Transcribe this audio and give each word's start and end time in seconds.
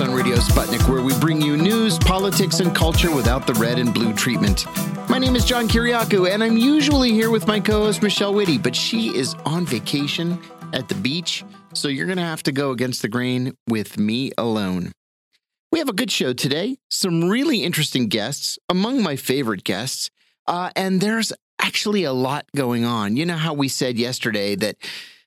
On 0.00 0.12
Radio 0.12 0.36
Sputnik, 0.38 0.88
where 0.90 1.02
we 1.02 1.16
bring 1.20 1.40
you 1.40 1.56
news, 1.56 2.00
politics, 2.00 2.58
and 2.58 2.74
culture 2.74 3.14
without 3.14 3.46
the 3.46 3.54
red 3.54 3.78
and 3.78 3.94
blue 3.94 4.12
treatment. 4.12 4.66
My 5.08 5.18
name 5.18 5.36
is 5.36 5.44
John 5.44 5.68
Kiriakou, 5.68 6.28
and 6.28 6.42
I'm 6.42 6.56
usually 6.56 7.12
here 7.12 7.30
with 7.30 7.46
my 7.46 7.60
co 7.60 7.84
host, 7.84 8.02
Michelle 8.02 8.34
Witte, 8.34 8.60
but 8.60 8.74
she 8.74 9.16
is 9.16 9.34
on 9.44 9.64
vacation 9.64 10.42
at 10.72 10.88
the 10.88 10.96
beach, 10.96 11.44
so 11.74 11.86
you're 11.86 12.06
going 12.06 12.18
to 12.18 12.24
have 12.24 12.42
to 12.42 12.50
go 12.50 12.72
against 12.72 13.02
the 13.02 13.08
grain 13.08 13.56
with 13.68 13.96
me 13.96 14.32
alone. 14.36 14.90
We 15.70 15.78
have 15.78 15.88
a 15.88 15.92
good 15.92 16.10
show 16.10 16.32
today, 16.32 16.78
some 16.90 17.28
really 17.28 17.62
interesting 17.62 18.08
guests, 18.08 18.58
among 18.68 19.00
my 19.00 19.14
favorite 19.14 19.62
guests, 19.62 20.10
uh, 20.48 20.70
and 20.74 21.00
there's 21.00 21.32
actually 21.60 22.02
a 22.02 22.12
lot 22.12 22.46
going 22.56 22.84
on. 22.84 23.16
You 23.16 23.26
know 23.26 23.36
how 23.36 23.54
we 23.54 23.68
said 23.68 23.96
yesterday 23.96 24.56
that 24.56 24.76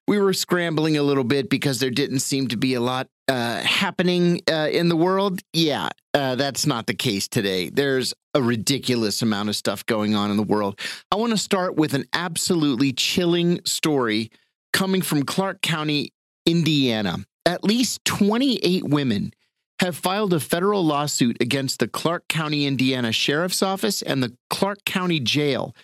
we 0.07 0.19
were 0.19 0.33
scrambling 0.33 0.97
a 0.97 1.03
little 1.03 1.23
bit 1.23 1.49
because 1.49 1.79
there 1.79 1.89
didn't 1.89 2.19
seem 2.19 2.47
to 2.47 2.57
be 2.57 2.73
a 2.75 2.81
lot 2.81 3.09
uh, 3.27 3.59
happening 3.61 4.41
uh, 4.49 4.69
in 4.71 4.87
the 4.87 4.95
world. 4.95 5.41
Yeah, 5.51 5.89
uh, 6.13 6.35
that's 6.35 6.65
not 6.65 6.87
the 6.87 6.93
case 6.93 7.27
today. 7.27 7.69
There's 7.69 8.13
a 8.33 8.41
ridiculous 8.41 9.21
amount 9.21 9.49
of 9.49 9.55
stuff 9.55 9.85
going 9.85 10.15
on 10.15 10.31
in 10.31 10.37
the 10.37 10.43
world. 10.43 10.79
I 11.11 11.17
want 11.17 11.31
to 11.31 11.37
start 11.37 11.75
with 11.75 11.93
an 11.93 12.05
absolutely 12.13 12.93
chilling 12.93 13.59
story 13.65 14.31
coming 14.71 15.01
from 15.01 15.23
Clark 15.23 15.61
County, 15.61 16.13
Indiana. 16.45 17.17
At 17.45 17.63
least 17.63 18.05
28 18.05 18.85
women 18.85 19.33
have 19.79 19.95
filed 19.95 20.33
a 20.33 20.39
federal 20.39 20.83
lawsuit 20.85 21.37
against 21.41 21.79
the 21.79 21.87
Clark 21.87 22.27
County, 22.27 22.65
Indiana 22.65 23.11
Sheriff's 23.11 23.61
Office 23.61 24.01
and 24.01 24.23
the 24.23 24.35
Clark 24.49 24.85
County 24.85 25.19
Jail, 25.19 25.75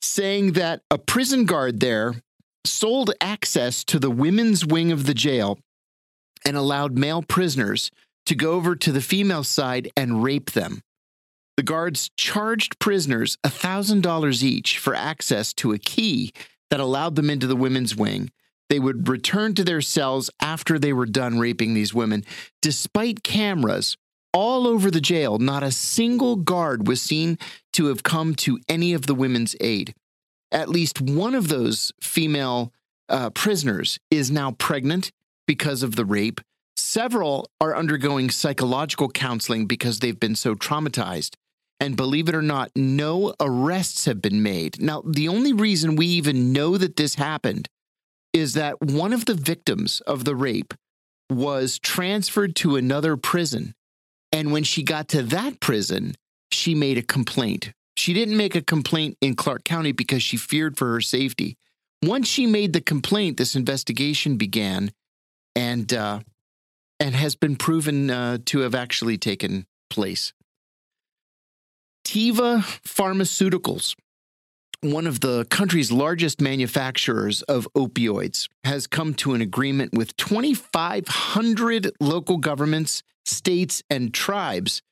saying 0.00 0.52
that 0.52 0.80
a 0.90 0.98
prison 0.98 1.44
guard 1.44 1.80
there 1.80 2.14
sold 2.64 3.12
access 3.20 3.84
to 3.84 3.98
the 3.98 4.10
women's 4.10 4.66
wing 4.66 4.92
of 4.92 5.06
the 5.06 5.14
jail 5.14 5.58
and 6.44 6.56
allowed 6.56 6.96
male 6.96 7.22
prisoners 7.22 7.90
to 8.26 8.34
go 8.34 8.52
over 8.52 8.76
to 8.76 8.92
the 8.92 9.00
female 9.00 9.44
side 9.44 9.90
and 9.96 10.22
rape 10.22 10.52
them. 10.52 10.82
The 11.56 11.62
guards 11.62 12.10
charged 12.16 12.78
prisoners 12.78 13.36
$1,000 13.44 14.42
each 14.42 14.78
for 14.78 14.94
access 14.94 15.52
to 15.54 15.72
a 15.72 15.78
key 15.78 16.32
that 16.70 16.80
allowed 16.80 17.16
them 17.16 17.30
into 17.30 17.46
the 17.46 17.56
women's 17.56 17.96
wing. 17.96 18.30
They 18.68 18.78
would 18.78 19.08
return 19.08 19.54
to 19.54 19.64
their 19.64 19.80
cells 19.80 20.30
after 20.40 20.78
they 20.78 20.92
were 20.92 21.06
done 21.06 21.38
raping 21.38 21.74
these 21.74 21.94
women. 21.94 22.24
Despite 22.60 23.22
cameras 23.22 23.96
all 24.32 24.66
over 24.66 24.90
the 24.90 25.00
jail, 25.00 25.38
not 25.38 25.62
a 25.62 25.72
single 25.72 26.36
guard 26.36 26.86
was 26.86 27.00
seen 27.00 27.38
to 27.72 27.86
have 27.86 28.02
come 28.02 28.34
to 28.36 28.60
any 28.68 28.92
of 28.92 29.06
the 29.06 29.14
women's 29.14 29.56
aid 29.60 29.94
at 30.52 30.68
least 30.68 31.00
one 31.00 31.34
of 31.34 31.48
those 31.48 31.92
female 32.00 32.72
uh, 33.08 33.30
prisoners 33.30 33.98
is 34.10 34.30
now 34.30 34.52
pregnant 34.52 35.10
because 35.46 35.82
of 35.82 35.96
the 35.96 36.04
rape. 36.04 36.40
Several 36.76 37.48
are 37.60 37.76
undergoing 37.76 38.30
psychological 38.30 39.08
counseling 39.08 39.66
because 39.66 39.98
they've 39.98 40.20
been 40.20 40.36
so 40.36 40.54
traumatized. 40.54 41.34
And 41.80 41.96
believe 41.96 42.28
it 42.28 42.34
or 42.34 42.42
not, 42.42 42.70
no 42.74 43.34
arrests 43.40 44.04
have 44.06 44.20
been 44.20 44.42
made. 44.42 44.80
Now, 44.80 45.02
the 45.06 45.28
only 45.28 45.52
reason 45.52 45.96
we 45.96 46.06
even 46.06 46.52
know 46.52 46.76
that 46.76 46.96
this 46.96 47.14
happened 47.14 47.68
is 48.32 48.54
that 48.54 48.80
one 48.80 49.12
of 49.12 49.24
the 49.24 49.34
victims 49.34 50.00
of 50.06 50.24
the 50.24 50.34
rape 50.34 50.74
was 51.30 51.78
transferred 51.78 52.56
to 52.56 52.76
another 52.76 53.16
prison. 53.16 53.74
And 54.32 54.52
when 54.52 54.64
she 54.64 54.82
got 54.82 55.08
to 55.08 55.22
that 55.24 55.60
prison, 55.60 56.14
she 56.50 56.74
made 56.74 56.98
a 56.98 57.02
complaint 57.02 57.72
she 57.98 58.12
didn't 58.12 58.36
make 58.36 58.54
a 58.54 58.62
complaint 58.62 59.16
in 59.20 59.34
Clark 59.34 59.64
County 59.64 59.92
because 59.92 60.22
she 60.22 60.36
feared 60.36 60.78
for 60.78 60.92
her 60.92 61.00
safety. 61.00 61.56
Once 62.02 62.28
she 62.28 62.46
made 62.46 62.72
the 62.72 62.80
complaint, 62.80 63.36
this 63.36 63.56
investigation 63.56 64.36
began, 64.36 64.92
and 65.56 65.92
uh, 65.92 66.20
and 67.00 67.14
has 67.14 67.34
been 67.34 67.56
proven 67.56 68.10
uh, 68.10 68.38
to 68.46 68.60
have 68.60 68.74
actually 68.74 69.18
taken 69.18 69.66
place. 69.90 70.32
Teva 72.06 72.60
Pharmaceuticals, 72.86 73.96
one 74.80 75.06
of 75.06 75.20
the 75.20 75.44
country's 75.46 75.90
largest 75.90 76.40
manufacturers 76.40 77.42
of 77.42 77.66
opioids, 77.76 78.48
has 78.62 78.86
come 78.86 79.12
to 79.14 79.34
an 79.34 79.40
agreement 79.40 79.92
with 79.92 80.16
2,500 80.16 81.90
local 82.00 82.36
governments, 82.36 83.02
states, 83.24 83.82
and 83.90 84.14
tribes 84.14 84.82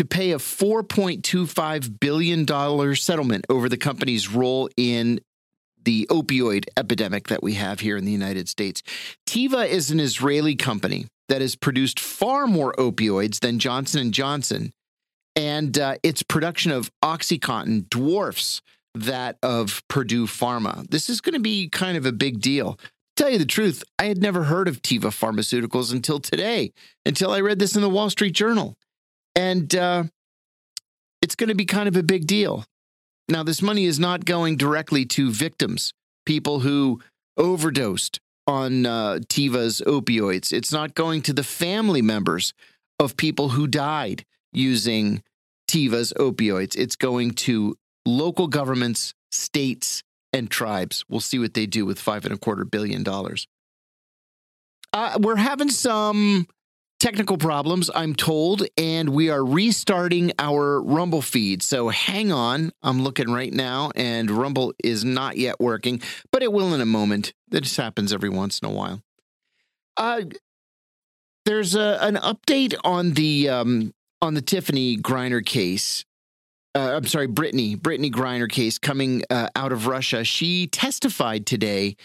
to 0.00 0.06
pay 0.06 0.32
a 0.32 0.38
$4.25 0.38 2.00
billion 2.00 2.96
settlement 2.96 3.44
over 3.50 3.68
the 3.68 3.76
company's 3.76 4.30
role 4.30 4.70
in 4.78 5.20
the 5.84 6.06
opioid 6.08 6.64
epidemic 6.78 7.28
that 7.28 7.42
we 7.42 7.52
have 7.52 7.80
here 7.80 7.98
in 7.98 8.06
the 8.06 8.10
United 8.10 8.48
States. 8.48 8.82
Teva 9.28 9.68
is 9.68 9.90
an 9.90 10.00
Israeli 10.00 10.56
company 10.56 11.04
that 11.28 11.42
has 11.42 11.54
produced 11.54 12.00
far 12.00 12.46
more 12.46 12.72
opioids 12.78 13.40
than 13.40 13.58
Johnson 13.58 14.10
& 14.10 14.12
Johnson, 14.12 14.72
and 15.36 15.78
uh, 15.78 15.96
its 16.02 16.22
production 16.22 16.72
of 16.72 16.90
OxyContin 17.04 17.90
dwarfs 17.90 18.62
that 18.94 19.36
of 19.42 19.82
Purdue 19.88 20.26
Pharma. 20.26 20.88
This 20.88 21.10
is 21.10 21.20
going 21.20 21.34
to 21.34 21.40
be 21.40 21.68
kind 21.68 21.98
of 21.98 22.06
a 22.06 22.12
big 22.12 22.40
deal. 22.40 22.76
To 23.16 23.24
tell 23.24 23.30
you 23.30 23.38
the 23.38 23.44
truth, 23.44 23.84
I 23.98 24.04
had 24.04 24.16
never 24.16 24.44
heard 24.44 24.66
of 24.66 24.80
Teva 24.80 25.10
Pharmaceuticals 25.10 25.92
until 25.92 26.20
today, 26.20 26.72
until 27.04 27.32
I 27.32 27.42
read 27.42 27.58
this 27.58 27.76
in 27.76 27.82
the 27.82 27.90
Wall 27.90 28.08
Street 28.08 28.32
Journal. 28.32 28.78
And 29.34 29.74
uh, 29.74 30.04
it's 31.22 31.34
going 31.34 31.48
to 31.48 31.54
be 31.54 31.64
kind 31.64 31.88
of 31.88 31.96
a 31.96 32.02
big 32.02 32.26
deal. 32.26 32.64
Now, 33.28 33.42
this 33.42 33.62
money 33.62 33.84
is 33.84 33.98
not 33.98 34.24
going 34.24 34.56
directly 34.56 35.04
to 35.06 35.30
victims, 35.30 35.92
people 36.26 36.60
who 36.60 37.00
overdosed 37.36 38.20
on 38.46 38.84
uh, 38.86 39.20
Teva's 39.28 39.80
opioids. 39.86 40.52
It's 40.52 40.72
not 40.72 40.94
going 40.94 41.22
to 41.22 41.32
the 41.32 41.44
family 41.44 42.02
members 42.02 42.52
of 42.98 43.16
people 43.16 43.50
who 43.50 43.66
died 43.66 44.24
using 44.52 45.22
Teva's 45.68 46.12
opioids. 46.18 46.76
It's 46.76 46.96
going 46.96 47.32
to 47.32 47.76
local 48.04 48.48
governments, 48.48 49.14
states, 49.30 50.02
and 50.32 50.50
tribes. 50.50 51.04
We'll 51.08 51.20
see 51.20 51.38
what 51.38 51.54
they 51.54 51.66
do 51.66 51.86
with 51.86 52.00
five 52.00 52.24
and 52.24 52.34
a 52.34 52.38
quarter 52.38 52.64
billion 52.64 53.02
dollars. 53.04 53.46
Uh, 54.92 55.18
we're 55.20 55.36
having 55.36 55.70
some 55.70 56.48
technical 57.00 57.38
problems, 57.38 57.90
I'm 57.94 58.14
told, 58.14 58.64
and 58.76 59.08
we 59.08 59.30
are 59.30 59.44
restarting 59.44 60.32
our 60.38 60.80
Rumble 60.80 61.22
feed. 61.22 61.62
So 61.62 61.88
hang 61.88 62.30
on. 62.30 62.70
I'm 62.82 63.02
looking 63.02 63.32
right 63.32 63.52
now, 63.52 63.90
and 63.96 64.30
Rumble 64.30 64.74
is 64.84 65.04
not 65.04 65.36
yet 65.36 65.58
working, 65.58 66.00
but 66.30 66.42
it 66.42 66.52
will 66.52 66.72
in 66.74 66.80
a 66.80 66.86
moment. 66.86 67.32
That 67.48 67.62
just 67.62 67.76
happens 67.76 68.12
every 68.12 68.28
once 68.28 68.60
in 68.60 68.68
a 68.68 68.72
while. 68.72 69.02
Uh, 69.96 70.22
there's 71.46 71.74
a, 71.74 71.98
an 72.00 72.16
update 72.16 72.74
on 72.84 73.14
the 73.14 73.48
um, 73.48 73.92
on 74.22 74.34
the 74.34 74.42
Tiffany 74.42 74.96
Griner 74.96 75.44
case. 75.44 76.04
Uh, 76.74 76.92
I'm 76.94 77.06
sorry, 77.06 77.26
Brittany 77.26 77.74
Brittany 77.74 78.10
Griner 78.10 78.48
case 78.48 78.78
coming 78.78 79.24
uh, 79.30 79.48
out 79.56 79.72
of 79.72 79.86
Russia. 79.86 80.22
She 80.22 80.68
testified 80.68 81.46
today 81.46 81.96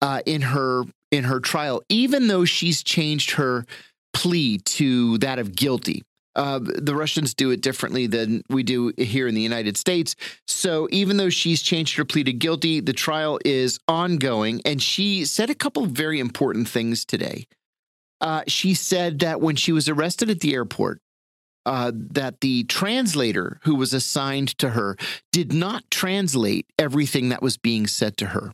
uh, 0.00 0.22
in 0.24 0.42
her 0.42 0.84
in 1.10 1.24
her 1.24 1.40
trial, 1.40 1.82
even 1.88 2.28
though 2.28 2.44
she's 2.44 2.82
changed 2.82 3.32
her 3.32 3.66
plea 4.16 4.56
to 4.58 5.18
that 5.18 5.38
of 5.38 5.54
guilty. 5.54 6.02
Uh, 6.34 6.58
the 6.62 6.94
Russians 6.94 7.34
do 7.34 7.50
it 7.50 7.60
differently 7.60 8.06
than 8.06 8.42
we 8.48 8.62
do 8.62 8.92
here 8.96 9.28
in 9.28 9.34
the 9.34 9.42
United 9.42 9.76
States. 9.76 10.16
So 10.46 10.88
even 10.90 11.18
though 11.18 11.28
she's 11.30 11.60
changed 11.62 11.96
her 11.96 12.04
plea 12.04 12.24
to 12.24 12.32
guilty, 12.32 12.80
the 12.80 12.94
trial 12.94 13.38
is 13.44 13.78
ongoing. 13.88 14.62
And 14.64 14.82
she 14.82 15.26
said 15.26 15.50
a 15.50 15.54
couple 15.54 15.84
very 15.84 16.18
important 16.18 16.66
things 16.68 17.04
today. 17.04 17.46
Uh, 18.22 18.42
she 18.46 18.72
said 18.72 19.18
that 19.18 19.42
when 19.42 19.56
she 19.56 19.72
was 19.72 19.88
arrested 19.88 20.30
at 20.30 20.40
the 20.40 20.54
airport, 20.54 21.00
uh, 21.66 21.92
that 21.94 22.40
the 22.40 22.64
translator 22.64 23.58
who 23.64 23.74
was 23.74 23.92
assigned 23.92 24.56
to 24.58 24.70
her 24.70 24.96
did 25.30 25.52
not 25.52 25.84
translate 25.90 26.66
everything 26.78 27.28
that 27.28 27.42
was 27.42 27.58
being 27.58 27.86
said 27.86 28.16
to 28.16 28.26
her 28.26 28.52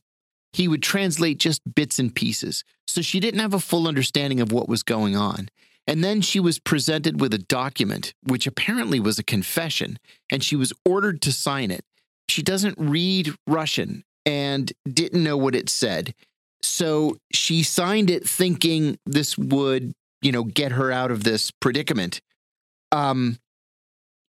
he 0.52 0.68
would 0.68 0.82
translate 0.82 1.38
just 1.38 1.62
bits 1.74 1.98
and 1.98 2.14
pieces. 2.14 2.64
So 2.86 3.00
she 3.00 3.20
didn't 3.20 3.40
have 3.40 3.54
a 3.54 3.60
full 3.60 3.88
understanding 3.88 4.40
of 4.40 4.52
what 4.52 4.68
was 4.68 4.82
going 4.82 5.16
on. 5.16 5.48
And 5.86 6.04
then 6.04 6.20
she 6.20 6.38
was 6.38 6.58
presented 6.58 7.20
with 7.20 7.34
a 7.34 7.38
document, 7.38 8.14
which 8.22 8.46
apparently 8.46 9.00
was 9.00 9.18
a 9.18 9.24
confession, 9.24 9.98
and 10.30 10.44
she 10.44 10.54
was 10.54 10.72
ordered 10.84 11.20
to 11.22 11.32
sign 11.32 11.70
it. 11.70 11.84
She 12.28 12.42
doesn't 12.42 12.76
read 12.78 13.34
Russian 13.46 14.04
and 14.24 14.72
didn't 14.88 15.24
know 15.24 15.36
what 15.36 15.54
it 15.54 15.68
said. 15.68 16.14
So 16.62 17.16
she 17.32 17.64
signed 17.64 18.10
it 18.10 18.28
thinking 18.28 18.98
this 19.04 19.36
would, 19.36 19.92
you 20.20 20.30
know, 20.30 20.44
get 20.44 20.72
her 20.72 20.92
out 20.92 21.10
of 21.10 21.24
this 21.24 21.50
predicament. 21.50 22.20
Um, 22.92 23.38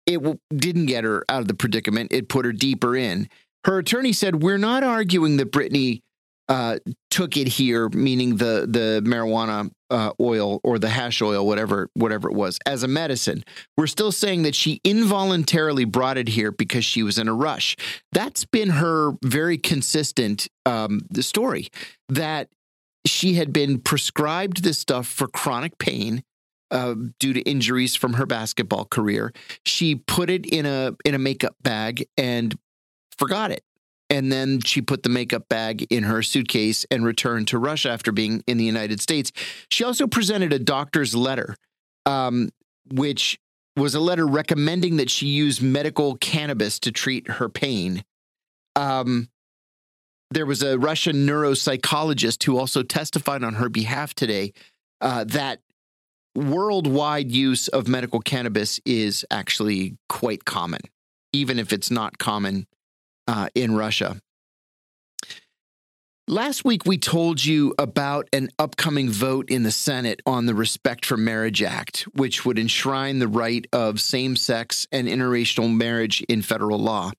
it 0.06 0.20
didn't 0.54 0.86
get 0.86 1.04
her 1.04 1.24
out 1.28 1.40
of 1.40 1.48
the 1.48 1.54
predicament. 1.54 2.12
It 2.12 2.28
put 2.28 2.44
her 2.44 2.52
deeper 2.52 2.94
in. 2.94 3.28
Her 3.64 3.78
attorney 3.78 4.12
said, 4.12 4.42
We're 4.42 4.58
not 4.58 4.82
arguing 4.82 5.38
that 5.38 5.52
Brittany 5.52 6.02
uh, 6.48 6.78
took 7.10 7.36
it 7.36 7.48
here, 7.48 7.88
meaning 7.90 8.36
the 8.36 8.66
the 8.68 9.02
marijuana 9.04 9.70
uh, 9.90 10.12
oil 10.20 10.60
or 10.64 10.78
the 10.78 10.88
hash 10.88 11.20
oil, 11.22 11.46
whatever 11.46 11.90
whatever 11.94 12.28
it 12.30 12.34
was, 12.34 12.58
as 12.66 12.82
a 12.82 12.88
medicine. 12.88 13.44
We're 13.76 13.86
still 13.86 14.12
saying 14.12 14.42
that 14.42 14.54
she 14.54 14.80
involuntarily 14.84 15.84
brought 15.84 16.18
it 16.18 16.28
here 16.28 16.52
because 16.52 16.84
she 16.84 17.02
was 17.02 17.18
in 17.18 17.28
a 17.28 17.34
rush. 17.34 17.76
That's 18.12 18.44
been 18.44 18.70
her 18.70 19.12
very 19.24 19.58
consistent 19.58 20.48
um, 20.66 21.00
story 21.20 21.68
that 22.08 22.48
she 23.06 23.34
had 23.34 23.52
been 23.52 23.80
prescribed 23.80 24.62
this 24.62 24.78
stuff 24.78 25.06
for 25.06 25.28
chronic 25.28 25.78
pain. 25.78 26.22
uh, 26.70 26.94
due 27.18 27.32
to 27.32 27.40
injuries 27.42 27.96
from 27.96 28.14
her 28.14 28.26
basketball 28.26 28.84
career. 28.84 29.32
She 29.64 29.94
put 29.96 30.30
it 30.30 30.46
in 30.46 30.66
a 30.66 30.94
in 31.04 31.14
a 31.14 31.18
makeup 31.18 31.56
bag 31.62 32.06
and 32.16 32.54
forgot 33.18 33.50
it. 33.50 33.62
And 34.10 34.32
then 34.32 34.60
she 34.60 34.80
put 34.80 35.02
the 35.02 35.10
makeup 35.10 35.48
bag 35.48 35.86
in 35.90 36.04
her 36.04 36.22
suitcase 36.22 36.86
and 36.90 37.04
returned 37.04 37.48
to 37.48 37.58
Russia 37.58 37.90
after 37.90 38.10
being 38.10 38.42
in 38.46 38.56
the 38.56 38.64
United 38.64 39.00
States. 39.00 39.32
She 39.70 39.84
also 39.84 40.06
presented 40.06 40.52
a 40.52 40.58
doctor's 40.58 41.14
letter, 41.14 41.56
um, 42.06 42.50
which 42.90 43.38
was 43.76 43.94
a 43.94 44.00
letter 44.00 44.26
recommending 44.26 44.96
that 44.96 45.10
she 45.10 45.26
use 45.26 45.60
medical 45.60 46.16
cannabis 46.16 46.78
to 46.80 46.92
treat 46.92 47.28
her 47.28 47.48
pain. 47.48 48.02
Um, 48.76 49.28
there 50.30 50.46
was 50.46 50.62
a 50.62 50.78
Russian 50.78 51.26
neuropsychologist 51.26 52.44
who 52.44 52.58
also 52.58 52.82
testified 52.82 53.44
on 53.44 53.54
her 53.54 53.68
behalf 53.68 54.14
today 54.14 54.52
uh, 55.00 55.24
that 55.24 55.60
worldwide 56.34 57.30
use 57.30 57.68
of 57.68 57.88
medical 57.88 58.20
cannabis 58.20 58.80
is 58.84 59.24
actually 59.30 59.96
quite 60.08 60.44
common, 60.44 60.80
even 61.32 61.58
if 61.58 61.72
it's 61.72 61.90
not 61.90 62.18
common 62.18 62.66
uh, 63.28 63.48
in 63.54 63.76
Russia. 63.76 64.20
Last 66.26 66.62
week, 66.62 66.84
we 66.84 66.98
told 66.98 67.42
you 67.42 67.74
about 67.78 68.28
an 68.34 68.50
upcoming 68.58 69.08
vote 69.08 69.48
in 69.48 69.62
the 69.62 69.70
Senate 69.70 70.20
on 70.26 70.44
the 70.44 70.54
Respect 70.54 71.06
for 71.06 71.16
Marriage 71.16 71.62
Act, 71.62 72.06
which 72.12 72.44
would 72.44 72.58
enshrine 72.58 73.18
the 73.18 73.28
right 73.28 73.66
of 73.72 73.98
same 73.98 74.36
sex 74.36 74.86
and 74.92 75.08
interracial 75.08 75.74
marriage 75.74 76.20
in 76.28 76.42
federal 76.42 76.78
law. 76.78 77.12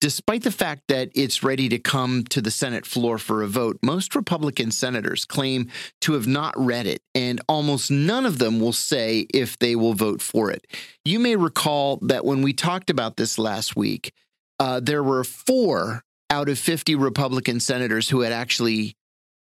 Despite 0.00 0.42
the 0.42 0.52
fact 0.52 0.82
that 0.88 1.08
it's 1.16 1.42
ready 1.42 1.68
to 1.70 1.78
come 1.78 2.24
to 2.24 2.40
the 2.40 2.50
Senate 2.52 2.86
floor 2.86 3.18
for 3.18 3.42
a 3.42 3.48
vote, 3.48 3.78
most 3.82 4.14
Republican 4.14 4.70
senators 4.70 5.24
claim 5.24 5.68
to 6.02 6.12
have 6.12 6.28
not 6.28 6.54
read 6.56 6.86
it, 6.86 7.00
and 7.14 7.40
almost 7.48 7.90
none 7.90 8.24
of 8.24 8.38
them 8.38 8.60
will 8.60 8.72
say 8.72 9.26
if 9.34 9.58
they 9.58 9.74
will 9.74 9.94
vote 9.94 10.22
for 10.22 10.52
it. 10.52 10.66
You 11.04 11.18
may 11.18 11.34
recall 11.34 11.98
that 12.02 12.24
when 12.24 12.42
we 12.42 12.52
talked 12.52 12.90
about 12.90 13.16
this 13.16 13.36
last 13.36 13.74
week, 13.74 14.12
uh, 14.58 14.80
there 14.80 15.02
were 15.02 15.24
four 15.24 16.02
out 16.30 16.48
of 16.48 16.58
50 16.58 16.94
Republican 16.94 17.60
senators 17.60 18.08
who 18.08 18.20
had 18.20 18.32
actually 18.32 18.96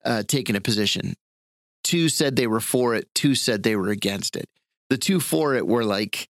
uh, 0.05 0.23
taken 0.23 0.57
a 0.57 0.61
position. 0.61 1.15
Two 1.85 2.09
said 2.09 2.37
they 2.37 2.47
were 2.47 2.61
for 2.61 2.95
it, 2.95 3.09
two 3.15 3.35
said 3.35 3.63
they 3.63 3.77
were 3.77 3.91
against 3.91 4.37
it. 4.37 4.49
The 4.91 4.99
two 4.99 5.21
for 5.21 5.55
it 5.55 5.67
were 5.67 5.85
like 5.85 6.29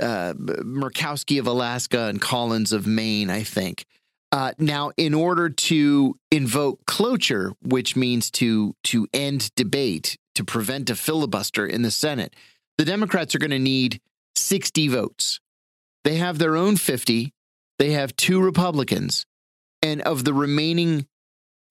uh, 0.00 0.34
Murkowski 0.34 1.38
of 1.38 1.46
Alaska 1.46 2.06
and 2.06 2.20
Collins 2.20 2.72
of 2.72 2.86
Maine, 2.86 3.30
I 3.30 3.42
think. 3.42 3.86
Uh, 4.30 4.52
now, 4.58 4.92
in 4.96 5.12
order 5.12 5.50
to 5.50 6.16
invoke 6.30 6.84
cloture, 6.86 7.52
which 7.62 7.96
means 7.96 8.30
to 8.30 8.74
to 8.84 9.06
end 9.12 9.50
debate, 9.56 10.16
to 10.34 10.44
prevent 10.44 10.88
a 10.88 10.96
filibuster 10.96 11.66
in 11.66 11.82
the 11.82 11.90
Senate, 11.90 12.34
the 12.78 12.84
Democrats 12.84 13.34
are 13.34 13.38
going 13.38 13.50
to 13.50 13.58
need 13.58 14.00
60 14.34 14.88
votes. 14.88 15.40
They 16.04 16.16
have 16.16 16.38
their 16.38 16.56
own 16.56 16.76
50. 16.76 17.32
They 17.82 17.94
have 17.94 18.14
two 18.14 18.40
Republicans, 18.40 19.26
and 19.82 20.02
of 20.02 20.22
the 20.22 20.32
remaining 20.32 21.08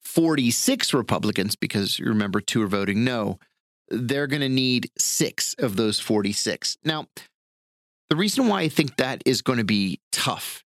46 0.02 0.94
Republicans, 0.94 1.56
because 1.56 2.00
you 2.00 2.06
remember 2.08 2.42
two 2.42 2.62
are 2.64 2.68
voting 2.68 3.06
no, 3.06 3.40
they're 3.88 4.28
going 4.28 4.42
to 4.42 4.50
need 4.50 4.92
six 4.98 5.54
of 5.58 5.78
those 5.78 6.02
46. 6.02 6.76
Now, 6.84 7.08
the 8.10 8.18
reason 8.18 8.50
why 8.50 8.60
I 8.64 8.68
think 8.68 8.98
that 8.98 9.24
is 9.26 9.42
going 9.42 9.60
to 9.60 9.64
be 9.64 10.02
tough 10.12 10.66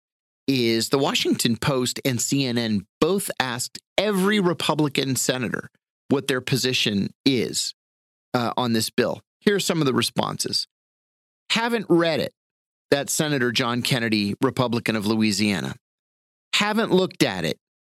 is 0.48 0.88
the 0.88 0.98
Washington 0.98 1.58
Post 1.58 2.00
and 2.06 2.20
CNN 2.20 2.86
both 3.02 3.30
asked 3.38 3.80
every 3.98 4.40
Republican 4.40 5.18
senator 5.18 5.70
what 6.08 6.30
their 6.30 6.40
position 6.40 7.10
is 7.26 7.74
uh, 8.34 8.54
on 8.56 8.72
this 8.72 8.90
bill. 8.90 9.20
Here 9.42 9.58
are 9.58 9.60
some 9.60 9.82
of 9.82 9.88
the 9.88 9.94
responses. 9.94 10.68
Haven't 11.50 11.88
read 11.90 12.22
it. 12.22 12.32
That's 12.94 13.12
Senator 13.12 13.52
John 13.52 13.82
Kennedy, 13.82 14.36
Republican 14.40 14.96
of 14.96 15.08
Louisiana. 15.08 15.74
Haven't 16.54 16.92
looked 16.92 17.24
at 17.24 17.44
it. 17.44 17.58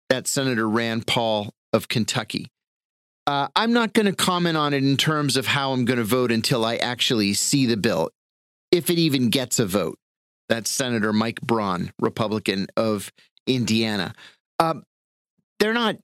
That's 0.08 0.30
Senator 0.30 0.68
Rand 0.68 1.08
Paul 1.08 1.52
of 1.72 1.88
Kentucky. 1.88 2.46
Uh, 3.26 3.48
I'm 3.56 3.72
not 3.72 3.92
going 3.92 4.06
to 4.06 4.14
comment 4.14 4.56
on 4.56 4.72
it 4.72 4.84
in 4.84 4.96
terms 4.96 5.36
of 5.36 5.48
how 5.48 5.72
I'm 5.72 5.84
going 5.84 5.98
to 5.98 6.04
vote 6.04 6.30
until 6.30 6.64
I 6.64 6.76
actually 6.76 7.34
see 7.34 7.66
the 7.66 7.76
bill 7.76 8.10
if 8.70 8.88
it 8.88 8.96
even 8.96 9.30
gets 9.30 9.58
a 9.58 9.66
vote. 9.66 9.98
That's 10.48 10.70
Senator 10.70 11.12
Mike 11.12 11.40
Braun, 11.40 11.90
Republican 11.98 12.68
of 12.76 13.10
Indiana. 13.48 14.14
Um, 14.60 14.84
they're 15.58 15.74
not 15.74 15.96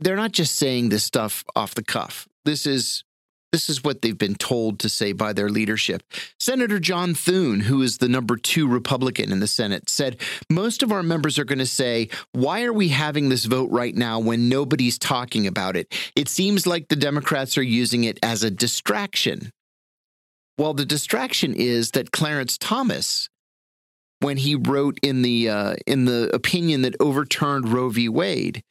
they're 0.00 0.16
not 0.16 0.32
just 0.32 0.56
saying 0.56 0.90
this 0.90 1.02
stuff 1.02 1.44
off 1.56 1.74
the 1.74 1.82
cuff. 1.82 2.28
This 2.44 2.66
is 2.66 3.04
this 3.52 3.70
is 3.70 3.82
what 3.82 4.02
they've 4.02 4.18
been 4.18 4.34
told 4.34 4.78
to 4.80 4.88
say 4.88 5.12
by 5.12 5.32
their 5.32 5.48
leadership. 5.48 6.02
Senator 6.38 6.78
John 6.78 7.14
Thune, 7.14 7.60
who 7.60 7.82
is 7.82 7.98
the 7.98 8.08
number 8.08 8.36
two 8.36 8.68
Republican 8.68 9.32
in 9.32 9.40
the 9.40 9.46
Senate, 9.46 9.88
said 9.88 10.20
most 10.50 10.82
of 10.82 10.92
our 10.92 11.02
members 11.02 11.38
are 11.38 11.44
going 11.44 11.58
to 11.58 11.66
say, 11.66 12.08
Why 12.32 12.64
are 12.64 12.72
we 12.72 12.88
having 12.88 13.28
this 13.28 13.46
vote 13.46 13.70
right 13.70 13.94
now 13.94 14.18
when 14.18 14.48
nobody's 14.48 14.98
talking 14.98 15.46
about 15.46 15.76
it? 15.76 15.94
It 16.14 16.28
seems 16.28 16.66
like 16.66 16.88
the 16.88 16.96
Democrats 16.96 17.56
are 17.56 17.62
using 17.62 18.04
it 18.04 18.18
as 18.22 18.42
a 18.42 18.50
distraction. 18.50 19.50
Well, 20.58 20.74
the 20.74 20.84
distraction 20.84 21.54
is 21.54 21.92
that 21.92 22.10
Clarence 22.10 22.58
Thomas, 22.58 23.28
when 24.20 24.36
he 24.38 24.56
wrote 24.56 24.98
in 25.02 25.22
the 25.22 25.48
uh, 25.48 25.76
in 25.86 26.04
the 26.04 26.28
opinion 26.34 26.82
that 26.82 26.96
overturned 27.00 27.68
Roe 27.68 27.88
v. 27.88 28.08
Wade, 28.08 28.62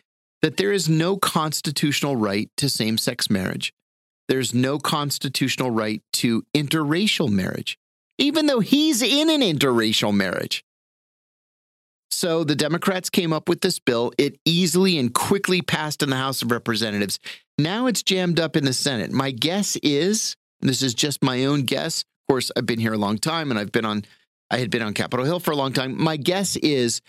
that 0.42 0.58
there 0.58 0.72
is 0.72 0.88
no 0.88 1.18
constitutional 1.18 2.16
right 2.16 2.52
to 2.58 2.70
same-sex 2.70 3.30
marriage. 3.30 3.74
There's 4.28 4.54
no 4.54 4.78
constitutional 4.78 5.72
right 5.72 6.02
to 6.14 6.44
interracial 6.54 7.30
marriage, 7.30 7.78
even 8.18 8.46
though 8.46 8.60
he's 8.60 9.02
in 9.02 9.30
an 9.30 9.42
interracial 9.42 10.14
marriage. 10.14 10.64
So 12.12 12.44
the 12.44 12.56
Democrats 12.56 13.10
came 13.10 13.32
up 13.32 13.48
with 13.48 13.62
this 13.62 13.80
bill. 13.80 14.12
It 14.18 14.40
easily 14.44 14.98
and 14.98 15.14
quickly 15.14 15.62
passed 15.62 16.02
in 16.02 16.10
the 16.10 16.16
House 16.16 16.42
of 16.42 16.52
Representatives. 16.52 17.20
Now 17.58 17.88
it's 17.88 18.04
jammed 18.04 18.40
up 18.40 18.56
in 18.56 18.66
the 18.66 18.74
Senate. 18.74 19.12
My 19.12 19.32
guess 19.32 19.76
is 19.78 20.36
this 20.62 20.82
is 20.82 20.94
just 20.94 21.24
my 21.24 21.46
own 21.46 21.62
guess. 21.62 22.02
Of 22.02 22.34
course, 22.34 22.52
I've 22.58 22.66
been 22.66 22.80
here 22.80 22.94
a 22.94 22.98
long 22.98 23.18
time 23.18 23.52
and 23.52 23.60
I've 23.60 23.72
been 23.72 23.86
on 23.86 24.04
I 24.50 24.58
had 24.58 24.72
been 24.72 24.82
on 24.82 24.94
Capitol 24.94 25.26
Hill 25.26 25.42
for 25.42 25.52
a 25.52 25.58
long 25.58 25.74
time. 25.74 26.02
My 26.02 26.16
guess 26.16 26.56
is 26.56 27.02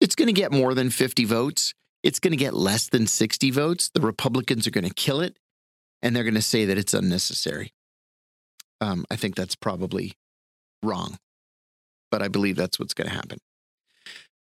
it's 0.00 0.14
going 0.14 0.28
to 0.28 0.32
get 0.32 0.50
more 0.50 0.72
than 0.74 0.88
50 0.88 1.26
votes. 1.26 1.74
It's 2.02 2.18
going 2.18 2.32
to 2.32 2.38
get 2.38 2.54
less 2.54 2.88
than 2.88 3.06
60 3.06 3.50
votes. 3.50 3.90
The 3.92 4.00
Republicans 4.00 4.66
are 4.66 4.70
going 4.70 4.88
to 4.88 4.94
kill 4.94 5.20
it 5.20 5.36
and 6.02 6.14
they're 6.14 6.24
going 6.24 6.34
to 6.34 6.42
say 6.42 6.64
that 6.64 6.78
it's 6.78 6.94
unnecessary. 6.94 7.72
Um, 8.80 9.04
I 9.10 9.16
think 9.16 9.34
that's 9.34 9.56
probably 9.56 10.12
wrong, 10.82 11.18
but 12.10 12.22
I 12.22 12.28
believe 12.28 12.56
that's 12.56 12.78
what's 12.78 12.94
going 12.94 13.08
to 13.08 13.14
happen. 13.14 13.38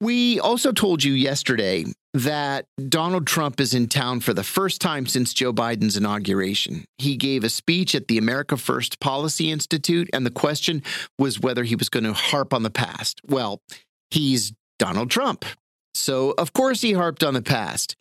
We 0.00 0.38
also 0.38 0.70
told 0.70 1.02
you 1.02 1.12
yesterday 1.12 1.84
that 2.14 2.66
Donald 2.88 3.26
Trump 3.26 3.60
is 3.60 3.74
in 3.74 3.88
town 3.88 4.20
for 4.20 4.32
the 4.32 4.44
first 4.44 4.80
time 4.80 5.06
since 5.06 5.34
Joe 5.34 5.52
Biden's 5.52 5.96
inauguration. 5.96 6.84
He 6.98 7.16
gave 7.16 7.42
a 7.42 7.48
speech 7.48 7.96
at 7.96 8.06
the 8.06 8.16
America 8.16 8.56
First 8.56 9.00
Policy 9.00 9.50
Institute, 9.50 10.08
and 10.12 10.24
the 10.24 10.30
question 10.30 10.84
was 11.18 11.40
whether 11.40 11.64
he 11.64 11.74
was 11.74 11.88
going 11.88 12.04
to 12.04 12.12
harp 12.12 12.54
on 12.54 12.62
the 12.62 12.70
past. 12.70 13.20
Well, 13.26 13.60
he's 14.10 14.52
Donald 14.78 15.10
Trump. 15.10 15.44
So, 15.94 16.32
of 16.38 16.52
course, 16.52 16.80
he 16.80 16.92
harped 16.92 17.24
on 17.24 17.34
the 17.34 17.42
past. 17.42 17.96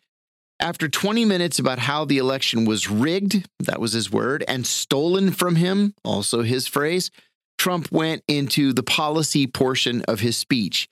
After 0.60 0.88
20 0.88 1.24
minutes 1.24 1.60
about 1.60 1.78
how 1.78 2.04
the 2.04 2.18
election 2.18 2.64
was 2.64 2.90
rigged, 2.90 3.48
that 3.60 3.80
was 3.80 3.92
his 3.92 4.10
word, 4.10 4.44
and 4.48 4.66
stolen 4.66 5.30
from 5.30 5.54
him, 5.54 5.94
also 6.04 6.42
his 6.42 6.66
phrase, 6.66 7.12
Trump 7.58 7.92
went 7.92 8.24
into 8.26 8.72
the 8.72 8.82
policy 8.82 9.46
portion 9.46 10.02
of 10.02 10.20
his 10.20 10.36
speech. 10.36 10.88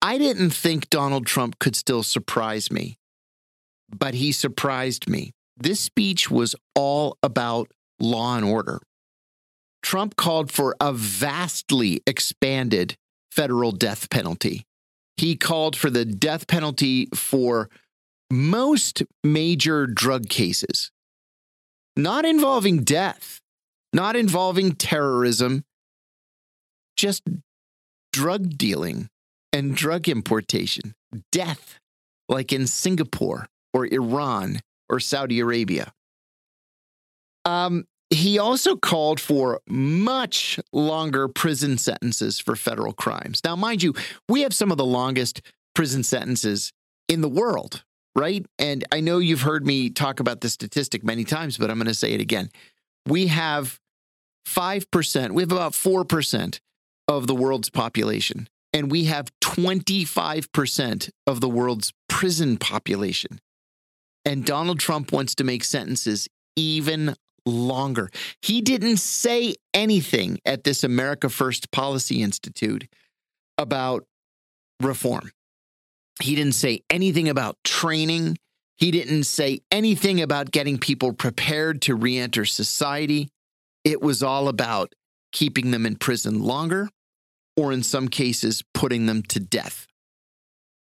I 0.00 0.16
didn't 0.16 0.50
think 0.50 0.88
Donald 0.88 1.26
Trump 1.26 1.58
could 1.58 1.76
still 1.76 2.02
surprise 2.02 2.72
me, 2.72 2.96
but 3.90 4.14
he 4.14 4.32
surprised 4.32 5.08
me. 5.08 5.32
This 5.56 5.80
speech 5.80 6.30
was 6.30 6.56
all 6.74 7.18
about 7.22 7.70
law 8.00 8.36
and 8.36 8.44
order. 8.44 8.80
Trump 9.82 10.16
called 10.16 10.50
for 10.50 10.74
a 10.80 10.92
vastly 10.92 12.00
expanded 12.06 12.96
federal 13.30 13.72
death 13.72 14.08
penalty. 14.08 14.64
He 15.16 15.36
called 15.36 15.76
for 15.76 15.90
the 15.90 16.04
death 16.04 16.46
penalty 16.46 17.08
for 17.14 17.68
most 18.32 19.02
major 19.22 19.86
drug 19.86 20.30
cases, 20.30 20.90
not 21.96 22.24
involving 22.24 22.82
death, 22.82 23.40
not 23.92 24.16
involving 24.16 24.72
terrorism, 24.72 25.64
just 26.96 27.22
drug 28.12 28.56
dealing 28.56 29.08
and 29.52 29.76
drug 29.76 30.08
importation, 30.08 30.94
death, 31.30 31.78
like 32.26 32.54
in 32.54 32.66
Singapore 32.66 33.48
or 33.74 33.86
Iran 33.86 34.60
or 34.88 34.98
Saudi 34.98 35.38
Arabia. 35.40 35.92
Um, 37.44 37.84
he 38.08 38.38
also 38.38 38.76
called 38.76 39.20
for 39.20 39.60
much 39.68 40.58
longer 40.72 41.28
prison 41.28 41.76
sentences 41.76 42.38
for 42.38 42.56
federal 42.56 42.94
crimes. 42.94 43.42
Now, 43.44 43.56
mind 43.56 43.82
you, 43.82 43.94
we 44.26 44.40
have 44.40 44.54
some 44.54 44.70
of 44.70 44.78
the 44.78 44.86
longest 44.86 45.42
prison 45.74 46.02
sentences 46.02 46.72
in 47.08 47.20
the 47.20 47.28
world, 47.28 47.84
right? 48.16 48.44
And 48.58 48.84
I 48.92 49.00
know 49.00 49.18
you've 49.18 49.42
heard 49.42 49.66
me 49.66 49.90
talk 49.90 50.20
about 50.20 50.40
this 50.40 50.52
statistic 50.52 51.04
many 51.04 51.24
times, 51.24 51.58
but 51.58 51.70
I'm 51.70 51.78
going 51.78 51.86
to 51.86 51.94
say 51.94 52.12
it 52.12 52.20
again. 52.20 52.50
We 53.06 53.28
have 53.28 53.80
5%. 54.46 55.30
We 55.32 55.42
have 55.42 55.52
about 55.52 55.72
4% 55.72 56.60
of 57.08 57.26
the 57.26 57.34
world's 57.34 57.70
population, 57.70 58.48
and 58.72 58.90
we 58.90 59.04
have 59.04 59.32
25% 59.40 61.10
of 61.26 61.40
the 61.40 61.48
world's 61.48 61.92
prison 62.08 62.56
population. 62.56 63.40
And 64.24 64.44
Donald 64.44 64.78
Trump 64.78 65.12
wants 65.12 65.34
to 65.36 65.44
make 65.44 65.64
sentences 65.64 66.28
even 66.54 67.16
longer. 67.44 68.10
He 68.40 68.60
didn't 68.60 68.98
say 68.98 69.54
anything 69.74 70.38
at 70.44 70.64
this 70.64 70.84
America 70.84 71.28
First 71.28 71.72
Policy 71.72 72.22
Institute 72.22 72.86
about 73.58 74.04
reform. 74.80 75.32
He 76.20 76.34
didn't 76.34 76.54
say 76.54 76.82
anything 76.90 77.28
about 77.28 77.56
training. 77.64 78.38
He 78.76 78.90
didn't 78.90 79.24
say 79.24 79.60
anything 79.70 80.20
about 80.20 80.50
getting 80.50 80.78
people 80.78 81.12
prepared 81.12 81.82
to 81.82 81.94
reenter 81.94 82.44
society. 82.44 83.28
It 83.84 84.02
was 84.02 84.22
all 84.22 84.48
about 84.48 84.94
keeping 85.32 85.70
them 85.70 85.86
in 85.86 85.96
prison 85.96 86.42
longer, 86.42 86.88
or 87.56 87.72
in 87.72 87.82
some 87.82 88.08
cases, 88.08 88.62
putting 88.74 89.06
them 89.06 89.22
to 89.22 89.40
death. 89.40 89.86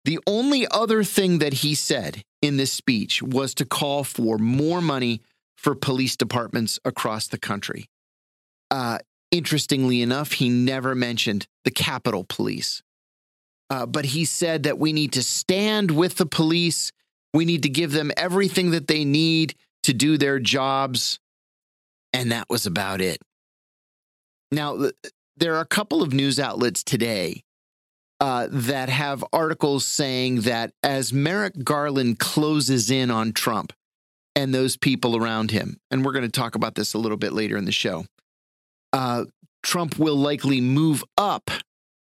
The 0.06 0.20
only 0.28 0.68
other 0.68 1.04
thing 1.04 1.40
that 1.40 1.54
he 1.54 1.76
said 1.76 2.24
in 2.42 2.58
this 2.58 2.74
speech 2.74 3.22
was 3.22 3.54
to 3.56 3.66
call 3.66 4.04
for 4.04 4.38
more 4.38 4.82
money 4.82 5.22
for 5.56 5.76
police 5.76 6.18
departments 6.18 6.78
across 6.84 7.28
the 7.28 7.38
country. 7.38 7.86
Uh, 8.70 8.98
interestingly 9.32 10.02
enough, 10.02 10.34
he 10.34 10.50
never 10.50 10.94
mentioned 10.94 11.48
the 11.64 11.72
Capitol 11.72 12.26
Police. 12.28 12.82
Uh, 13.70 13.86
but 13.86 14.06
he 14.06 14.26
said 14.26 14.64
that 14.64 14.78
we 14.78 14.94
need 14.94 15.14
to 15.14 15.24
stand 15.24 15.92
with 15.92 16.16
the 16.16 16.26
police. 16.26 16.92
We 17.34 17.46
need 17.46 17.64
to 17.64 17.70
give 17.70 17.92
them 17.92 18.12
everything 18.18 18.72
that 18.72 18.88
they 18.88 19.06
need 19.06 19.56
to 19.84 19.94
do 19.94 20.18
their 20.18 20.40
jobs. 20.40 21.20
And 22.12 22.32
that 22.32 22.50
was 22.50 22.66
about 22.66 23.02
it. 23.02 23.20
Now, 24.52 24.90
there 25.38 25.56
are 25.56 25.62
a 25.62 25.66
couple 25.66 26.04
of 26.04 26.14
news 26.14 26.40
outlets 26.40 26.84
today 26.84 27.44
uh, 28.20 28.48
that 28.52 28.90
have 28.90 29.26
articles 29.34 29.86
saying 29.86 30.42
that 30.42 30.72
as 30.84 31.12
Merrick 31.12 31.64
Garland 31.64 32.20
closes 32.20 32.92
in 32.92 33.10
on 33.10 33.34
Trump 33.34 33.74
and 34.36 34.54
those 34.54 34.78
people 34.78 35.18
around 35.18 35.52
him, 35.52 35.78
and 35.92 36.06
we're 36.06 36.14
going 36.14 36.24
to 36.24 36.30
talk 36.30 36.56
about 36.56 36.76
this 36.76 36.94
a 36.94 37.00
little 37.00 37.18
bit 37.18 37.34
later 37.34 37.58
in 37.58 37.66
the 37.66 37.72
show, 37.72 38.06
uh, 38.94 39.26
Trump 39.64 39.98
will 39.98 40.16
likely 40.16 40.62
move 40.62 41.04
up 41.18 41.50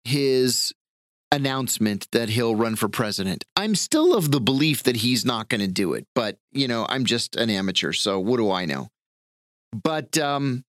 his 0.04 0.74
announcement 1.32 2.08
that 2.12 2.30
he'll 2.30 2.56
run 2.56 2.76
for 2.76 2.88
president. 2.88 3.44
I'm 3.56 3.76
still 3.76 4.16
of 4.16 4.32
the 4.32 4.42
belief 4.42 4.84
that 4.84 4.98
he's 4.98 5.26
not 5.26 5.50
going 5.50 5.62
to 5.62 5.68
do 5.68 5.94
it, 5.94 6.06
but 6.16 6.38
you 6.52 6.68
know, 6.68 6.86
I'm 6.90 7.06
just 7.06 7.36
an 7.36 7.50
amateur, 7.50 7.92
so 7.92 8.20
what 8.20 8.38
do 8.38 8.52
I 8.52 8.66
know? 8.66 8.90
But 9.74 10.18
um, 10.18 10.64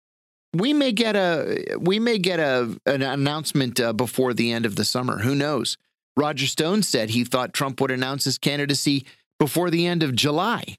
we 0.53 0.73
may 0.73 0.93
get 0.93 1.17
a 1.17 1.77
we 1.79 1.99
may 1.99 2.19
get 2.19 2.41
a 2.41 2.77
an 2.87 3.03
announcement 3.03 3.79
uh, 3.79 3.93
before 3.93 4.35
the 4.35 4.53
end 4.53 4.67
of 4.67 4.77
the 4.77 4.85
summer. 4.85 5.19
Who 5.19 5.35
knows? 5.35 5.77
Roger 6.17 6.47
Stone 6.47 6.83
said 6.83 7.11
he 7.11 7.25
thought 7.25 7.53
Trump 7.53 7.81
would 7.81 7.91
announce 7.91 8.25
his 8.25 8.39
candidacy 8.39 9.07
before 9.39 9.71
the 9.71 9.87
end 9.87 10.03
of 10.03 10.15
July. 10.15 10.77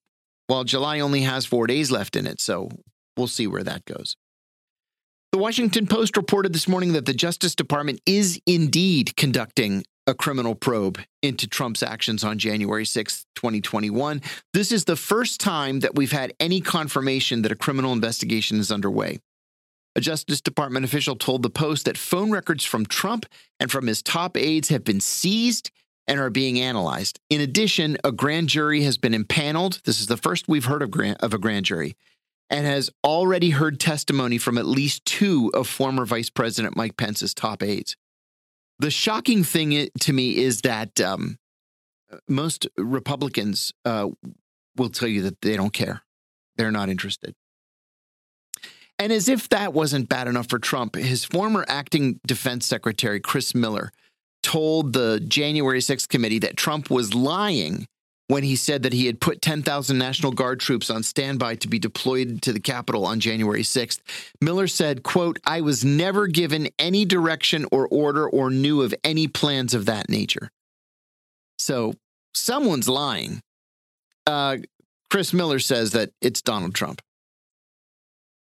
Well, 0.49 0.63
July 0.63 0.99
only 0.99 1.21
has 1.21 1.45
four 1.45 1.67
days 1.67 1.91
left 1.91 2.15
in 2.15 2.25
it, 2.25 2.41
so 2.41 2.69
we'll 3.15 3.27
see 3.27 3.47
where 3.47 3.63
that 3.63 3.85
goes. 3.85 4.15
The 5.33 5.37
Washington 5.37 5.87
Post 5.87 6.15
reported 6.15 6.53
this 6.53 6.69
morning 6.69 6.93
that 6.93 7.05
the 7.05 7.13
Justice 7.13 7.53
Department 7.53 7.99
is 8.05 8.39
indeed 8.45 9.13
conducting 9.17 9.83
a 10.07 10.13
criminal 10.13 10.55
probe 10.55 11.01
into 11.21 11.47
Trump's 11.47 11.83
actions 11.83 12.23
on 12.23 12.37
January 12.37 12.85
6, 12.85 13.25
2021. 13.35 14.21
This 14.53 14.71
is 14.71 14.85
the 14.85 14.95
first 14.95 15.41
time 15.41 15.81
that 15.81 15.95
we've 15.95 16.13
had 16.13 16.31
any 16.39 16.61
confirmation 16.61 17.41
that 17.41 17.51
a 17.51 17.57
criminal 17.57 17.91
investigation 17.91 18.57
is 18.57 18.71
underway. 18.71 19.19
A 19.97 20.01
Justice 20.01 20.39
Department 20.39 20.85
official 20.85 21.17
told 21.17 21.43
the 21.43 21.49
Post 21.49 21.83
that 21.85 21.97
phone 21.97 22.31
records 22.31 22.63
from 22.63 22.85
Trump 22.85 23.25
and 23.59 23.69
from 23.69 23.87
his 23.87 24.01
top 24.01 24.37
aides 24.37 24.69
have 24.69 24.85
been 24.85 25.01
seized 25.01 25.71
and 26.07 26.21
are 26.21 26.29
being 26.29 26.57
analyzed. 26.57 27.19
In 27.29 27.41
addition, 27.41 27.97
a 28.05 28.13
grand 28.13 28.47
jury 28.47 28.83
has 28.83 28.97
been 28.97 29.13
impaneled. 29.13 29.81
This 29.83 29.99
is 29.99 30.07
the 30.07 30.15
first 30.15 30.47
we've 30.47 30.65
heard 30.65 30.81
of, 30.81 30.93
of 31.19 31.33
a 31.33 31.37
grand 31.37 31.65
jury 31.65 31.97
and 32.49 32.65
has 32.65 32.89
already 33.03 33.51
heard 33.51 33.79
testimony 33.79 34.37
from 34.37 34.57
at 34.57 34.65
least 34.65 35.05
two 35.05 35.51
of 35.53 35.67
former 35.67 36.05
Vice 36.05 36.29
President 36.29 36.75
Mike 36.77 36.97
Pence's 36.97 37.33
top 37.33 37.61
aides. 37.61 37.95
The 38.79 38.91
shocking 38.91 39.43
thing 39.43 39.89
to 39.99 40.13
me 40.13 40.37
is 40.37 40.61
that 40.61 41.01
um, 41.01 41.37
most 42.27 42.67
Republicans 42.77 43.73
uh, 43.85 44.09
will 44.75 44.89
tell 44.89 45.09
you 45.09 45.23
that 45.23 45.41
they 45.41 45.57
don't 45.57 45.73
care, 45.73 46.03
they're 46.55 46.71
not 46.71 46.89
interested. 46.89 47.33
And 48.99 49.11
as 49.11 49.29
if 49.29 49.49
that 49.49 49.73
wasn't 49.73 50.09
bad 50.09 50.27
enough 50.27 50.49
for 50.49 50.57
Trump, 50.57 50.95
his 50.95 51.23
former 51.23 51.65
acting 51.67 52.19
defense 52.25 52.65
secretary, 52.65 53.19
Chris 53.19 53.53
Miller, 53.53 53.91
told 54.41 54.93
the 54.93 55.19
January 55.19 55.79
6th 55.79 56.07
committee 56.07 56.39
that 56.39 56.57
Trump 56.57 56.89
was 56.89 57.13
lying 57.13 57.87
when 58.27 58.43
he 58.43 58.55
said 58.55 58.83
that 58.83 58.93
he 58.93 59.05
had 59.05 59.21
put 59.21 59.41
10,000 59.41 59.97
National 59.97 60.31
Guard 60.31 60.59
troops 60.59 60.89
on 60.89 61.01
standby 61.03 61.55
to 61.55 61.67
be 61.67 61.79
deployed 61.79 62.41
to 62.41 62.51
the 62.51 62.59
Capitol 62.59 63.05
on 63.05 63.19
January 63.19 63.63
6th. 63.63 63.99
Miller 64.41 64.67
said, 64.67 65.03
quote, 65.03 65.39
I 65.45 65.61
was 65.61 65.85
never 65.85 66.27
given 66.27 66.69
any 66.77 67.05
direction 67.05 67.65
or 67.71 67.87
order 67.87 68.27
or 68.29 68.49
knew 68.49 68.81
of 68.81 68.93
any 69.03 69.27
plans 69.27 69.73
of 69.73 69.85
that 69.85 70.09
nature. 70.09 70.49
So 71.57 71.93
someone's 72.33 72.89
lying. 72.89 73.39
Uh, 74.25 74.57
Chris 75.09 75.33
Miller 75.33 75.59
says 75.59 75.91
that 75.91 76.11
it's 76.21 76.41
Donald 76.41 76.75
Trump. 76.75 77.01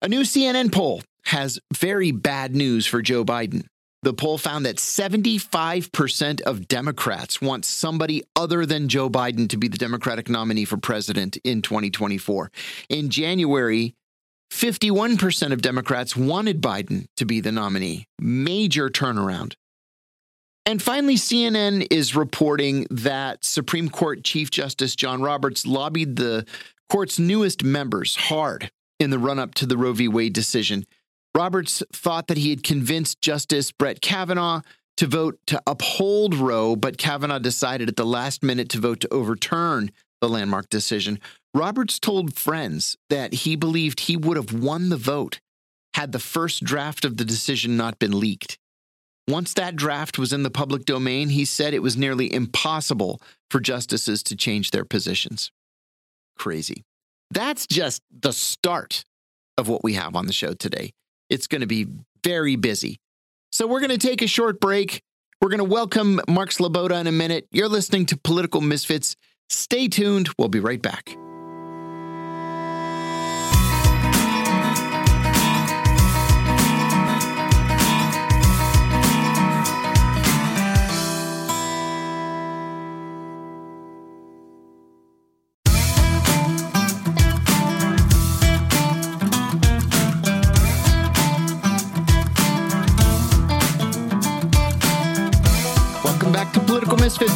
A 0.01 0.07
new 0.07 0.21
CNN 0.21 0.71
poll 0.71 1.03
has 1.25 1.59
very 1.73 2.11
bad 2.11 2.55
news 2.55 2.87
for 2.87 3.01
Joe 3.01 3.23
Biden. 3.23 3.65
The 4.01 4.13
poll 4.13 4.37
found 4.37 4.65
that 4.65 4.77
75% 4.77 6.41
of 6.41 6.67
Democrats 6.69 7.41
want 7.41 7.65
somebody 7.65 8.23
other 8.33 8.65
than 8.65 8.87
Joe 8.87 9.09
Biden 9.09 9.49
to 9.49 9.57
be 9.57 9.67
the 9.67 9.77
Democratic 9.77 10.29
nominee 10.29 10.63
for 10.63 10.77
president 10.77 11.35
in 11.43 11.61
2024. 11.61 12.49
In 12.87 13.09
January, 13.09 13.93
51% 14.51 15.51
of 15.51 15.61
Democrats 15.61 16.15
wanted 16.15 16.61
Biden 16.61 17.07
to 17.17 17.25
be 17.25 17.41
the 17.41 17.51
nominee. 17.51 18.07
Major 18.19 18.89
turnaround. 18.89 19.55
And 20.65 20.81
finally, 20.81 21.15
CNN 21.15 21.87
is 21.91 22.15
reporting 22.15 22.87
that 22.89 23.43
Supreme 23.43 23.89
Court 23.89 24.23
Chief 24.23 24.49
Justice 24.49 24.95
John 24.95 25.21
Roberts 25.21 25.65
lobbied 25.65 26.15
the 26.15 26.45
court's 26.89 27.19
newest 27.19 27.63
members 27.63 28.15
hard 28.15 28.71
in 28.99 29.09
the 29.09 29.19
run 29.19 29.39
up 29.39 29.55
to 29.55 29.65
the 29.65 29.77
Roe 29.77 29.93
v. 29.93 30.07
Wade 30.07 30.33
decision 30.33 30.85
Roberts 31.35 31.83
thought 31.93 32.27
that 32.27 32.37
he 32.37 32.49
had 32.49 32.63
convinced 32.63 33.21
Justice 33.21 33.71
Brett 33.71 34.01
Kavanaugh 34.01 34.61
to 34.97 35.07
vote 35.07 35.39
to 35.47 35.61
uphold 35.65 36.35
Roe, 36.35 36.75
but 36.75 36.97
Kavanaugh 36.97 37.39
decided 37.39 37.87
at 37.87 37.95
the 37.95 38.05
last 38.05 38.43
minute 38.43 38.69
to 38.69 38.79
vote 38.79 38.99
to 39.01 39.13
overturn 39.13 39.91
the 40.21 40.27
landmark 40.27 40.69
decision. 40.69 41.19
Roberts 41.53 41.99
told 41.99 42.35
friends 42.35 42.97
that 43.09 43.33
he 43.33 43.55
believed 43.55 44.01
he 44.01 44.17
would 44.17 44.37
have 44.37 44.53
won 44.53 44.89
the 44.89 44.97
vote 44.97 45.39
had 45.93 46.11
the 46.11 46.19
first 46.19 46.63
draft 46.63 47.05
of 47.05 47.17
the 47.17 47.25
decision 47.25 47.77
not 47.77 47.97
been 47.99 48.19
leaked. 48.19 48.57
Once 49.27 49.53
that 49.53 49.75
draft 49.75 50.17
was 50.17 50.33
in 50.33 50.43
the 50.43 50.49
public 50.49 50.85
domain, 50.85 51.29
he 51.29 51.45
said 51.45 51.73
it 51.73 51.83
was 51.83 51.95
nearly 51.95 52.33
impossible 52.33 53.21
for 53.49 53.59
justices 53.59 54.23
to 54.23 54.35
change 54.35 54.71
their 54.71 54.85
positions. 54.85 55.51
Crazy. 56.37 56.83
That's 57.31 57.67
just 57.67 58.01
the 58.11 58.33
start 58.33 59.05
of 59.57 59.67
what 59.67 59.83
we 59.83 59.93
have 59.93 60.15
on 60.15 60.25
the 60.25 60.33
show 60.33 60.53
today. 60.53 60.91
It's 61.29 61.47
going 61.47 61.61
to 61.61 61.67
be 61.67 61.87
very 62.23 62.55
busy. 62.55 62.97
So 63.51 63.67
we're 63.67 63.79
going 63.79 63.97
to 63.97 63.97
take 63.97 64.21
a 64.21 64.27
short 64.27 64.59
break. 64.59 65.01
We're 65.41 65.49
going 65.49 65.59
to 65.59 65.63
welcome 65.63 66.19
Mark 66.27 66.49
Sleboda 66.49 66.99
in 66.99 67.07
a 67.07 67.11
minute. 67.11 67.47
You're 67.51 67.69
listening 67.69 68.05
to 68.07 68.17
Political 68.17 68.61
Misfits. 68.61 69.15
Stay 69.49 69.87
tuned. 69.87 70.29
We'll 70.37 70.49
be 70.49 70.59
right 70.59 70.81
back. 70.81 71.15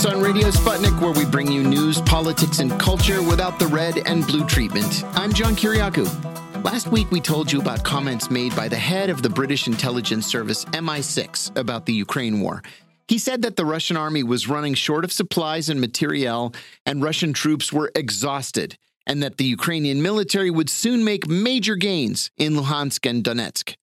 Misfits 0.04 0.16
on 0.16 0.22
Radio 0.22 0.50
Sputnik, 0.50 1.00
where 1.02 1.12
we 1.12 1.30
bring 1.30 1.52
you 1.52 1.64
news, 1.64 2.02
politics, 2.02 2.60
and 2.60 2.78
culture 2.80 3.22
without 3.22 3.60
the 3.60 3.68
red 3.68 4.06
and 4.06 4.26
blue 4.26 4.46
treatment. 4.46 5.04
I'm 5.14 5.32
John 5.32 5.56
Kiriakou. 5.56 6.64
Last 6.64 6.88
week, 6.88 7.10
we 7.12 7.22
told 7.22 7.52
you 7.52 7.62
about 7.62 7.84
comments 7.84 8.30
made 8.30 8.56
by 8.56 8.68
the 8.68 8.76
head 8.78 9.10
of 9.10 9.22
the 9.22 9.30
British 9.30 9.68
intelligence 9.68 10.26
service 10.26 10.66
MI6 10.66 11.58
about 11.58 11.86
the 11.86 11.94
Ukraine 11.94 12.42
war. 12.42 12.64
He 13.08 13.18
said 13.18 13.42
that 13.44 13.56
the 13.56 13.66
Russian 13.66 13.98
army 13.98 14.24
was 14.24 14.48
running 14.48 14.74
short 14.74 15.04
of 15.04 15.12
supplies 15.12 15.70
and 15.70 15.80
materiel, 15.80 16.54
and 16.86 17.02
Russian 17.02 17.34
troops 17.34 17.72
were 17.72 17.92
exhausted, 17.96 18.78
and 19.06 19.22
that 19.24 19.38
the 19.38 19.46
Ukrainian 19.46 20.02
military 20.02 20.50
would 20.50 20.70
soon 20.70 21.04
make 21.04 21.28
major 21.28 21.76
gains 21.76 22.32
in 22.38 22.54
Luhansk 22.54 23.10
and 23.10 23.24
Donetsk. 23.24 23.76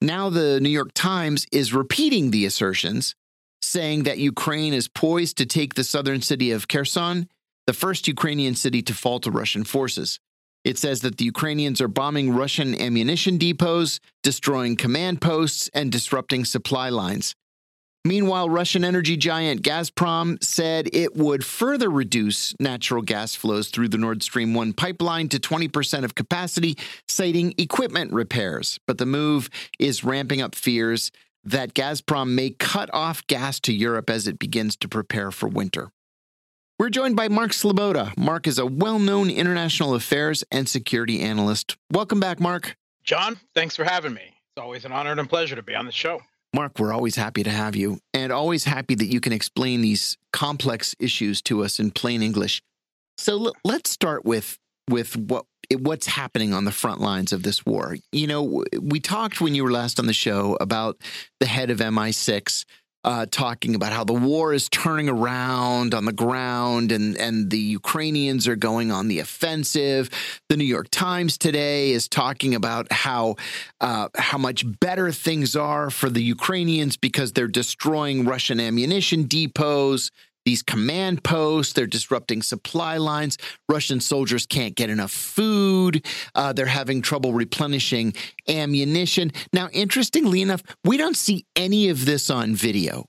Now, 0.00 0.30
the 0.30 0.60
New 0.60 0.70
York 0.70 0.92
Times 0.94 1.46
is 1.52 1.74
repeating 1.74 2.30
the 2.30 2.44
assertions, 2.44 3.14
saying 3.62 4.04
that 4.04 4.18
Ukraine 4.18 4.72
is 4.72 4.88
poised 4.88 5.38
to 5.38 5.46
take 5.46 5.74
the 5.74 5.84
southern 5.84 6.22
city 6.22 6.50
of 6.50 6.68
Kherson, 6.68 7.28
the 7.66 7.72
first 7.72 8.08
Ukrainian 8.08 8.54
city 8.54 8.82
to 8.82 8.94
fall 8.94 9.20
to 9.20 9.30
Russian 9.30 9.64
forces. 9.64 10.20
It 10.64 10.78
says 10.78 11.00
that 11.02 11.18
the 11.18 11.24
Ukrainians 11.24 11.80
are 11.80 11.88
bombing 11.88 12.32
Russian 12.34 12.74
ammunition 12.80 13.38
depots, 13.38 14.00
destroying 14.22 14.76
command 14.76 15.20
posts, 15.20 15.70
and 15.74 15.92
disrupting 15.92 16.44
supply 16.44 16.88
lines. 16.88 17.34
Meanwhile, 18.06 18.50
Russian 18.50 18.84
energy 18.84 19.16
giant 19.16 19.62
Gazprom 19.62 20.42
said 20.42 20.88
it 20.92 21.16
would 21.16 21.44
further 21.44 21.90
reduce 21.90 22.54
natural 22.60 23.02
gas 23.02 23.34
flows 23.34 23.68
through 23.68 23.88
the 23.88 23.98
Nord 23.98 24.22
Stream 24.22 24.54
1 24.54 24.74
pipeline 24.74 25.28
to 25.30 25.40
20% 25.40 26.04
of 26.04 26.14
capacity, 26.14 26.78
citing 27.08 27.52
equipment 27.58 28.12
repairs. 28.12 28.78
But 28.86 28.98
the 28.98 29.06
move 29.06 29.50
is 29.80 30.04
ramping 30.04 30.40
up 30.40 30.54
fears 30.54 31.10
that 31.46 31.74
Gazprom 31.74 32.30
may 32.30 32.50
cut 32.50 32.90
off 32.92 33.26
gas 33.26 33.60
to 33.60 33.72
Europe 33.72 34.10
as 34.10 34.26
it 34.26 34.38
begins 34.38 34.76
to 34.76 34.88
prepare 34.88 35.30
for 35.30 35.48
winter. 35.48 35.90
We're 36.78 36.90
joined 36.90 37.16
by 37.16 37.28
Mark 37.28 37.52
Sleboda. 37.52 38.14
Mark 38.18 38.46
is 38.46 38.58
a 38.58 38.66
well 38.66 38.98
known 38.98 39.30
international 39.30 39.94
affairs 39.94 40.44
and 40.50 40.68
security 40.68 41.20
analyst. 41.20 41.76
Welcome 41.90 42.20
back, 42.20 42.38
Mark. 42.38 42.76
John, 43.02 43.38
thanks 43.54 43.76
for 43.76 43.84
having 43.84 44.12
me. 44.12 44.22
It's 44.24 44.62
always 44.62 44.84
an 44.84 44.92
honor 44.92 45.12
and 45.12 45.20
a 45.20 45.24
pleasure 45.24 45.56
to 45.56 45.62
be 45.62 45.74
on 45.74 45.86
the 45.86 45.92
show. 45.92 46.20
Mark, 46.54 46.78
we're 46.78 46.92
always 46.92 47.16
happy 47.16 47.42
to 47.42 47.50
have 47.50 47.76
you 47.76 47.98
and 48.12 48.32
always 48.32 48.64
happy 48.64 48.94
that 48.94 49.06
you 49.06 49.20
can 49.20 49.32
explain 49.32 49.80
these 49.80 50.18
complex 50.32 50.94
issues 50.98 51.40
to 51.42 51.64
us 51.64 51.78
in 51.78 51.90
plain 51.90 52.22
English. 52.22 52.60
So 53.16 53.52
let's 53.64 53.90
start 53.90 54.24
with 54.24 54.58
with 54.88 55.16
what 55.16 55.46
what's 55.78 56.06
happening 56.06 56.52
on 56.52 56.64
the 56.64 56.72
front 56.72 57.00
lines 57.00 57.32
of 57.32 57.42
this 57.42 57.64
war. 57.64 57.96
You 58.12 58.26
know, 58.26 58.64
we 58.80 59.00
talked 59.00 59.40
when 59.40 59.54
you 59.54 59.64
were 59.64 59.72
last 59.72 59.98
on 59.98 60.06
the 60.06 60.12
show 60.12 60.56
about 60.60 60.98
the 61.40 61.46
head 61.46 61.70
of 61.70 61.78
MI6 61.78 62.64
uh, 63.06 63.24
talking 63.30 63.76
about 63.76 63.92
how 63.92 64.02
the 64.02 64.12
war 64.12 64.52
is 64.52 64.68
turning 64.68 65.08
around 65.08 65.94
on 65.94 66.04
the 66.04 66.12
ground 66.12 66.90
and, 66.90 67.16
and 67.16 67.50
the 67.50 67.58
Ukrainians 67.58 68.48
are 68.48 68.56
going 68.56 68.90
on 68.90 69.06
the 69.06 69.20
offensive. 69.20 70.10
The 70.48 70.56
New 70.56 70.64
York 70.64 70.88
Times 70.90 71.38
today 71.38 71.92
is 71.92 72.08
talking 72.08 72.56
about 72.56 72.90
how 72.90 73.36
uh, 73.80 74.08
how 74.16 74.38
much 74.38 74.64
better 74.80 75.12
things 75.12 75.54
are 75.54 75.88
for 75.88 76.10
the 76.10 76.22
Ukrainians 76.22 76.96
because 76.96 77.32
they're 77.32 77.46
destroying 77.46 78.24
Russian 78.24 78.58
ammunition 78.58 79.28
depots 79.28 80.10
these 80.46 80.62
command 80.62 81.22
posts. 81.24 81.74
They're 81.74 81.86
disrupting 81.86 82.40
supply 82.40 82.96
lines. 82.96 83.36
Russian 83.68 84.00
soldiers 84.00 84.46
can't 84.46 84.76
get 84.76 84.88
enough 84.88 85.10
food. 85.10 86.06
Uh, 86.34 86.54
they're 86.54 86.66
having 86.66 87.02
trouble 87.02 87.34
replenishing 87.34 88.14
ammunition. 88.48 89.32
Now, 89.52 89.68
interestingly 89.72 90.40
enough, 90.40 90.62
we 90.84 90.96
don't 90.96 91.16
see 91.16 91.44
any 91.56 91.88
of 91.88 92.06
this 92.06 92.30
on 92.30 92.54
video, 92.54 93.06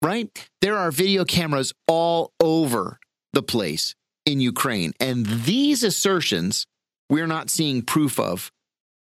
right? 0.00 0.30
There 0.62 0.78
are 0.78 0.92
video 0.92 1.24
cameras 1.24 1.74
all 1.88 2.32
over 2.40 3.00
the 3.32 3.42
place 3.42 3.96
in 4.24 4.40
Ukraine. 4.40 4.92
And 5.00 5.26
these 5.26 5.82
assertions 5.82 6.66
we're 7.10 7.26
not 7.26 7.50
seeing 7.50 7.82
proof 7.82 8.20
of 8.20 8.52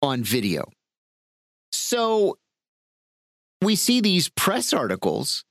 on 0.01 0.23
video. 0.23 0.63
So 1.73 2.37
we 3.61 3.75
see 3.75 3.99
these 3.99 4.29
press 4.29 4.71
articles 4.71 5.43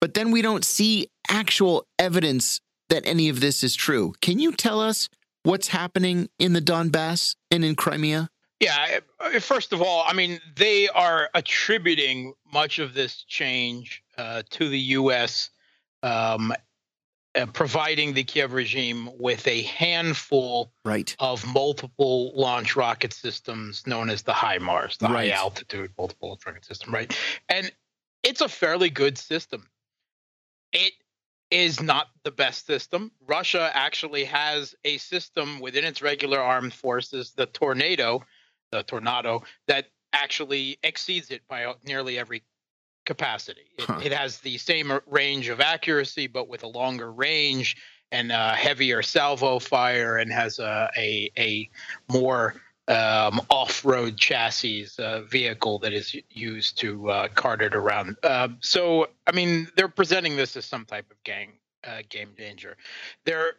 but 0.00 0.14
then 0.14 0.30
we 0.30 0.40
don't 0.42 0.64
see 0.64 1.08
actual 1.30 1.86
evidence 1.98 2.60
that 2.90 3.06
any 3.06 3.28
of 3.28 3.40
this 3.40 3.62
is 3.62 3.74
true. 3.74 4.12
Can 4.20 4.38
you 4.38 4.52
tell 4.52 4.80
us 4.80 5.08
what's 5.44 5.68
happening 5.68 6.28
in 6.38 6.52
the 6.52 6.60
Donbass 6.60 7.36
and 7.50 7.64
in 7.64 7.74
Crimea? 7.74 8.28
Yeah, 8.60 9.00
first 9.40 9.72
of 9.72 9.80
all, 9.80 10.04
I 10.06 10.12
mean, 10.12 10.38
they 10.54 10.88
are 10.88 11.30
attributing 11.32 12.34
much 12.52 12.78
of 12.78 12.92
this 12.92 13.24
change 13.26 14.02
uh, 14.18 14.42
to 14.50 14.68
the 14.68 14.78
U.S. 14.78 15.48
Um, 16.02 16.52
uh, 17.34 17.46
providing 17.46 18.12
the 18.12 18.24
Kiev 18.24 18.52
regime 18.52 19.08
with 19.18 19.46
a 19.46 19.62
handful 19.62 20.72
right. 20.84 21.14
of 21.20 21.46
multiple 21.46 22.32
launch 22.34 22.76
rocket 22.76 23.12
systems 23.12 23.86
known 23.86 24.10
as 24.10 24.22
the 24.22 24.32
HIMARS, 24.32 24.98
the 24.98 25.06
right. 25.06 25.30
high 25.30 25.36
altitude 25.36 25.92
multiple 25.96 26.30
launch 26.30 26.44
rocket 26.44 26.64
system, 26.64 26.92
right? 26.92 27.16
And 27.48 27.70
it's 28.22 28.40
a 28.40 28.48
fairly 28.48 28.90
good 28.90 29.16
system. 29.16 29.68
It 30.72 30.92
is 31.50 31.82
not 31.82 32.08
the 32.24 32.30
best 32.30 32.66
system. 32.66 33.10
Russia 33.26 33.70
actually 33.74 34.24
has 34.24 34.74
a 34.84 34.98
system 34.98 35.60
within 35.60 35.84
its 35.84 36.00
regular 36.00 36.38
armed 36.38 36.72
forces, 36.72 37.32
the 37.32 37.46
Tornado, 37.46 38.22
the 38.70 38.82
Tornado, 38.84 39.42
that 39.66 39.86
actually 40.12 40.78
exceeds 40.82 41.30
it 41.30 41.42
by 41.48 41.72
nearly 41.84 42.18
every 42.18 42.42
capacity. 43.06 43.66
It, 43.78 43.84
huh. 43.84 44.00
it 44.04 44.12
has 44.12 44.38
the 44.38 44.58
same 44.58 44.92
range 45.06 45.48
of 45.48 45.60
accuracy, 45.60 46.26
but 46.26 46.48
with 46.48 46.62
a 46.62 46.68
longer 46.68 47.12
range 47.12 47.76
and 48.12 48.30
a 48.32 48.54
heavier 48.54 49.02
salvo 49.02 49.58
fire, 49.58 50.18
and 50.18 50.32
has 50.32 50.58
a 50.58 50.90
a, 50.96 51.30
a 51.38 51.70
more 52.10 52.60
um, 52.90 53.40
off-road 53.48 54.16
chassis 54.16 54.88
uh, 54.98 55.20
vehicle 55.22 55.78
that 55.78 55.92
is 55.92 56.14
used 56.28 56.78
to 56.78 57.08
uh, 57.08 57.28
cart 57.28 57.62
it 57.62 57.74
around. 57.74 58.16
Uh, 58.22 58.48
so, 58.60 59.06
I 59.26 59.32
mean, 59.32 59.68
they're 59.76 59.88
presenting 59.88 60.36
this 60.36 60.56
as 60.56 60.64
some 60.64 60.84
type 60.84 61.10
of 61.10 61.22
gang 61.22 61.52
uh, 61.84 62.02
game 62.08 62.30
danger. 62.36 62.76
There, 63.24 63.52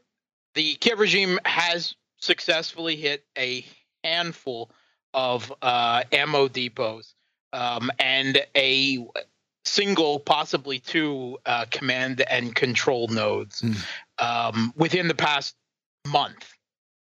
the 0.54 0.76
Kiev 0.76 1.00
regime 1.00 1.40
has 1.46 1.96
successfully 2.20 2.98
hit 2.98 3.24
a 3.38 3.66
handful 4.04 4.70
of 5.14 5.52
uh, 5.62 6.04
ammo 6.12 6.48
depots 6.50 7.14
um, 7.54 7.90
and 8.00 8.46
a 8.56 9.08
single, 9.64 10.20
possibly 10.20 10.80
two, 10.80 11.38
uh, 11.46 11.66
command 11.72 12.22
and 12.30 12.54
control 12.54 13.08
nodes 13.08 13.62
mm. 13.62 13.78
um, 14.20 14.74
within 14.76 15.08
the 15.08 15.16
past 15.16 15.56
month. 16.08 16.52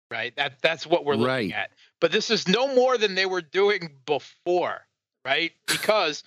Right. 0.10 0.34
That 0.38 0.62
that's 0.62 0.88
what 0.88 1.04
we're 1.04 1.16
looking 1.16 1.52
right. 1.52 1.52
at 1.52 1.72
but 2.00 2.12
this 2.12 2.30
is 2.30 2.48
no 2.48 2.74
more 2.74 2.98
than 2.98 3.16
they 3.16 3.26
were 3.26 3.42
doing 3.42 3.92
before, 4.06 4.86
right? 5.26 5.52
Because 5.68 6.24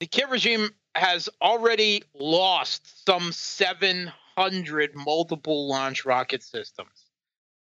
the 0.00 0.06
Kiev 0.06 0.30
regime 0.30 0.70
has 0.94 1.28
already 1.40 2.02
lost 2.14 3.06
some 3.06 3.32
700 3.32 4.94
multiple 4.94 5.68
launch 5.68 6.04
rocket 6.04 6.42
systems, 6.42 7.06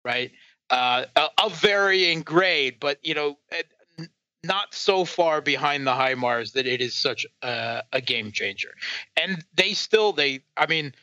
right? 0.03 0.31
Uh, 0.69 1.05
of 1.37 1.59
varying 1.59 2.21
grade, 2.21 2.77
but 2.79 2.97
you 3.03 3.13
know, 3.13 3.37
not 4.43 4.73
so 4.73 5.05
far 5.05 5.41
behind 5.41 5.85
the 5.85 5.93
HIMARS 5.93 6.53
that 6.53 6.65
it 6.65 6.81
is 6.81 6.95
such 6.95 7.25
a, 7.41 7.83
a 7.93 8.01
game 8.01 8.31
changer. 8.31 8.71
And 9.21 9.43
they 9.53 9.73
still, 9.73 10.13
they, 10.13 10.41
I 10.57 10.65
mean, 10.65 10.93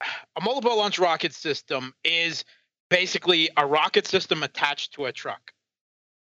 a 0.36 0.40
multiple 0.40 0.76
launch 0.76 0.98
rocket 0.98 1.34
system 1.34 1.94
is 2.04 2.44
basically 2.88 3.50
a 3.56 3.66
rocket 3.66 4.06
system 4.06 4.42
attached 4.42 4.94
to 4.94 5.06
a 5.06 5.12
truck. 5.12 5.52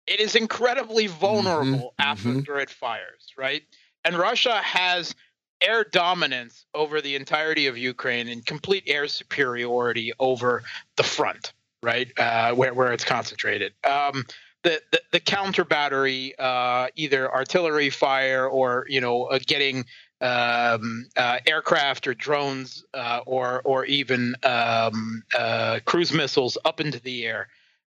It 0.07 0.21
is 0.21 0.35
incredibly 0.35 1.07
mm-hmm, 1.07 1.19
vulnerable 1.19 1.95
mm-hmm, 2.01 2.11
after 2.11 2.29
mm-hmm. 2.29 2.59
it 2.59 2.71
fires, 2.71 3.33
right? 3.37 3.63
And 4.05 4.17
Russia 4.17 4.57
has 4.57 5.15
air 5.61 5.85
dominance 5.85 6.65
over 6.75 7.01
the 7.01 7.17
entirety 7.17 7.67
of 7.67 7.77
Ukraine 7.77 8.29
and 8.29 8.45
complete 8.45 8.85
air 8.87 9.09
superiority 9.09 10.13
over 10.19 10.63
the 10.97 11.03
front, 11.03 11.53
right? 11.83 12.11
Uh, 12.19 12.55
where, 12.55 12.73
where 12.73 12.93
it's 12.93 13.05
concentrated. 13.05 13.75
Um, 13.85 14.25
the, 14.63 14.81
the, 14.91 15.01
the 15.13 15.21
counter 15.21 15.65
battery, 15.65 16.35
uh, 16.39 16.89
either 16.97 17.33
artillery 17.33 17.91
fire 17.91 18.47
or 18.47 18.87
you 18.89 19.01
know 19.01 19.25
uh, 19.25 19.39
getting 19.47 19.87
um, 20.21 21.07
uh, 21.17 21.39
aircraft 21.47 22.07
or 22.07 22.15
drones 22.15 22.85
uh, 22.95 23.21
or 23.27 23.63
or 23.65 23.85
even 23.87 24.35
um, 24.43 25.23
uh, 25.37 25.81
cruise 25.85 26.13
missiles 26.13 26.59
up 26.65 26.81
into 26.81 27.01
the 27.01 27.27
air 27.27 27.49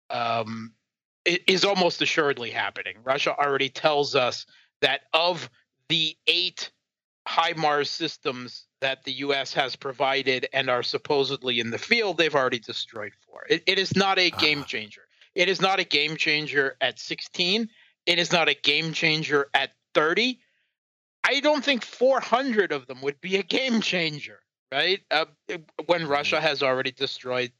um, 0.10 0.74
is 1.26 1.65
almost 1.65 2.02
assuredly 2.02 2.52
happening. 2.52 2.96
Russia 3.04 3.36
already 3.38 3.70
tells 3.70 4.15
us 4.15 4.46
that 4.82 5.02
of 5.13 5.50
the 5.89 6.15
eight 6.28 6.72
HIMARS 7.28 7.88
systems 7.88 8.65
that 8.80 9.04
the 9.04 9.12
U.S. 9.13 9.54
has 9.54 9.76
provided 9.76 10.48
and 10.54 10.70
are 10.70 10.84
supposedly 10.84 11.60
in 11.60 11.70
the 11.70 11.78
field, 11.78 12.17
they've 12.17 12.34
already 12.34 12.60
destroyed 12.60 13.12
four. 13.28 13.46
it, 13.48 13.62
it 13.67 13.78
is 13.78 13.96
not 13.96 14.17
a 14.17 14.32
game 14.32 14.62
ah. 14.62 14.65
changer. 14.65 15.02
It 15.36 15.48
is 15.48 15.62
not 15.62 15.80
a 15.80 15.84
game 15.84 16.17
changer 16.17 16.76
at 16.82 17.00
16. 17.00 17.70
It 18.06 18.20
is 18.20 18.32
not 18.32 18.50
a 18.50 18.54
game 18.54 18.91
changer 18.91 19.48
at 19.54 19.72
30 19.94 20.39
I 21.24 21.40
don't 21.40 21.64
think 21.64 21.84
400 21.84 22.72
of 22.72 22.88
them 22.88 23.02
would 23.02 23.22
be 23.22 23.38
a 23.38 23.44
game 23.44 23.82
changer, 23.82 24.40
right? 24.72 25.02
Uh, 25.12 25.26
when 25.86 26.08
Russia 26.08 26.38
mm-hmm. 26.38 26.46
has 26.46 26.64
already 26.64 26.92
destroyed, 26.92 27.52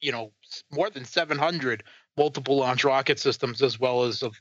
you 0.00 0.12
know, 0.12 0.32
more 0.70 0.90
than 0.90 1.04
700 1.04 1.82
multiple 2.16 2.56
launch 2.56 2.84
rocket 2.84 3.18
systems, 3.18 3.62
as 3.62 3.78
well 3.78 4.04
as 4.04 4.22
of 4.22 4.40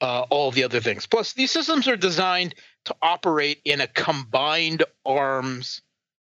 uh, 0.00 0.26
all 0.30 0.50
the 0.50 0.64
other 0.64 0.80
things. 0.80 1.06
Plus, 1.06 1.32
these 1.32 1.50
systems 1.50 1.86
are 1.86 1.96
designed 1.96 2.54
to 2.86 2.96
operate 3.02 3.60
in 3.64 3.80
a 3.80 3.86
combined 3.86 4.84
arms 5.06 5.80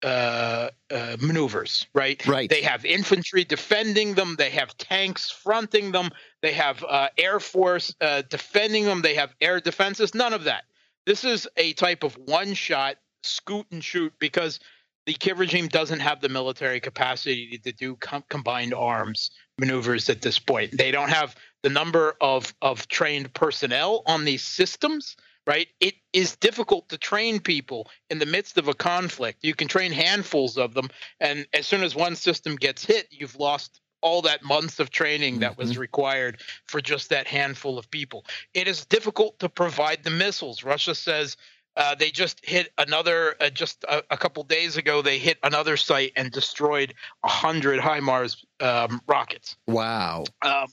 uh, 0.03 0.71
uh, 0.91 1.17
maneuvers, 1.21 1.87
right? 1.93 2.25
Right. 2.27 2.49
They 2.49 2.63
have 2.63 2.85
infantry 2.85 3.45
defending 3.45 4.15
them. 4.15 4.37
They 4.39 4.51
have 4.51 4.77
tanks 4.79 5.31
fronting 5.31 5.93
them. 5.93 6.11
They 6.41 6.53
have 6.53 6.85
uh, 6.85 7.09
air 7.19 7.41
force 7.41 7.95
uh, 8.01 8.23
defending 8.29 8.85
them. 8.85 9.03
They 9.03 9.17
have 9.17 9.35
air 9.41 9.61
defenses. 9.61 10.15
None 10.15 10.33
of 10.33 10.45
that. 10.45 10.65
This 11.09 11.25
is 11.25 11.49
a 11.57 11.73
type 11.73 12.05
of 12.05 12.19
one-shot 12.27 12.97
scoot 13.23 13.65
and 13.73 13.83
shoot 13.83 14.13
because 14.19 14.61
the 15.07 15.15
Kiev 15.15 15.39
regime 15.39 15.67
doesn't 15.69 16.01
have 16.01 16.21
the 16.21 16.29
military 16.29 16.81
capacity 16.81 17.57
to 17.65 17.73
do 17.73 17.97
com- 17.97 18.25
combined 18.29 18.75
arms 18.75 19.31
maneuvers 19.59 20.11
at 20.11 20.21
this 20.21 20.39
point. 20.39 20.77
They 20.77 20.91
don't 20.91 21.09
have 21.09 21.35
the 21.63 21.71
number 21.71 22.15
of 22.21 22.53
of 22.61 22.89
trained 22.89 23.33
personnel 23.33 24.03
on 24.05 24.27
these 24.27 24.43
systems 24.43 25.17
right? 25.47 25.69
It 25.81 25.95
is 26.13 26.37
difficult 26.37 26.91
to 26.91 26.99
train 26.99 27.41
people 27.41 27.89
in 28.11 28.19
the 28.19 28.27
midst 28.27 28.59
of 28.59 28.69
a 28.69 28.75
conflict. 28.75 29.39
You 29.43 29.55
can 29.55 29.67
train 29.67 29.93
handfuls 29.93 30.59
of 30.59 30.75
them, 30.75 30.91
and 31.21 31.47
as 31.55 31.67
soon 31.67 31.83
as 31.83 31.97
one 31.97 32.17
system 32.17 32.55
gets 32.55 32.85
hit, 32.85 33.07
you've 33.11 33.37
lost 33.37 33.81
all 34.01 34.23
that 34.23 34.43
months 34.43 34.79
of 34.79 34.91
training 34.91 35.41
that 35.41 35.59
was 35.59 35.73
mm-hmm. 35.73 35.81
required 35.81 36.41
for 36.67 36.81
just 36.81 37.11
that 37.11 37.27
handful 37.27 37.79
of 37.79 37.91
people. 37.91 38.25
It 38.55 38.69
is 38.69 38.85
difficult 38.85 39.39
to 39.41 39.49
provide 39.49 40.05
the 40.05 40.11
missiles. 40.11 40.63
Russia 40.63 40.95
says 40.95 41.37
uh, 41.77 41.95
they 41.95 42.11
just 42.11 42.45
hit 42.45 42.73
another, 42.77 43.37
uh, 43.41 43.51
just 43.51 43.85
a, 43.85 44.03
a, 44.11 44.17
couple 44.17 44.43
days 44.43 44.77
ago, 44.77 45.01
they 45.01 45.19
hit 45.19 45.39
another 45.45 45.77
site 45.77 46.13
and 46.17 46.33
destroyed 46.33 46.93
100 47.21 47.79
HIMARS 47.79 48.45
um, 48.59 49.01
rockets. 49.07 49.57
Wow. 49.69 50.25
Um, 50.43 50.67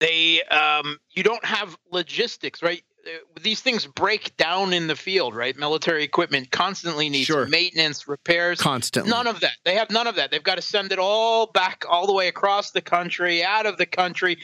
they, 0.00 0.42
um, 0.44 0.98
you 1.10 1.22
don't 1.22 1.44
have 1.44 1.76
logistics, 1.90 2.62
right? 2.62 2.82
Uh, 3.06 3.40
these 3.42 3.60
things 3.60 3.86
break 3.86 4.36
down 4.36 4.72
in 4.72 4.86
the 4.86 4.96
field, 4.96 5.34
right? 5.34 5.56
Military 5.56 6.04
equipment 6.04 6.50
constantly 6.50 7.08
needs 7.08 7.26
sure. 7.26 7.46
maintenance, 7.46 8.06
repairs. 8.06 8.60
Constantly. 8.60 9.10
None 9.10 9.26
of 9.26 9.40
that. 9.40 9.56
They 9.64 9.74
have 9.74 9.90
none 9.90 10.06
of 10.06 10.16
that. 10.16 10.30
They've 10.30 10.42
got 10.42 10.56
to 10.56 10.62
send 10.62 10.92
it 10.92 10.98
all 10.98 11.46
back, 11.46 11.84
all 11.88 12.06
the 12.06 12.12
way 12.12 12.28
across 12.28 12.72
the 12.72 12.80
country, 12.80 13.42
out 13.42 13.66
of 13.66 13.78
the 13.78 13.86
country. 13.86 14.38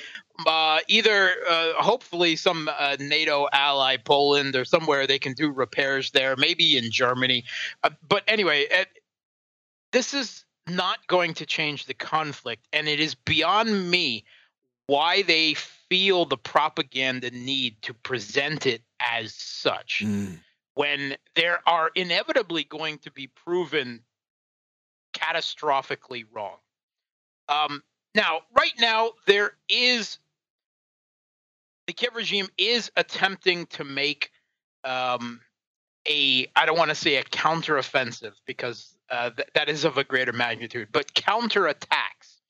Uh, 0.47 0.79
either, 0.89 1.31
uh, 1.49 1.73
hopefully, 1.75 2.37
some 2.37 2.69
uh, 2.79 2.97
NATO 2.99 3.49
ally, 3.53 3.97
Poland 3.97 4.55
or 4.57 4.65
somewhere, 4.65 5.07
they 5.07 5.19
can 5.19 5.33
do 5.33 5.51
repairs 5.51 6.11
there. 6.11 6.37
Maybe 6.37 6.77
in 6.77 6.91
Germany. 6.91 7.45
Uh, 7.83 7.91
but 8.09 8.23
anyway, 8.27 8.67
uh, 8.69 8.85
this 9.93 10.15
is 10.15 10.45
not 10.67 11.07
going 11.07 11.35
to 11.35 11.47
change 11.47 11.87
the 11.87 11.95
conflict, 11.95 12.67
and 12.73 12.89
it 12.89 13.01
is 13.01 13.15
beyond 13.15 13.91
me 13.91 14.25
why 14.87 15.23
they 15.23 15.55
feel 15.89 16.25
the 16.25 16.37
propaganda 16.37 17.31
need 17.31 17.81
to 17.83 17.95
present 17.95 18.67
it 18.67 18.83
as 19.01 19.35
such 19.35 20.03
mm. 20.05 20.39
when 20.75 21.17
there 21.35 21.61
are 21.67 21.91
inevitably 21.95 22.65
going 22.65 22.99
to 22.99 23.11
be 23.11 23.27
proven 23.29 24.01
catastrophically 25.15 26.25
wrong. 26.33 26.57
Um, 27.49 27.83
now, 28.15 28.41
right 28.57 28.73
now, 28.79 29.13
there 29.27 29.53
is 29.69 30.19
the 31.87 31.93
Kiev 31.93 32.15
regime 32.15 32.49
is 32.59 32.91
attempting 32.97 33.67
to 33.67 33.85
make 33.85 34.31
um, 34.85 35.41
a 36.09 36.47
I 36.57 36.67
don't 36.67 36.79
want 36.79 36.91
to 36.91 36.97
say 36.97 37.17
a 37.17 37.25
counteroffensive 37.25 38.33
because 38.47 38.97
uh, 39.11 39.31
th- 39.31 39.49
that 39.55 39.69
is 39.69 39.85
of 39.85 39.99
a 39.99 40.05
greater 40.05 40.33
magnitude, 40.33 40.89
but 40.93 41.15
counterattacks 41.15 42.41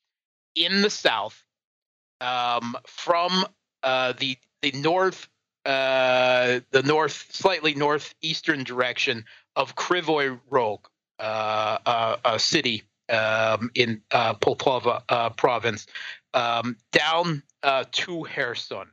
in 0.54 0.82
the 0.82 0.90
south 0.90 1.44
um, 2.20 2.76
from 2.86 3.44
uh, 3.82 4.12
the 4.18 4.36
the 4.62 4.72
north 4.72 5.28
uh, 5.64 6.60
the 6.70 6.82
north 6.82 7.26
slightly 7.30 7.74
northeastern 7.74 8.64
direction 8.64 9.24
of 9.56 9.74
Krivoy 9.74 10.38
Rog, 10.50 10.86
uh, 11.18 11.78
uh 11.86 12.16
a 12.24 12.38
city 12.38 12.84
um, 13.08 13.70
in 13.74 14.02
uh, 14.10 14.34
Poltava 14.34 15.02
uh, 15.08 15.30
province, 15.30 15.86
um, 16.34 16.76
down 16.92 17.42
to 17.92 18.24
Kherson. 18.24 18.90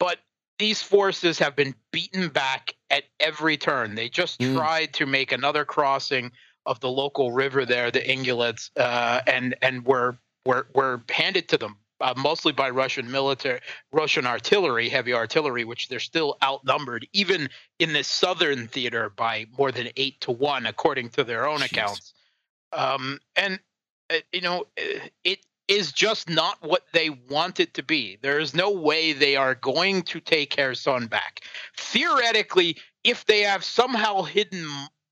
But 0.00 0.18
these 0.58 0.82
forces 0.82 1.38
have 1.38 1.54
been 1.54 1.74
beaten 1.92 2.28
back 2.28 2.74
at 2.90 3.04
every 3.20 3.56
turn. 3.56 3.94
They 3.94 4.08
just 4.08 4.40
mm. 4.40 4.56
tried 4.56 4.94
to 4.94 5.06
make 5.06 5.30
another 5.30 5.64
crossing 5.64 6.32
of 6.66 6.80
the 6.80 6.90
local 6.90 7.30
river 7.30 7.64
there, 7.64 7.92
the 7.92 8.00
Ingulets, 8.00 8.70
and 8.76 9.54
and 9.62 9.84
were 9.84 10.18
were 10.44 10.66
were 10.74 11.02
handed 11.08 11.48
to 11.48 11.58
them 11.58 11.76
uh, 12.00 12.14
mostly 12.16 12.52
by 12.52 12.70
Russian 12.70 13.10
military, 13.10 13.60
Russian 13.92 14.26
artillery, 14.26 14.88
heavy 14.88 15.14
artillery, 15.14 15.64
which 15.64 15.88
they're 15.88 16.00
still 16.00 16.36
outnumbered, 16.42 17.06
even 17.12 17.48
in 17.78 17.92
the 17.92 18.04
southern 18.04 18.68
theater, 18.68 19.10
by 19.10 19.46
more 19.56 19.72
than 19.72 19.88
eight 19.96 20.20
to 20.22 20.30
one, 20.30 20.66
according 20.66 21.10
to 21.10 21.24
their 21.24 21.46
own 21.46 21.60
Jeez. 21.60 21.72
accounts. 21.72 22.14
Um, 22.72 23.18
and 23.36 23.58
uh, 24.10 24.16
you 24.32 24.40
know, 24.40 24.66
uh, 24.78 25.00
it 25.24 25.40
is 25.68 25.92
just 25.92 26.30
not 26.30 26.56
what 26.62 26.84
they 26.92 27.10
want 27.10 27.60
it 27.60 27.74
to 27.74 27.82
be. 27.82 28.18
There 28.22 28.38
is 28.38 28.54
no 28.54 28.70
way 28.70 29.12
they 29.12 29.36
are 29.36 29.54
going 29.54 30.02
to 30.02 30.20
take 30.20 30.56
Kherson 30.56 31.06
back. 31.06 31.42
Theoretically, 31.76 32.78
if 33.04 33.26
they 33.26 33.42
have 33.42 33.62
somehow 33.62 34.22
hidden 34.22 34.66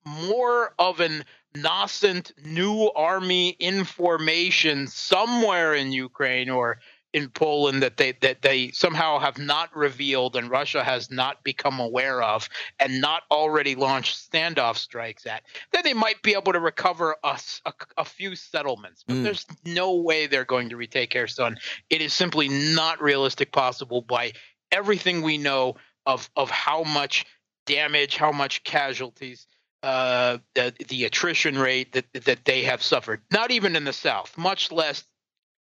more 0.06 0.72
of 0.78 1.00
an 1.00 1.24
nascent 1.62 2.32
new 2.44 2.90
army 2.94 3.50
information 3.50 4.86
somewhere 4.86 5.74
in 5.74 5.92
Ukraine 5.92 6.50
or 6.50 6.78
in 7.16 7.30
Poland 7.30 7.82
that 7.82 7.96
they 7.96 8.12
that 8.20 8.42
they 8.42 8.70
somehow 8.72 9.18
have 9.18 9.38
not 9.38 9.74
revealed 9.74 10.36
and 10.36 10.50
Russia 10.50 10.84
has 10.84 11.10
not 11.10 11.42
become 11.44 11.80
aware 11.80 12.22
of 12.22 12.46
and 12.78 13.00
not 13.00 13.22
already 13.30 13.74
launched 13.74 14.30
standoff 14.30 14.76
strikes 14.76 15.24
at, 15.24 15.42
then 15.72 15.82
they 15.82 15.94
might 15.94 16.20
be 16.22 16.34
able 16.34 16.52
to 16.52 16.60
recover 16.60 17.16
a, 17.24 17.40
a, 17.64 17.72
a 17.96 18.04
few 18.04 18.36
settlements. 18.36 19.02
But 19.06 19.16
mm. 19.16 19.22
there's 19.22 19.46
no 19.64 19.94
way 19.94 20.26
they're 20.26 20.44
going 20.44 20.68
to 20.68 20.76
retake 20.76 21.12
Kherson. 21.12 21.56
It 21.88 22.02
is 22.02 22.12
simply 22.12 22.48
not 22.48 23.00
realistic 23.00 23.50
possible 23.50 24.02
by 24.02 24.32
everything 24.70 25.22
we 25.22 25.38
know 25.38 25.76
of 26.04 26.28
of 26.36 26.50
how 26.50 26.82
much 26.82 27.24
damage, 27.64 28.16
how 28.16 28.32
much 28.32 28.62
casualties 28.62 29.46
uh, 29.86 30.38
the, 30.56 30.74
the 30.88 31.04
attrition 31.04 31.56
rate 31.56 31.92
that 31.92 32.06
that 32.24 32.44
they 32.44 32.64
have 32.64 32.82
suffered. 32.82 33.22
Not 33.30 33.52
even 33.52 33.76
in 33.76 33.84
the 33.84 33.92
South, 33.92 34.36
much 34.36 34.72
less 34.72 35.04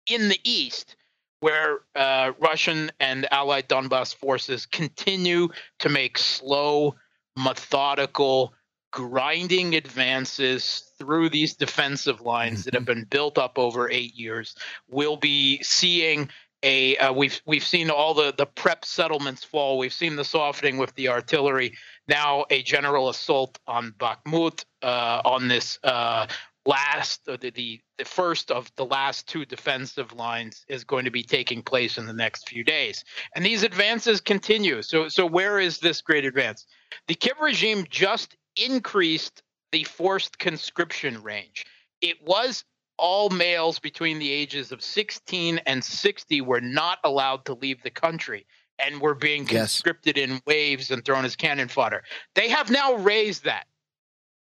in 0.06 0.30
the 0.30 0.40
East, 0.44 0.96
where 1.40 1.80
uh, 1.94 2.32
Russian 2.40 2.90
and 2.98 3.28
allied 3.30 3.68
Donbass 3.68 4.14
forces 4.14 4.64
continue 4.64 5.50
to 5.80 5.90
make 5.90 6.16
slow, 6.16 6.94
methodical, 7.36 8.54
grinding 8.92 9.74
advances 9.74 10.90
through 10.98 11.28
these 11.28 11.54
defensive 11.54 12.22
lines 12.22 12.64
that 12.64 12.72
have 12.72 12.84
mm-hmm. 12.84 13.00
been 13.00 13.04
built 13.04 13.36
up 13.36 13.58
over 13.58 13.90
eight 13.90 14.14
years. 14.14 14.54
We'll 14.88 15.18
be 15.18 15.62
seeing 15.62 16.30
a 16.62 16.96
uh, 16.96 17.12
we've 17.12 17.42
we've 17.44 17.66
seen 17.66 17.90
all 17.90 18.14
the 18.14 18.32
the 18.38 18.46
prep 18.46 18.86
settlements 18.86 19.44
fall. 19.44 19.76
We've 19.76 19.92
seen 19.92 20.16
the 20.16 20.24
softening 20.24 20.78
with 20.78 20.94
the 20.94 21.08
artillery 21.08 21.74
now 22.08 22.44
a 22.50 22.62
general 22.62 23.08
assault 23.08 23.58
on 23.66 23.92
Bakhmut 23.98 24.64
uh, 24.82 25.22
on 25.24 25.48
this 25.48 25.78
uh, 25.82 26.26
last 26.66 27.28
uh, 27.28 27.36
the, 27.40 27.50
the 27.50 27.80
the 27.98 28.04
first 28.04 28.50
of 28.50 28.70
the 28.76 28.84
last 28.84 29.28
two 29.28 29.44
defensive 29.44 30.12
lines 30.12 30.64
is 30.68 30.84
going 30.84 31.04
to 31.04 31.10
be 31.10 31.22
taking 31.22 31.62
place 31.62 31.98
in 31.98 32.06
the 32.06 32.12
next 32.12 32.48
few 32.48 32.64
days. 32.64 33.04
And 33.34 33.44
these 33.44 33.62
advances 33.62 34.20
continue. 34.20 34.82
So 34.82 35.08
so 35.08 35.26
where 35.26 35.58
is 35.58 35.78
this 35.78 36.02
great 36.02 36.24
advance? 36.24 36.66
The 37.08 37.14
Kiev 37.14 37.40
regime 37.40 37.86
just 37.88 38.36
increased 38.56 39.42
the 39.72 39.84
forced 39.84 40.38
conscription 40.38 41.22
range. 41.22 41.64
It 42.00 42.16
was 42.22 42.64
all 42.96 43.28
males 43.30 43.78
between 43.78 44.18
the 44.18 44.30
ages 44.30 44.70
of 44.70 44.82
16 44.82 45.58
and 45.66 45.82
60 45.82 46.40
were 46.42 46.60
not 46.60 46.98
allowed 47.02 47.44
to 47.46 47.54
leave 47.54 47.82
the 47.82 47.90
country 47.90 48.46
and 48.78 49.00
were 49.00 49.14
being 49.14 49.46
conscripted 49.46 50.16
yes. 50.16 50.28
in 50.28 50.40
waves 50.46 50.90
and 50.90 51.04
thrown 51.04 51.24
as 51.24 51.36
cannon 51.36 51.68
fodder. 51.68 52.02
They 52.34 52.48
have 52.48 52.70
now 52.70 52.94
raised 52.94 53.44
that. 53.44 53.66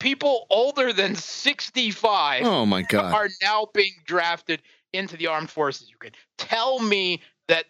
People 0.01 0.47
older 0.51 0.93
than 0.93 1.15
65 1.15 2.45
oh 2.45 2.67
my 2.67 2.83
God. 2.83 3.15
are 3.15 3.29
now 3.43 3.69
being 3.73 3.95
drafted 4.05 4.61
into 4.93 5.17
the 5.17 5.27
armed 5.27 5.51
forces. 5.51 5.89
You 5.89 5.97
can 5.99 6.13
tell 6.37 6.79
me 6.79 7.23
that 7.49 7.65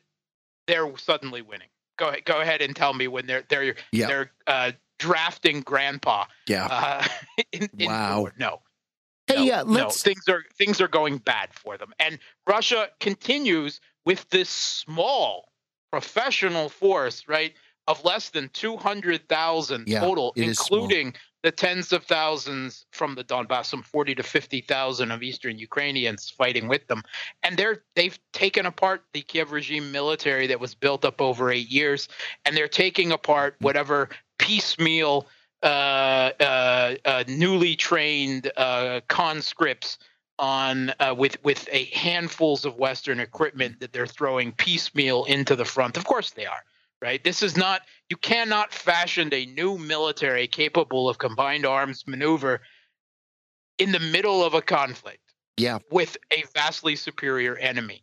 they're 0.67 0.91
suddenly 0.97 1.43
winning. 1.43 1.69
Go 1.97 2.09
ahead, 2.09 2.25
go 2.25 2.41
ahead 2.41 2.61
and 2.61 2.75
tell 2.75 2.93
me 2.93 3.09
when 3.09 3.27
they're 3.27 3.45
they're 3.49 3.77
yeah. 3.93 4.07
they're 4.07 4.31
uh, 4.47 4.73
drafting 4.99 5.61
grandpa. 5.61 6.25
Yeah. 6.49 6.67
Uh, 6.67 7.07
in, 7.53 7.69
in 7.79 7.87
wow. 7.89 8.29
No. 8.39 8.61
Hey, 9.27 9.37
no, 9.37 9.43
yeah, 9.43 9.63
let's... 9.63 10.05
no, 10.05 10.11
things 10.13 10.29
are 10.29 10.43
things 10.59 10.81
are 10.81 10.89
going 10.89 11.19
bad 11.19 11.49
for 11.53 11.79
them, 11.79 11.93
and 11.99 12.19
Russia 12.47 12.89
continues 13.01 13.81
with 14.05 14.29
this 14.29 14.51
small 14.51 15.49
professional 15.95 16.69
force, 16.69 17.23
right, 17.29 17.55
of 17.87 18.05
less 18.05 18.31
than 18.31 18.49
200,000 18.49 19.85
yeah, 19.87 20.01
total, 20.01 20.33
including 20.35 21.15
the 21.45 21.53
tens 21.53 21.93
of 21.93 22.03
thousands 22.03 22.85
from 22.91 23.15
the 23.15 23.23
Donbass, 23.23 23.67
some 23.67 23.85
40 23.85 24.17
to 24.17 24.25
50,000 24.25 25.13
of 25.13 25.23
Eastern 25.23 25.57
Ukrainians 25.57 26.31
fighting 26.31 26.67
with 26.67 26.85
them. 26.89 27.03
And 27.45 27.57
they're 27.57 27.85
they've 27.95 28.19
taken 28.33 28.67
apart 28.67 29.05
the 29.13 29.23
Kiev 29.23 29.53
regime 29.53 29.93
military 29.93 30.49
that 30.49 30.59
was 30.59 30.75
built 30.75 31.05
up 31.05 31.21
over 31.21 31.53
8 31.53 31.69
years 31.69 32.09
and 32.45 32.57
they're 32.57 32.67
taking 32.67 33.13
apart 33.13 33.55
whatever 33.61 34.09
piecemeal 34.39 35.29
uh, 35.63 36.31
uh, 36.41 36.95
uh, 37.05 37.25
newly 37.29 37.77
trained 37.77 38.51
uh, 38.57 39.01
conscripts 39.09 39.99
on 40.39 40.93
uh, 41.01 41.15
with 41.17 41.43
with 41.45 41.69
a 41.71 41.85
handfuls 41.87 42.65
of 42.65 42.77
Western 42.77 43.21
equipment 43.21 43.81
that 43.81 43.93
they're 43.93 44.07
throwing 44.07 44.53
piecemeal 44.53 45.25
into 45.25 45.57
the 45.57 45.65
front. 45.65 45.97
Of 45.97 46.05
course 46.05 46.31
they 46.31 46.47
are. 46.47 46.63
Right. 47.03 47.23
This 47.23 47.43
is 47.43 47.57
not. 47.57 47.83
You 48.09 48.17
cannot 48.17 48.73
fashion 48.73 49.29
a 49.33 49.45
new 49.47 49.77
military 49.77 50.47
capable 50.47 51.09
of 51.09 51.19
combined 51.19 51.67
arms 51.67 52.05
maneuver 52.07 52.63
in 53.79 53.93
the 53.93 54.01
middle 54.01 54.43
of 54.43 54.55
a 54.55 54.63
conflict. 54.63 55.19
Yeah. 55.57 55.79
With 55.91 56.17
a 56.33 56.45
vastly 56.55 56.97
superior 56.97 57.57
enemy, 57.57 58.03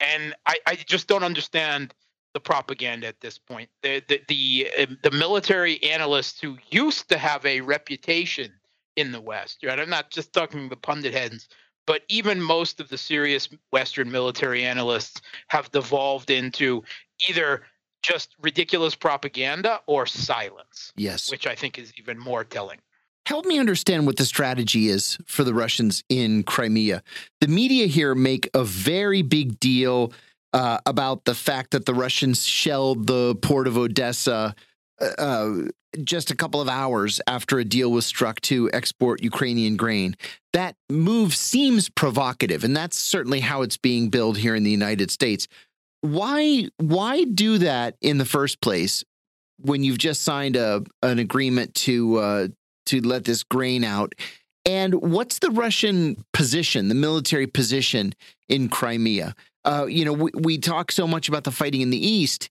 and 0.00 0.34
I, 0.46 0.56
I 0.66 0.74
just 0.74 1.06
don't 1.06 1.22
understand 1.22 1.94
the 2.34 2.40
propaganda 2.40 3.06
at 3.06 3.20
this 3.20 3.38
point. 3.38 3.70
The 3.82 4.02
the 4.08 4.20
the, 4.28 4.70
uh, 4.78 4.86
the 5.02 5.10
military 5.10 5.82
analysts 5.82 6.40
who 6.40 6.58
used 6.70 7.08
to 7.08 7.18
have 7.18 7.44
a 7.46 7.60
reputation 7.60 8.52
in 8.96 9.12
the 9.12 9.20
West, 9.20 9.58
right? 9.64 9.78
I'm 9.78 9.90
not 9.90 10.10
just 10.10 10.32
talking 10.32 10.68
the 10.68 10.76
pundit 10.76 11.14
heads, 11.14 11.48
but 11.90 12.02
even 12.08 12.40
most 12.40 12.78
of 12.78 12.88
the 12.88 12.96
serious 12.96 13.48
Western 13.72 14.12
military 14.12 14.62
analysts 14.62 15.20
have 15.48 15.68
devolved 15.72 16.30
into 16.30 16.84
either 17.28 17.62
just 18.00 18.36
ridiculous 18.40 18.94
propaganda 18.94 19.80
or 19.88 20.06
silence. 20.06 20.92
Yes. 20.96 21.32
Which 21.32 21.48
I 21.48 21.56
think 21.56 21.80
is 21.80 21.92
even 21.98 22.16
more 22.16 22.44
telling. 22.44 22.78
Help 23.26 23.44
me 23.44 23.58
understand 23.58 24.06
what 24.06 24.18
the 24.18 24.24
strategy 24.24 24.88
is 24.88 25.18
for 25.26 25.42
the 25.42 25.52
Russians 25.52 26.04
in 26.08 26.44
Crimea. 26.44 27.02
The 27.40 27.48
media 27.48 27.88
here 27.88 28.14
make 28.14 28.48
a 28.54 28.62
very 28.62 29.22
big 29.22 29.58
deal 29.58 30.12
uh, 30.52 30.78
about 30.86 31.24
the 31.24 31.34
fact 31.34 31.72
that 31.72 31.86
the 31.86 31.94
Russians 31.94 32.46
shelled 32.46 33.08
the 33.08 33.34
port 33.42 33.66
of 33.66 33.76
Odessa 33.76 34.54
uh, 35.00 35.68
just 36.02 36.30
a 36.30 36.36
couple 36.36 36.60
of 36.60 36.68
hours 36.68 37.20
after 37.26 37.58
a 37.58 37.64
deal 37.64 37.90
was 37.90 38.06
struck 38.06 38.40
to 38.42 38.70
export 38.72 39.22
Ukrainian 39.22 39.76
grain. 39.76 40.16
That 40.52 40.76
move 40.88 41.34
seems 41.34 41.88
provocative, 41.88 42.64
and 42.64 42.76
that's 42.76 42.96
certainly 42.96 43.40
how 43.40 43.62
it's 43.62 43.76
being 43.76 44.08
billed 44.08 44.38
here 44.38 44.54
in 44.54 44.62
the 44.62 44.70
United 44.70 45.10
States. 45.10 45.48
Why 46.02 46.68
why 46.78 47.24
do 47.24 47.58
that 47.58 47.96
in 48.00 48.18
the 48.18 48.24
first 48.24 48.60
place 48.60 49.04
when 49.58 49.84
you've 49.84 49.98
just 49.98 50.22
signed 50.22 50.56
a 50.56 50.82
an 51.02 51.18
agreement 51.18 51.74
to 51.74 52.16
uh, 52.16 52.48
to 52.86 53.00
let 53.00 53.24
this 53.24 53.42
grain 53.42 53.84
out? 53.84 54.14
And 54.66 54.94
what's 54.94 55.38
the 55.38 55.50
Russian 55.50 56.24
position, 56.32 56.88
the 56.88 56.94
military 56.94 57.46
position 57.46 58.12
in 58.48 58.68
Crimea? 58.68 59.34
Uh, 59.64 59.86
you 59.86 60.04
know, 60.04 60.12
we, 60.12 60.30
we 60.34 60.58
talk 60.58 60.92
so 60.92 61.06
much 61.06 61.28
about 61.28 61.44
the 61.44 61.50
fighting 61.50 61.80
in 61.80 61.90
the 61.90 62.06
east. 62.06 62.50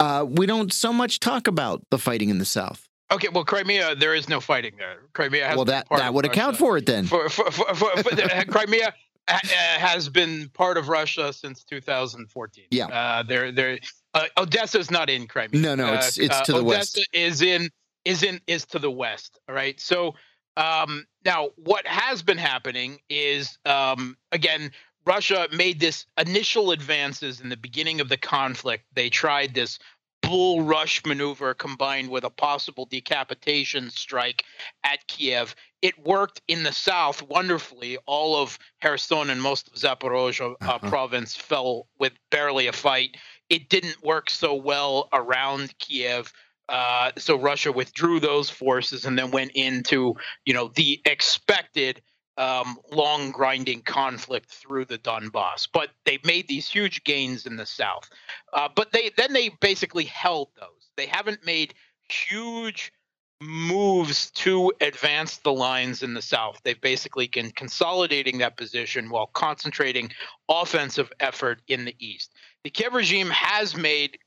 Uh, 0.00 0.24
we 0.28 0.46
don't 0.46 0.72
so 0.72 0.92
much 0.92 1.20
talk 1.20 1.46
about 1.46 1.82
the 1.90 1.98
fighting 1.98 2.28
in 2.28 2.38
the 2.38 2.44
south. 2.44 2.88
Okay, 3.10 3.28
well, 3.32 3.44
Crimea, 3.44 3.94
there 3.94 4.14
is 4.14 4.28
no 4.28 4.38
fighting 4.38 4.74
there. 4.78 4.98
Crimea. 5.14 5.54
well, 5.56 5.64
that 5.64 5.86
that 5.90 6.12
would 6.12 6.26
account 6.26 6.56
for 6.56 6.76
it 6.76 6.86
then. 6.86 7.06
For, 7.06 7.28
for, 7.28 7.50
for, 7.50 7.74
for 7.74 8.14
the, 8.14 8.44
Crimea 8.50 8.92
has 9.26 10.08
been 10.08 10.50
part 10.50 10.76
of 10.76 10.88
Russia 10.88 11.32
since 11.32 11.64
2014. 11.64 12.64
Yeah. 12.70 12.86
Uh, 12.86 13.22
there, 13.22 13.50
there. 13.50 13.78
Uh, 14.14 14.26
Odessa's 14.36 14.90
not 14.90 15.08
in 15.08 15.26
Crimea. 15.26 15.60
No, 15.60 15.74
no, 15.74 15.94
it's 15.94 16.18
it's 16.18 16.40
to 16.42 16.52
the 16.52 16.58
Odessa 16.58 16.68
west. 16.68 16.98
Odessa 16.98 17.08
is 17.12 17.42
in 17.42 17.70
is 18.04 18.22
in 18.22 18.40
is 18.46 18.66
to 18.66 18.78
the 18.78 18.90
west. 18.90 19.40
All 19.48 19.54
right. 19.54 19.78
So 19.80 20.14
um, 20.58 21.06
now, 21.24 21.50
what 21.56 21.86
has 21.86 22.22
been 22.22 22.38
happening 22.38 22.98
is 23.08 23.58
um, 23.64 24.16
again 24.32 24.72
Russia 25.08 25.48
made 25.50 25.80
this 25.80 26.04
initial 26.18 26.70
advances 26.70 27.40
in 27.40 27.48
the 27.48 27.56
beginning 27.56 28.02
of 28.02 28.10
the 28.10 28.18
conflict. 28.18 28.84
They 28.92 29.08
tried 29.08 29.54
this 29.54 29.78
bull 30.20 30.60
rush 30.60 31.02
maneuver 31.06 31.54
combined 31.54 32.10
with 32.10 32.24
a 32.24 32.30
possible 32.30 32.84
decapitation 32.84 33.88
strike 33.88 34.44
at 34.84 35.06
Kiev. 35.06 35.54
It 35.80 35.98
worked 35.98 36.42
in 36.46 36.62
the 36.62 36.72
south 36.72 37.22
wonderfully. 37.22 37.96
All 38.04 38.36
of 38.36 38.58
Kherson 38.82 39.30
and 39.30 39.40
most 39.40 39.68
of 39.68 39.74
Zaporozhye 39.76 40.50
uh, 40.50 40.54
uh-huh. 40.60 40.90
province 40.90 41.34
fell 41.34 41.86
with 41.98 42.12
barely 42.30 42.66
a 42.66 42.72
fight. 42.72 43.16
It 43.48 43.70
didn't 43.70 44.04
work 44.04 44.28
so 44.28 44.54
well 44.54 45.08
around 45.14 45.72
Kiev. 45.78 46.30
Uh, 46.68 47.12
so 47.16 47.38
Russia 47.38 47.72
withdrew 47.72 48.20
those 48.20 48.50
forces 48.50 49.06
and 49.06 49.18
then 49.18 49.30
went 49.30 49.52
into, 49.54 50.16
you 50.44 50.52
know, 50.52 50.68
the 50.74 51.00
expected 51.06 52.02
um, 52.38 52.78
long 52.90 53.32
grinding 53.32 53.82
conflict 53.82 54.48
through 54.48 54.86
the 54.86 54.98
Donbass. 54.98 55.68
But 55.70 55.90
they 56.04 56.18
made 56.24 56.48
these 56.48 56.68
huge 56.68 57.04
gains 57.04 57.44
in 57.44 57.56
the 57.56 57.66
south. 57.66 58.08
Uh, 58.52 58.68
but 58.74 58.92
they 58.92 59.10
then 59.16 59.32
they 59.32 59.50
basically 59.60 60.04
held 60.04 60.48
those. 60.58 60.90
They 60.96 61.06
haven't 61.06 61.44
made 61.44 61.74
huge 62.08 62.92
moves 63.40 64.30
to 64.32 64.72
advance 64.80 65.38
the 65.38 65.52
lines 65.52 66.02
in 66.02 66.14
the 66.14 66.22
south. 66.22 66.60
They've 66.64 66.80
basically 66.80 67.28
been 67.28 67.50
consolidating 67.52 68.38
that 68.38 68.56
position 68.56 69.10
while 69.10 69.28
concentrating 69.28 70.10
offensive 70.48 71.12
effort 71.20 71.60
in 71.68 71.84
the 71.84 71.94
east. 72.00 72.32
The 72.64 72.70
Kiev 72.70 72.94
regime 72.94 73.30
has 73.30 73.76
made 73.76 74.18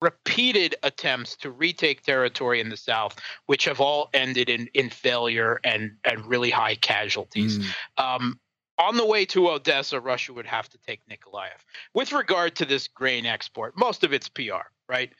repeated 0.00 0.74
attempts 0.82 1.36
to 1.36 1.50
retake 1.50 2.02
territory 2.02 2.60
in 2.60 2.68
the 2.68 2.76
south, 2.76 3.16
which 3.46 3.64
have 3.64 3.80
all 3.80 4.10
ended 4.14 4.48
in 4.48 4.68
in 4.74 4.90
failure 4.90 5.60
and 5.64 5.92
and 6.04 6.24
really 6.26 6.50
high 6.50 6.74
casualties. 6.74 7.58
Mm. 7.58 7.70
Um, 7.98 8.40
on 8.78 8.96
the 8.96 9.06
way 9.06 9.24
to 9.26 9.48
Odessa, 9.48 10.00
Russia 10.00 10.34
would 10.34 10.46
have 10.46 10.68
to 10.68 10.78
take 10.78 11.00
Nikolaev. 11.10 11.64
With 11.94 12.12
regard 12.12 12.56
to 12.56 12.66
this 12.66 12.88
grain 12.88 13.24
export, 13.24 13.72
most 13.78 14.04
of 14.04 14.12
it's 14.12 14.28
PR, 14.28 14.68
right? 14.86 15.10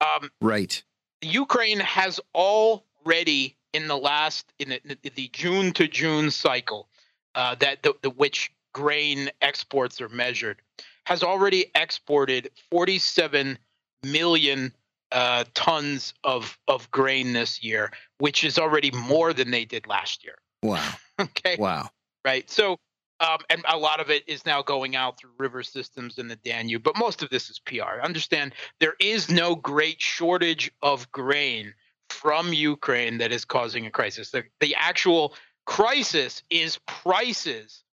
Um, 0.00 0.30
right. 0.42 0.82
Ukraine 1.22 1.80
has 1.80 2.20
already 2.34 3.56
in 3.72 3.88
the 3.88 3.96
last 3.96 4.52
in 4.58 4.68
the, 4.68 5.10
the 5.14 5.28
June 5.32 5.72
to 5.72 5.88
June 5.88 6.30
cycle 6.30 6.88
uh, 7.34 7.54
that 7.56 7.82
the, 7.82 7.94
the 8.02 8.10
which 8.10 8.52
grain 8.72 9.30
exports 9.40 10.00
are 10.00 10.08
measured 10.08 10.60
has 11.06 11.22
already 11.22 11.70
exported 11.74 12.50
47 12.70 13.58
million 14.04 14.72
uh, 15.12 15.44
tons 15.54 16.14
of 16.24 16.58
of 16.68 16.90
grain 16.90 17.32
this 17.32 17.62
year, 17.62 17.90
which 18.18 18.44
is 18.44 18.58
already 18.58 18.90
more 18.90 19.32
than 19.32 19.50
they 19.50 19.64
did 19.64 19.86
last 19.86 20.24
year. 20.24 20.36
Wow. 20.62 20.92
okay. 21.20 21.56
Wow. 21.58 21.90
Right. 22.24 22.48
So, 22.50 22.78
um, 23.20 23.38
and 23.48 23.64
a 23.68 23.76
lot 23.76 24.00
of 24.00 24.10
it 24.10 24.22
is 24.28 24.44
now 24.44 24.62
going 24.62 24.96
out 24.96 25.18
through 25.18 25.30
river 25.38 25.62
systems 25.62 26.18
in 26.18 26.28
the 26.28 26.36
Danube, 26.36 26.82
but 26.82 26.98
most 26.98 27.22
of 27.22 27.30
this 27.30 27.48
is 27.48 27.58
PR. 27.58 28.00
Understand 28.02 28.54
there 28.80 28.94
is 29.00 29.30
no 29.30 29.54
great 29.54 30.00
shortage 30.00 30.70
of 30.82 31.10
grain 31.10 31.74
from 32.10 32.52
Ukraine 32.52 33.18
that 33.18 33.32
is 33.32 33.44
causing 33.44 33.86
a 33.86 33.90
crisis. 33.90 34.30
The, 34.30 34.44
the 34.60 34.74
actual 34.76 35.34
crisis 35.66 36.42
is 36.50 36.78
prices 36.86 37.84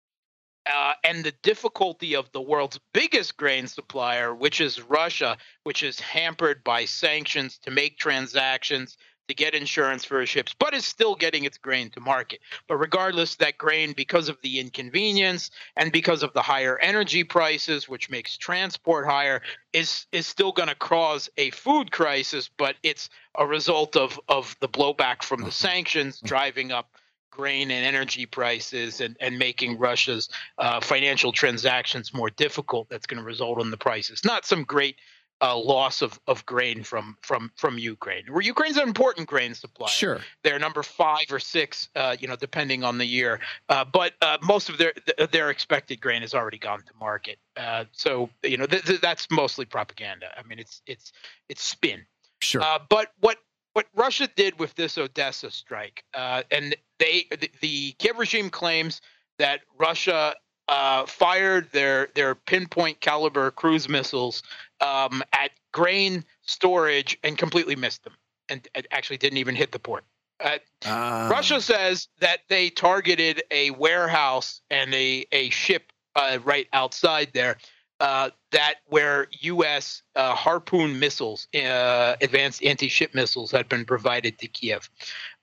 uh, 0.72 0.92
and 1.05 1.24
the 1.24 1.35
difficulty 1.42 2.14
of 2.14 2.31
the 2.33 2.40
world's 2.40 2.81
biggest 2.92 3.37
grain 3.37 3.66
supplier, 3.66 4.35
which 4.35 4.61
is 4.61 4.81
Russia, 4.83 5.37
which 5.64 5.83
is 5.83 6.00
hampered 6.00 6.64
by 6.64 6.85
sanctions 6.85 7.59
to 7.59 7.70
make 7.70 7.98
transactions, 7.98 8.96
to 9.29 9.35
get 9.35 9.55
insurance 9.55 10.05
for 10.05 10.24
ships, 10.27 10.55
but 10.59 10.74
is 10.74 10.85
still 10.85 11.14
getting 11.14 11.44
its 11.44 11.59
grain 11.59 11.90
to 11.90 12.00
market. 12.00 12.40
But 12.68 12.77
regardless, 12.77 13.37
that 13.37 13.59
grain, 13.59 13.92
because 13.96 14.29
of 14.29 14.38
the 14.42 14.61
inconvenience 14.61 15.50
and 15.77 15.92
because 15.92 16.22
of 16.22 16.33
the 16.35 16.42
higher 16.42 16.79
energy 16.79 17.24
prices, 17.24 17.88
which 17.88 18.11
makes 18.11 18.37
transport 18.37 19.07
higher, 19.07 19.40
is 19.72 20.07
is 20.12 20.27
still 20.27 20.53
going 20.53 20.68
to 20.68 20.74
cause 20.74 21.29
a 21.37 21.50
food 21.50 21.90
crisis. 21.90 22.50
But 22.57 22.77
it's 22.83 23.09
a 23.37 23.46
result 23.46 23.96
of 23.96 24.20
of 24.29 24.57
the 24.61 24.68
blowback 24.68 25.22
from 25.22 25.40
the 25.40 25.46
mm-hmm. 25.46 25.53
sanctions 25.53 26.20
driving 26.20 26.72
up 26.72 26.93
grain 27.37 27.70
and 27.70 27.85
energy 27.85 28.27
prices 28.27 29.01
and, 29.01 29.16
and 29.20 29.38
making 29.38 29.79
Russia's 29.79 30.29
uh, 30.59 30.81
financial 30.81 31.33
transactions 31.33 32.14
more 32.14 32.31
difficult. 32.31 32.88
That's 32.88 33.07
going 33.07 33.18
to 33.18 33.27
result 33.27 33.61
in 33.61 33.70
the 33.70 33.77
prices. 33.77 34.25
Not 34.25 34.44
some 34.44 34.64
great 34.64 34.97
uh, 35.40 35.57
loss 35.57 36.01
of, 36.01 36.18
of 36.27 36.47
grain 36.47 36.83
from 36.83 37.16
from 37.23 37.51
from 37.57 37.77
Ukraine. 37.79 38.25
Where 38.31 38.40
Ukraine's 38.40 38.77
an 38.77 38.87
important 38.87 39.29
grain 39.29 39.55
supplier. 39.55 39.88
Sure, 39.88 40.20
they're 40.42 40.59
number 40.59 40.83
five 40.83 41.27
or 41.31 41.40
six, 41.40 41.88
uh, 41.97 42.16
you 42.18 42.29
know, 42.29 42.37
depending 42.37 42.85
on 42.85 42.99
the 42.99 43.05
year. 43.05 43.40
Uh, 43.68 43.85
but 43.85 44.14
uh, 44.23 44.38
most 44.42 44.68
of 44.68 44.79
their 44.79 44.92
their 45.33 45.51
expected 45.51 46.01
grain 46.01 46.23
has 46.23 46.35
already 46.35 46.59
gone 46.59 46.81
to 46.81 46.92
market. 46.99 47.38
Uh, 47.57 47.85
so 47.92 48.31
you 48.42 48.57
know 48.57 48.66
th- 48.66 48.85
th- 48.85 49.01
that's 49.01 49.31
mostly 49.31 49.64
propaganda. 49.64 50.27
I 50.38 50.47
mean, 50.47 50.59
it's 50.59 50.83
it's 50.87 51.12
it's 51.49 51.62
spin. 51.62 52.07
Sure. 52.40 52.62
Uh, 52.62 52.79
but 52.88 53.09
what 53.20 53.38
what 53.74 53.87
Russia 53.94 54.28
did 54.34 54.58
with 54.58 54.74
this 54.76 54.96
Odessa 54.96 55.50
strike, 55.50 56.04
uh, 56.14 56.42
and 56.50 56.74
they 56.98 57.26
the, 57.30 57.50
the 57.60 57.92
Kiev 57.98 58.18
regime 58.18 58.48
claims 58.48 59.02
that 59.38 59.60
Russia 59.78 60.34
uh, 60.68 61.04
fired 61.06 61.70
their 61.72 62.08
their 62.14 62.34
pinpoint 62.34 63.00
Kalibr 63.00 63.54
cruise 63.54 63.88
missiles 63.88 64.42
um, 64.80 65.22
at 65.32 65.50
grain 65.72 66.24
storage 66.42 67.18
and 67.22 67.37
completely 67.37 67.76
missed 67.76 68.04
them, 68.04 68.14
and, 68.48 68.66
and 68.74 68.87
actually 68.90 69.18
didn't 69.18 69.38
even 69.38 69.54
hit 69.54 69.72
the 69.72 69.78
port. 69.78 70.04
Uh, 70.42 70.58
uh. 70.87 71.28
Russia 71.30 71.60
says 71.60 72.08
that 72.20 72.40
they 72.48 72.70
targeted 72.70 73.42
a 73.50 73.70
warehouse 73.72 74.62
and 74.70 74.94
a 74.94 75.26
a 75.32 75.50
ship 75.50 75.92
uh, 76.16 76.38
right 76.44 76.68
outside 76.72 77.30
there 77.34 77.56
uh, 78.00 78.30
that 78.50 78.74
where 78.87 79.28
U.S. 79.40 80.02
Uh, 80.16 80.35
Harpoon 80.35 80.98
missiles, 80.98 81.48
uh, 81.54 82.16
advanced 82.20 82.64
anti-ship 82.64 83.14
missiles, 83.14 83.50
had 83.50 83.68
been 83.68 83.85
provided 83.85 84.38
to 84.38 84.48
Kiev. 84.48 84.90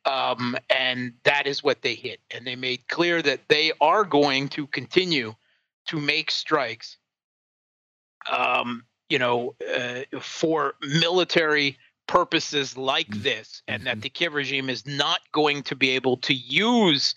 Um, 0.06 0.58
and 0.70 1.14
that 1.24 1.48
is 1.48 1.64
what 1.64 1.82
they 1.82 1.96
hit. 1.96 2.20
And 2.32 2.46
they 2.46 2.56
made 2.56 2.88
clear 2.88 3.22
that 3.22 3.42
they 3.48 3.72
are 3.80 4.04
going 4.04 4.50
to 4.50 4.68
continue 4.68 5.36
to 5.88 6.00
make 6.00 6.32
strikes, 6.32 6.98
um, 8.32 8.84
you 9.10 9.20
know, 9.20 9.56
uh, 9.76 10.02
for 10.20 10.76
military 10.82 11.78
purposes 12.08 12.78
like 12.78 13.08
mm-hmm. 13.08 13.24
this, 13.24 13.62
and 13.68 13.86
that 13.86 13.96
mm-hmm. 13.96 14.02
the 14.02 14.10
Kiev 14.10 14.34
regime 14.34 14.70
is 14.70 14.86
not 14.86 15.22
going 15.32 15.64
to 15.64 15.76
be 15.76 15.92
able 15.92 16.18
to 16.18 16.34
use 16.34 17.16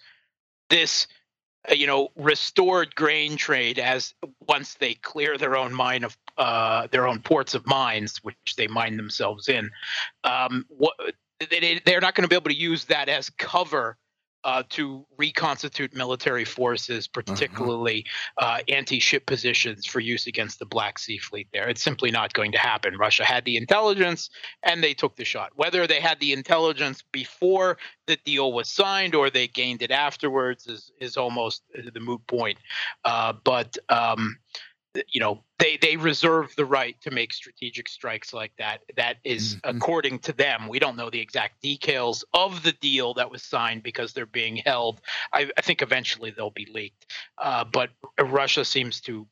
this 0.70 1.06
you 1.70 1.86
know 1.86 2.08
restored 2.16 2.94
grain 2.94 3.36
trade 3.36 3.78
as 3.78 4.14
once 4.48 4.74
they 4.74 4.94
clear 4.94 5.38
their 5.38 5.56
own 5.56 5.72
mine 5.72 6.04
of 6.04 6.16
uh, 6.36 6.86
their 6.90 7.06
own 7.06 7.20
ports 7.20 7.54
of 7.54 7.66
mines 7.66 8.18
which 8.22 8.56
they 8.56 8.66
mine 8.66 8.96
themselves 8.96 9.48
in 9.48 9.70
um, 10.24 10.64
what 10.68 10.94
they, 11.50 11.80
they're 11.84 12.00
not 12.00 12.14
going 12.14 12.22
to 12.22 12.28
be 12.28 12.36
able 12.36 12.50
to 12.50 12.56
use 12.56 12.84
that 12.86 13.08
as 13.08 13.30
cover 13.30 13.96
uh, 14.44 14.62
to 14.70 15.06
reconstitute 15.16 15.94
military 15.94 16.44
forces, 16.44 17.06
uh-huh. 17.06 17.22
particularly 17.22 18.04
uh-huh. 18.38 18.58
uh, 18.58 18.58
anti-ship 18.68 19.26
positions 19.26 19.86
for 19.86 20.00
use 20.00 20.26
against 20.26 20.58
the 20.58 20.66
Black 20.66 20.98
Sea 20.98 21.18
Fleet. 21.18 21.48
There, 21.52 21.68
it's 21.68 21.82
simply 21.82 22.10
not 22.10 22.32
going 22.32 22.52
to 22.52 22.58
happen. 22.58 22.96
Russia 22.96 23.24
had 23.24 23.44
the 23.44 23.56
intelligence, 23.56 24.30
and 24.62 24.82
they 24.82 24.94
took 24.94 25.16
the 25.16 25.24
shot. 25.24 25.50
Whether 25.54 25.86
they 25.86 26.00
had 26.00 26.20
the 26.20 26.32
intelligence 26.32 27.02
before 27.12 27.78
the 28.06 28.16
deal 28.24 28.52
was 28.52 28.68
signed 28.68 29.14
or 29.14 29.30
they 29.30 29.48
gained 29.48 29.82
it 29.82 29.90
afterwards 29.90 30.66
is 30.66 30.92
is 31.00 31.16
almost 31.16 31.62
the 31.92 32.00
moot 32.00 32.26
point. 32.26 32.58
Uh, 33.04 33.32
but 33.44 33.76
um, 33.88 34.36
you 35.08 35.20
know 35.20 35.42
they 35.58 35.76
they 35.76 35.96
reserve 35.96 36.54
the 36.56 36.64
right 36.64 37.00
to 37.02 37.10
make 37.10 37.32
strategic 37.32 37.88
strikes 37.88 38.32
like 38.32 38.52
that. 38.58 38.80
That 38.96 39.16
is, 39.24 39.56
mm-hmm. 39.56 39.76
according 39.76 40.20
to 40.20 40.32
them. 40.32 40.68
We 40.68 40.78
don't 40.78 40.96
know 40.96 41.10
the 41.10 41.20
exact 41.20 41.62
details 41.62 42.24
of 42.34 42.62
the 42.62 42.72
deal 42.72 43.14
that 43.14 43.30
was 43.30 43.42
signed 43.42 43.82
because 43.82 44.12
they're 44.12 44.26
being 44.26 44.56
held. 44.56 45.00
I, 45.32 45.50
I 45.56 45.60
think 45.62 45.82
eventually 45.82 46.32
they'll 46.36 46.50
be 46.50 46.68
leaked. 46.72 47.12
Uh, 47.38 47.64
but 47.64 47.90
russia 48.18 48.64
seems 48.64 49.00
to 49.02 49.26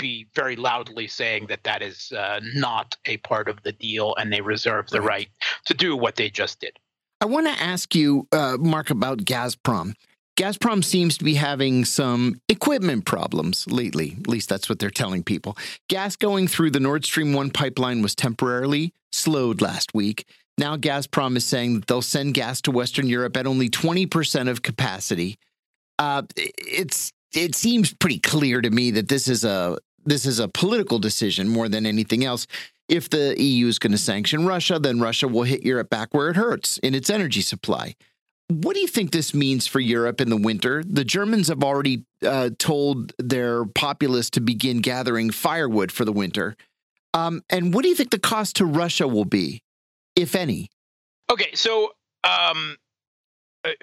be 0.00 0.26
very 0.34 0.56
loudly 0.56 1.06
saying 1.06 1.46
that 1.48 1.62
that 1.64 1.82
is 1.82 2.10
uh, 2.12 2.40
not 2.54 2.96
a 3.04 3.18
part 3.18 3.48
of 3.48 3.62
the 3.62 3.72
deal 3.72 4.14
and 4.16 4.32
they 4.32 4.40
reserve 4.40 4.88
the 4.88 5.00
right, 5.00 5.28
to 5.66 5.74
do 5.74 5.96
what 5.96 6.16
they 6.16 6.30
just 6.30 6.60
did. 6.60 6.76
I 7.20 7.26
want 7.26 7.46
to 7.46 7.62
ask 7.62 7.94
you, 7.94 8.26
uh, 8.32 8.56
Mark, 8.58 8.90
about 8.90 9.18
Gazprom. 9.18 9.92
Gazprom 10.36 10.82
seems 10.82 11.18
to 11.18 11.24
be 11.24 11.34
having 11.34 11.84
some 11.84 12.40
equipment 12.48 13.04
problems 13.04 13.66
lately. 13.66 14.16
At 14.20 14.28
least 14.28 14.48
that's 14.48 14.68
what 14.68 14.78
they're 14.78 14.90
telling 14.90 15.22
people. 15.22 15.56
Gas 15.88 16.16
going 16.16 16.48
through 16.48 16.70
the 16.70 16.80
Nord 16.80 17.04
Stream 17.04 17.32
1 17.32 17.50
pipeline 17.50 18.00
was 18.00 18.14
temporarily 18.14 18.92
slowed 19.12 19.60
last 19.60 19.92
week. 19.92 20.26
Now, 20.56 20.76
Gazprom 20.76 21.36
is 21.36 21.44
saying 21.44 21.74
that 21.74 21.86
they'll 21.86 22.02
send 22.02 22.34
gas 22.34 22.60
to 22.62 22.70
Western 22.70 23.06
Europe 23.06 23.36
at 23.36 23.46
only 23.46 23.68
20% 23.68 24.48
of 24.48 24.62
capacity. 24.62 25.38
Uh, 25.98 26.22
it's 26.36 27.12
it 27.34 27.54
seems 27.54 27.92
pretty 27.94 28.18
clear 28.18 28.60
to 28.60 28.70
me 28.70 28.90
that 28.92 29.08
this 29.08 29.28
is 29.28 29.44
a 29.44 29.78
this 30.04 30.26
is 30.26 30.38
a 30.38 30.48
political 30.48 30.98
decision 30.98 31.48
more 31.48 31.68
than 31.68 31.86
anything 31.86 32.24
else. 32.24 32.46
If 32.88 33.08
the 33.08 33.40
EU 33.40 33.68
is 33.68 33.78
going 33.78 33.92
to 33.92 33.98
sanction 33.98 34.46
Russia, 34.46 34.78
then 34.78 34.98
Russia 34.98 35.28
will 35.28 35.44
hit 35.44 35.62
Europe 35.62 35.90
back 35.90 36.12
where 36.12 36.28
it 36.28 36.36
hurts 36.36 36.78
in 36.78 36.94
its 36.94 37.08
energy 37.08 37.40
supply. 37.40 37.94
What 38.50 38.74
do 38.74 38.80
you 38.80 38.88
think 38.88 39.12
this 39.12 39.32
means 39.32 39.68
for 39.68 39.78
Europe 39.78 40.20
in 40.20 40.28
the 40.28 40.36
winter? 40.36 40.82
The 40.84 41.04
Germans 41.04 41.48
have 41.48 41.62
already 41.62 42.04
uh, 42.26 42.50
told 42.58 43.12
their 43.18 43.64
populace 43.64 44.28
to 44.30 44.40
begin 44.40 44.80
gathering 44.80 45.30
firewood 45.30 45.92
for 45.92 46.04
the 46.04 46.12
winter. 46.12 46.56
Um, 47.14 47.42
and 47.48 47.72
what 47.72 47.82
do 47.82 47.88
you 47.88 47.94
think 47.94 48.10
the 48.10 48.18
cost 48.18 48.56
to 48.56 48.64
Russia 48.64 49.06
will 49.06 49.24
be, 49.24 49.62
if 50.16 50.34
any? 50.34 50.68
Okay, 51.30 51.54
so 51.54 51.92
um, 52.24 52.76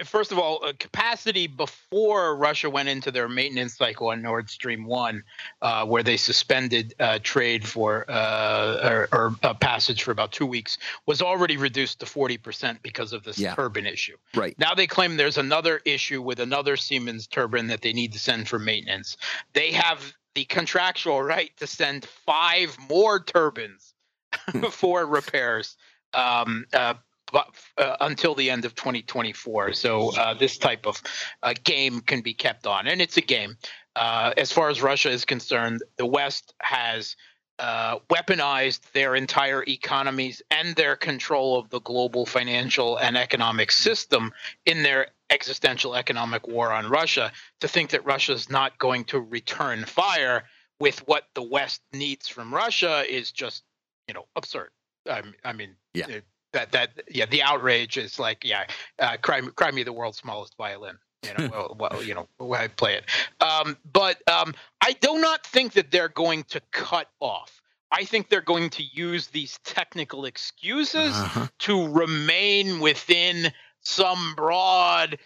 first 0.04 0.32
of 0.32 0.38
all, 0.38 0.64
uh, 0.64 0.72
capacity 0.78 1.46
before 1.46 2.36
Russia 2.36 2.68
went 2.68 2.88
into 2.88 3.10
their 3.10 3.28
maintenance 3.28 3.76
cycle 3.76 4.08
on 4.08 4.22
Nord 4.22 4.50
Stream 4.50 4.84
1, 4.84 5.22
uh, 5.62 5.86
where 5.86 6.02
they 6.02 6.16
suspended 6.16 6.94
uh, 6.98 7.18
trade 7.22 7.66
for 7.66 8.04
uh, 8.10 9.06
or, 9.12 9.30
or 9.42 9.54
passage 9.54 10.02
for 10.02 10.10
about 10.10 10.32
two 10.32 10.46
weeks, 10.46 10.78
was 11.06 11.22
already 11.22 11.56
reduced 11.56 12.00
to 12.00 12.06
40% 12.06 12.82
because 12.82 13.12
of 13.12 13.24
this 13.24 13.38
yeah. 13.38 13.54
turbine 13.54 13.86
issue. 13.86 14.16
Right. 14.34 14.58
Now 14.58 14.74
they 14.74 14.86
claim 14.86 15.16
there's 15.16 15.38
another 15.38 15.80
issue 15.84 16.22
with 16.22 16.40
another 16.40 16.76
Siemens 16.76 17.26
turbine 17.26 17.68
that 17.68 17.82
they 17.82 17.92
need 17.92 18.12
to 18.12 18.18
send 18.18 18.48
for 18.48 18.58
maintenance. 18.58 19.16
They 19.52 19.72
have 19.72 20.12
the 20.34 20.44
contractual 20.44 21.22
right 21.22 21.50
to 21.58 21.66
send 21.66 22.04
five 22.04 22.76
more 22.88 23.20
turbines 23.20 23.94
for 24.70 25.06
repairs. 25.06 25.76
Um, 26.14 26.64
uh, 26.72 26.94
but, 27.32 27.48
uh, 27.76 27.96
until 28.00 28.34
the 28.34 28.50
end 28.50 28.64
of 28.64 28.74
2024. 28.74 29.72
So 29.72 30.16
uh, 30.16 30.34
this 30.34 30.58
type 30.58 30.86
of 30.86 31.02
uh, 31.42 31.54
game 31.64 32.00
can 32.00 32.20
be 32.20 32.34
kept 32.34 32.66
on, 32.66 32.86
and 32.86 33.00
it's 33.00 33.16
a 33.16 33.22
game. 33.22 33.56
Uh, 33.96 34.32
as 34.36 34.52
far 34.52 34.68
as 34.68 34.82
Russia 34.82 35.10
is 35.10 35.24
concerned, 35.24 35.82
the 35.96 36.06
West 36.06 36.54
has 36.60 37.16
uh, 37.58 37.98
weaponized 38.08 38.80
their 38.92 39.16
entire 39.16 39.64
economies 39.66 40.42
and 40.50 40.76
their 40.76 40.94
control 40.94 41.58
of 41.58 41.68
the 41.70 41.80
global 41.80 42.24
financial 42.24 42.96
and 42.96 43.16
economic 43.16 43.72
system 43.72 44.32
in 44.64 44.82
their 44.84 45.08
existential 45.30 45.96
economic 45.96 46.46
war 46.46 46.72
on 46.72 46.88
Russia. 46.88 47.32
To 47.60 47.68
think 47.68 47.90
that 47.90 48.04
Russia 48.04 48.32
is 48.32 48.48
not 48.48 48.78
going 48.78 49.04
to 49.06 49.18
return 49.18 49.84
fire 49.84 50.44
with 50.78 51.00
what 51.08 51.24
the 51.34 51.42
West 51.42 51.82
needs 51.92 52.28
from 52.28 52.54
Russia 52.54 53.04
is 53.08 53.32
just, 53.32 53.64
you 54.06 54.14
know, 54.14 54.26
absurd. 54.36 54.70
I, 55.10 55.22
I 55.44 55.52
mean, 55.52 55.74
yeah. 55.94 56.08
It, 56.08 56.24
that 56.52 56.72
that 56.72 56.90
yeah 57.08 57.26
the 57.26 57.42
outrage 57.42 57.96
is 57.96 58.18
like 58.18 58.44
yeah 58.44 58.64
uh, 58.98 59.16
cry 59.20 59.40
cry 59.40 59.70
me 59.70 59.82
the 59.82 59.92
world's 59.92 60.18
smallest 60.18 60.56
violin 60.56 60.98
you 61.22 61.34
know 61.34 61.48
well, 61.50 61.76
well 61.78 62.02
you 62.02 62.14
know 62.14 62.28
I 62.52 62.68
play 62.68 62.94
it. 62.94 63.04
Um, 63.40 63.76
but 63.92 64.26
um, 64.28 64.54
I 64.80 64.92
do 64.92 65.18
not 65.18 65.46
think 65.46 65.72
that 65.72 65.90
they're 65.90 66.08
going 66.08 66.44
to 66.44 66.60
cut 66.70 67.08
off. 67.20 67.60
I 67.90 68.04
think 68.04 68.28
they're 68.28 68.40
going 68.40 68.70
to 68.70 68.82
use 68.82 69.28
these 69.28 69.58
technical 69.64 70.26
excuses 70.26 71.14
uh-huh. 71.14 71.46
to 71.60 71.88
remain 71.88 72.80
within 72.80 73.50
some 73.80 74.34
broad 74.36 75.18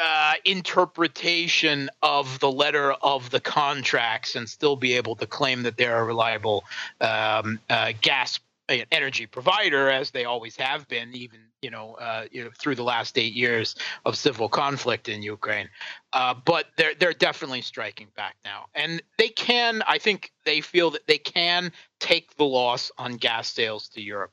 uh, 0.00 0.34
interpretation 0.44 1.88
of 2.02 2.38
the 2.40 2.50
letter 2.50 2.92
of 2.92 3.30
the 3.30 3.40
contracts 3.40 4.34
and 4.34 4.48
still 4.48 4.76
be 4.76 4.94
able 4.94 5.16
to 5.16 5.26
claim 5.26 5.62
that 5.62 5.76
they're 5.76 5.98
a 5.98 6.04
reliable 6.04 6.64
um, 7.00 7.58
uh, 7.70 7.92
gas 8.00 8.38
an 8.68 8.84
energy 8.90 9.26
provider, 9.26 9.90
as 9.90 10.10
they 10.10 10.24
always 10.24 10.56
have 10.56 10.88
been, 10.88 11.14
even 11.14 11.40
you 11.60 11.70
know, 11.70 11.94
uh, 11.94 12.26
you 12.30 12.44
know, 12.44 12.50
through 12.58 12.74
the 12.74 12.84
last 12.84 13.18
eight 13.18 13.34
years 13.34 13.74
of 14.04 14.16
civil 14.16 14.48
conflict 14.48 15.08
in 15.08 15.22
Ukraine. 15.22 15.68
Uh, 16.12 16.34
but 16.44 16.66
they're 16.76 16.94
they're 16.94 17.12
definitely 17.12 17.62
striking 17.62 18.08
back 18.16 18.36
now, 18.44 18.66
and 18.74 19.02
they 19.18 19.28
can. 19.28 19.82
I 19.86 19.98
think 19.98 20.32
they 20.44 20.60
feel 20.60 20.90
that 20.90 21.06
they 21.06 21.18
can 21.18 21.72
take 22.00 22.36
the 22.36 22.44
loss 22.44 22.90
on 22.98 23.16
gas 23.16 23.48
sales 23.48 23.88
to 23.90 24.00
Europe 24.00 24.32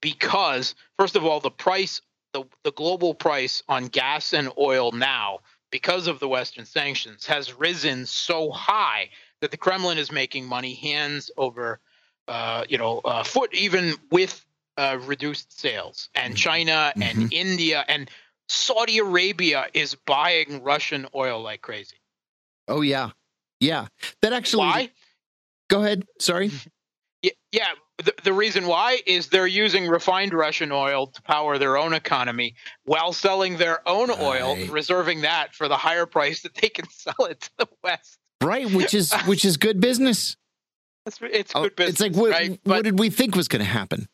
because, 0.00 0.74
first 0.98 1.16
of 1.16 1.24
all, 1.24 1.40
the 1.40 1.50
price, 1.50 2.00
the 2.32 2.44
the 2.64 2.72
global 2.72 3.14
price 3.14 3.62
on 3.68 3.86
gas 3.86 4.32
and 4.32 4.50
oil 4.58 4.92
now, 4.92 5.40
because 5.70 6.06
of 6.06 6.20
the 6.20 6.28
Western 6.28 6.66
sanctions, 6.66 7.26
has 7.26 7.58
risen 7.58 8.06
so 8.06 8.50
high 8.50 9.08
that 9.40 9.50
the 9.50 9.56
Kremlin 9.56 9.98
is 9.98 10.12
making 10.12 10.46
money 10.46 10.74
hands 10.74 11.30
over 11.36 11.80
uh, 12.28 12.64
you 12.68 12.78
know, 12.78 13.00
uh, 13.04 13.22
foot 13.22 13.54
even 13.54 13.94
with 14.10 14.44
uh, 14.76 14.98
reduced 15.02 15.58
sales. 15.58 16.08
And 16.14 16.34
mm-hmm. 16.34 16.38
China 16.38 16.92
and 16.96 17.18
mm-hmm. 17.18 17.26
India 17.30 17.84
and 17.88 18.10
Saudi 18.48 18.98
Arabia 18.98 19.66
is 19.74 19.94
buying 19.94 20.62
Russian 20.62 21.06
oil 21.14 21.42
like 21.42 21.62
crazy. 21.62 21.96
Oh 22.68 22.80
yeah, 22.80 23.10
yeah. 23.60 23.86
That 24.20 24.32
actually. 24.32 24.66
Why? 24.66 24.90
Go 25.68 25.82
ahead. 25.82 26.04
Sorry. 26.18 26.50
Yeah, 27.24 27.30
yeah. 27.52 27.68
The, 27.98 28.12
the 28.24 28.32
reason 28.32 28.66
why 28.66 28.98
is 29.06 29.28
they're 29.28 29.46
using 29.46 29.86
refined 29.86 30.34
Russian 30.34 30.72
oil 30.72 31.06
to 31.06 31.22
power 31.22 31.56
their 31.56 31.78
own 31.78 31.92
economy 31.92 32.56
while 32.82 33.12
selling 33.12 33.58
their 33.58 33.88
own 33.88 34.08
right. 34.08 34.20
oil, 34.20 34.56
reserving 34.66 35.20
that 35.20 35.54
for 35.54 35.68
the 35.68 35.76
higher 35.76 36.04
price 36.16 36.42
that 36.42 36.52
they 36.56 36.68
can 36.68 36.90
sell 36.90 37.26
it 37.26 37.42
to 37.42 37.50
the 37.58 37.68
West. 37.84 38.18
Right, 38.42 38.68
which 38.68 38.92
is 38.92 39.12
which 39.26 39.44
is 39.44 39.56
good 39.56 39.80
business. 39.80 40.36
It's, 41.06 41.18
it's 41.22 41.52
oh, 41.54 41.64
good 41.64 41.76
business. 41.76 42.00
It's 42.00 42.00
like 42.00 42.20
what, 42.20 42.30
right? 42.30 42.60
what 42.64 42.84
did 42.84 42.98
we 42.98 43.10
think 43.10 43.34
was 43.34 43.48
going 43.48 43.60
to 43.60 43.70
happen? 43.70 44.08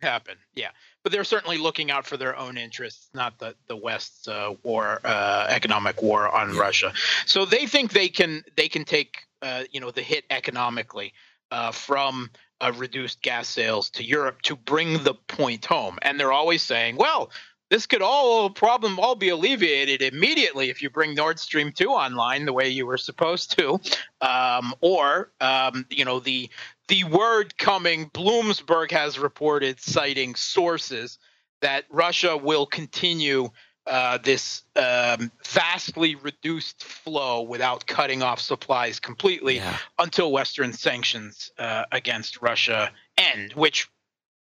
Happen, 0.00 0.36
yeah. 0.54 0.70
But 1.04 1.12
they're 1.12 1.22
certainly 1.22 1.56
looking 1.56 1.90
out 1.92 2.04
for 2.04 2.16
their 2.16 2.36
own 2.36 2.58
interests, 2.58 3.08
not 3.14 3.38
the 3.38 3.54
the 3.68 3.76
West's 3.76 4.26
uh, 4.26 4.54
war, 4.64 5.00
uh, 5.04 5.46
economic 5.48 6.02
war 6.02 6.28
on 6.28 6.54
yeah. 6.54 6.60
Russia. 6.60 6.92
So 7.24 7.44
they 7.44 7.66
think 7.66 7.92
they 7.92 8.08
can 8.08 8.42
they 8.56 8.68
can 8.68 8.84
take 8.84 9.18
uh, 9.42 9.64
you 9.70 9.80
know 9.80 9.92
the 9.92 10.02
hit 10.02 10.24
economically 10.28 11.12
uh, 11.52 11.70
from 11.70 12.30
reduced 12.76 13.22
gas 13.22 13.48
sales 13.48 13.90
to 13.90 14.04
Europe 14.04 14.42
to 14.42 14.56
bring 14.56 15.02
the 15.02 15.14
point 15.14 15.64
home. 15.64 15.98
And 16.02 16.20
they're 16.20 16.32
always 16.32 16.62
saying, 16.62 16.96
well, 16.96 17.30
this 17.70 17.86
could 17.86 18.02
all 18.02 18.50
problem 18.50 18.98
all 18.98 19.14
be 19.14 19.30
alleviated 19.30 20.02
immediately 20.02 20.70
if 20.70 20.82
you 20.82 20.90
bring 20.90 21.14
Nord 21.14 21.38
Stream 21.38 21.72
2 21.72 21.88
online 21.88 22.44
the 22.44 22.52
way 22.52 22.68
you 22.68 22.84
were 22.84 22.98
supposed 22.98 23.56
to. 23.58 23.80
Um, 24.20 24.74
or, 24.80 25.30
um, 25.40 25.86
you 25.88 26.04
know, 26.04 26.20
the 26.20 26.50
the 26.88 27.04
word 27.04 27.56
coming, 27.56 28.10
Bloomberg 28.10 28.90
has 28.90 29.18
reported, 29.18 29.80
citing 29.80 30.34
sources, 30.34 31.18
that 31.60 31.84
Russia 31.88 32.36
will 32.36 32.66
continue 32.66 33.50
uh, 33.86 34.18
this 34.18 34.64
um, 34.76 35.30
vastly 35.46 36.16
reduced 36.16 36.82
flow 36.82 37.42
without 37.42 37.86
cutting 37.86 38.22
off 38.22 38.40
supplies 38.40 38.98
completely 38.98 39.56
yeah. 39.56 39.76
until 39.98 40.32
Western 40.32 40.72
sanctions 40.72 41.52
uh, 41.58 41.84
against 41.92 42.42
Russia 42.42 42.90
end, 43.16 43.52
which 43.52 43.88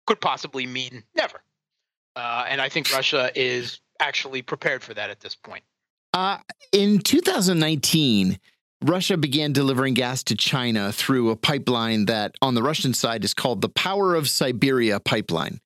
could 0.05 0.19
possibly 0.19 0.67
mean 0.67 1.03
never. 1.15 1.41
Uh, 2.15 2.45
and 2.47 2.61
I 2.61 2.69
think 2.69 2.91
Russia 2.91 3.31
is 3.35 3.79
actually 3.99 4.41
prepared 4.41 4.83
for 4.83 4.93
that 4.93 5.09
at 5.09 5.19
this 5.19 5.35
point. 5.35 5.63
Uh, 6.13 6.37
in 6.71 6.99
2019, 6.99 8.39
Russia 8.81 9.17
began 9.17 9.51
delivering 9.51 9.93
gas 9.93 10.23
to 10.23 10.35
China 10.35 10.91
through 10.91 11.29
a 11.29 11.35
pipeline 11.35 12.05
that, 12.05 12.35
on 12.41 12.55
the 12.55 12.63
Russian 12.63 12.93
side, 12.93 13.23
is 13.23 13.33
called 13.33 13.61
the 13.61 13.69
Power 13.69 14.15
of 14.15 14.29
Siberia 14.29 14.99
pipeline. 14.99 15.59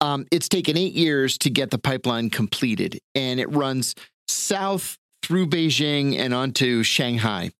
Um, 0.00 0.26
it's 0.30 0.48
taken 0.48 0.76
eight 0.76 0.92
years 0.92 1.38
to 1.38 1.50
get 1.50 1.70
the 1.70 1.78
pipeline 1.78 2.30
completed, 2.30 2.98
and 3.14 3.40
it 3.40 3.50
runs 3.50 3.94
south 4.28 4.98
through 5.22 5.48
Beijing 5.48 6.18
and 6.18 6.32
onto 6.32 6.82
Shanghai. 6.82 7.50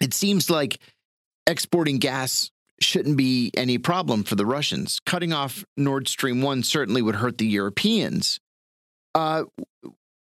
It 0.00 0.14
seems 0.14 0.48
like 0.48 0.78
exporting 1.46 1.98
gas 1.98 2.50
shouldn't 2.80 3.16
be 3.16 3.50
any 3.54 3.78
problem 3.78 4.24
for 4.24 4.34
the 4.34 4.46
Russians. 4.46 5.00
Cutting 5.04 5.32
off 5.32 5.64
Nord 5.76 6.08
Stream 6.08 6.42
1 6.42 6.62
certainly 6.62 7.02
would 7.02 7.16
hurt 7.16 7.38
the 7.38 7.46
Europeans. 7.46 8.40
Uh, 9.14 9.44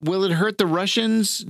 will 0.02 0.24
it 0.24 0.32
hurt 0.32 0.58
the 0.58 0.66
Russians? 0.66 1.46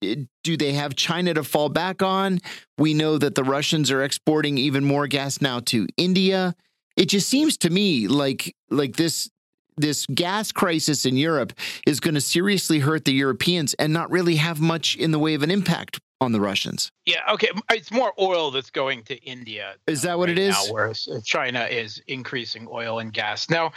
Do 0.00 0.56
they 0.56 0.72
have 0.72 0.94
China 0.94 1.34
to 1.34 1.42
fall 1.42 1.68
back 1.68 2.02
on? 2.02 2.38
We 2.78 2.94
know 2.94 3.18
that 3.18 3.34
the 3.34 3.44
Russians 3.44 3.90
are 3.90 4.02
exporting 4.02 4.56
even 4.56 4.84
more 4.84 5.06
gas 5.06 5.40
now 5.40 5.60
to 5.60 5.86
India 5.96 6.54
it 6.98 7.08
just 7.08 7.28
seems 7.28 7.56
to 7.58 7.70
me 7.70 8.08
like 8.08 8.54
like 8.70 8.96
this 8.96 9.30
this 9.76 10.04
gas 10.06 10.50
crisis 10.50 11.06
in 11.06 11.16
Europe 11.16 11.52
is 11.86 12.00
going 12.00 12.16
to 12.16 12.20
seriously 12.20 12.80
hurt 12.80 13.04
the 13.04 13.12
Europeans 13.12 13.74
and 13.74 13.92
not 13.92 14.10
really 14.10 14.34
have 14.34 14.60
much 14.60 14.96
in 14.96 15.12
the 15.12 15.18
way 15.20 15.34
of 15.34 15.44
an 15.44 15.50
impact 15.52 16.00
on 16.20 16.32
the 16.32 16.40
Russians. 16.40 16.90
Yeah, 17.06 17.20
okay. 17.32 17.48
It's 17.70 17.90
more 17.90 18.12
oil 18.18 18.50
that's 18.50 18.70
going 18.70 19.04
to 19.04 19.16
India. 19.22 19.74
Is 19.86 20.02
that 20.02 20.18
what 20.18 20.28
right 20.28 20.38
it 20.38 20.42
is? 20.42 20.54
Now, 20.54 20.72
whereas 20.72 21.08
China 21.24 21.64
is 21.64 22.02
increasing 22.06 22.66
oil 22.70 22.98
and 22.98 23.12
gas. 23.12 23.48
Now, 23.48 23.72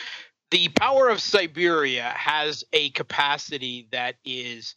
the 0.50 0.70
power 0.70 1.10
of 1.10 1.22
Siberia 1.22 2.10
has 2.16 2.64
a 2.74 2.90
capacity 2.92 3.88
that 3.92 4.16
is 4.26 4.76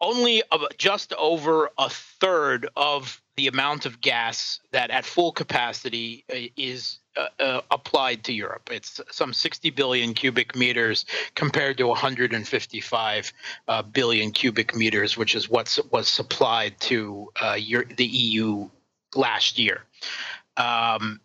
only 0.00 0.42
just 0.78 1.12
over 1.14 1.70
a 1.78 1.88
third 1.88 2.68
of 2.76 3.20
the 3.36 3.46
amount 3.48 3.86
of 3.86 4.00
gas 4.00 4.60
that 4.72 4.90
at 4.90 5.04
full 5.04 5.32
capacity 5.32 6.24
uh, 6.32 6.36
is 6.56 6.98
uh, 7.16 7.28
uh, 7.38 7.60
applied 7.70 8.24
to 8.24 8.32
Europe. 8.32 8.70
It's 8.72 9.00
some 9.10 9.32
60 9.32 9.70
billion 9.70 10.14
cubic 10.14 10.56
meters 10.56 11.04
compared 11.34 11.78
to 11.78 11.86
155 11.86 13.32
uh, 13.68 13.82
billion 13.82 14.32
cubic 14.32 14.74
meters, 14.74 15.16
which 15.16 15.34
is 15.34 15.48
what 15.48 15.78
was 15.90 16.08
supplied 16.08 16.78
to 16.80 17.30
uh, 17.40 17.54
the 17.96 18.06
EU 18.06 18.68
last 19.14 19.58
year. 19.58 19.82
Um, 20.56 21.20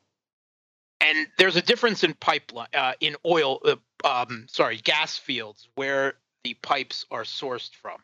and 0.99 1.27
there's 1.37 1.55
a 1.55 1.61
difference 1.61 2.03
in 2.03 2.13
pipeline 2.15 2.67
uh, 2.73 2.93
in 2.99 3.15
oil, 3.25 3.61
uh, 3.63 3.75
um, 4.03 4.47
sorry, 4.49 4.77
gas 4.77 5.17
fields 5.17 5.69
where 5.75 6.15
the 6.43 6.53
pipes 6.55 7.05
are 7.11 7.23
sourced 7.23 7.73
from 7.75 7.97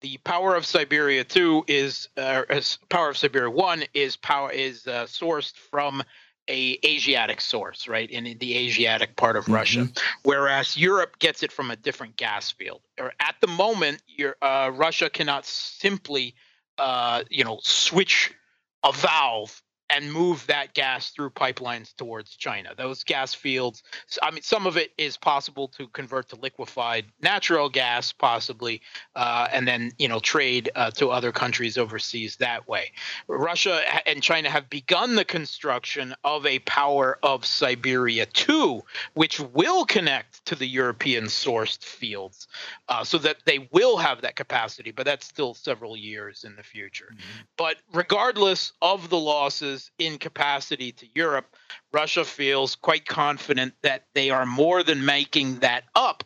the 0.00 0.16
power 0.18 0.54
of 0.54 0.64
Siberia 0.64 1.24
two 1.24 1.64
is 1.66 2.08
uh, 2.16 2.42
power 2.88 3.10
of 3.10 3.16
Siberia 3.16 3.50
one 3.50 3.84
is 3.94 4.16
power 4.16 4.50
is 4.50 4.86
uh, 4.86 5.04
sourced 5.04 5.54
from 5.70 6.02
a 6.50 6.78
Asiatic 6.84 7.40
source, 7.40 7.86
right, 7.86 8.10
in 8.10 8.24
the 8.38 8.56
Asiatic 8.56 9.14
part 9.16 9.36
of 9.36 9.44
mm-hmm. 9.44 9.54
Russia, 9.54 9.88
whereas 10.24 10.76
Europe 10.76 11.18
gets 11.20 11.42
it 11.42 11.52
from 11.52 11.70
a 11.70 11.76
different 11.76 12.16
gas 12.16 12.50
field. 12.50 12.82
Or 12.98 13.12
at 13.20 13.36
the 13.40 13.46
moment, 13.46 14.02
uh, 14.42 14.72
Russia 14.74 15.08
cannot 15.08 15.46
simply, 15.46 16.34
uh, 16.76 17.22
you 17.30 17.44
know, 17.44 17.60
switch 17.62 18.34
a 18.82 18.92
valve 18.92 19.62
and 19.92 20.12
move 20.12 20.46
that 20.46 20.74
gas 20.74 21.10
through 21.10 21.30
pipelines 21.30 21.94
towards 21.96 22.36
China. 22.36 22.70
Those 22.76 23.04
gas 23.04 23.34
fields, 23.34 23.82
I 24.22 24.30
mean, 24.30 24.42
some 24.42 24.66
of 24.66 24.76
it 24.76 24.92
is 24.98 25.16
possible 25.16 25.68
to 25.68 25.88
convert 25.88 26.28
to 26.30 26.36
liquefied 26.36 27.06
natural 27.22 27.68
gas, 27.68 28.12
possibly, 28.12 28.80
uh, 29.16 29.48
and 29.52 29.66
then 29.66 29.92
you 29.98 30.08
know 30.08 30.20
trade 30.20 30.70
uh, 30.74 30.90
to 30.92 31.10
other 31.10 31.32
countries 31.32 31.78
overseas 31.78 32.36
that 32.36 32.68
way. 32.68 32.92
Russia 33.28 33.80
and 34.06 34.22
China 34.22 34.50
have 34.50 34.68
begun 34.70 35.14
the 35.14 35.24
construction 35.24 36.14
of 36.24 36.46
a 36.46 36.58
power 36.60 37.18
of 37.22 37.44
Siberia 37.44 38.26
2, 38.26 38.82
which 39.14 39.40
will 39.40 39.84
connect 39.84 40.44
to 40.46 40.54
the 40.54 40.66
European 40.66 41.24
sourced 41.24 41.82
fields, 41.82 42.48
uh, 42.88 43.04
so 43.04 43.18
that 43.18 43.38
they 43.44 43.68
will 43.72 43.96
have 43.96 44.22
that 44.22 44.36
capacity. 44.36 44.90
But 44.90 45.06
that's 45.06 45.26
still 45.26 45.54
several 45.54 45.96
years 45.96 46.44
in 46.44 46.56
the 46.56 46.62
future. 46.62 47.10
Mm-hmm. 47.12 47.40
But 47.56 47.76
regardless 47.92 48.72
of 48.82 49.08
the 49.08 49.18
losses 49.18 49.79
in 49.98 50.18
capacity 50.18 50.92
to 50.92 51.06
Europe, 51.14 51.54
Russia 51.92 52.24
feels 52.24 52.74
quite 52.74 53.06
confident 53.06 53.74
that 53.82 54.06
they 54.14 54.30
are 54.30 54.46
more 54.46 54.82
than 54.82 55.04
making 55.04 55.60
that 55.60 55.84
up 55.94 56.24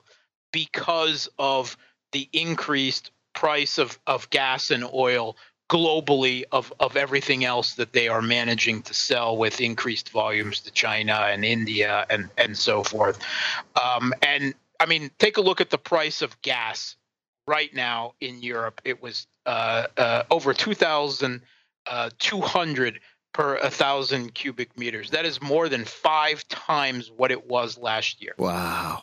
because 0.52 1.28
of 1.38 1.76
the 2.12 2.28
increased 2.32 3.10
price 3.34 3.78
of, 3.78 3.98
of 4.06 4.30
gas 4.30 4.70
and 4.70 4.84
oil 4.94 5.36
globally 5.68 6.44
of, 6.52 6.72
of 6.78 6.96
everything 6.96 7.44
else 7.44 7.74
that 7.74 7.92
they 7.92 8.08
are 8.08 8.22
managing 8.22 8.82
to 8.82 8.94
sell 8.94 9.36
with 9.36 9.60
increased 9.60 10.10
volumes 10.10 10.60
to 10.60 10.70
China 10.70 11.26
and 11.30 11.44
India 11.44 12.06
and, 12.10 12.30
and 12.38 12.56
so 12.56 12.82
forth. 12.82 13.18
Um, 13.82 14.14
and 14.22 14.54
I 14.78 14.86
mean, 14.86 15.10
take 15.18 15.36
a 15.36 15.40
look 15.40 15.60
at 15.60 15.70
the 15.70 15.78
price 15.78 16.22
of 16.22 16.40
gas 16.42 16.96
right 17.46 17.74
now 17.74 18.14
in 18.20 18.42
Europe. 18.42 18.80
It 18.84 19.02
was 19.02 19.26
uh, 19.46 19.86
uh, 19.96 20.24
over 20.30 20.52
2,200 20.54 21.40
uh, 21.86 22.98
per 23.34 23.56
a 23.56 23.68
thousand 23.68 24.32
cubic 24.32 24.78
meters. 24.78 25.10
That 25.10 25.26
is 25.26 25.42
more 25.42 25.68
than 25.68 25.84
five 25.84 26.48
times 26.48 27.10
what 27.14 27.30
it 27.30 27.46
was 27.46 27.76
last 27.76 28.22
year. 28.22 28.34
Wow. 28.38 29.02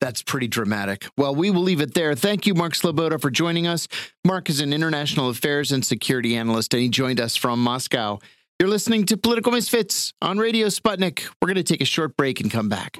That's 0.00 0.22
pretty 0.22 0.46
dramatic. 0.46 1.06
Well, 1.16 1.34
we 1.34 1.50
will 1.50 1.62
leave 1.62 1.80
it 1.80 1.94
there. 1.94 2.14
Thank 2.14 2.46
you, 2.46 2.54
Mark 2.54 2.74
Sleboda, 2.74 3.20
for 3.20 3.30
joining 3.30 3.66
us. 3.66 3.88
Mark 4.24 4.48
is 4.48 4.60
an 4.60 4.72
international 4.72 5.28
affairs 5.28 5.72
and 5.72 5.84
security 5.84 6.36
analyst, 6.36 6.72
and 6.72 6.82
he 6.82 6.88
joined 6.88 7.20
us 7.20 7.36
from 7.36 7.62
Moscow. 7.62 8.20
You're 8.60 8.68
listening 8.68 9.06
to 9.06 9.16
Political 9.16 9.52
Misfits 9.52 10.14
on 10.22 10.38
Radio 10.38 10.68
Sputnik. 10.68 11.28
We're 11.42 11.46
going 11.46 11.56
to 11.56 11.62
take 11.64 11.80
a 11.80 11.84
short 11.84 12.16
break 12.16 12.40
and 12.40 12.50
come 12.50 12.68
back. 12.68 12.98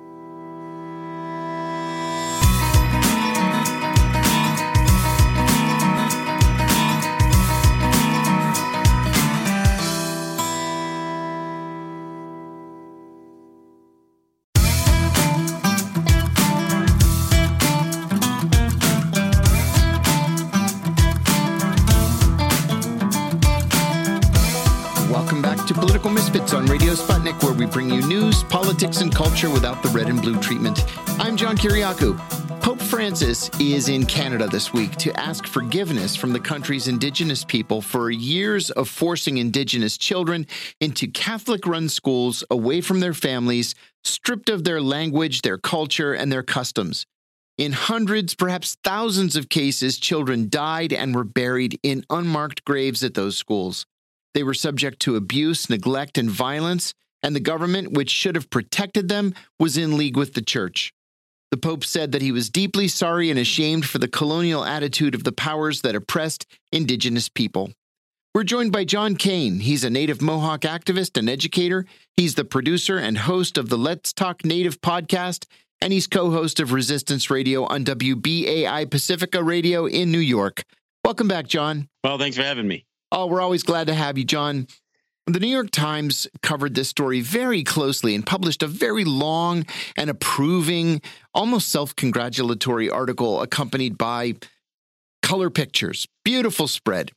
Bring 27.68 27.90
you 27.90 28.06
news, 28.06 28.42
politics, 28.44 29.00
and 29.00 29.14
culture 29.14 29.50
without 29.50 29.82
the 29.82 29.88
red 29.90 30.08
and 30.08 30.20
blue 30.22 30.40
treatment. 30.40 30.84
I'm 31.20 31.36
John 31.36 31.56
Kiriakou. 31.56 32.18
Pope 32.60 32.80
Francis 32.80 33.50
is 33.60 33.88
in 33.88 34.04
Canada 34.04 34.48
this 34.48 34.72
week 34.72 34.96
to 34.96 35.18
ask 35.18 35.46
forgiveness 35.46 36.16
from 36.16 36.32
the 36.32 36.40
country's 36.40 36.88
Indigenous 36.88 37.44
people 37.44 37.80
for 37.80 38.10
years 38.10 38.70
of 38.70 38.88
forcing 38.88 39.38
Indigenous 39.38 39.96
children 39.96 40.46
into 40.80 41.06
Catholic 41.06 41.66
run 41.66 41.88
schools 41.88 42.44
away 42.50 42.80
from 42.80 43.00
their 43.00 43.14
families, 43.14 43.74
stripped 44.04 44.50
of 44.50 44.64
their 44.64 44.80
language, 44.80 45.42
their 45.42 45.58
culture, 45.58 46.12
and 46.12 46.30
their 46.32 46.42
customs. 46.42 47.06
In 47.56 47.72
hundreds, 47.72 48.34
perhaps 48.34 48.76
thousands 48.84 49.34
of 49.34 49.48
cases, 49.48 49.98
children 49.98 50.48
died 50.48 50.92
and 50.92 51.14
were 51.14 51.24
buried 51.24 51.78
in 51.82 52.04
unmarked 52.10 52.64
graves 52.64 53.02
at 53.02 53.14
those 53.14 53.36
schools. 53.36 53.86
They 54.34 54.42
were 54.42 54.54
subject 54.54 55.00
to 55.00 55.16
abuse, 55.16 55.68
neglect, 55.68 56.18
and 56.18 56.30
violence, 56.30 56.94
and 57.22 57.34
the 57.34 57.40
government, 57.40 57.92
which 57.92 58.10
should 58.10 58.34
have 58.34 58.50
protected 58.50 59.08
them, 59.08 59.34
was 59.58 59.76
in 59.76 59.96
league 59.96 60.16
with 60.16 60.34
the 60.34 60.42
church. 60.42 60.92
The 61.50 61.56
Pope 61.56 61.84
said 61.84 62.12
that 62.12 62.22
he 62.22 62.32
was 62.32 62.50
deeply 62.50 62.88
sorry 62.88 63.30
and 63.30 63.38
ashamed 63.38 63.86
for 63.86 63.98
the 63.98 64.08
colonial 64.08 64.64
attitude 64.64 65.14
of 65.14 65.24
the 65.24 65.32
powers 65.32 65.80
that 65.80 65.94
oppressed 65.94 66.46
indigenous 66.72 67.28
people. 67.28 67.72
We're 68.34 68.44
joined 68.44 68.72
by 68.72 68.84
John 68.84 69.16
Kane. 69.16 69.60
He's 69.60 69.82
a 69.82 69.90
Native 69.90 70.20
Mohawk 70.20 70.60
activist 70.60 71.16
and 71.16 71.28
educator. 71.28 71.86
He's 72.16 72.34
the 72.34 72.44
producer 72.44 72.98
and 72.98 73.16
host 73.16 73.56
of 73.56 73.70
the 73.70 73.78
Let's 73.78 74.12
Talk 74.12 74.44
Native 74.44 74.80
podcast, 74.82 75.46
and 75.80 75.92
he's 75.92 76.06
co 76.06 76.30
host 76.30 76.60
of 76.60 76.72
Resistance 76.72 77.30
Radio 77.30 77.64
on 77.64 77.84
WBAI 77.84 78.90
Pacifica 78.90 79.42
Radio 79.42 79.86
in 79.86 80.12
New 80.12 80.18
York. 80.18 80.62
Welcome 81.04 81.28
back, 81.28 81.46
John. 81.46 81.88
Well, 82.04 82.18
thanks 82.18 82.36
for 82.36 82.42
having 82.42 82.68
me. 82.68 82.84
Oh, 83.10 83.26
we're 83.26 83.40
always 83.40 83.62
glad 83.62 83.86
to 83.86 83.94
have 83.94 84.18
you, 84.18 84.24
John. 84.24 84.66
The 85.28 85.40
New 85.40 85.48
York 85.48 85.70
Times 85.70 86.26
covered 86.42 86.74
this 86.74 86.88
story 86.88 87.20
very 87.20 87.62
closely 87.62 88.14
and 88.14 88.24
published 88.24 88.62
a 88.62 88.66
very 88.66 89.04
long 89.04 89.66
and 89.94 90.08
approving, 90.08 91.02
almost 91.34 91.68
self 91.68 91.94
congratulatory 91.94 92.88
article 92.88 93.42
accompanied 93.42 93.98
by 93.98 94.36
color 95.22 95.50
pictures. 95.50 96.08
Beautiful 96.24 96.66
spread. 96.66 97.12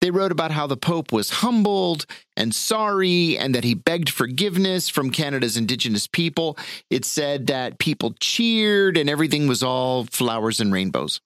They 0.00 0.10
wrote 0.10 0.32
about 0.32 0.50
how 0.50 0.66
the 0.66 0.76
Pope 0.76 1.12
was 1.12 1.30
humbled 1.30 2.06
and 2.36 2.52
sorry 2.52 3.38
and 3.38 3.54
that 3.54 3.62
he 3.62 3.74
begged 3.74 4.10
forgiveness 4.10 4.88
from 4.88 5.10
Canada's 5.10 5.56
Indigenous 5.56 6.08
people. 6.08 6.58
It 6.90 7.04
said 7.04 7.46
that 7.46 7.78
people 7.78 8.14
cheered 8.18 8.96
and 8.96 9.08
everything 9.08 9.46
was 9.46 9.62
all 9.62 10.06
flowers 10.06 10.58
and 10.58 10.72
rainbows. 10.72 11.20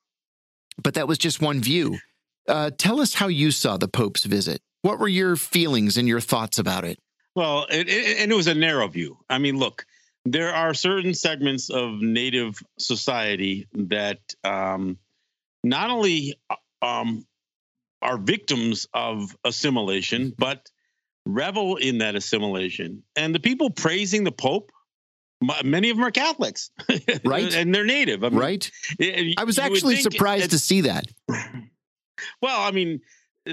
But 0.76 0.92
that 0.92 1.08
was 1.08 1.16
just 1.16 1.40
one 1.40 1.62
view. 1.62 1.96
Uh, 2.46 2.70
tell 2.76 3.00
us 3.00 3.14
how 3.14 3.28
you 3.28 3.50
saw 3.50 3.78
the 3.78 3.88
Pope's 3.88 4.24
visit. 4.24 4.60
What 4.88 5.00
were 5.00 5.06
your 5.06 5.36
feelings 5.36 5.98
and 5.98 6.08
your 6.08 6.18
thoughts 6.18 6.58
about 6.58 6.86
it? 6.86 6.98
Well, 7.36 7.66
it, 7.70 7.90
it, 7.90 8.20
and 8.20 8.32
it 8.32 8.34
was 8.34 8.46
a 8.46 8.54
narrow 8.54 8.88
view. 8.88 9.18
I 9.28 9.36
mean, 9.36 9.58
look, 9.58 9.84
there 10.24 10.54
are 10.54 10.72
certain 10.72 11.12
segments 11.12 11.68
of 11.68 12.00
Native 12.00 12.58
society 12.78 13.68
that 13.74 14.18
um, 14.44 14.96
not 15.62 15.90
only 15.90 16.40
um, 16.80 17.26
are 18.00 18.16
victims 18.16 18.86
of 18.94 19.36
assimilation, 19.44 20.32
but 20.38 20.70
revel 21.26 21.76
in 21.76 21.98
that 21.98 22.16
assimilation. 22.16 23.02
And 23.14 23.34
the 23.34 23.40
people 23.40 23.68
praising 23.68 24.24
the 24.24 24.32
Pope, 24.32 24.72
many 25.62 25.90
of 25.90 25.98
them 25.98 26.06
are 26.06 26.10
Catholics, 26.10 26.70
right? 27.26 27.54
and 27.54 27.74
they're 27.74 27.84
native, 27.84 28.24
I 28.24 28.30
mean, 28.30 28.38
right? 28.38 28.70
I 29.36 29.44
was 29.44 29.58
actually 29.58 29.96
surprised 29.96 30.52
to 30.52 30.58
see 30.58 30.80
that. 30.80 31.04
Well, 32.42 32.60
I 32.60 32.72
mean, 32.72 33.00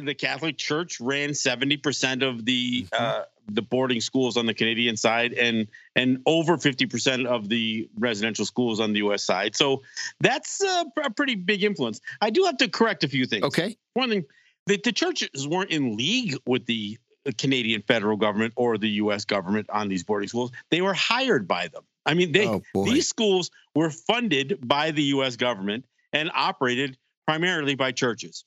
the 0.03 0.13
Catholic 0.13 0.57
Church 0.57 0.99
ran 0.99 1.29
70% 1.31 2.27
of 2.27 2.45
the 2.45 2.83
mm-hmm. 2.83 2.95
uh, 2.97 3.23
the 3.47 3.61
boarding 3.61 4.01
schools 4.01 4.37
on 4.37 4.45
the 4.45 4.53
Canadian 4.53 4.97
side 4.97 5.33
and 5.33 5.67
and 5.95 6.21
over 6.25 6.57
50% 6.57 7.25
of 7.27 7.47
the 7.47 7.87
residential 7.97 8.45
schools 8.45 8.79
on 8.79 8.93
the 8.93 8.99
US 8.99 9.23
side. 9.23 9.55
So 9.55 9.83
that's 10.19 10.61
a, 10.61 10.85
a 11.03 11.11
pretty 11.11 11.35
big 11.35 11.63
influence. 11.63 12.01
I 12.21 12.29
do 12.29 12.43
have 12.45 12.57
to 12.57 12.67
correct 12.67 13.03
a 13.03 13.07
few 13.07 13.25
things. 13.25 13.43
Okay. 13.43 13.77
One 13.93 14.09
thing, 14.09 14.25
the, 14.65 14.79
the 14.83 14.91
churches 14.91 15.47
weren't 15.47 15.71
in 15.71 15.95
league 15.95 16.37
with 16.45 16.65
the 16.65 16.97
Canadian 17.37 17.81
federal 17.81 18.17
government 18.17 18.53
or 18.55 18.77
the 18.77 18.89
US 18.89 19.25
government 19.25 19.69
on 19.69 19.87
these 19.87 20.03
boarding 20.03 20.29
schools. 20.29 20.51
They 20.71 20.81
were 20.81 20.93
hired 20.93 21.47
by 21.47 21.67
them. 21.67 21.83
I 22.05 22.13
mean, 22.13 22.31
they 22.31 22.47
oh, 22.47 22.61
these 22.83 23.07
schools 23.07 23.51
were 23.73 23.89
funded 23.89 24.59
by 24.67 24.91
the 24.91 25.03
US 25.03 25.35
government 25.35 25.85
and 26.13 26.31
operated 26.33 26.97
primarily 27.25 27.75
by 27.75 27.91
churches. 27.91 28.45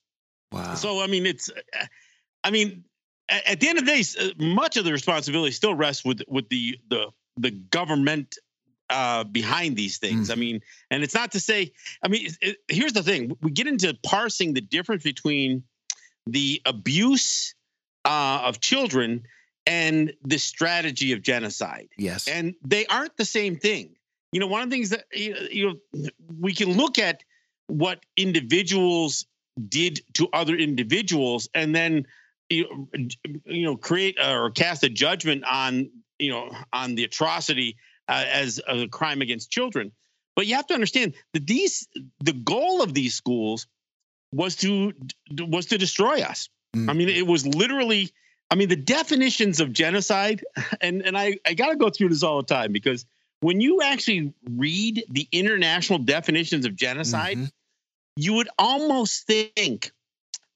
Wow. 0.52 0.74
So 0.74 1.00
I 1.00 1.06
mean, 1.06 1.26
it's, 1.26 1.50
I 2.42 2.50
mean, 2.50 2.84
at 3.28 3.60
the 3.60 3.68
end 3.68 3.78
of 3.78 3.86
the 3.86 3.92
day, 3.92 4.04
uh, 4.20 4.30
much 4.38 4.76
of 4.76 4.84
the 4.84 4.92
responsibility 4.92 5.52
still 5.52 5.74
rests 5.74 6.04
with 6.04 6.22
with 6.28 6.48
the 6.48 6.78
the 6.88 7.08
the 7.36 7.50
government 7.50 8.36
uh, 8.90 9.24
behind 9.24 9.76
these 9.76 9.98
things. 9.98 10.28
Mm. 10.28 10.32
I 10.32 10.34
mean, 10.36 10.60
and 10.90 11.02
it's 11.02 11.14
not 11.14 11.32
to 11.32 11.40
say. 11.40 11.72
I 12.02 12.08
mean, 12.08 12.28
it, 12.40 12.56
here's 12.68 12.92
the 12.92 13.02
thing: 13.02 13.36
we 13.42 13.50
get 13.50 13.66
into 13.66 13.96
parsing 14.02 14.54
the 14.54 14.60
difference 14.60 15.02
between 15.02 15.64
the 16.26 16.62
abuse 16.64 17.54
uh, 18.04 18.42
of 18.44 18.60
children 18.60 19.24
and 19.66 20.14
the 20.24 20.38
strategy 20.38 21.12
of 21.12 21.22
genocide. 21.22 21.88
Yes, 21.98 22.28
and 22.28 22.54
they 22.64 22.86
aren't 22.86 23.16
the 23.16 23.24
same 23.24 23.56
thing. 23.56 23.96
You 24.32 24.40
know, 24.40 24.46
one 24.46 24.62
of 24.62 24.70
the 24.70 24.76
things 24.76 24.90
that 24.90 25.04
you 25.12 25.78
know 25.94 26.08
we 26.40 26.54
can 26.54 26.72
look 26.72 26.98
at 26.98 27.22
what 27.66 28.00
individuals 28.16 29.26
did 29.58 30.00
to 30.14 30.28
other 30.32 30.54
individuals 30.54 31.48
and 31.54 31.74
then 31.74 32.06
you 32.50 32.64
know, 32.64 33.08
you 33.44 33.64
know 33.64 33.76
create 33.76 34.18
or 34.18 34.50
cast 34.50 34.82
a 34.84 34.88
judgment 34.88 35.44
on 35.44 35.90
you 36.18 36.30
know 36.30 36.50
on 36.72 36.94
the 36.94 37.04
atrocity 37.04 37.76
uh, 38.08 38.24
as 38.26 38.60
a 38.66 38.88
crime 38.88 39.20
against 39.20 39.50
children. 39.50 39.92
But 40.34 40.46
you 40.46 40.54
have 40.54 40.66
to 40.68 40.74
understand 40.74 41.14
that 41.34 41.46
these 41.46 41.88
the 42.20 42.32
goal 42.32 42.82
of 42.82 42.94
these 42.94 43.14
schools 43.14 43.66
was 44.32 44.56
to 44.56 44.92
was 45.30 45.66
to 45.66 45.78
destroy 45.78 46.20
us. 46.20 46.48
Mm. 46.76 46.90
i 46.90 46.92
mean 46.92 47.08
it 47.08 47.26
was 47.26 47.46
literally 47.46 48.12
i 48.50 48.54
mean 48.54 48.68
the 48.68 48.76
definitions 48.76 49.60
of 49.60 49.72
genocide 49.72 50.44
and 50.82 51.00
and 51.00 51.16
i 51.16 51.38
i 51.46 51.54
got 51.54 51.70
to 51.70 51.76
go 51.76 51.88
through 51.88 52.10
this 52.10 52.22
all 52.22 52.42
the 52.42 52.46
time 52.46 52.72
because 52.72 53.06
when 53.40 53.62
you 53.62 53.80
actually 53.80 54.34
read 54.50 55.02
the 55.08 55.26
international 55.32 55.98
definitions 56.00 56.66
of 56.66 56.76
genocide 56.76 57.38
mm-hmm 57.38 57.46
you 58.18 58.34
would 58.34 58.48
almost 58.58 59.26
think 59.26 59.92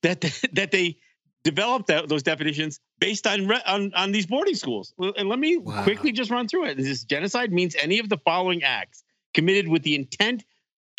that 0.02 0.20
that 0.52 0.72
they 0.72 0.98
developed 1.44 1.86
that, 1.88 2.08
those 2.08 2.22
definitions 2.22 2.80
based 2.98 3.26
on, 3.26 3.50
on 3.52 3.92
on 3.94 4.12
these 4.12 4.26
boarding 4.26 4.56
schools. 4.56 4.92
And 4.98 5.28
let 5.28 5.38
me 5.38 5.56
wow. 5.56 5.82
quickly 5.84 6.12
just 6.12 6.30
run 6.30 6.48
through 6.48 6.66
it. 6.66 6.76
This 6.76 7.04
genocide 7.04 7.52
means 7.52 7.76
any 7.80 8.00
of 8.00 8.08
the 8.08 8.18
following 8.18 8.64
acts 8.64 9.04
committed 9.32 9.68
with 9.68 9.82
the 9.82 9.94
intent 9.94 10.44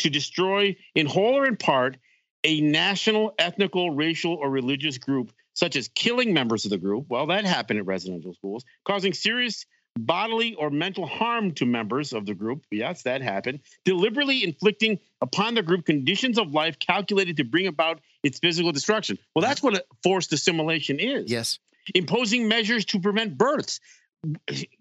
to 0.00 0.10
destroy, 0.10 0.76
in 0.94 1.06
whole 1.06 1.36
or 1.36 1.46
in 1.46 1.56
part, 1.56 1.98
a 2.42 2.60
national, 2.60 3.34
ethnical, 3.38 3.90
racial, 3.90 4.34
or 4.34 4.50
religious 4.50 4.98
group, 4.98 5.32
such 5.52 5.76
as 5.76 5.88
killing 5.88 6.34
members 6.34 6.64
of 6.64 6.70
the 6.70 6.78
group. 6.78 7.06
Well, 7.08 7.26
that 7.26 7.44
happened 7.44 7.78
at 7.78 7.86
residential 7.86 8.34
schools, 8.34 8.64
causing 8.84 9.12
serious 9.12 9.66
bodily 9.96 10.54
or 10.54 10.70
mental 10.70 11.06
harm 11.06 11.52
to 11.52 11.66
members 11.66 12.12
of 12.12 12.26
the 12.26 12.34
group. 12.34 12.64
Yes, 12.70 13.02
that 13.02 13.22
happened. 13.22 13.60
Deliberately 13.84 14.44
inflicting 14.44 14.98
upon 15.20 15.54
the 15.54 15.62
group 15.62 15.86
conditions 15.86 16.38
of 16.38 16.52
life 16.52 16.78
calculated 16.78 17.36
to 17.36 17.44
bring 17.44 17.66
about 17.66 18.00
its 18.22 18.38
physical 18.38 18.72
destruction. 18.72 19.18
Well, 19.34 19.42
that's 19.42 19.62
what 19.62 19.74
a 19.74 19.84
forced 20.02 20.32
assimilation 20.32 20.98
is. 20.98 21.30
Yes. 21.30 21.58
Imposing 21.94 22.48
measures 22.48 22.84
to 22.86 23.00
prevent 23.00 23.38
births. 23.38 23.80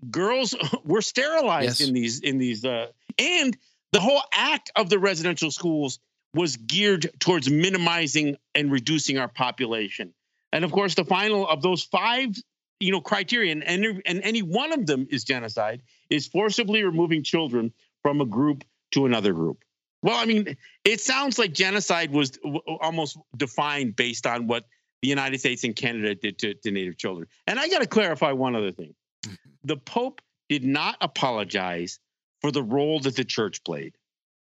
Girls 0.10 0.56
were 0.84 1.02
sterilized 1.02 1.80
yes. 1.80 1.88
in 1.88 1.94
these 1.94 2.20
in 2.22 2.38
these 2.38 2.64
uh, 2.66 2.88
and 3.20 3.56
the 3.92 4.00
whole 4.00 4.22
act 4.34 4.72
of 4.76 4.90
the 4.90 4.98
residential 4.98 5.52
schools 5.52 6.00
was 6.34 6.58
geared 6.58 7.12
towards 7.20 7.50
minimizing 7.50 8.38
and 8.56 8.72
reducing 8.72 9.20
our 9.20 9.28
population. 9.28 10.14
And 10.52 10.66
of 10.66 10.72
course, 10.72 10.96
the 10.96 11.06
final 11.06 11.48
of 11.48 11.62
those 11.62 11.84
five 11.84 12.36
you 12.84 12.92
know 12.92 13.02
criterion 13.02 13.64
and 13.64 14.02
and 14.06 14.22
any 14.24 14.42
one 14.42 14.74
of 14.74 14.86
them 14.86 15.08
is 15.10 15.24
genocide 15.24 15.82
is 16.10 16.28
forcibly 16.28 16.84
removing 16.84 17.24
children 17.24 17.72
from 18.02 18.20
a 18.20 18.26
group 18.26 18.64
to 18.92 19.06
another 19.06 19.34
group. 19.34 19.64
Well 20.02 20.18
i 20.18 20.26
mean 20.26 20.58
it 20.84 21.00
sounds 21.00 21.40
like 21.40 21.54
genocide 21.54 22.12
was 22.12 22.38
almost 22.82 23.18
defined 23.38 23.96
based 23.96 24.28
on 24.28 24.48
what 24.48 24.66
the 25.02 25.08
united 25.08 25.40
states 25.40 25.64
and 25.64 25.76
canada 25.76 26.14
did 26.16 26.38
to, 26.40 26.54
to 26.56 26.72
native 26.72 26.98
children. 26.98 27.28
And 27.48 27.58
i 27.58 27.70
got 27.70 27.82
to 27.82 27.88
clarify 27.88 28.32
one 28.34 28.56
other 28.56 28.72
thing. 28.72 28.94
Mm-hmm. 29.26 29.36
the 29.64 29.78
pope 29.78 30.22
did 30.50 30.66
not 30.66 30.98
apologize 31.00 32.00
for 32.42 32.52
the 32.52 32.62
role 32.62 33.00
that 33.00 33.16
the 33.16 33.24
church 33.24 33.64
played. 33.64 33.96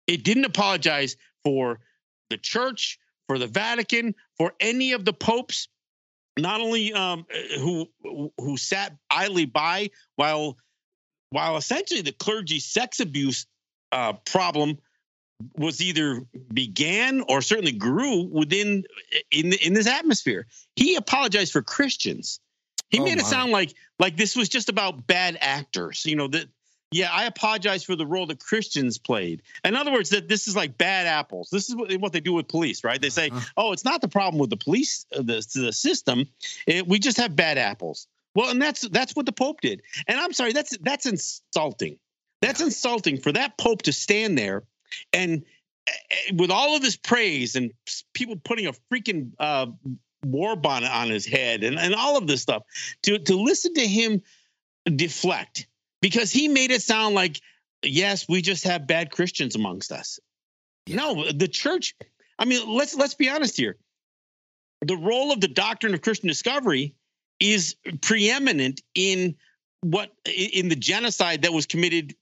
It 0.08 0.24
didn't 0.24 0.44
apologize 0.44 1.16
for 1.44 1.78
the 2.30 2.36
church 2.36 2.98
for 3.28 3.38
the 3.38 3.46
vatican 3.46 4.16
for 4.36 4.52
any 4.58 4.92
of 4.92 5.04
the 5.04 5.12
popes 5.12 5.68
not 6.38 6.60
only 6.60 6.92
um, 6.92 7.26
who 7.58 7.88
who 8.38 8.56
sat 8.56 8.96
idly 9.10 9.46
by 9.46 9.90
while 10.16 10.56
while 11.30 11.56
essentially 11.56 12.02
the 12.02 12.12
clergy 12.12 12.60
sex 12.60 13.00
abuse 13.00 13.46
uh, 13.92 14.14
problem 14.24 14.78
was 15.56 15.82
either 15.82 16.22
began 16.52 17.22
or 17.28 17.42
certainly 17.42 17.72
grew 17.72 18.22
within 18.22 18.84
in 19.30 19.52
in 19.52 19.74
this 19.74 19.86
atmosphere. 19.86 20.46
He 20.76 20.96
apologized 20.96 21.52
for 21.52 21.62
Christians. 21.62 22.40
He 22.90 23.00
oh 23.00 23.04
made 23.04 23.16
my. 23.16 23.22
it 23.22 23.26
sound 23.26 23.52
like 23.52 23.74
like 23.98 24.16
this 24.16 24.36
was 24.36 24.48
just 24.48 24.68
about 24.68 25.06
bad 25.06 25.36
actors. 25.40 26.04
You 26.06 26.16
know 26.16 26.28
that 26.28 26.48
yeah, 26.92 27.10
I 27.12 27.24
apologize 27.24 27.82
for 27.82 27.96
the 27.96 28.06
role 28.06 28.26
that 28.26 28.38
Christians 28.38 28.96
played. 28.96 29.42
In 29.64 29.74
other 29.74 29.92
words, 29.92 30.10
that 30.10 30.28
this 30.28 30.46
is 30.46 30.54
like 30.54 30.78
bad 30.78 31.06
apples. 31.06 31.50
This 31.50 31.68
is 31.68 31.74
what, 31.74 32.12
they 32.12 32.20
do 32.20 32.32
with 32.32 32.48
police, 32.48 32.84
right? 32.84 33.00
They 33.00 33.10
say, 33.10 33.28
uh-huh. 33.28 33.40
"Oh, 33.56 33.72
it's 33.72 33.84
not 33.84 34.00
the 34.00 34.08
problem 34.08 34.38
with 34.38 34.50
the 34.50 34.56
police, 34.56 35.04
uh, 35.14 35.22
the 35.22 35.46
the 35.54 35.72
system. 35.72 36.26
It, 36.66 36.86
we 36.86 36.98
just 36.98 37.16
have 37.16 37.34
bad 37.34 37.58
apples." 37.58 38.06
Well, 38.34 38.50
and 38.50 38.62
that's 38.62 38.82
that's 38.88 39.16
what 39.16 39.26
the 39.26 39.32
Pope 39.32 39.62
did. 39.62 39.82
And 40.06 40.20
I'm 40.20 40.32
sorry, 40.32 40.52
that's 40.52 40.76
that's 40.78 41.06
insulting. 41.06 41.98
That's 42.40 42.60
yeah. 42.60 42.66
insulting 42.66 43.18
for 43.18 43.32
that 43.32 43.58
Pope 43.58 43.82
to 43.82 43.92
stand 43.92 44.38
there 44.38 44.62
and 45.12 45.44
eh, 45.88 46.32
with 46.34 46.50
all 46.50 46.76
of 46.76 46.82
his 46.82 46.96
praise 46.96 47.56
and 47.56 47.72
people 48.12 48.36
putting 48.36 48.66
a 48.66 48.72
freaking 48.92 49.32
uh, 49.40 49.66
war 50.24 50.54
bonnet 50.54 50.90
on 50.90 51.08
his 51.08 51.26
head 51.26 51.64
and, 51.64 51.78
and 51.78 51.94
all 51.94 52.16
of 52.16 52.26
this 52.26 52.42
stuff 52.42 52.62
to 53.02 53.18
to 53.18 53.36
listen 53.36 53.74
to 53.74 53.86
him 53.86 54.22
deflect 54.94 55.66
because 56.02 56.30
he 56.30 56.48
made 56.48 56.70
it 56.70 56.82
sound 56.82 57.14
like, 57.14 57.40
yes, 57.82 58.26
we 58.28 58.42
just 58.42 58.64
have 58.64 58.86
bad 58.86 59.10
Christians 59.10 59.56
amongst 59.56 59.92
us. 59.92 60.18
Yeah. 60.86 60.96
No, 60.96 61.32
the 61.32 61.48
church. 61.48 61.94
I 62.38 62.44
mean, 62.44 62.68
let's 62.68 62.94
let's 62.94 63.14
be 63.14 63.28
honest 63.28 63.56
here. 63.56 63.76
The 64.82 64.96
role 64.96 65.32
of 65.32 65.40
the 65.40 65.48
doctrine 65.48 65.94
of 65.94 66.02
Christian 66.02 66.28
discovery 66.28 66.94
is 67.40 67.76
preeminent 68.02 68.82
in 68.94 69.36
what 69.80 70.10
in 70.24 70.68
the 70.68 70.76
genocide 70.76 71.42
that 71.42 71.52
was 71.52 71.66
committed 71.66 72.14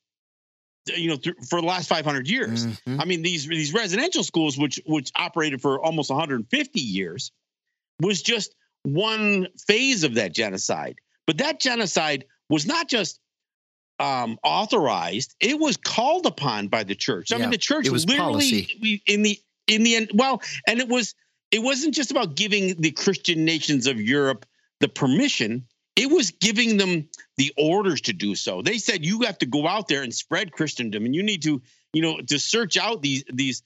you 0.86 1.08
know 1.08 1.16
th- 1.16 1.36
for 1.48 1.60
the 1.60 1.66
last 1.66 1.88
500 1.88 2.28
years 2.28 2.66
mm-hmm. 2.66 3.00
i 3.00 3.04
mean 3.04 3.22
these 3.22 3.46
these 3.46 3.72
residential 3.72 4.22
schools 4.22 4.58
which 4.58 4.80
which 4.86 5.10
operated 5.16 5.62
for 5.62 5.82
almost 5.82 6.10
150 6.10 6.80
years 6.80 7.32
was 8.00 8.22
just 8.22 8.54
one 8.82 9.46
phase 9.66 10.04
of 10.04 10.14
that 10.14 10.34
genocide 10.34 10.98
But 11.26 11.38
that 11.38 11.60
genocide 11.60 12.26
was 12.50 12.66
not 12.66 12.88
just 12.88 13.18
um, 13.98 14.38
authorized; 14.42 15.34
it 15.40 15.58
was 15.58 15.76
called 15.76 16.26
upon 16.26 16.68
by 16.68 16.82
the 16.82 16.94
church. 16.94 17.32
I 17.32 17.36
yeah, 17.36 17.42
mean, 17.42 17.50
the 17.50 17.58
church 17.58 17.88
literally 17.88 18.16
policy. 18.18 19.02
in 19.06 19.22
the 19.22 19.40
in 19.66 19.82
the 19.82 19.96
end. 19.96 20.10
Well, 20.14 20.42
and 20.66 20.80
it 20.80 20.88
was 20.88 21.14
it 21.50 21.60
wasn't 21.62 21.94
just 21.94 22.10
about 22.10 22.34
giving 22.34 22.80
the 22.80 22.90
Christian 22.90 23.44
nations 23.44 23.86
of 23.86 24.00
Europe 24.00 24.46
the 24.80 24.88
permission; 24.88 25.66
it 25.96 26.10
was 26.10 26.30
giving 26.30 26.76
them 26.76 27.08
the 27.36 27.52
orders 27.56 28.00
to 28.02 28.12
do 28.12 28.34
so. 28.34 28.62
They 28.62 28.78
said 28.78 29.04
you 29.04 29.22
have 29.22 29.38
to 29.38 29.46
go 29.46 29.66
out 29.66 29.88
there 29.88 30.02
and 30.02 30.14
spread 30.14 30.52
Christendom, 30.52 31.04
and 31.04 31.14
you 31.14 31.22
need 31.22 31.42
to, 31.42 31.62
you 31.92 32.02
know, 32.02 32.20
to 32.20 32.38
search 32.38 32.76
out 32.76 33.02
these 33.02 33.24
these 33.32 33.62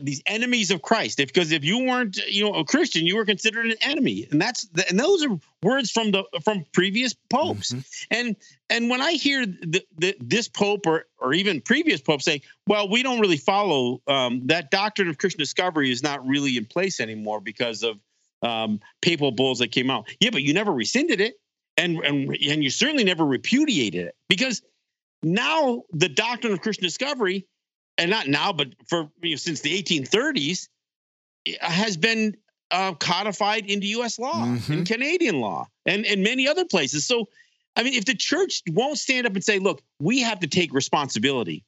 these 0.00 0.22
enemies 0.26 0.70
of 0.70 0.82
Christ. 0.82 1.20
If, 1.20 1.28
because 1.28 1.52
if 1.52 1.64
you 1.64 1.84
weren't, 1.84 2.16
you 2.28 2.44
know, 2.44 2.54
a 2.54 2.64
Christian, 2.64 3.06
you 3.06 3.16
were 3.16 3.24
considered 3.24 3.66
an 3.66 3.76
enemy, 3.82 4.26
and 4.30 4.40
that's 4.40 4.66
the, 4.68 4.88
and 4.88 4.98
those 4.98 5.24
are 5.24 5.38
words 5.62 5.90
from 5.90 6.10
the 6.10 6.24
from 6.42 6.64
previous 6.72 7.14
popes. 7.30 7.72
Mm-hmm. 7.72 7.80
And 8.10 8.36
and 8.70 8.90
when 8.90 9.02
I 9.02 9.12
hear 9.12 9.44
the, 9.44 9.84
the, 9.98 10.16
this 10.20 10.48
pope 10.48 10.86
or 10.86 11.06
or 11.18 11.34
even 11.34 11.60
previous 11.60 12.00
pope 12.00 12.22
saying, 12.22 12.40
"Well, 12.66 12.88
we 12.88 13.02
don't 13.02 13.20
really 13.20 13.36
follow 13.36 14.00
um, 14.06 14.46
that 14.46 14.70
doctrine 14.70 15.08
of 15.08 15.18
Christian 15.18 15.40
discovery 15.40 15.90
is 15.90 16.02
not 16.02 16.26
really 16.26 16.56
in 16.56 16.64
place 16.64 17.00
anymore 17.00 17.40
because 17.40 17.82
of 17.82 18.00
um, 18.42 18.80
papal 19.02 19.32
bulls 19.32 19.58
that 19.58 19.70
came 19.70 19.90
out." 19.90 20.08
Yeah, 20.20 20.30
but 20.30 20.42
you 20.42 20.54
never 20.54 20.72
rescinded 20.72 21.20
it, 21.20 21.34
and 21.76 21.98
and 21.98 22.30
and 22.30 22.64
you 22.64 22.70
certainly 22.70 23.04
never 23.04 23.24
repudiated 23.24 24.06
it 24.06 24.16
because 24.28 24.62
now 25.22 25.82
the 25.92 26.08
doctrine 26.08 26.52
of 26.52 26.60
Christian 26.60 26.84
discovery 26.84 27.46
and 27.98 28.10
not 28.10 28.28
now, 28.28 28.52
but 28.52 28.68
for 28.88 29.10
you 29.22 29.30
know, 29.30 29.36
since 29.36 29.60
the 29.60 29.82
1830s, 29.82 30.68
has 31.60 31.96
been 31.96 32.36
uh, 32.70 32.94
codified 32.94 33.66
into 33.66 33.86
U.S. 33.88 34.18
law 34.18 34.44
mm-hmm. 34.46 34.72
and 34.72 34.86
Canadian 34.86 35.40
law 35.40 35.66
and 35.86 36.04
and 36.04 36.22
many 36.22 36.48
other 36.48 36.64
places. 36.64 37.06
So, 37.06 37.28
I 37.76 37.82
mean, 37.82 37.94
if 37.94 38.04
the 38.04 38.14
church 38.14 38.62
won't 38.70 38.98
stand 38.98 39.26
up 39.26 39.34
and 39.34 39.44
say, 39.44 39.58
"Look, 39.58 39.82
we 40.00 40.20
have 40.20 40.40
to 40.40 40.46
take 40.46 40.72
responsibility 40.72 41.64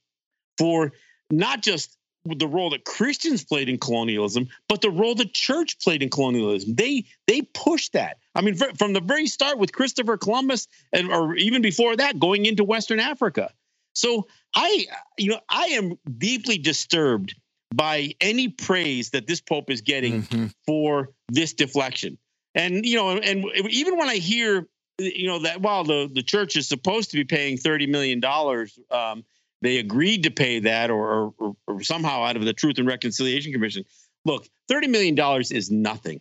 for 0.59 0.93
not 1.31 1.62
just 1.62 1.97
the 2.24 2.49
role 2.49 2.70
that 2.70 2.85
Christians 2.85 3.45
played 3.45 3.68
in 3.68 3.79
colonialism, 3.79 4.49
but 4.68 4.81
the 4.81 4.91
role 4.91 5.14
the 5.14 5.27
church 5.27 5.79
played 5.79 6.03
in 6.03 6.11
colonialism," 6.11 6.74
they 6.74 7.05
they 7.27 7.43
pushed 7.43 7.93
that. 7.93 8.18
I 8.35 8.41
mean, 8.41 8.57
from 8.57 8.93
the 8.93 9.01
very 9.01 9.27
start 9.27 9.59
with 9.59 9.72
Christopher 9.72 10.16
Columbus, 10.16 10.66
and 10.93 11.12
or 11.12 11.37
even 11.37 11.62
before 11.62 11.95
that, 11.97 12.18
going 12.18 12.47
into 12.47 12.64
Western 12.64 13.01
Africa. 13.01 13.53
So 13.97 14.27
I, 14.55 14.87
you 15.17 15.31
know, 15.31 15.41
I 15.49 15.69
am 15.69 15.99
deeply 16.19 16.59
disturbed 16.59 17.35
by 17.75 18.13
any 18.21 18.49
praise 18.49 19.11
that 19.11 19.27
this 19.27 19.41
pope 19.41 19.71
is 19.71 19.81
getting 19.81 20.23
mm-hmm. 20.23 20.47
for 20.67 21.11
this 21.29 21.55
deflection. 21.55 22.19
And 22.55 22.85
you 22.85 22.97
know, 22.97 23.11
and 23.11 23.45
even 23.71 23.97
when 23.97 24.09
I 24.09 24.17
hear, 24.17 24.69
you 24.99 25.29
know, 25.29 25.41
that 25.41 25.63
while 25.63 25.85
the 25.85 26.11
the 26.13 26.23
church 26.23 26.57
is 26.57 26.69
supposed 26.69 27.11
to 27.11 27.17
be 27.17 27.25
paying 27.25 27.57
thirty 27.57 27.87
million 27.87 28.21
dollars, 28.21 28.79
um, 28.91 29.25
they 29.63 29.79
agreed 29.79 30.25
to 30.25 30.31
pay 30.31 30.61
that, 30.61 30.91
or, 30.91 31.33
or, 31.39 31.57
or 31.67 31.83
somehow 31.83 32.23
out 32.23 32.37
of 32.37 32.45
the 32.45 32.53
Truth 32.53 32.79
and 32.79 32.87
Reconciliation 32.87 33.53
Commission. 33.53 33.85
Look, 34.27 34.47
thirty 34.69 34.89
million 34.89 35.15
dollars 35.15 35.51
is 35.53 35.71
nothing. 35.71 36.21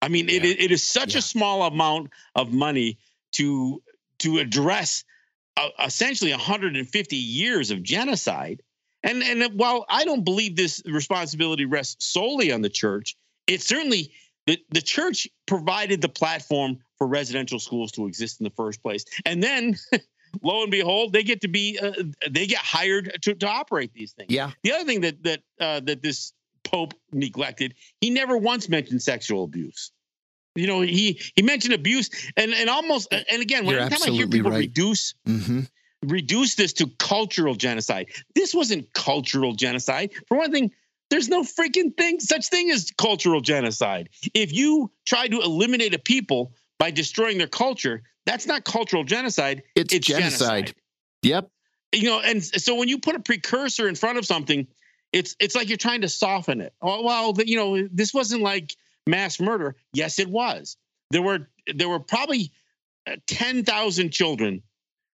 I 0.00 0.08
mean, 0.08 0.28
yeah. 0.28 0.36
it 0.36 0.60
it 0.60 0.70
is 0.70 0.84
such 0.84 1.14
yeah. 1.14 1.18
a 1.18 1.22
small 1.22 1.64
amount 1.64 2.10
of 2.36 2.52
money 2.52 2.98
to 3.32 3.82
to 4.20 4.38
address 4.38 5.04
essentially 5.82 6.30
150 6.30 7.16
years 7.16 7.70
of 7.70 7.82
genocide. 7.82 8.62
And 9.02 9.22
and 9.22 9.58
while 9.58 9.86
I 9.88 10.04
don't 10.04 10.24
believe 10.24 10.56
this 10.56 10.82
responsibility 10.84 11.64
rests 11.64 12.06
solely 12.06 12.52
on 12.52 12.60
the 12.60 12.68
church, 12.68 13.16
it 13.46 13.62
certainly 13.62 14.12
the, 14.46 14.58
the 14.70 14.82
church 14.82 15.28
provided 15.46 16.00
the 16.00 16.08
platform 16.08 16.78
for 16.98 17.06
residential 17.06 17.58
schools 17.58 17.92
to 17.92 18.06
exist 18.06 18.40
in 18.40 18.44
the 18.44 18.50
first 18.50 18.82
place. 18.82 19.04
And 19.24 19.42
then 19.42 19.76
lo 20.42 20.62
and 20.62 20.70
behold, 20.70 21.12
they 21.12 21.22
get 21.22 21.42
to 21.42 21.48
be 21.48 21.78
uh, 21.80 21.92
they 22.28 22.46
get 22.46 22.58
hired 22.58 23.18
to, 23.22 23.34
to 23.34 23.48
operate 23.48 23.92
these 23.94 24.12
things. 24.12 24.30
Yeah. 24.30 24.50
The 24.62 24.72
other 24.72 24.84
thing 24.84 25.00
that 25.02 25.22
that 25.22 25.40
uh, 25.58 25.80
that 25.80 26.02
this 26.02 26.32
pope 26.62 26.94
neglected, 27.12 27.74
he 28.00 28.10
never 28.10 28.36
once 28.36 28.68
mentioned 28.68 29.02
sexual 29.02 29.44
abuse. 29.44 29.92
You 30.54 30.66
know, 30.66 30.80
he 30.80 31.20
he 31.36 31.42
mentioned 31.42 31.74
abuse 31.74 32.10
and 32.36 32.52
and 32.52 32.68
almost 32.68 33.12
and 33.12 33.42
again, 33.42 33.66
when 33.66 33.76
time 33.88 34.00
I 34.04 34.10
hear 34.10 34.26
people 34.26 34.50
right. 34.50 34.58
reduce 34.58 35.14
mm-hmm. 35.26 35.60
reduce 36.02 36.56
this 36.56 36.72
to 36.74 36.88
cultural 36.98 37.54
genocide, 37.54 38.08
this 38.34 38.52
wasn't 38.52 38.92
cultural 38.92 39.54
genocide. 39.54 40.10
For 40.26 40.36
one 40.36 40.50
thing, 40.50 40.72
there's 41.08 41.28
no 41.28 41.42
freaking 41.42 41.96
thing 41.96 42.18
such 42.18 42.48
thing 42.48 42.70
as 42.70 42.90
cultural 42.98 43.40
genocide. 43.40 44.08
If 44.34 44.52
you 44.52 44.90
try 45.06 45.28
to 45.28 45.40
eliminate 45.40 45.94
a 45.94 45.98
people 45.98 46.52
by 46.78 46.90
destroying 46.90 47.38
their 47.38 47.46
culture, 47.46 48.02
that's 48.26 48.46
not 48.46 48.64
cultural 48.64 49.04
genocide. 49.04 49.62
It's, 49.76 49.94
it's 49.94 50.06
genocide. 50.06 50.38
genocide. 50.38 50.74
Yep. 51.22 51.50
You 51.92 52.08
know, 52.08 52.20
and 52.20 52.42
so 52.42 52.74
when 52.74 52.88
you 52.88 52.98
put 52.98 53.16
a 53.16 53.20
precursor 53.20 53.88
in 53.88 53.94
front 53.94 54.18
of 54.18 54.26
something, 54.26 54.66
it's 55.12 55.36
it's 55.40 55.54
like 55.54 55.68
you're 55.68 55.76
trying 55.76 56.02
to 56.02 56.08
soften 56.08 56.60
it. 56.60 56.72
Oh, 56.82 57.02
well, 57.04 57.34
you 57.44 57.56
know, 57.56 57.88
this 57.92 58.14
wasn't 58.14 58.42
like 58.42 58.74
mass 59.06 59.40
murder? 59.40 59.76
Yes, 59.92 60.18
it 60.18 60.28
was. 60.28 60.76
There 61.10 61.22
were 61.22 61.48
there 61.74 61.88
were 61.88 62.00
probably 62.00 62.52
uh, 63.06 63.16
ten 63.26 63.64
thousand 63.64 64.10
children 64.10 64.62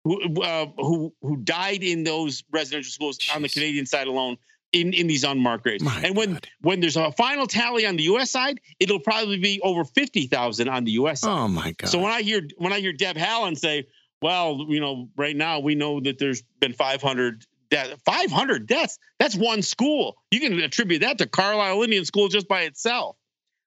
who 0.03 0.41
uh, 0.41 0.67
who 0.77 1.13
who 1.21 1.37
died 1.37 1.83
in 1.83 2.03
those 2.03 2.43
residential 2.51 2.91
schools 2.91 3.17
Jeez. 3.17 3.35
on 3.35 3.41
the 3.41 3.49
Canadian 3.49 3.85
side 3.85 4.07
alone 4.07 4.37
in, 4.71 4.93
in 4.93 5.07
these 5.07 5.23
unmarked 5.23 5.63
graves. 5.63 5.83
My 5.83 6.01
and 6.01 6.15
when 6.15 6.33
God. 6.33 6.47
when 6.61 6.79
there's 6.79 6.97
a 6.97 7.11
final 7.11 7.47
tally 7.47 7.85
on 7.85 7.97
the 7.97 8.03
U.S. 8.03 8.31
side, 8.31 8.59
it'll 8.79 8.99
probably 8.99 9.37
be 9.37 9.59
over 9.61 9.83
fifty 9.83 10.27
thousand 10.27 10.69
on 10.69 10.83
the 10.85 10.91
U.S. 10.91 11.21
side. 11.21 11.31
Oh 11.31 11.47
my 11.47 11.71
God! 11.73 11.89
So 11.89 11.99
when 11.99 12.11
I 12.11 12.21
hear 12.21 12.41
when 12.57 12.73
I 12.73 12.79
hear 12.79 12.93
Deb 12.93 13.17
Haaland 13.17 13.57
say, 13.57 13.87
"Well, 14.21 14.65
you 14.69 14.79
know, 14.79 15.09
right 15.17 15.35
now 15.35 15.59
we 15.59 15.75
know 15.75 15.99
that 15.99 16.17
there's 16.19 16.41
been 16.59 16.73
500 16.73 17.45
deaths. 17.69 18.01
500 18.05 18.67
deaths. 18.67 18.99
That's 19.19 19.35
one 19.35 19.61
school. 19.63 20.17
You 20.29 20.39
can 20.39 20.59
attribute 20.59 21.01
that 21.01 21.17
to 21.17 21.27
Carlisle 21.27 21.81
Indian 21.83 22.05
School 22.05 22.27
just 22.27 22.47
by 22.47 22.61
itself. 22.61 23.17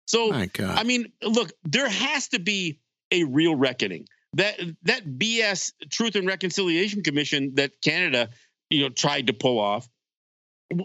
So 0.07 0.33
I 0.33 0.85
mean, 0.85 1.13
look, 1.23 1.53
there 1.65 1.89
has 1.89 2.29
to 2.29 2.39
be 2.39 2.81
a 3.11 3.25
real 3.25 3.55
reckoning. 3.55 4.07
That 4.35 4.61
that 4.83 5.07
BS 5.07 5.73
Truth 5.91 6.17
and 6.17 6.27
Reconciliation 6.27 7.03
Commission 7.03 7.55
that 7.55 7.81
Canada, 7.83 8.31
you 8.69 8.83
know, 8.83 8.89
tried 8.89 9.29
to 9.29 9.33
pull 9.33 9.59
off 9.59 9.89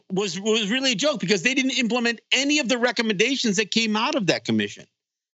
was 0.09 0.39
was 0.39 0.70
really 0.70 0.93
a 0.93 0.95
joke 0.95 1.20
because 1.20 1.41
they 1.41 1.53
didn't 1.53 1.78
implement 1.78 2.22
any 2.32 2.59
of 2.59 2.70
the 2.70 2.78
recommendations 2.78 3.57
that 3.57 3.72
came 3.72 3.95
out 3.95 4.15
of 4.15 4.28
that 4.28 4.45
commission. 4.45 4.86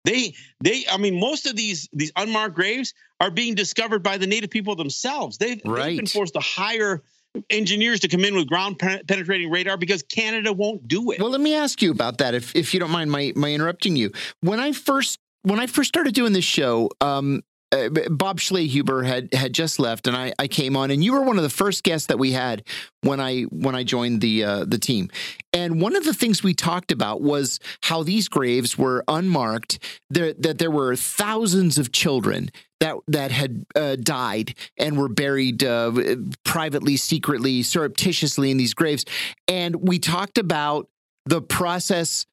They 0.06 0.34
they 0.64 0.86
I 0.90 0.98
mean 0.98 1.20
most 1.20 1.46
of 1.46 1.56
these 1.56 1.90
these 1.94 2.12
unmarked 2.16 2.56
graves 2.56 2.94
are 3.20 3.32
being 3.32 3.56
discovered 3.56 4.02
by 4.02 4.18
the 4.18 4.28
native 4.28 4.50
people 4.50 4.76
themselves. 4.76 5.38
They've, 5.38 5.62
right. 5.66 5.86
they've 5.86 5.98
been 5.98 6.08
forced 6.08 6.34
to 6.36 6.40
hire 6.40 7.04
engineers 7.50 8.00
to 8.02 8.08
come 8.08 8.24
in 8.26 8.36
with 8.36 8.48
ground 8.48 8.80
penetrating 8.80 9.50
radar 9.50 9.78
because 9.78 10.04
Canada 10.04 10.52
won't 10.52 10.88
do 10.88 11.12
it. 11.12 11.20
Well, 11.20 11.30
let 11.30 11.42
me 11.42 11.56
ask 11.56 11.82
you 11.82 11.92
about 11.92 12.18
that, 12.20 12.34
if 12.34 12.56
if 12.56 12.74
you 12.74 12.80
don't 12.80 12.92
mind 12.92 13.12
my 13.12 13.34
my 13.36 13.52
interrupting 13.54 13.96
you. 13.96 14.12
When 14.42 14.60
I 14.60 14.72
first 14.72 15.20
when 15.44 15.60
I 15.60 15.68
first 15.68 15.88
started 15.88 16.14
doing 16.14 16.34
this 16.34 16.46
show, 16.46 16.90
um, 17.02 17.42
uh, 17.72 17.90
Bob 18.10 18.40
Schlehuber 18.40 19.06
had 19.06 19.34
had 19.34 19.54
just 19.54 19.80
left, 19.80 20.08
and 20.08 20.16
I, 20.16 20.34
I 20.40 20.48
came 20.48 20.76
on, 20.76 20.90
and 20.90 21.04
you 21.04 21.14
were 21.14 21.22
one 21.22 21.38
of 21.38 21.44
the 21.44 21.50
first 21.50 21.84
guests 21.84 22.08
that 22.08 22.18
we 22.18 22.32
had 22.32 22.64
when 23.02 23.20
I 23.20 23.44
when 23.44 23.76
I 23.76 23.84
joined 23.84 24.22
the 24.22 24.44
uh, 24.44 24.66
the 24.66 24.80
team. 24.80 25.10
And 25.54 25.82
one 25.82 25.96
of 25.96 26.04
the 26.04 26.14
things 26.14 26.42
we 26.42 26.54
talked 26.54 26.92
about 26.92 27.22
was 27.22 27.60
how 27.84 28.02
these 28.04 28.28
graves 28.28 28.78
were 28.78 29.04
unmarked. 29.08 29.80
There, 30.10 30.34
that 30.34 30.58
there 30.58 30.72
were 30.72 30.96
thousands 30.96 31.78
of 31.78 31.92
children 31.92 32.50
that 32.80 32.96
that 33.08 33.32
had 33.32 33.66
uh, 33.76 33.98
died 33.98 34.56
and 34.78 34.98
were 34.98 35.10
buried 35.10 35.64
uh, 35.64 36.16
privately, 36.44 36.98
secretly, 36.98 37.62
surreptitiously 37.62 38.50
in 38.50 38.58
these 38.58 38.74
graves. 38.74 39.06
And 39.48 39.76
we 39.76 40.00
talked 40.00 40.40
about 40.40 40.88
the 41.26 41.42
process 41.42 42.26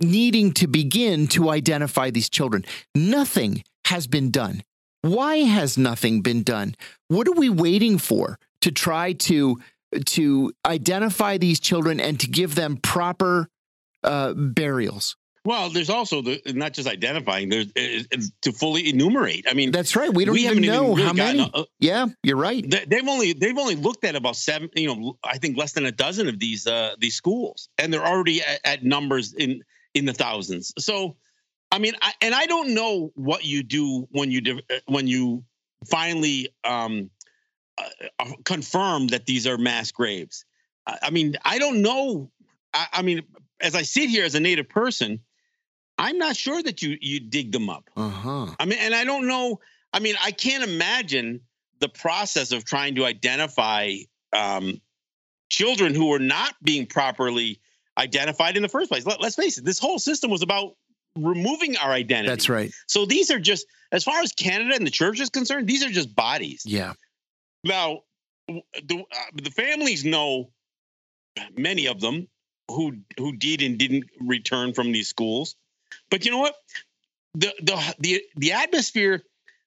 needing 0.00 0.52
to 0.52 0.66
begin 0.66 1.28
to 1.28 1.50
identify 1.50 2.10
these 2.10 2.28
children. 2.28 2.64
Nothing 2.94 3.62
has 3.90 4.06
been 4.06 4.30
done. 4.30 4.62
Why 5.02 5.36
has 5.36 5.76
nothing 5.76 6.22
been 6.22 6.42
done? 6.42 6.74
What 7.08 7.26
are 7.28 7.32
we 7.32 7.48
waiting 7.48 7.98
for 7.98 8.38
to 8.62 8.70
try 8.70 9.12
to 9.12 9.58
to 10.06 10.52
identify 10.64 11.38
these 11.38 11.58
children 11.58 12.00
and 12.00 12.18
to 12.20 12.28
give 12.28 12.54
them 12.54 12.76
proper 12.76 13.48
uh, 14.04 14.34
burials? 14.34 15.16
Well, 15.44 15.70
there's 15.70 15.88
also 15.88 16.20
the 16.20 16.40
not 16.54 16.74
just 16.74 16.86
identifying. 16.86 17.48
There's 17.48 17.68
uh, 17.68 18.18
to 18.42 18.52
fully 18.52 18.90
enumerate. 18.90 19.46
I 19.48 19.54
mean, 19.54 19.70
that's 19.70 19.96
right. 19.96 20.12
We 20.12 20.26
don't 20.26 20.34
we 20.34 20.46
even 20.46 20.60
know 20.62 20.92
even 20.92 20.96
really 20.96 21.06
how 21.06 21.12
many. 21.12 21.50
A, 21.54 21.64
yeah, 21.78 22.06
you're 22.22 22.36
right. 22.36 22.62
They've 22.68 23.08
only 23.08 23.32
they've 23.32 23.56
only 23.56 23.74
looked 23.74 24.04
at 24.04 24.16
about 24.16 24.36
seven. 24.36 24.68
You 24.74 24.88
know, 24.88 25.18
I 25.24 25.38
think 25.38 25.56
less 25.56 25.72
than 25.72 25.86
a 25.86 25.92
dozen 25.92 26.28
of 26.28 26.38
these 26.38 26.66
uh, 26.66 26.94
these 26.98 27.14
schools, 27.14 27.70
and 27.78 27.92
they're 27.92 28.06
already 28.06 28.42
at, 28.42 28.60
at 28.64 28.84
numbers 28.84 29.32
in 29.32 29.62
in 29.94 30.04
the 30.04 30.12
thousands. 30.12 30.74
So 30.78 31.16
I 31.70 31.78
mean, 31.78 31.94
I, 32.02 32.12
and 32.20 32.34
I 32.34 32.46
don't 32.46 32.74
know 32.74 33.12
what 33.14 33.44
you 33.44 33.62
do 33.62 34.08
when 34.10 34.30
you 34.30 34.60
uh, 34.70 34.74
when 34.86 35.06
you 35.06 35.44
finally 35.86 36.48
um, 36.64 37.10
uh, 37.78 38.06
uh, 38.18 38.32
confirm 38.44 39.08
that 39.08 39.26
these 39.26 39.46
are 39.46 39.56
mass 39.56 39.92
graves. 39.92 40.44
I, 40.86 40.98
I 41.04 41.10
mean, 41.10 41.36
I 41.44 41.58
don't 41.58 41.82
know. 41.82 42.30
I, 42.74 42.86
I, 42.94 43.02
mean, 43.02 43.22
as 43.60 43.74
I 43.74 43.82
sit 43.82 44.10
here 44.10 44.24
as 44.24 44.34
a 44.34 44.40
native 44.40 44.68
person, 44.68 45.20
I'm 45.96 46.18
not 46.18 46.36
sure 46.36 46.62
that 46.62 46.82
you 46.82 46.96
you 47.00 47.20
dig 47.20 47.52
them 47.52 47.70
up. 47.70 47.88
Uh-huh. 47.96 48.46
I 48.58 48.64
mean, 48.64 48.78
and 48.80 48.94
I 48.94 49.04
don't 49.04 49.26
know. 49.26 49.60
I 49.92 50.00
mean, 50.00 50.16
I 50.22 50.30
can't 50.32 50.64
imagine 50.64 51.40
the 51.80 51.88
process 51.88 52.52
of 52.52 52.64
trying 52.64 52.96
to 52.96 53.04
identify 53.04 53.94
um, 54.32 54.80
children 55.48 55.94
who 55.94 56.06
were 56.06 56.18
not 56.18 56.54
being 56.62 56.86
properly 56.86 57.60
identified 57.98 58.56
in 58.56 58.62
the 58.62 58.68
first 58.68 58.90
place. 58.90 59.04
Let, 59.04 59.22
us 59.22 59.34
face 59.34 59.58
it, 59.58 59.64
this 59.64 59.78
whole 59.78 59.98
system 59.98 60.30
was 60.30 60.42
about 60.42 60.76
removing 61.24 61.76
our 61.76 61.90
identity. 61.90 62.28
That's 62.28 62.48
right. 62.48 62.72
So 62.86 63.06
these 63.06 63.30
are 63.30 63.38
just, 63.38 63.66
as 63.92 64.04
far 64.04 64.20
as 64.20 64.32
Canada 64.32 64.74
and 64.74 64.86
the 64.86 64.90
church 64.90 65.20
is 65.20 65.30
concerned, 65.30 65.66
these 65.66 65.84
are 65.84 65.90
just 65.90 66.14
bodies. 66.14 66.62
Yeah. 66.64 66.94
Now, 67.64 68.00
the 68.48 68.98
uh, 68.98 69.16
the 69.34 69.50
families 69.50 70.04
know 70.04 70.50
many 71.56 71.86
of 71.86 72.00
them 72.00 72.28
who 72.68 72.96
who 73.16 73.36
did 73.36 73.62
and 73.62 73.78
didn't 73.78 74.04
return 74.20 74.74
from 74.74 74.92
these 74.92 75.08
schools, 75.08 75.56
but 76.10 76.24
you 76.24 76.30
know 76.30 76.38
what? 76.38 76.54
The 77.34 77.52
the 77.62 77.94
the 77.98 78.22
the 78.36 78.52
atmosphere 78.52 79.22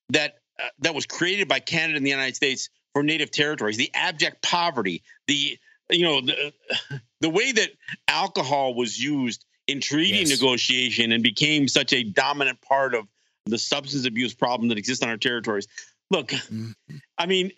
that 0.09 0.39
uh, 0.59 0.67
that 0.79 0.95
was 0.95 1.05
created 1.05 1.47
by 1.47 1.59
Canada 1.59 1.97
and 1.97 2.05
the 2.05 2.11
United 2.11 2.35
States 2.35 2.69
for 2.93 3.03
native 3.03 3.31
territories, 3.31 3.77
the 3.77 3.91
abject 3.93 4.41
poverty, 4.41 5.03
the 5.27 5.57
you 5.89 6.03
know 6.03 6.21
the 6.21 6.53
the 7.21 7.29
way 7.29 7.51
that 7.51 7.69
alcohol 8.07 8.73
was 8.73 8.99
used 8.99 9.45
in 9.67 9.79
treaty 9.81 10.19
yes. 10.19 10.29
negotiation 10.29 11.11
and 11.11 11.23
became 11.23 11.67
such 11.67 11.93
a 11.93 12.03
dominant 12.03 12.61
part 12.61 12.93
of 12.93 13.07
the 13.45 13.57
substance 13.57 14.05
abuse 14.05 14.33
problem 14.33 14.69
that 14.69 14.77
exists 14.77 15.03
on 15.03 15.09
our 15.09 15.17
territories. 15.17 15.67
Look, 16.09 16.29
mm-hmm. 16.29 16.71
I 17.17 17.25
mean, 17.25 17.51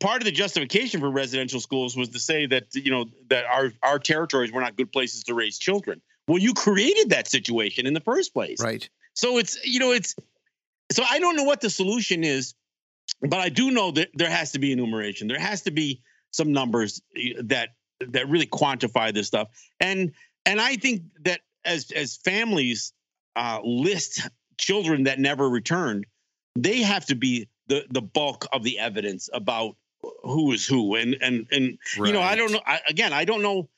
part 0.00 0.20
of 0.20 0.24
the 0.24 0.30
justification 0.30 1.00
for 1.00 1.10
residential 1.10 1.60
schools 1.60 1.96
was 1.96 2.10
to 2.10 2.20
say 2.20 2.46
that 2.46 2.74
you 2.74 2.90
know 2.90 3.06
that 3.30 3.46
our 3.46 3.72
our 3.82 3.98
territories 3.98 4.52
were 4.52 4.60
not 4.60 4.76
good 4.76 4.92
places 4.92 5.24
to 5.24 5.34
raise 5.34 5.58
children. 5.58 6.00
Well, 6.28 6.38
you 6.38 6.54
created 6.54 7.10
that 7.10 7.28
situation 7.28 7.86
in 7.86 7.94
the 7.94 8.00
first 8.00 8.32
place, 8.32 8.60
right? 8.60 8.88
So 9.14 9.38
it's 9.38 9.58
you 9.64 9.80
know 9.80 9.92
it's 9.92 10.14
so 10.92 11.02
I 11.08 11.18
don't 11.18 11.36
know 11.36 11.44
what 11.44 11.60
the 11.60 11.70
solution 11.70 12.22
is, 12.22 12.54
but 13.20 13.40
I 13.40 13.48
do 13.48 13.70
know 13.70 13.90
that 13.92 14.10
there 14.14 14.30
has 14.30 14.52
to 14.52 14.58
be 14.58 14.72
enumeration. 14.72 15.26
There 15.26 15.40
has 15.40 15.62
to 15.62 15.70
be 15.70 16.02
some 16.30 16.52
numbers 16.52 17.00
eh, 17.16 17.32
that 17.44 17.70
that 18.00 18.28
really 18.28 18.46
quantify 18.46 19.12
this 19.12 19.26
stuff. 19.26 19.48
And 19.80 20.12
and 20.46 20.60
I 20.60 20.76
think 20.76 21.02
that 21.24 21.40
as 21.64 21.90
as 21.90 22.16
families 22.16 22.92
uh, 23.34 23.60
list 23.62 24.28
children 24.58 25.04
that 25.04 25.18
never 25.18 25.48
returned, 25.48 26.06
they 26.56 26.82
have 26.82 27.04
to 27.06 27.14
be 27.14 27.48
the 27.66 27.84
the 27.90 28.02
bulk 28.02 28.46
of 28.52 28.62
the 28.62 28.78
evidence 28.78 29.28
about 29.32 29.76
who 30.22 30.52
is 30.52 30.66
who. 30.66 30.94
And 30.94 31.16
and 31.20 31.46
and 31.50 31.78
right. 31.98 32.08
you 32.08 32.12
know, 32.14 32.22
I 32.22 32.36
don't 32.36 32.52
know. 32.52 32.62
I, 32.64 32.80
again, 32.88 33.12
I 33.12 33.24
don't 33.24 33.42
know. 33.42 33.68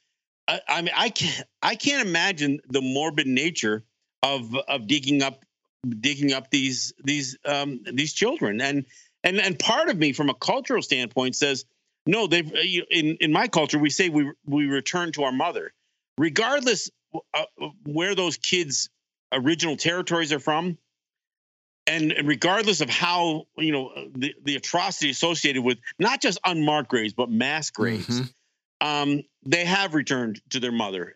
I, 0.46 0.60
I 0.68 0.82
mean, 0.82 0.94
I 0.96 1.08
can't 1.08 1.46
I 1.62 1.74
can't 1.74 2.06
imagine 2.06 2.60
the 2.68 2.82
morbid 2.82 3.26
nature 3.26 3.84
of 4.22 4.54
of 4.54 4.86
digging 4.86 5.22
up 5.22 5.44
digging 5.88 6.32
up 6.32 6.50
these 6.50 6.92
these 7.02 7.38
um, 7.44 7.80
these 7.84 8.12
children 8.12 8.60
and 8.60 8.84
and 9.24 9.40
and 9.40 9.58
part 9.58 9.88
of 9.88 9.96
me 9.96 10.12
from 10.12 10.28
a 10.28 10.34
cultural 10.34 10.82
standpoint 10.82 11.36
says 11.36 11.64
no 12.06 12.26
they've 12.26 12.52
uh, 12.52 12.58
in 12.90 13.16
in 13.20 13.32
my 13.32 13.46
culture 13.46 13.78
we 13.78 13.90
say 13.90 14.08
we 14.08 14.32
we 14.44 14.66
return 14.66 15.12
to 15.12 15.22
our 15.22 15.32
mother 15.32 15.72
regardless 16.18 16.90
uh, 17.32 17.44
where 17.86 18.14
those 18.14 18.36
kids 18.36 18.90
original 19.32 19.76
territories 19.76 20.32
are 20.32 20.38
from 20.40 20.76
and 21.86 22.14
regardless 22.24 22.80
of 22.80 22.90
how 22.90 23.46
you 23.56 23.72
know 23.72 23.90
the, 24.14 24.34
the 24.42 24.56
atrocity 24.56 25.10
associated 25.10 25.62
with 25.62 25.78
not 25.98 26.20
just 26.20 26.38
unmarked 26.44 26.90
graves 26.90 27.14
but 27.14 27.30
mass 27.30 27.70
graves 27.70 28.20
mm-hmm. 28.20 28.86
um, 28.86 29.22
they 29.46 29.64
have 29.64 29.94
returned 29.94 30.40
to 30.50 30.60
their 30.60 30.72
mother 30.72 31.14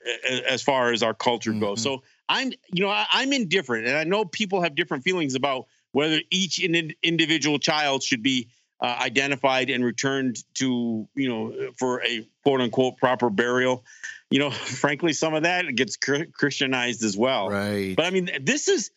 as 0.48 0.62
far 0.62 0.92
as 0.92 1.02
our 1.02 1.14
culture 1.14 1.50
mm-hmm. 1.50 1.60
goes 1.60 1.82
so 1.82 2.02
i'm 2.28 2.52
you 2.72 2.82
know 2.82 2.90
I, 2.90 3.06
i'm 3.12 3.32
indifferent 3.32 3.86
and 3.86 3.96
i 3.96 4.04
know 4.04 4.24
people 4.24 4.62
have 4.62 4.74
different 4.74 5.04
feelings 5.04 5.34
about 5.34 5.66
whether 5.92 6.20
each 6.30 6.62
in, 6.62 6.94
individual 7.02 7.58
child 7.58 8.02
should 8.02 8.22
be 8.22 8.48
uh, 8.82 8.96
identified 9.00 9.70
and 9.70 9.84
returned 9.84 10.42
to 10.54 11.08
you 11.14 11.28
know 11.28 11.70
for 11.78 12.02
a 12.02 12.26
quote 12.42 12.60
unquote 12.60 12.98
proper 12.98 13.30
burial. 13.30 13.84
You 14.30 14.40
know 14.40 14.50
frankly 14.50 15.12
some 15.12 15.34
of 15.34 15.44
that 15.44 15.66
gets 15.76 15.96
christianized 15.96 17.04
as 17.04 17.16
well. 17.16 17.48
Right. 17.48 17.94
But 17.96 18.06
i 18.06 18.10
mean 18.10 18.30
this 18.42 18.68
is 18.68 18.90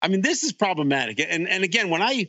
i 0.00 0.08
mean 0.08 0.22
this 0.22 0.44
is 0.44 0.52
problematic. 0.52 1.20
And 1.20 1.48
and 1.48 1.64
again 1.64 1.90
when 1.90 2.02
i 2.02 2.28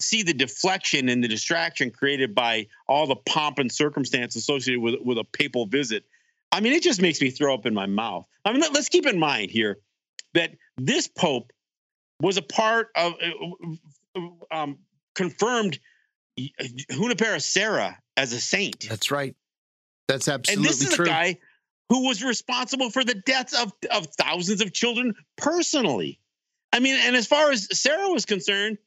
see 0.00 0.22
the 0.22 0.34
deflection 0.34 1.08
and 1.08 1.22
the 1.22 1.28
distraction 1.28 1.90
created 1.90 2.34
by 2.34 2.66
all 2.88 3.06
the 3.06 3.16
pomp 3.16 3.58
and 3.58 3.70
circumstance 3.70 4.36
associated 4.36 4.80
with 4.80 4.96
with 5.04 5.18
a 5.18 5.24
papal 5.24 5.66
visit 5.66 6.04
i 6.50 6.60
mean 6.60 6.72
it 6.72 6.82
just 6.82 7.00
makes 7.00 7.20
me 7.20 7.30
throw 7.30 7.54
up 7.54 7.66
in 7.66 7.74
my 7.74 7.86
mouth. 7.86 8.26
I 8.44 8.52
mean 8.52 8.60
let, 8.60 8.72
let's 8.72 8.88
keep 8.88 9.06
in 9.06 9.18
mind 9.18 9.50
here 9.50 9.78
that 10.34 10.52
this 10.76 11.08
pope 11.08 11.52
was 12.20 12.36
a 12.36 12.42
part 12.42 12.88
of 12.94 13.14
uh, 14.14 14.20
um, 14.50 14.78
confirmed 15.14 15.78
Junipero 16.90 17.38
Serra 17.38 17.98
as 18.16 18.32
a 18.32 18.40
saint. 18.40 18.88
That's 18.88 19.10
right. 19.10 19.34
That's 20.08 20.28
absolutely 20.28 20.54
true. 20.54 20.62
And 20.62 20.68
this 20.68 20.88
is 20.88 20.94
true. 20.94 21.04
a 21.04 21.08
guy 21.08 21.38
who 21.88 22.06
was 22.06 22.22
responsible 22.24 22.90
for 22.90 23.04
the 23.04 23.14
deaths 23.14 23.52
of, 23.52 23.72
of 23.90 24.06
thousands 24.18 24.62
of 24.62 24.72
children 24.72 25.14
personally. 25.36 26.18
I 26.72 26.80
mean, 26.80 26.94
and 27.02 27.14
as 27.16 27.26
far 27.26 27.50
as 27.50 27.68
Serra 27.78 28.08
was 28.10 28.24
concerned, 28.24 28.78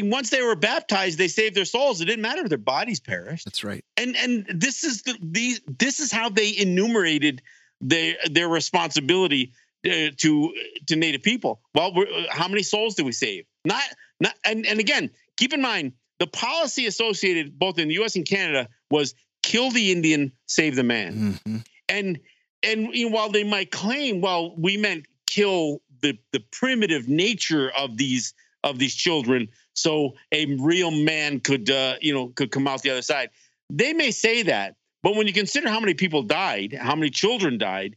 once 0.00 0.30
they 0.30 0.42
were 0.42 0.56
baptized, 0.56 1.18
they 1.18 1.28
saved 1.28 1.54
their 1.54 1.64
souls. 1.64 2.00
It 2.00 2.06
didn't 2.06 2.22
matter 2.22 2.42
if 2.42 2.48
their 2.48 2.58
bodies 2.58 3.00
perished. 3.00 3.44
That's 3.44 3.64
right. 3.64 3.84
And 3.96 4.16
and 4.16 4.46
this 4.48 4.84
is 4.84 5.02
the 5.02 5.16
these 5.20 5.60
this 5.66 6.00
is 6.00 6.12
how 6.12 6.28
they 6.28 6.56
enumerated 6.56 7.42
their 7.80 8.14
their 8.30 8.48
responsibility 8.48 9.52
uh, 9.86 10.10
to 10.18 10.54
to 10.86 10.96
Native 10.96 11.22
people. 11.22 11.60
Well, 11.74 11.92
how 12.30 12.48
many 12.48 12.62
souls 12.62 12.94
did 12.94 13.04
we 13.04 13.12
save? 13.12 13.44
Not 13.64 13.82
not 14.20 14.34
and 14.44 14.66
and 14.66 14.80
again, 14.80 15.10
keep 15.36 15.52
in 15.52 15.60
mind 15.60 15.92
the 16.22 16.28
policy 16.28 16.86
associated 16.86 17.58
both 17.58 17.80
in 17.80 17.88
the 17.88 17.94
U.S. 17.94 18.14
and 18.14 18.24
Canada 18.24 18.68
was 18.92 19.16
kill 19.42 19.72
the 19.72 19.90
Indian, 19.90 20.30
save 20.46 20.76
the 20.76 20.84
man. 20.84 21.14
Mm-hmm. 21.44 21.56
And 21.88 22.20
and 22.62 22.94
you 22.94 23.10
know, 23.10 23.16
while 23.16 23.28
they 23.28 23.42
might 23.42 23.72
claim, 23.72 24.20
well, 24.20 24.54
we 24.56 24.76
meant 24.76 25.06
kill 25.26 25.82
the 26.00 26.16
the 26.30 26.38
primitive 26.52 27.08
nature 27.08 27.72
of 27.76 27.96
these 27.96 28.34
of 28.62 28.78
these 28.78 28.94
children, 28.94 29.48
so 29.74 30.12
a 30.30 30.46
real 30.60 30.92
man 30.92 31.40
could 31.40 31.68
uh, 31.68 31.96
you 32.00 32.14
know 32.14 32.28
could 32.28 32.52
come 32.52 32.68
out 32.68 32.82
the 32.82 32.90
other 32.90 33.02
side. 33.02 33.30
They 33.68 33.92
may 33.92 34.12
say 34.12 34.44
that, 34.44 34.76
but 35.02 35.16
when 35.16 35.26
you 35.26 35.32
consider 35.32 35.68
how 35.68 35.80
many 35.80 35.94
people 35.94 36.22
died, 36.22 36.78
how 36.80 36.94
many 36.94 37.10
children 37.10 37.58
died, 37.58 37.96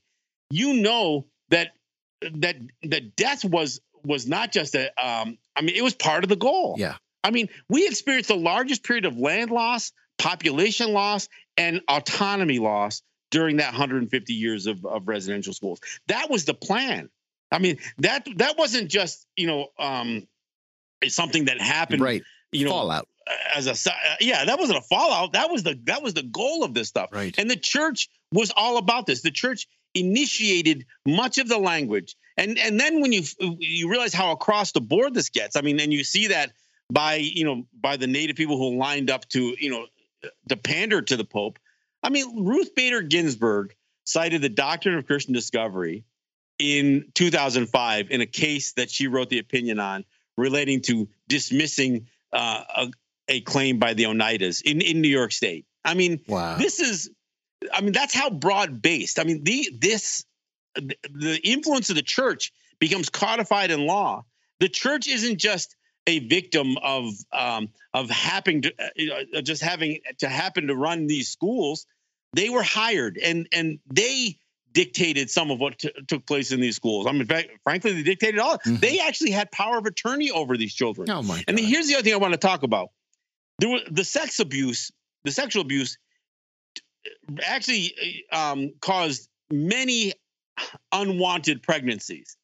you 0.49 0.73
know 0.73 1.27
that 1.49 1.73
that 2.21 2.55
that 2.85 3.15
death 3.15 3.45
was 3.45 3.81
was 4.03 4.27
not 4.27 4.51
just 4.51 4.73
a 4.73 4.87
um, 4.97 5.37
I 5.55 5.61
mean, 5.61 5.75
it 5.75 5.83
was 5.83 5.93
part 5.93 6.23
of 6.23 6.29
the 6.29 6.35
goal. 6.35 6.73
Yeah. 6.79 6.95
I 7.25 7.31
mean, 7.31 7.49
we 7.67 7.87
experienced 7.87 8.29
the 8.29 8.35
largest 8.35 8.83
period 8.83 9.05
of 9.05 9.17
land 9.17 9.49
loss, 9.49 9.91
population 10.19 10.93
loss, 10.93 11.27
and 11.57 11.81
autonomy 11.89 12.59
loss 12.59 13.01
during 13.31 13.57
that 13.57 13.73
150 13.73 14.33
years 14.33 14.67
of, 14.67 14.85
of 14.85 15.07
residential 15.07 15.51
schools. 15.51 15.79
That 16.07 16.29
was 16.29 16.45
the 16.45 16.53
plan. 16.53 17.09
I 17.51 17.57
mean, 17.57 17.79
that 17.97 18.27
that 18.37 18.57
wasn't 18.57 18.91
just 18.91 19.25
you 19.35 19.47
know 19.47 19.67
um, 19.79 20.27
something 21.07 21.45
that 21.45 21.59
happened. 21.59 22.01
Right. 22.01 22.21
You 22.51 22.65
know, 22.65 22.71
fallout. 22.71 23.07
As 23.55 23.65
a 23.65 23.91
yeah, 24.19 24.45
that 24.45 24.59
wasn't 24.59 24.77
a 24.77 24.83
fallout. 24.83 25.33
That 25.33 25.49
was 25.49 25.63
the 25.63 25.79
that 25.85 26.03
was 26.03 26.13
the 26.13 26.23
goal 26.23 26.63
of 26.63 26.75
this 26.75 26.89
stuff. 26.89 27.09
Right. 27.11 27.33
And 27.39 27.49
the 27.49 27.55
church 27.55 28.07
was 28.31 28.51
all 28.55 28.77
about 28.77 29.07
this. 29.07 29.21
The 29.21 29.31
church 29.31 29.67
initiated 29.95 30.85
much 31.07 31.39
of 31.39 31.47
the 31.47 31.57
language, 31.57 32.15
and 32.37 32.59
and 32.59 32.79
then 32.79 33.01
when 33.01 33.11
you 33.11 33.23
you 33.39 33.89
realize 33.89 34.13
how 34.13 34.31
across 34.31 34.73
the 34.73 34.81
board 34.81 35.15
this 35.15 35.29
gets, 35.29 35.55
I 35.55 35.61
mean, 35.61 35.79
and 35.79 35.91
you 35.91 36.03
see 36.03 36.27
that 36.27 36.51
by 36.91 37.15
you 37.15 37.45
know 37.45 37.65
by 37.73 37.97
the 37.97 38.07
native 38.07 38.35
people 38.35 38.57
who 38.57 38.77
lined 38.77 39.09
up 39.09 39.27
to 39.29 39.55
you 39.59 39.69
know 39.69 39.85
to 40.49 40.57
pander 40.57 41.01
to 41.01 41.17
the 41.17 41.25
Pope. 41.25 41.59
I 42.03 42.09
mean, 42.09 42.45
Ruth 42.45 42.75
Bader 42.75 43.01
Ginsburg 43.01 43.75
cited 44.03 44.41
the 44.41 44.49
Doctrine 44.49 44.97
of 44.97 45.07
Christian 45.07 45.33
Discovery 45.33 46.03
in 46.59 47.11
2005 47.15 48.11
in 48.11 48.21
a 48.21 48.25
case 48.25 48.73
that 48.73 48.89
she 48.89 49.07
wrote 49.07 49.29
the 49.29 49.39
opinion 49.39 49.79
on 49.79 50.05
relating 50.37 50.81
to 50.81 51.07
dismissing 51.27 52.07
uh, 52.31 52.63
a, 52.75 52.87
a, 53.27 53.41
claim 53.41 53.79
by 53.79 53.93
the 53.93 54.03
Oneidas 54.03 54.61
in, 54.61 54.81
in 54.81 55.01
New 55.01 55.09
York 55.09 55.31
State. 55.31 55.65
I 55.83 55.93
mean, 55.93 56.21
wow. 56.27 56.57
this 56.57 56.79
is, 56.79 57.09
I 57.73 57.81
mean, 57.81 57.93
that's 57.93 58.13
how 58.13 58.29
broad 58.29 58.81
based. 58.81 59.19
I 59.19 59.23
mean, 59.23 59.43
the 59.43 59.69
this 59.79 60.25
the 60.75 61.39
influence 61.43 61.89
of 61.89 61.95
the 61.95 62.01
church 62.01 62.51
becomes 62.79 63.09
codified 63.09 63.71
in 63.71 63.85
law. 63.85 64.25
The 64.59 64.69
church 64.69 65.07
isn't 65.07 65.37
just 65.37 65.75
a 66.07 66.19
victim 66.19 66.77
of 66.81 67.13
um, 67.31 67.69
of 67.93 68.09
happening 68.09 68.63
to 68.63 68.73
uh, 69.37 69.41
just 69.41 69.61
having 69.61 69.99
to 70.19 70.29
happen 70.29 70.67
to 70.67 70.75
run 70.75 71.07
these 71.07 71.29
schools. 71.29 71.85
They 72.33 72.49
were 72.49 72.63
hired, 72.63 73.17
and 73.17 73.47
and 73.51 73.79
they 73.91 74.37
dictated 74.71 75.29
some 75.29 75.51
of 75.51 75.59
what 75.59 75.79
t- 75.79 75.91
took 76.07 76.25
place 76.25 76.51
in 76.51 76.59
these 76.59 76.75
schools. 76.75 77.07
I 77.07 77.13
mean, 77.13 77.25
fact, 77.25 77.49
frankly, 77.63 77.93
they 77.93 78.03
dictated 78.03 78.39
all. 78.39 78.57
Mm-hmm. 78.57 78.75
They 78.77 78.99
actually 78.99 79.31
had 79.31 79.51
power 79.51 79.77
of 79.77 79.85
attorney 79.85 80.31
over 80.31 80.57
these 80.57 80.73
children. 80.73 81.09
Oh 81.09 81.23
my! 81.23 81.35
God. 81.35 81.45
And 81.47 81.59
here's 81.59 81.87
the 81.87 81.95
other 81.95 82.03
thing 82.03 82.13
I 82.13 82.17
want 82.17 82.33
to 82.33 82.39
talk 82.39 82.63
about: 82.63 82.89
there 83.59 83.69
was 83.69 83.81
the 83.89 84.03
sex 84.03 84.39
abuse, 84.39 84.91
the 85.23 85.31
sexual 85.31 85.61
abuse, 85.61 85.97
actually 87.43 88.25
um, 88.31 88.73
caused 88.81 89.29
many 89.49 90.13
unwanted 90.91 91.63
pregnancies. 91.63 92.37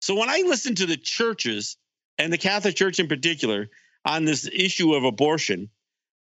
So 0.00 0.14
when 0.16 0.28
I 0.28 0.42
listen 0.46 0.74
to 0.76 0.86
the 0.86 0.96
churches 0.96 1.76
and 2.22 2.32
the 2.32 2.38
Catholic 2.38 2.74
Church 2.74 2.98
in 2.98 3.08
particular, 3.08 3.68
on 4.04 4.24
this 4.24 4.48
issue 4.52 4.94
of 4.94 5.04
abortion, 5.04 5.70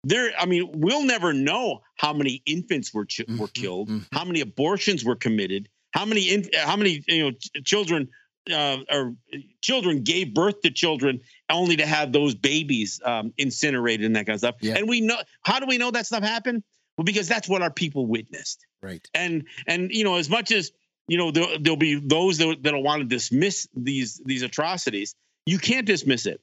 there 0.03 0.31
i 0.39 0.45
mean 0.45 0.69
we'll 0.73 1.03
never 1.03 1.33
know 1.33 1.81
how 1.95 2.13
many 2.13 2.41
infants 2.45 2.93
were 2.93 3.05
ch- 3.05 3.19
were 3.19 3.25
mm-hmm, 3.25 3.45
killed 3.53 3.89
mm-hmm. 3.89 4.15
how 4.15 4.23
many 4.23 4.41
abortions 4.41 5.03
were 5.03 5.15
committed 5.15 5.67
how 5.91 6.05
many 6.05 6.21
in, 6.29 6.49
how 6.55 6.75
many 6.75 7.03
you 7.07 7.23
know 7.23 7.31
ch- 7.31 7.63
children 7.65 8.09
uh, 8.51 8.77
or 8.89 9.15
children 9.61 10.03
gave 10.03 10.33
birth 10.33 10.61
to 10.61 10.71
children 10.71 11.19
only 11.49 11.75
to 11.75 11.85
have 11.85 12.11
those 12.11 12.33
babies 12.33 12.99
um, 13.03 13.33
incinerated 13.37 14.05
and 14.05 14.15
that 14.15 14.25
kind 14.25 14.35
of 14.35 14.39
stuff 14.39 14.55
yeah. 14.61 14.75
and 14.77 14.87
we 14.87 15.01
know 15.01 15.17
how 15.43 15.59
do 15.59 15.65
we 15.65 15.77
know 15.77 15.91
that 15.91 16.05
stuff 16.05 16.23
happened 16.23 16.63
well 16.97 17.03
because 17.03 17.27
that's 17.27 17.49
what 17.49 17.61
our 17.61 17.71
people 17.71 18.05
witnessed 18.05 18.65
right 18.81 19.05
and 19.13 19.45
and 19.67 19.91
you 19.91 20.03
know 20.03 20.15
as 20.15 20.29
much 20.29 20.51
as 20.51 20.71
you 21.07 21.17
know 21.17 21.31
there, 21.31 21.45
will 21.65 21.75
be 21.75 21.99
those 21.99 22.37
that, 22.37 22.63
that'll 22.63 22.83
want 22.83 23.01
to 23.01 23.05
dismiss 23.05 23.67
these 23.75 24.21
these 24.23 24.43
atrocities 24.43 25.13
you 25.49 25.59
can't 25.59 25.85
dismiss 25.85 26.25
it 26.25 26.41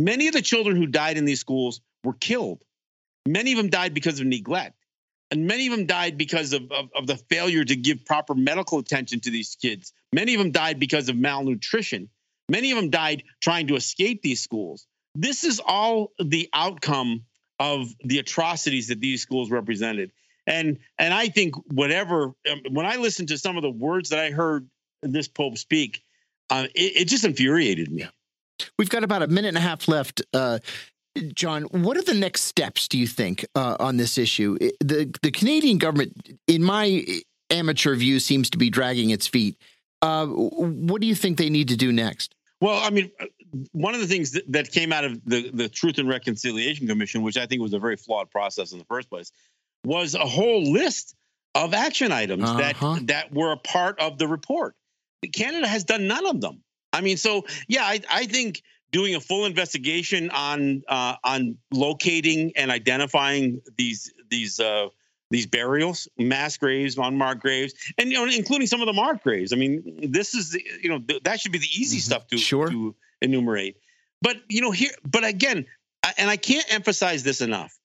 many 0.00 0.28
of 0.28 0.34
the 0.34 0.42
children 0.42 0.76
who 0.76 0.86
died 0.86 1.16
in 1.16 1.24
these 1.24 1.40
schools 1.40 1.80
were 2.04 2.14
killed 2.14 2.62
Many 3.28 3.52
of 3.52 3.58
them 3.58 3.68
died 3.68 3.92
because 3.92 4.20
of 4.20 4.26
neglect. 4.26 4.74
And 5.30 5.46
many 5.46 5.66
of 5.66 5.76
them 5.76 5.84
died 5.84 6.16
because 6.16 6.54
of, 6.54 6.72
of, 6.72 6.88
of, 6.94 7.06
the 7.06 7.16
failure 7.16 7.62
to 7.62 7.76
give 7.76 8.06
proper 8.06 8.34
medical 8.34 8.78
attention 8.78 9.20
to 9.20 9.30
these 9.30 9.56
kids. 9.60 9.92
Many 10.14 10.34
of 10.34 10.38
them 10.38 10.50
died 10.50 10.80
because 10.80 11.10
of 11.10 11.16
malnutrition. 11.16 12.08
Many 12.48 12.70
of 12.70 12.76
them 12.76 12.88
died 12.88 13.24
trying 13.42 13.66
to 13.66 13.76
escape 13.76 14.22
these 14.22 14.40
schools. 14.42 14.86
This 15.14 15.44
is 15.44 15.60
all 15.62 16.12
the 16.18 16.48
outcome 16.54 17.24
of 17.60 17.94
the 18.02 18.18
atrocities 18.18 18.88
that 18.88 19.00
these 19.00 19.20
schools 19.20 19.50
represented. 19.50 20.12
And 20.46 20.78
and 20.98 21.12
I 21.12 21.28
think 21.28 21.56
whatever 21.70 22.32
um, 22.50 22.62
when 22.70 22.86
I 22.86 22.96
listened 22.96 23.28
to 23.28 23.36
some 23.36 23.58
of 23.58 23.62
the 23.62 23.70
words 23.70 24.08
that 24.08 24.20
I 24.20 24.30
heard 24.30 24.66
this 25.02 25.28
Pope 25.28 25.58
speak, 25.58 26.02
uh, 26.48 26.68
it, 26.74 27.02
it, 27.02 27.04
just 27.08 27.26
infuriated 27.26 27.92
me. 27.92 28.08
We've 28.78 28.90
got 28.90 29.04
about 29.04 29.22
a 29.22 29.28
minute 29.28 29.48
and 29.48 29.56
a 29.56 29.60
half 29.60 29.88
left. 29.88 30.22
Uh, 30.32 30.58
John, 31.34 31.64
what 31.64 31.96
are 31.96 32.02
the 32.02 32.14
next 32.14 32.42
steps, 32.42 32.88
do 32.88 32.98
you 32.98 33.06
think, 33.06 33.44
uh, 33.54 33.76
on 33.80 33.96
this 33.96 34.18
issue? 34.18 34.58
The, 34.80 35.12
the 35.22 35.30
Canadian 35.30 35.78
government, 35.78 36.38
in 36.46 36.62
my 36.62 37.04
amateur 37.50 37.94
view, 37.96 38.20
seems 38.20 38.50
to 38.50 38.58
be 38.58 38.70
dragging 38.70 39.10
its 39.10 39.26
feet. 39.26 39.56
Uh, 40.00 40.26
what 40.26 41.00
do 41.00 41.06
you 41.06 41.14
think 41.14 41.38
they 41.38 41.50
need 41.50 41.68
to 41.68 41.76
do 41.76 41.92
next? 41.92 42.34
Well, 42.60 42.80
I 42.82 42.90
mean, 42.90 43.10
uh, 43.20 43.26
one 43.72 43.94
of 43.94 44.00
the 44.00 44.06
things 44.06 44.32
that, 44.32 44.50
that 44.52 44.70
came 44.70 44.92
out 44.92 45.04
of 45.04 45.20
the, 45.24 45.50
the 45.50 45.68
Truth 45.68 45.98
and 45.98 46.08
Reconciliation 46.08 46.86
Commission, 46.86 47.22
which 47.22 47.36
I 47.36 47.46
think 47.46 47.62
was 47.62 47.72
a 47.72 47.78
very 47.78 47.96
flawed 47.96 48.30
process 48.30 48.72
in 48.72 48.78
the 48.78 48.84
first 48.84 49.10
place, 49.10 49.32
was 49.84 50.14
a 50.14 50.26
whole 50.26 50.70
list 50.72 51.14
of 51.54 51.74
action 51.74 52.12
items 52.12 52.44
uh-huh. 52.44 52.58
that 52.58 53.06
that 53.06 53.32
were 53.32 53.52
a 53.52 53.56
part 53.56 54.00
of 54.00 54.18
the 54.18 54.28
report. 54.28 54.74
Canada 55.32 55.66
has 55.66 55.84
done 55.84 56.06
none 56.06 56.26
of 56.26 56.40
them. 56.40 56.62
I 56.98 57.00
mean, 57.00 57.16
so 57.16 57.46
yeah, 57.68 57.84
I, 57.84 58.00
I 58.10 58.26
think 58.26 58.62
doing 58.90 59.14
a 59.14 59.20
full 59.20 59.44
investigation 59.44 60.30
on 60.30 60.82
uh, 60.88 61.14
on 61.22 61.56
locating 61.72 62.52
and 62.56 62.70
identifying 62.70 63.62
these 63.76 64.12
these 64.28 64.58
uh, 64.58 64.88
these 65.30 65.46
burials, 65.46 66.08
mass 66.18 66.56
graves, 66.56 66.96
unmarked 66.98 67.40
graves, 67.40 67.74
and 67.98 68.10
you 68.10 68.18
know, 68.18 68.32
including 68.32 68.66
some 68.66 68.80
of 68.80 68.86
the 68.86 68.92
marked 68.92 69.22
graves. 69.22 69.52
I 69.52 69.56
mean, 69.56 70.10
this 70.10 70.34
is 70.34 70.52
the, 70.52 70.64
you 70.82 70.88
know 70.88 70.98
th- 70.98 71.22
that 71.22 71.40
should 71.40 71.52
be 71.52 71.58
the 71.58 71.66
easy 71.66 71.98
mm-hmm. 71.98 72.02
stuff 72.02 72.26
to 72.28 72.38
sure. 72.38 72.68
to 72.68 72.94
enumerate. 73.22 73.76
But 74.20 74.38
you 74.48 74.60
know 74.60 74.72
here, 74.72 74.90
but 75.04 75.24
again, 75.24 75.66
and 76.16 76.28
I 76.28 76.36
can't 76.36 76.66
emphasize 76.72 77.22
this 77.22 77.40
enough. 77.40 77.78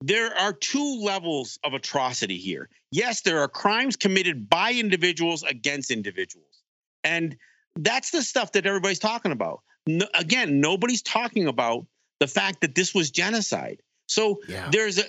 There 0.00 0.36
are 0.36 0.52
two 0.52 1.00
levels 1.00 1.58
of 1.64 1.72
atrocity 1.72 2.36
here. 2.36 2.68
Yes, 2.90 3.22
there 3.22 3.40
are 3.40 3.48
crimes 3.48 3.96
committed 3.96 4.50
by 4.50 4.72
individuals 4.72 5.44
against 5.44 5.90
individuals, 5.90 6.62
and 7.02 7.36
that's 7.76 8.10
the 8.10 8.22
stuff 8.22 8.52
that 8.52 8.66
everybody's 8.66 8.98
talking 8.98 9.32
about 9.32 9.60
no, 9.86 10.06
again, 10.14 10.60
nobody's 10.60 11.02
talking 11.02 11.46
about 11.46 11.86
the 12.20 12.26
fact 12.26 12.60
that 12.62 12.74
this 12.74 12.94
was 12.94 13.10
genocide. 13.10 13.80
So 14.06 14.40
yeah. 14.48 14.68
there's 14.70 14.98
a, 14.98 15.04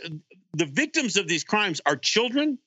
the 0.53 0.65
victims 0.65 1.17
of 1.17 1.27
these 1.27 1.43
crimes 1.43 1.81
are 1.85 1.95
children, 1.95 2.57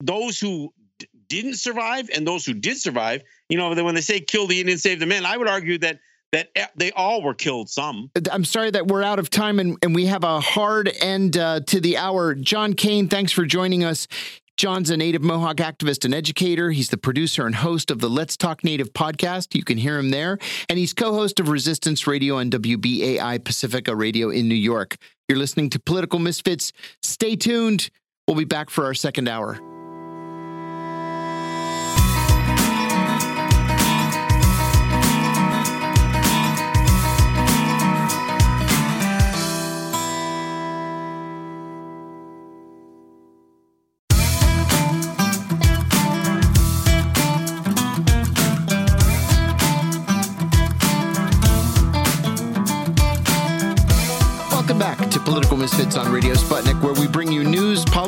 those 0.00 0.38
who 0.38 0.72
d- 0.98 1.08
didn't 1.28 1.54
survive, 1.54 2.08
and 2.14 2.26
those 2.26 2.44
who 2.44 2.54
did 2.54 2.76
survive. 2.76 3.22
You 3.48 3.58
know, 3.58 3.74
when 3.74 3.94
they 3.94 4.00
say 4.00 4.20
kill 4.20 4.46
the 4.46 4.60
Indian, 4.60 4.78
save 4.78 5.00
the 5.00 5.06
men, 5.06 5.24
I 5.26 5.36
would 5.36 5.48
argue 5.48 5.78
that 5.78 6.00
that 6.32 6.48
they 6.76 6.90
all 6.90 7.22
were 7.22 7.34
killed 7.34 7.70
some. 7.70 8.10
I'm 8.30 8.44
sorry 8.44 8.70
that 8.72 8.88
we're 8.88 9.04
out 9.04 9.20
of 9.20 9.30
time 9.30 9.60
and, 9.60 9.78
and 9.80 9.94
we 9.94 10.06
have 10.06 10.24
a 10.24 10.40
hard 10.40 10.90
end 11.00 11.36
uh, 11.36 11.60
to 11.68 11.80
the 11.80 11.96
hour. 11.96 12.34
John 12.34 12.74
Kane, 12.74 13.08
thanks 13.08 13.30
for 13.30 13.46
joining 13.46 13.84
us. 13.84 14.08
John's 14.56 14.88
a 14.88 14.96
Native 14.96 15.22
Mohawk 15.22 15.56
activist 15.56 16.06
and 16.06 16.14
educator. 16.14 16.70
He's 16.70 16.88
the 16.88 16.96
producer 16.96 17.44
and 17.44 17.54
host 17.54 17.90
of 17.90 18.00
the 18.00 18.08
Let's 18.08 18.38
Talk 18.38 18.64
Native 18.64 18.94
podcast. 18.94 19.54
You 19.54 19.62
can 19.62 19.76
hear 19.76 19.98
him 19.98 20.10
there. 20.10 20.38
And 20.70 20.78
he's 20.78 20.94
co 20.94 21.12
host 21.12 21.40
of 21.40 21.50
Resistance 21.50 22.06
Radio 22.06 22.38
on 22.38 22.50
WBAI 22.50 23.44
Pacifica 23.44 23.94
Radio 23.94 24.30
in 24.30 24.48
New 24.48 24.54
York. 24.54 24.96
You're 25.28 25.38
listening 25.38 25.68
to 25.70 25.78
Political 25.78 26.20
Misfits. 26.20 26.72
Stay 27.02 27.36
tuned. 27.36 27.90
We'll 28.26 28.36
be 28.36 28.44
back 28.44 28.70
for 28.70 28.86
our 28.86 28.94
second 28.94 29.28
hour. 29.28 29.75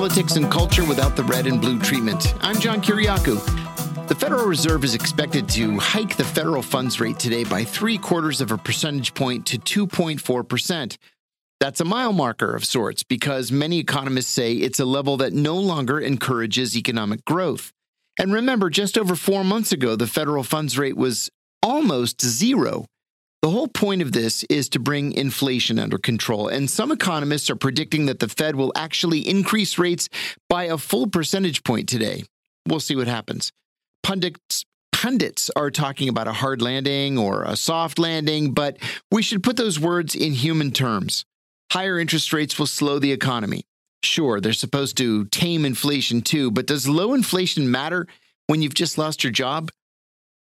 Politics, 0.09 0.37
and 0.37 0.51
culture 0.51 0.87
without 0.87 1.17
the 1.17 1.25
red 1.25 1.47
and 1.47 1.61
blue 1.61 1.79
treatment. 1.79 2.35
I'm 2.41 2.59
John 2.59 2.81
Kiriakou. 2.81 4.09
The 4.09 4.15
Federal 4.15 4.47
Reserve 4.47 4.83
is 4.83 4.95
expected 4.95 5.47
to 5.51 5.79
hike 5.79 6.17
the 6.17 6.25
federal 6.25 6.63
funds 6.63 6.99
rate 6.99 7.19
today 7.19 7.45
by 7.45 7.63
three 7.63 7.99
quarters 7.99 8.41
of 8.41 8.51
a 8.51 8.57
percentage 8.57 9.13
point 9.13 9.45
to 9.49 9.59
2.4%. 9.59 10.97
That's 11.61 11.83
a 11.83 11.85
mile 11.85 12.15
marker 12.15 12.55
of 12.55 12.65
sorts 12.65 13.03
because 13.03 13.53
many 13.53 13.81
economists 13.81 14.29
say 14.29 14.55
it's 14.55 14.81
a 14.81 14.87
level 14.87 15.19
that 15.19 15.35
no 15.35 15.57
longer 15.57 16.01
encourages 16.01 16.75
economic 16.75 17.23
growth. 17.27 17.71
And 18.19 18.33
remember, 18.33 18.71
just 18.71 18.97
over 18.97 19.15
four 19.15 19.45
months 19.45 19.73
ago, 19.73 19.95
the 19.95 20.07
federal 20.07 20.43
funds 20.43 20.79
rate 20.79 20.97
was 20.97 21.29
almost 21.63 22.25
zero. 22.25 22.87
The 23.43 23.51
whole 23.51 23.69
point 23.69 24.03
of 24.03 24.13
this 24.13 24.45
is 24.51 24.69
to 24.71 24.81
bring 24.81 25.13
inflation 25.13 25.79
under 25.79 25.97
control, 25.97 26.49
and 26.49 26.69
some 26.69 26.91
economists 26.91 27.49
are 27.51 27.57
predicting 27.57 28.07
that 28.07 28.19
the 28.19 28.29
Fed 28.29 28.57
will 28.57 28.73
actually 28.75 29.29
increase 29.29 29.79
rates 29.79 30.09
by 30.49 30.65
a 30.65 30.77
full 30.77 31.07
percentage 31.07 31.63
point 31.63 31.89
today. 31.89 32.25
We'll 32.67 32.81
see 32.81 32.97
what 32.97 33.07
happens. 33.07 33.53
Pundits 34.03 34.65
pundits 34.93 35.49
are 35.55 35.71
talking 35.71 36.09
about 36.09 36.27
a 36.27 36.33
hard 36.33 36.61
landing 36.61 37.17
or 37.17 37.45
a 37.45 37.55
soft 37.55 38.01
landing, 38.01 38.53
but 38.53 38.77
we 39.13 39.23
should 39.23 39.45
put 39.45 39.57
those 39.57 39.79
words 39.79 40.17
in 40.17 40.33
human 40.33 40.73
terms. 40.73 41.25
Higher 41.71 42.01
interest 42.01 42.33
rates 42.33 42.59
will 42.59 42.67
slow 42.67 42.99
the 42.99 43.13
economy. 43.13 43.63
Sure, 44.03 44.41
they're 44.41 44.53
supposed 44.53 44.97
to 44.97 45.27
tame 45.27 45.65
inflation 45.65 46.21
too, 46.21 46.51
but 46.51 46.67
does 46.67 46.89
low 46.89 47.15
inflation 47.15 47.71
matter 47.71 48.09
when 48.49 48.61
you've 48.61 48.75
just 48.75 48.99
lost 48.99 49.23
your 49.23 49.33
job? 49.33 49.71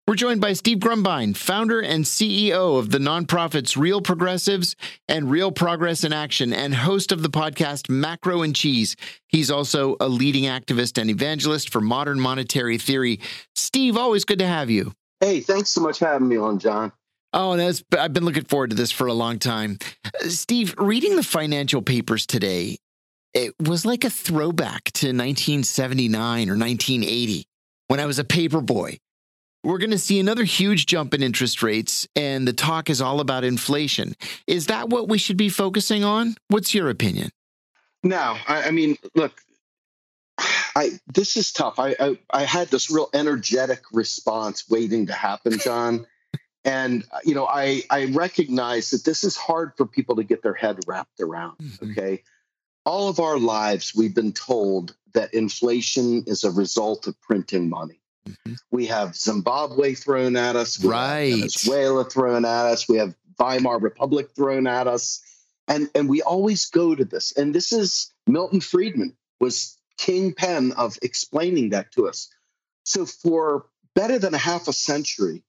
We're 0.05 0.15
joined 0.15 0.41
by 0.41 0.51
Steve 0.51 0.79
Grumbine, 0.79 1.33
founder 1.33 1.79
and 1.79 2.03
CEO 2.03 2.77
of 2.77 2.89
the 2.89 2.97
nonprofits 2.97 3.77
Real 3.77 4.01
Progressives 4.01 4.75
and 5.07 5.31
Real 5.31 5.49
Progress 5.49 6.03
in 6.03 6.11
Action, 6.11 6.51
and 6.51 6.75
host 6.75 7.13
of 7.13 7.23
the 7.23 7.29
podcast 7.29 7.89
Macro 7.89 8.41
and 8.41 8.53
Cheese. 8.53 8.97
He's 9.29 9.49
also 9.49 9.95
a 10.01 10.09
leading 10.09 10.43
activist 10.43 10.99
and 10.99 11.09
evangelist 11.09 11.69
for 11.69 11.79
modern 11.79 12.19
monetary 12.19 12.77
theory. 12.77 13.21
Steve, 13.55 13.95
always 13.95 14.25
good 14.25 14.39
to 14.39 14.45
have 14.45 14.69
you. 14.69 14.91
Hey, 15.21 15.39
thanks 15.39 15.69
so 15.69 15.79
much 15.79 15.99
for 15.99 16.07
having 16.07 16.27
me 16.27 16.35
on, 16.35 16.59
John. 16.59 16.91
Oh, 17.31 17.55
that's, 17.55 17.81
I've 17.97 18.11
been 18.11 18.25
looking 18.25 18.43
forward 18.43 18.71
to 18.71 18.75
this 18.75 18.91
for 18.91 19.07
a 19.07 19.13
long 19.13 19.39
time. 19.39 19.77
Steve, 20.27 20.75
reading 20.77 21.15
the 21.15 21.23
financial 21.23 21.81
papers 21.81 22.25
today, 22.25 22.75
it 23.33 23.53
was 23.57 23.85
like 23.85 24.03
a 24.03 24.09
throwback 24.09 24.83
to 24.95 25.07
1979 25.07 26.49
or 26.49 26.57
1980 26.57 27.45
when 27.87 28.01
I 28.01 28.05
was 28.05 28.19
a 28.19 28.25
paper 28.25 28.59
boy 28.59 28.99
we're 29.63 29.77
going 29.77 29.91
to 29.91 29.97
see 29.97 30.19
another 30.19 30.43
huge 30.43 30.85
jump 30.85 31.13
in 31.13 31.23
interest 31.23 31.63
rates, 31.63 32.07
and 32.15 32.47
the 32.47 32.53
talk 32.53 32.89
is 32.89 33.01
all 33.01 33.19
about 33.19 33.43
inflation. 33.43 34.15
Is 34.45 34.67
that 34.67 34.89
what 34.89 35.07
we 35.07 35.17
should 35.17 35.37
be 35.37 35.49
focusing 35.49 36.03
on? 36.03 36.35
What's 36.49 36.73
your 36.73 36.89
opinion? 36.89 37.29
No, 38.03 38.37
I, 38.47 38.63
I 38.63 38.71
mean, 38.71 38.97
look, 39.15 39.33
I 40.75 40.99
this 41.13 41.37
is 41.37 41.51
tough. 41.51 41.79
I, 41.79 41.95
I, 41.99 42.19
I 42.31 42.43
had 42.43 42.67
this 42.67 42.91
real 42.91 43.09
energetic 43.13 43.83
response 43.93 44.69
waiting 44.69 45.07
to 45.07 45.13
happen, 45.13 45.57
John, 45.59 46.05
and 46.65 47.05
you 47.23 47.33
know, 47.33 47.47
I 47.47 47.83
I 47.89 48.05
recognize 48.05 48.89
that 48.89 49.05
this 49.05 49.23
is 49.23 49.37
hard 49.37 49.71
for 49.77 49.85
people 49.85 50.17
to 50.17 50.23
get 50.23 50.43
their 50.43 50.53
head 50.53 50.79
wrapped 50.87 51.21
around. 51.21 51.57
Mm-hmm. 51.59 51.91
Okay, 51.91 52.23
all 52.85 53.07
of 53.07 53.19
our 53.19 53.39
lives 53.39 53.93
we've 53.95 54.15
been 54.15 54.33
told 54.33 54.95
that 55.13 55.33
inflation 55.33 56.23
is 56.27 56.43
a 56.43 56.51
result 56.51 57.07
of 57.07 57.19
printing 57.21 57.69
money. 57.69 58.02
Mm-hmm. 58.27 58.53
We 58.71 58.87
have 58.87 59.15
Zimbabwe 59.15 59.93
thrown 59.93 60.35
at 60.35 60.55
us. 60.55 60.83
right. 60.83 61.31
Venezuela 61.31 62.05
thrown 62.05 62.45
at 62.45 62.65
us. 62.65 62.87
We 62.87 62.97
have 62.97 63.15
Weimar 63.39 63.79
Republic 63.79 64.29
thrown 64.35 64.67
at 64.67 64.87
us. 64.87 65.21
And, 65.67 65.89
and 65.95 66.09
we 66.09 66.21
always 66.21 66.65
go 66.69 66.93
to 66.93 67.05
this. 67.05 67.31
And 67.35 67.53
this 67.53 67.71
is 67.71 68.11
Milton 68.27 68.61
Friedman 68.61 69.15
was 69.39 69.77
kingpin 69.97 70.73
of 70.73 70.97
explaining 71.01 71.69
that 71.69 71.91
to 71.93 72.07
us. 72.07 72.29
So 72.83 73.05
for 73.05 73.65
better 73.95 74.19
than 74.19 74.33
a 74.33 74.37
half 74.37 74.67
a 74.67 74.73
century, 74.73 75.43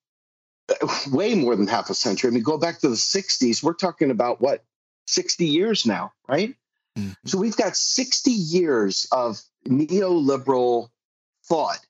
way 1.11 1.35
more 1.35 1.57
than 1.57 1.66
half 1.66 1.91
a 1.91 1.95
century. 1.95 2.31
I 2.31 2.33
mean, 2.33 2.43
go 2.43 2.59
back 2.59 2.81
to 2.81 2.89
the 2.89 2.97
60s, 2.97 3.62
we're 3.62 3.75
talking 3.75 4.11
about 4.11 4.41
what, 4.41 4.64
60 5.07 5.47
years 5.47 5.85
now, 5.85 6.12
right? 6.29 6.55
Mm-hmm. 6.99 7.12
So 7.27 7.39
we've 7.39 7.57
got 7.57 7.77
60 7.77 8.31
years 8.31 9.07
of 9.12 9.41
neoliberal 9.68 10.89
thought 11.47 11.85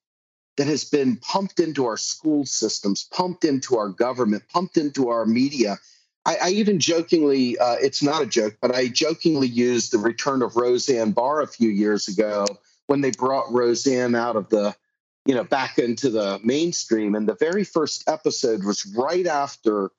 that 0.57 0.67
has 0.67 0.85
been 0.85 1.17
pumped 1.17 1.61
into 1.61 1.87
our 1.87 1.97
school 1.97 2.47
systems, 2.47 3.09
pumped 3.11 3.45
into 3.45 3.77
our 3.77 3.89
government, 3.89 4.45
pumped 4.49 4.77
into 4.77 5.09
our 5.09 5.27
media. 5.27 5.79
I, 6.25 6.37
I 6.43 6.49
even 6.51 6.79
jokingly, 6.79 7.59
uh, 7.59 7.77
it's 7.81 8.03
not 8.03 8.23
a 8.23 8.27
joke, 8.27 8.57
but 8.61 8.75
I 8.75 8.89
jokingly 8.89 9.49
used 9.49 9.93
the 9.93 9.99
return 9.99 10.43
of 10.43 10.57
Roseanne 10.57 11.13
Barr 11.13 11.43
a 11.43 11.47
few 11.47 11.69
years 11.69 12.09
ago 12.09 12.47
when 12.87 13.01
they 13.01 13.11
brought 13.11 13.53
Roseanne 13.53 14.15
out 14.15 14.37
of 14.37 14.49
the, 14.49 14.75
you 15.27 15.35
know, 15.35 15.45
back 15.45 15.79
into 15.79 16.11
the 16.11 16.41
mainstream. 16.45 17.15
And 17.15 17.29
the 17.29 17.37
very 17.37 17.65
first 17.65 18.09
episode 18.09 18.65
was 18.65 18.87
right 18.97 19.27
after 19.27 19.91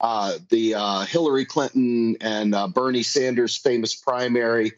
uh, 0.00 0.38
the 0.48 0.74
uh, 0.74 1.00
Hillary 1.00 1.44
Clinton 1.44 2.16
and 2.20 2.54
uh, 2.54 2.68
Bernie 2.68 3.02
Sanders 3.02 3.56
famous 3.56 3.94
primary. 3.94 4.72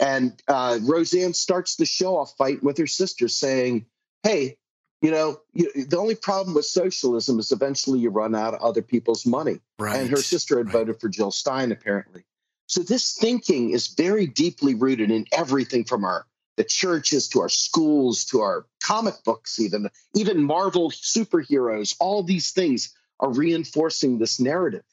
And 0.00 0.40
uh, 0.48 0.78
Roseanne 0.82 1.34
starts 1.34 1.76
the 1.76 1.86
show 1.86 2.16
off 2.16 2.36
fight 2.36 2.62
with 2.62 2.78
her 2.78 2.86
sister, 2.86 3.28
saying, 3.28 3.86
Hey, 4.24 4.56
you 5.04 5.10
know, 5.10 5.38
you, 5.52 5.70
the 5.84 5.98
only 5.98 6.14
problem 6.14 6.54
with 6.54 6.64
socialism 6.64 7.38
is 7.38 7.52
eventually 7.52 7.98
you 7.98 8.08
run 8.08 8.34
out 8.34 8.54
of 8.54 8.62
other 8.62 8.80
people's 8.80 9.26
money. 9.26 9.60
Right. 9.78 10.00
And 10.00 10.08
her 10.08 10.16
sister 10.16 10.56
had 10.56 10.68
right. 10.68 10.72
voted 10.72 10.98
for 10.98 11.10
Jill 11.10 11.30
Stein, 11.30 11.72
apparently. 11.72 12.24
So 12.68 12.82
this 12.82 13.12
thinking 13.12 13.68
is 13.72 13.88
very 13.88 14.26
deeply 14.26 14.74
rooted 14.74 15.10
in 15.10 15.26
everything 15.30 15.84
from 15.84 16.06
our 16.06 16.24
the 16.56 16.64
churches 16.64 17.28
to 17.28 17.40
our 17.40 17.50
schools 17.50 18.24
to 18.26 18.40
our 18.40 18.64
comic 18.82 19.16
books, 19.24 19.60
even 19.60 19.90
even 20.14 20.42
Marvel 20.42 20.90
superheroes. 20.90 21.94
All 22.00 22.22
these 22.22 22.52
things 22.52 22.94
are 23.20 23.30
reinforcing 23.30 24.18
this 24.18 24.40
narrative. 24.40 24.84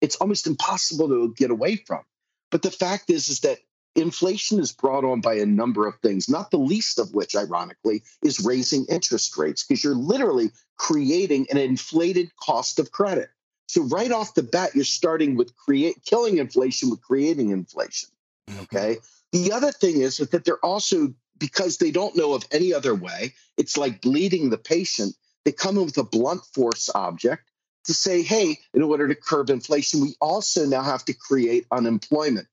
It's 0.00 0.16
almost 0.16 0.46
impossible 0.46 1.08
to 1.08 1.34
get 1.36 1.50
away 1.50 1.74
from. 1.74 2.02
But 2.52 2.62
the 2.62 2.70
fact 2.70 3.10
is, 3.10 3.28
is 3.28 3.40
that 3.40 3.58
inflation 4.00 4.58
is 4.58 4.72
brought 4.72 5.04
on 5.04 5.20
by 5.20 5.34
a 5.34 5.46
number 5.46 5.86
of 5.86 5.94
things, 6.00 6.28
not 6.28 6.50
the 6.50 6.58
least 6.58 6.98
of 6.98 7.14
which, 7.14 7.34
ironically, 7.36 8.02
is 8.22 8.40
raising 8.40 8.84
interest 8.86 9.36
rates, 9.36 9.64
because 9.64 9.82
you're 9.82 9.94
literally 9.94 10.50
creating 10.76 11.46
an 11.50 11.58
inflated 11.58 12.30
cost 12.36 12.78
of 12.78 12.90
credit. 12.92 13.30
So 13.66 13.82
right 13.82 14.10
off 14.10 14.34
the 14.34 14.42
bat, 14.42 14.74
you're 14.74 14.84
starting 14.84 15.36
with 15.36 15.54
create 15.56 16.04
killing 16.04 16.38
inflation 16.38 16.90
with 16.90 17.02
creating 17.02 17.50
inflation. 17.50 18.08
Mm-hmm. 18.48 18.60
Okay. 18.62 18.96
The 19.32 19.52
other 19.52 19.72
thing 19.72 20.00
is 20.00 20.16
that 20.16 20.44
they're 20.44 20.64
also 20.64 21.12
because 21.38 21.76
they 21.76 21.90
don't 21.90 22.16
know 22.16 22.32
of 22.32 22.44
any 22.50 22.72
other 22.74 22.94
way. 22.94 23.34
It's 23.56 23.76
like 23.76 24.00
bleeding 24.00 24.50
the 24.50 24.58
patient. 24.58 25.14
They 25.44 25.52
come 25.52 25.76
in 25.78 25.84
with 25.84 25.98
a 25.98 26.02
blunt 26.02 26.42
force 26.52 26.90
object 26.94 27.50
to 27.84 27.94
say, 27.94 28.22
hey, 28.22 28.58
in 28.74 28.82
order 28.82 29.06
to 29.08 29.14
curb 29.14 29.50
inflation, 29.50 30.00
we 30.00 30.14
also 30.20 30.66
now 30.66 30.82
have 30.82 31.04
to 31.04 31.12
create 31.12 31.66
unemployment. 31.70 32.48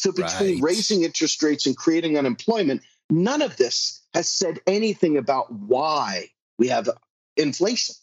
So 0.00 0.12
between 0.12 0.54
right. 0.54 0.62
raising 0.62 1.02
interest 1.02 1.42
rates 1.42 1.66
and 1.66 1.76
creating 1.76 2.16
unemployment, 2.16 2.80
none 3.10 3.42
of 3.42 3.58
this 3.58 4.02
has 4.14 4.28
said 4.28 4.58
anything 4.66 5.18
about 5.18 5.52
why 5.52 6.30
we 6.58 6.68
have 6.68 6.88
inflation. 7.36 7.94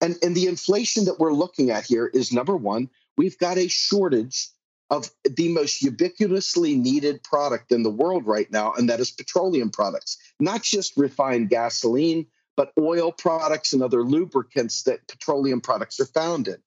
And, 0.00 0.16
and 0.22 0.36
the 0.36 0.46
inflation 0.46 1.06
that 1.06 1.18
we're 1.18 1.32
looking 1.32 1.70
at 1.70 1.84
here 1.84 2.06
is 2.06 2.32
number 2.32 2.56
one, 2.56 2.88
we've 3.16 3.36
got 3.36 3.58
a 3.58 3.66
shortage 3.66 4.48
of 4.90 5.10
the 5.24 5.48
most 5.48 5.82
ubiquitously 5.82 6.76
needed 6.78 7.24
product 7.24 7.72
in 7.72 7.82
the 7.82 7.90
world 7.90 8.28
right 8.28 8.50
now, 8.52 8.72
and 8.74 8.88
that 8.88 9.00
is 9.00 9.10
petroleum 9.10 9.70
products, 9.70 10.18
not 10.38 10.62
just 10.62 10.96
refined 10.96 11.50
gasoline, 11.50 12.26
but 12.56 12.72
oil 12.78 13.10
products 13.10 13.72
and 13.72 13.82
other 13.82 14.04
lubricants 14.04 14.84
that 14.84 15.08
petroleum 15.08 15.60
products 15.60 15.98
are 15.98 16.06
found 16.06 16.46
in. 16.46 16.58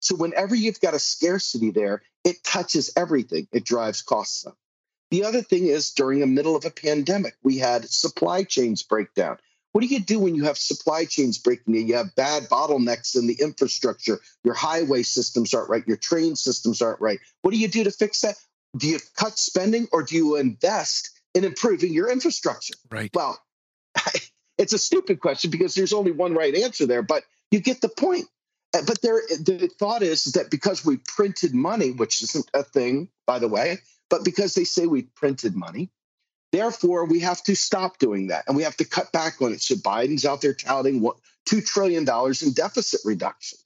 So 0.00 0.16
whenever 0.16 0.56
you've 0.56 0.80
got 0.80 0.94
a 0.94 0.98
scarcity 0.98 1.70
there, 1.70 2.02
it 2.24 2.44
touches 2.44 2.92
everything. 2.96 3.48
It 3.52 3.64
drives 3.64 4.02
costs 4.02 4.46
up. 4.46 4.56
The 5.10 5.24
other 5.24 5.42
thing 5.42 5.66
is 5.66 5.90
during 5.90 6.20
the 6.20 6.26
middle 6.26 6.56
of 6.56 6.64
a 6.64 6.70
pandemic, 6.70 7.36
we 7.42 7.58
had 7.58 7.88
supply 7.88 8.44
chains 8.44 8.82
break 8.82 9.12
down. 9.14 9.38
What 9.72 9.80
do 9.80 9.86
you 9.86 10.00
do 10.00 10.18
when 10.18 10.34
you 10.34 10.44
have 10.44 10.58
supply 10.58 11.06
chains 11.06 11.38
breaking 11.38 11.74
down? 11.74 11.86
You 11.86 11.96
have 11.96 12.14
bad 12.14 12.44
bottlenecks 12.44 13.16
in 13.16 13.26
the 13.26 13.36
infrastructure. 13.40 14.20
Your 14.44 14.54
highway 14.54 15.02
systems 15.02 15.54
aren't 15.54 15.70
right. 15.70 15.86
Your 15.86 15.96
train 15.96 16.36
systems 16.36 16.82
aren't 16.82 17.00
right. 17.00 17.18
What 17.40 17.52
do 17.52 17.58
you 17.58 17.68
do 17.68 17.84
to 17.84 17.90
fix 17.90 18.20
that? 18.20 18.36
Do 18.76 18.88
you 18.88 19.00
cut 19.16 19.38
spending 19.38 19.88
or 19.92 20.02
do 20.02 20.16
you 20.16 20.36
invest 20.36 21.10
in 21.34 21.44
improving 21.44 21.92
your 21.92 22.10
infrastructure? 22.10 22.74
Right. 22.90 23.10
Well, 23.14 23.38
it's 24.58 24.72
a 24.72 24.78
stupid 24.78 25.20
question 25.20 25.50
because 25.50 25.74
there's 25.74 25.92
only 25.92 26.12
one 26.12 26.34
right 26.34 26.54
answer 26.54 26.86
there, 26.86 27.02
but 27.02 27.24
you 27.50 27.60
get 27.60 27.80
the 27.80 27.88
point. 27.88 28.26
Uh, 28.74 28.82
but 28.86 29.00
there, 29.02 29.22
the 29.28 29.70
thought 29.78 30.02
is 30.02 30.24
that 30.24 30.50
because 30.50 30.84
we 30.84 30.96
printed 30.96 31.54
money, 31.54 31.90
which 31.90 32.22
isn't 32.22 32.50
a 32.54 32.62
thing, 32.62 33.08
by 33.26 33.38
the 33.38 33.48
way, 33.48 33.78
but 34.08 34.24
because 34.24 34.54
they 34.54 34.64
say 34.64 34.86
we 34.86 35.02
printed 35.02 35.54
money, 35.54 35.90
therefore 36.52 37.06
we 37.06 37.20
have 37.20 37.42
to 37.42 37.54
stop 37.54 37.98
doing 37.98 38.28
that 38.28 38.44
and 38.46 38.56
we 38.56 38.62
have 38.62 38.76
to 38.76 38.84
cut 38.84 39.12
back 39.12 39.40
on 39.42 39.52
it. 39.52 39.62
So 39.62 39.74
Biden's 39.74 40.24
out 40.24 40.40
there 40.40 40.54
touting 40.54 41.00
what 41.00 41.16
two 41.46 41.60
trillion 41.60 42.04
dollars 42.04 42.42
in 42.42 42.52
deficit 42.52 43.00
reduction. 43.04 43.58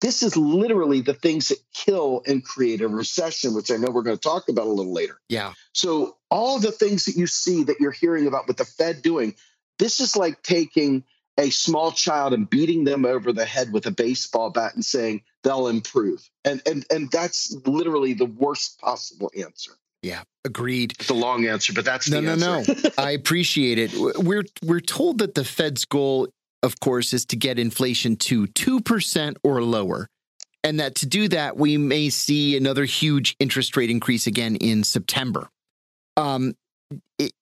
This 0.00 0.22
is 0.22 0.36
literally 0.36 1.00
the 1.00 1.14
things 1.14 1.48
that 1.48 1.58
kill 1.72 2.22
and 2.26 2.44
create 2.44 2.82
a 2.82 2.88
recession, 2.88 3.54
which 3.54 3.70
I 3.70 3.76
know 3.76 3.90
we're 3.90 4.02
going 4.02 4.16
to 4.16 4.20
talk 4.20 4.48
about 4.48 4.66
a 4.66 4.70
little 4.70 4.92
later. 4.92 5.18
Yeah. 5.28 5.54
So 5.72 6.16
all 6.30 6.58
the 6.58 6.72
things 6.72 7.06
that 7.06 7.16
you 7.16 7.26
see 7.26 7.64
that 7.64 7.80
you're 7.80 7.90
hearing 7.90 8.26
about 8.26 8.46
with 8.46 8.58
the 8.58 8.66
Fed 8.66 9.00
doing, 9.00 9.34
this 9.78 10.00
is 10.00 10.16
like 10.16 10.42
taking 10.42 11.04
a 11.38 11.50
small 11.50 11.92
child 11.92 12.32
and 12.32 12.48
beating 12.48 12.84
them 12.84 13.04
over 13.04 13.32
the 13.32 13.44
head 13.44 13.72
with 13.72 13.86
a 13.86 13.90
baseball 13.90 14.50
bat 14.50 14.74
and 14.74 14.84
saying 14.84 15.22
they'll 15.42 15.68
improve. 15.68 16.28
And 16.44 16.62
and 16.66 16.84
and 16.90 17.10
that's 17.10 17.56
literally 17.66 18.14
the 18.14 18.26
worst 18.26 18.80
possible 18.80 19.30
answer. 19.36 19.72
Yeah, 20.02 20.22
agreed. 20.44 20.94
It's 21.00 21.08
a 21.08 21.14
long 21.14 21.46
answer, 21.46 21.72
but 21.72 21.84
that's 21.84 22.10
no, 22.10 22.20
no, 22.20 22.34
no. 22.34 22.62
I 22.98 23.12
appreciate 23.12 23.78
it. 23.78 23.92
We're 24.18 24.44
we're 24.62 24.80
told 24.80 25.18
that 25.18 25.34
the 25.34 25.44
Fed's 25.44 25.84
goal, 25.84 26.28
of 26.62 26.78
course, 26.80 27.14
is 27.14 27.24
to 27.26 27.36
get 27.36 27.58
inflation 27.58 28.16
to 28.16 28.46
two 28.48 28.80
percent 28.80 29.38
or 29.42 29.62
lower, 29.62 30.08
and 30.62 30.78
that 30.78 30.94
to 30.96 31.06
do 31.06 31.28
that, 31.28 31.56
we 31.56 31.78
may 31.78 32.10
see 32.10 32.56
another 32.56 32.84
huge 32.84 33.34
interest 33.40 33.76
rate 33.76 33.90
increase 33.90 34.26
again 34.26 34.56
in 34.56 34.84
September. 34.84 35.48
Um, 36.16 36.54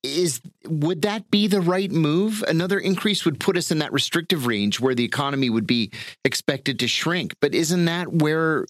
is 0.03 0.41
would 0.67 1.03
that 1.03 1.31
be 1.31 1.47
the 1.47 1.61
right 1.61 1.91
move? 1.91 2.45
Another 2.47 2.79
increase 2.79 3.25
would 3.25 3.41
put 3.41 3.57
us 3.57 3.71
in 3.71 3.79
that 3.79 3.93
restrictive 3.93 4.47
range 4.47 4.81
where 4.81 4.95
the 4.95 5.05
economy 5.05 5.51
would 5.51 5.67
be 5.67 5.91
expected 6.25 6.79
to 6.81 6.89
shrink. 6.89 7.35
But 7.41 7.55
isn't 7.55 7.85
that 7.87 8.13
where 8.13 8.67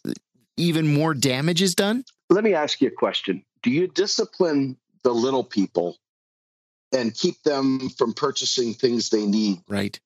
even 0.57 0.93
more 0.93 1.15
damage 1.15 1.63
is 1.63 1.75
done? 1.75 2.05
Let 2.31 2.45
me 2.45 2.55
ask 2.55 2.81
you 2.81 2.89
a 2.89 2.93
question. 2.93 3.45
Do 3.63 3.71
you 3.71 3.89
discipline 3.89 4.77
the 5.03 5.13
little 5.13 5.45
people 5.45 5.97
and 6.93 7.15
keep 7.15 7.43
them 7.43 7.89
from 7.91 8.13
purchasing 8.13 8.75
things 8.75 9.09
they 9.09 9.27
need? 9.27 9.61
Right. 9.69 9.99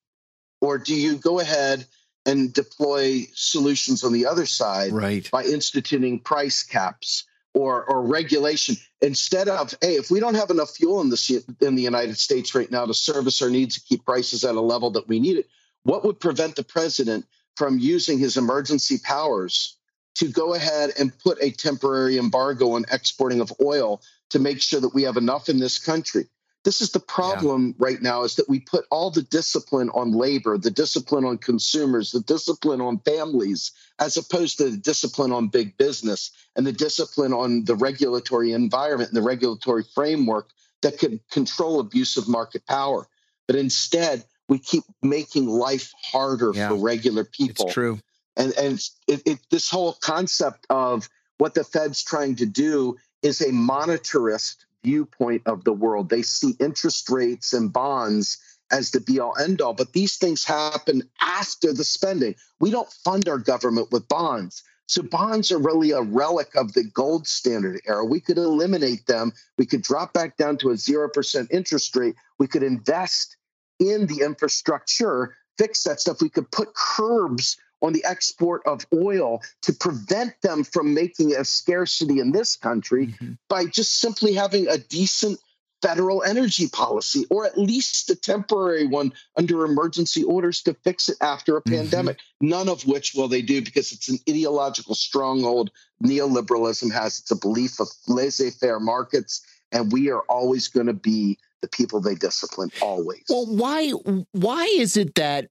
Or 0.60 0.78
do 0.78 0.94
you 0.94 1.16
go 1.16 1.40
ahead 1.40 1.86
and 2.24 2.52
deploy 2.52 3.26
solutions 3.34 4.02
on 4.02 4.12
the 4.12 4.26
other 4.26 4.46
side 4.46 4.92
right. 4.92 5.30
by 5.30 5.44
instituting 5.44 6.20
price 6.20 6.62
caps 6.62 7.24
or 7.56 7.84
or 7.84 8.02
regulation 8.02 8.76
instead 9.00 9.48
of 9.48 9.74
hey 9.80 9.94
if 9.94 10.10
we 10.10 10.20
don't 10.20 10.34
have 10.34 10.50
enough 10.50 10.70
fuel 10.76 11.00
in 11.00 11.08
the 11.08 11.44
in 11.62 11.74
the 11.74 11.82
United 11.82 12.18
States 12.18 12.54
right 12.54 12.70
now 12.70 12.84
to 12.84 12.92
service 12.92 13.40
our 13.40 13.48
needs 13.48 13.76
to 13.76 13.80
keep 13.80 14.04
prices 14.04 14.44
at 14.44 14.54
a 14.54 14.60
level 14.60 14.90
that 14.90 15.08
we 15.08 15.18
need 15.18 15.38
it 15.38 15.48
what 15.82 16.04
would 16.04 16.20
prevent 16.20 16.54
the 16.54 16.62
president 16.62 17.24
from 17.56 17.78
using 17.78 18.18
his 18.18 18.36
emergency 18.36 18.98
powers 19.02 19.78
to 20.16 20.28
go 20.28 20.54
ahead 20.54 20.92
and 20.98 21.18
put 21.18 21.38
a 21.40 21.50
temporary 21.50 22.18
embargo 22.18 22.72
on 22.72 22.84
exporting 22.92 23.40
of 23.40 23.52
oil 23.62 24.02
to 24.28 24.38
make 24.38 24.60
sure 24.60 24.80
that 24.80 24.94
we 24.94 25.02
have 25.04 25.16
enough 25.16 25.48
in 25.48 25.58
this 25.58 25.78
country 25.78 26.26
this 26.66 26.80
is 26.80 26.90
the 26.90 27.00
problem 27.00 27.68
yeah. 27.68 27.86
right 27.86 28.02
now 28.02 28.24
is 28.24 28.34
that 28.34 28.48
we 28.48 28.58
put 28.58 28.84
all 28.90 29.08
the 29.08 29.22
discipline 29.22 29.88
on 29.90 30.10
labor 30.10 30.58
the 30.58 30.70
discipline 30.70 31.24
on 31.24 31.38
consumers 31.38 32.10
the 32.10 32.20
discipline 32.20 32.80
on 32.80 32.98
families 32.98 33.70
as 34.00 34.16
opposed 34.16 34.58
to 34.58 34.70
the 34.70 34.76
discipline 34.76 35.32
on 35.32 35.46
big 35.46 35.78
business 35.78 36.32
and 36.56 36.66
the 36.66 36.72
discipline 36.72 37.32
on 37.32 37.64
the 37.64 37.76
regulatory 37.76 38.52
environment 38.52 39.08
and 39.10 39.16
the 39.16 39.22
regulatory 39.22 39.84
framework 39.94 40.50
that 40.82 40.98
could 40.98 41.20
control 41.30 41.78
abusive 41.78 42.28
market 42.28 42.66
power 42.66 43.06
but 43.46 43.56
instead 43.56 44.24
we 44.48 44.58
keep 44.58 44.82
making 45.02 45.46
life 45.46 45.92
harder 46.02 46.50
yeah. 46.52 46.68
for 46.68 46.74
regular 46.74 47.24
people 47.24 47.66
it's 47.66 47.74
true 47.74 47.98
and 48.36 48.52
and 48.58 48.80
it, 49.06 49.22
it, 49.24 49.38
this 49.52 49.70
whole 49.70 49.92
concept 49.92 50.66
of 50.68 51.08
what 51.38 51.54
the 51.54 51.62
fed's 51.62 52.02
trying 52.02 52.34
to 52.34 52.46
do 52.46 52.96
is 53.22 53.40
a 53.40 53.50
monetarist 53.50 54.65
viewpoint 54.86 55.42
of 55.46 55.64
the 55.64 55.72
world. 55.72 56.08
They 56.08 56.22
see 56.22 56.54
interest 56.60 57.10
rates 57.10 57.52
and 57.52 57.72
bonds 57.72 58.38
as 58.70 58.92
the 58.92 59.00
be 59.00 59.18
all 59.18 59.36
end 59.36 59.60
all, 59.60 59.74
but 59.74 59.92
these 59.92 60.16
things 60.16 60.44
happen 60.44 61.02
after 61.20 61.72
the 61.72 61.84
spending. 61.84 62.36
We 62.60 62.70
don't 62.70 62.90
fund 63.04 63.28
our 63.28 63.38
government 63.38 63.90
with 63.90 64.08
bonds. 64.08 64.62
So 64.86 65.02
bonds 65.02 65.50
are 65.50 65.58
really 65.58 65.90
a 65.90 66.02
relic 66.02 66.54
of 66.54 66.72
the 66.72 66.84
gold 66.84 67.26
standard 67.26 67.80
era. 67.86 68.04
We 68.04 68.20
could 68.20 68.38
eliminate 68.38 69.06
them. 69.06 69.32
We 69.58 69.66
could 69.66 69.82
drop 69.82 70.12
back 70.12 70.36
down 70.36 70.58
to 70.58 70.70
a 70.70 70.74
0% 70.74 71.46
interest 71.50 71.96
rate. 71.96 72.14
We 72.38 72.46
could 72.46 72.62
invest 72.62 73.36
in 73.80 74.06
the 74.06 74.24
infrastructure, 74.24 75.34
fix 75.58 75.82
that 75.82 76.00
stuff. 76.00 76.22
We 76.22 76.28
could 76.28 76.50
put 76.52 76.74
curbs 76.74 77.56
on 77.82 77.92
the 77.92 78.04
export 78.04 78.62
of 78.66 78.86
oil 78.92 79.42
to 79.62 79.72
prevent 79.72 80.40
them 80.42 80.64
from 80.64 80.94
making 80.94 81.34
a 81.34 81.44
scarcity 81.44 82.20
in 82.20 82.32
this 82.32 82.56
country 82.56 83.08
mm-hmm. 83.08 83.32
by 83.48 83.66
just 83.66 84.00
simply 84.00 84.34
having 84.34 84.66
a 84.68 84.78
decent 84.78 85.38
federal 85.82 86.22
energy 86.22 86.68
policy, 86.68 87.26
or 87.30 87.44
at 87.44 87.58
least 87.58 88.10
a 88.10 88.16
temporary 88.16 88.86
one 88.86 89.12
under 89.36 89.64
emergency 89.64 90.24
orders 90.24 90.62
to 90.62 90.74
fix 90.84 91.08
it 91.08 91.16
after 91.20 91.56
a 91.56 91.60
mm-hmm. 91.60 91.76
pandemic. 91.76 92.18
None 92.40 92.68
of 92.68 92.86
which 92.86 93.14
will 93.14 93.28
they 93.28 93.42
do 93.42 93.62
because 93.62 93.92
it's 93.92 94.08
an 94.08 94.18
ideological 94.28 94.94
stronghold 94.94 95.70
neoliberalism 96.02 96.92
has. 96.92 97.18
It's 97.20 97.30
a 97.30 97.36
belief 97.36 97.78
of 97.80 97.88
laissez 98.08 98.50
faire 98.50 98.80
markets, 98.80 99.46
and 99.70 99.92
we 99.92 100.10
are 100.10 100.22
always 100.28 100.68
going 100.68 100.86
to 100.86 100.94
be 100.94 101.38
the 101.62 101.68
people 101.68 102.00
they 102.00 102.14
discipline 102.14 102.70
always. 102.80 103.24
Well, 103.28 103.46
why 103.46 103.90
why 104.32 104.64
is 104.64 104.96
it 104.96 105.14
that 105.16 105.48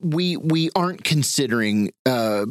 we 0.00 0.36
we 0.36 0.70
aren't 0.74 1.04
considering 1.04 1.90
uh, 2.06 2.46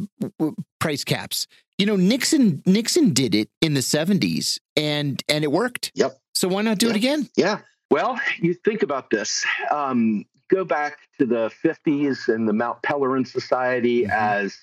price 0.80 1.04
caps? 1.04 1.48
You 1.78 1.86
know, 1.86 1.96
Nixon 1.96 2.62
Nixon 2.66 3.14
did 3.14 3.34
it 3.36 3.50
in 3.62 3.74
the 3.74 3.82
70s 3.82 4.60
and 4.76 5.22
and 5.28 5.44
it 5.44 5.52
worked. 5.52 5.92
Yep. 5.96 6.18
So 6.36 6.48
why 6.48 6.62
not 6.62 6.78
do 6.78 6.88
yeah. 6.88 6.92
it 6.92 6.96
again? 6.96 7.30
Yeah. 7.36 7.60
Well, 7.90 8.20
you 8.40 8.54
think 8.54 8.82
about 8.82 9.10
this. 9.10 9.46
Um, 9.70 10.26
go 10.50 10.66
back 10.66 10.98
to 11.20 11.26
the 11.26 11.52
50s 11.64 12.28
and 12.28 12.48
the 12.48 12.54
Mount 12.54 12.82
Pelerin 12.82 13.28
Society 13.28 14.04
mm-hmm. 14.04 14.12
as 14.12 14.58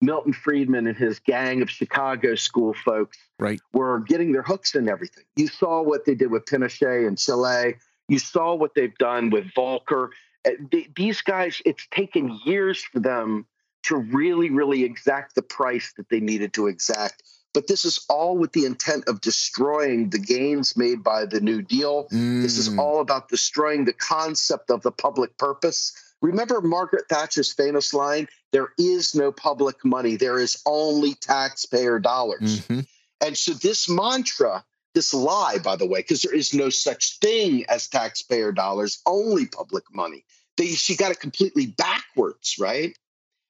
Milton 0.00 0.32
Friedman 0.32 0.86
and 0.86 0.96
his 0.96 1.18
gang 1.18 1.62
of 1.62 1.70
Chicago 1.70 2.34
school 2.34 2.74
folks 2.84 3.16
right. 3.38 3.60
were 3.72 4.00
getting 4.00 4.32
their 4.32 4.42
hooks 4.42 4.74
in 4.74 4.88
everything. 4.88 5.24
You 5.36 5.48
saw 5.48 5.82
what 5.82 6.04
they 6.04 6.14
did 6.14 6.30
with 6.30 6.44
Pinochet 6.44 7.06
and 7.06 7.18
Chile. 7.18 7.76
You 8.08 8.18
saw 8.18 8.54
what 8.54 8.74
they've 8.74 8.96
done 8.98 9.30
with 9.30 9.46
Volcker. 9.56 10.10
Uh, 10.44 10.50
these 10.96 11.22
guys, 11.22 11.60
it's 11.64 11.86
taken 11.90 12.38
years 12.44 12.82
for 12.82 13.00
them 13.00 13.46
to 13.84 13.96
really, 13.96 14.50
really 14.50 14.84
exact 14.84 15.34
the 15.34 15.42
price 15.42 15.92
that 15.96 16.08
they 16.08 16.20
needed 16.20 16.52
to 16.54 16.66
exact 16.66 17.22
but 17.54 17.68
this 17.68 17.84
is 17.84 18.04
all 18.10 18.36
with 18.36 18.52
the 18.52 18.66
intent 18.66 19.04
of 19.06 19.20
destroying 19.20 20.10
the 20.10 20.18
gains 20.18 20.76
made 20.76 21.02
by 21.02 21.24
the 21.24 21.40
New 21.40 21.62
Deal. 21.62 22.08
Mm. 22.12 22.42
This 22.42 22.58
is 22.58 22.68
mm. 22.68 22.78
all 22.78 23.00
about 23.00 23.28
destroying 23.28 23.84
the 23.84 23.92
concept 23.92 24.70
of 24.70 24.82
the 24.82 24.90
public 24.90 25.38
purpose. 25.38 25.92
Remember 26.20 26.60
Margaret 26.60 27.04
Thatcher's 27.08 27.52
famous 27.52 27.94
line 27.94 28.28
there 28.50 28.68
is 28.78 29.14
no 29.14 29.32
public 29.32 29.84
money, 29.84 30.16
there 30.16 30.38
is 30.38 30.62
only 30.66 31.14
taxpayer 31.14 31.98
dollars. 31.98 32.60
Mm-hmm. 32.60 32.80
And 33.20 33.36
so, 33.36 33.52
this 33.52 33.88
mantra, 33.88 34.64
this 34.94 35.12
lie, 35.12 35.58
by 35.58 35.76
the 35.76 35.86
way, 35.86 36.00
because 36.00 36.22
there 36.22 36.34
is 36.34 36.54
no 36.54 36.70
such 36.70 37.18
thing 37.18 37.64
as 37.68 37.88
taxpayer 37.88 38.52
dollars, 38.52 39.00
only 39.06 39.46
public 39.46 39.84
money. 39.92 40.24
They, 40.56 40.66
she 40.68 40.96
got 40.96 41.10
it 41.10 41.20
completely 41.20 41.66
backwards, 41.66 42.56
right? 42.58 42.96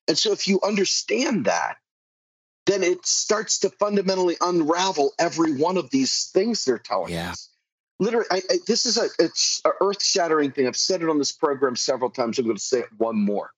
And 0.09 0.19
so, 0.19 0.33
if 0.33 0.49
you 0.49 0.61
understand 0.63 1.45
that, 1.45 1.77
then 2.67 2.83
it 2.83 3.07
starts 3.07 3.61
to 3.61 3.71
fundamentally 3.71 4.37
unravel 4.41 5.13
every 5.19 5.55
one 5.55 5.77
of 5.77 5.91
these 5.91 6.31
things 6.33 6.65
they're 6.65 6.79
telling 6.79 7.13
yeah. 7.13 7.31
us. 7.31 7.51
Literally, 8.01 8.27
I, 8.31 8.43
I, 8.51 8.59
this 8.67 8.87
is 8.87 8.97
a, 8.97 9.09
a 9.69 9.73
earth 9.81 10.03
shattering 10.03 10.51
thing. 10.51 10.67
I've 10.67 10.77
said 10.77 11.03
it 11.03 11.09
on 11.09 11.19
this 11.19 11.33
program 11.33 11.77
several 11.77 12.11
times. 12.11 12.39
I'm 12.39 12.47
going 12.47 12.57
to 12.57 12.63
say 12.63 12.81
it 12.81 12.89
one 12.97 13.17
more. 13.17 13.51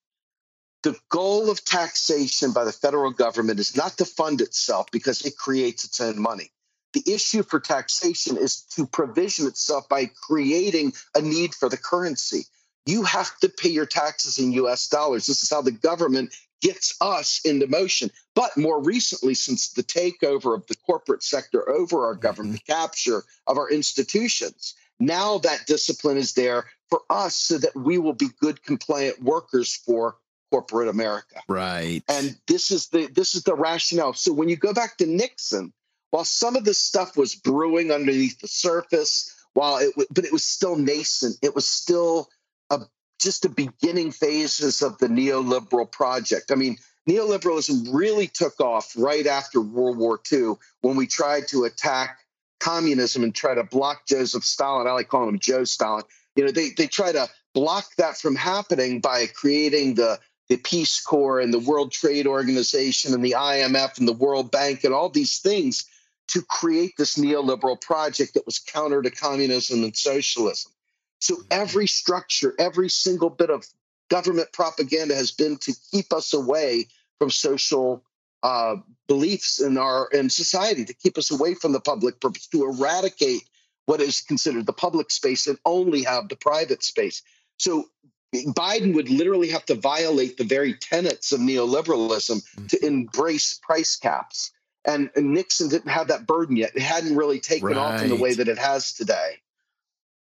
The 0.83 0.97
goal 1.09 1.51
of 1.51 1.65
taxation 1.65 2.53
by 2.53 2.65
the 2.65 2.73
federal 2.73 3.13
government 3.13 3.59
is 3.59 3.77
not 3.77 3.97
to 3.99 4.05
fund 4.05 4.41
itself 4.41 4.89
because 4.93 5.23
it 5.25 5.37
creates 5.37 5.85
its 5.85 6.01
own 6.01 6.21
money. 6.21 6.51
The 6.97 7.13
issue 7.13 7.43
for 7.43 7.61
taxation 7.61 8.39
is 8.39 8.63
to 8.71 8.87
provision 8.87 9.47
itself 9.47 9.87
by 9.87 10.07
creating 10.07 10.95
a 11.15 11.21
need 11.21 11.55
for 11.55 11.69
the 11.69 11.77
currency. 11.77 12.47
You 12.87 13.03
have 13.03 13.39
to 13.41 13.51
pay 13.51 13.69
your 13.69 13.85
taxes 13.85 14.39
in 14.39 14.53
US 14.53 14.89
dollars. 14.89 15.27
This 15.27 15.43
is 15.43 15.51
how 15.51 15.61
the 15.61 15.73
government 15.73 16.35
gets 16.63 16.97
us 17.03 17.43
into 17.45 17.67
motion. 17.67 18.11
But 18.35 18.57
more 18.57 18.83
recently, 18.83 19.35
since 19.35 19.75
the 19.75 19.83
takeover 19.83 20.55
of 20.55 20.67
the 20.69 20.77
corporate 20.87 21.23
sector 21.23 21.69
over 21.69 22.07
our 22.07 22.15
government, 22.15 22.63
mm-hmm. 22.63 22.73
capture 22.73 23.25
of 23.47 23.59
our 23.59 23.69
institutions, 23.69 24.73
now 24.99 25.37
that 25.37 25.67
discipline 25.67 26.17
is 26.17 26.33
there 26.33 26.65
for 26.89 27.03
us 27.11 27.37
so 27.37 27.59
that 27.59 27.77
we 27.77 27.99
will 27.99 28.15
be 28.15 28.31
good 28.41 28.63
compliant 28.63 29.23
workers 29.23 29.77
for 29.77 30.17
corporate 30.51 30.89
America. 30.89 31.43
Right. 31.47 32.03
And 32.09 32.39
this 32.47 32.71
is 32.71 32.89
the 32.89 33.09
this 33.09 33.35
is 33.35 33.43
the 33.43 33.55
rationale. 33.55 34.15
So 34.15 34.33
when 34.33 34.49
you 34.49 34.57
go 34.57 34.73
back 34.73 34.97
to 34.97 35.05
Nixon, 35.05 35.75
while 36.11 36.25
some 36.25 36.57
of 36.57 36.65
this 36.65 36.79
stuff 36.79 37.17
was 37.17 37.35
brewing 37.35 37.91
underneath 37.91 38.39
the 38.41 38.49
surface, 38.49 39.35
while 39.55 39.79
it 39.79 39.93
but 40.11 40.25
it 40.25 40.33
was 40.33 40.45
still 40.45 40.77
nascent, 40.77 41.37
it 41.43 41.55
was 41.55 41.69
still 41.69 42.29
a 42.71 42.81
just 43.21 43.43
the 43.43 43.49
beginning 43.49 44.13
phases 44.13 44.83
of 44.83 44.99
the 44.99 45.09
neoliberal 45.09 45.91
project. 45.91 46.53
I 46.53 46.55
mean, 46.55 46.77
neoliberalism 47.09 47.89
really 47.93 48.29
took 48.29 48.61
off 48.61 48.93
right 48.97 49.27
after 49.27 49.61
World 49.61 49.99
War 49.99 50.21
II 50.31 50.55
when 50.83 50.97
we 50.97 51.07
tried 51.07 51.49
to 51.49 51.65
attack 51.65 52.19
communism 52.61 53.23
and 53.23 53.35
try 53.35 53.55
to 53.55 53.65
block 53.65 54.07
Joseph 54.07 54.45
Stalin. 54.45 54.87
I 54.87 54.93
like 54.93 55.09
calling 55.09 55.31
him 55.31 55.39
Joe 55.39 55.65
Stalin. 55.65 56.05
You 56.35 56.45
know, 56.45 56.51
they 56.51 56.71
they 56.71 56.87
try 56.87 57.13
to 57.13 57.29
block 57.55 57.87
that 57.97 58.19
from 58.19 58.37
happening 58.37 59.01
by 59.01 59.27
creating 59.27 59.95
the 59.95 60.19
the 60.49 60.59
Peace 60.59 61.01
Corps 61.01 61.41
and 61.41 61.53
the 61.53 61.59
World 61.59 61.91
Trade 61.91 62.27
Organization 62.27 63.15
and 63.15 63.25
the 63.25 63.35
IMF 63.37 63.99
and 63.99 64.07
the 64.07 64.13
World 64.13 64.51
Bank 64.51 64.85
and 64.85 64.95
all 64.95 65.09
these 65.09 65.39
things 65.39 65.87
to 66.29 66.43
create 66.43 66.95
this 66.99 67.17
neoliberal 67.17 67.81
project 67.81 68.35
that 68.35 68.47
was 68.47 68.59
counter 68.59 69.03
to 69.03 69.11
communism 69.11 69.85
and 69.85 69.97
socialism. 69.97 70.73
So 71.21 71.37
every 71.51 71.87
structure, 71.87 72.55
every 72.59 72.89
single 72.89 73.31
bit 73.31 73.51
of 73.51 73.65
government 74.09 74.53
propaganda 74.53 75.15
has 75.15 75.33
been 75.33 75.57
to 75.59 75.75
keep 75.91 76.13
us 76.13 76.33
away 76.33 76.87
from 77.19 77.31
social 77.31 78.03
uh, 78.43 78.77
beliefs 79.09 79.61
in 79.61 79.79
our 79.79 80.09
in 80.13 80.31
society, 80.31 80.85
to 80.85 80.95
keep 80.95 81.19
us 81.19 81.31
away 81.31 81.55
from 81.55 81.73
the 81.73 81.81
public 81.81 82.21
purpose, 82.21 82.47
to 82.49 82.65
eradicate 82.65 83.43
what 83.87 84.01
is 84.01 84.21
considered 84.21 84.67
the 84.67 84.73
public 84.73 85.11
space 85.11 85.47
and 85.47 85.59
only 85.65 86.03
have 86.03 86.29
the 86.29 86.37
private 86.37 86.83
space. 86.83 87.23
So 87.59 87.87
Biden 88.35 88.95
would 88.95 89.09
literally 89.09 89.51
have 89.51 89.65
to 89.67 89.75
violate 89.75 90.37
the 90.37 90.45
very 90.45 90.75
tenets 90.75 91.33
of 91.33 91.41
neoliberalism 91.41 92.43
mm-hmm. 92.43 92.67
to 92.67 92.85
embrace 92.85 93.59
price 93.63 93.97
caps. 93.97 94.53
And, 94.87 95.11
and, 95.17 95.33
Nixon 95.33 95.69
didn't 95.69 95.91
have 95.91 96.09
that 96.09 96.27
burden 96.27 96.57
yet. 96.57 96.73
It 96.77 96.83
hadn't 96.83 97.17
really 97.17 97.41
taken 97.41 97.69
right. 97.69 97.77
off 97.77 98.03
in 98.03 98.09
the 98.09 98.17
way 98.17 98.35
that 98.35 98.47
it 98.47 98.59
has 98.59 98.93
today. 98.93 99.35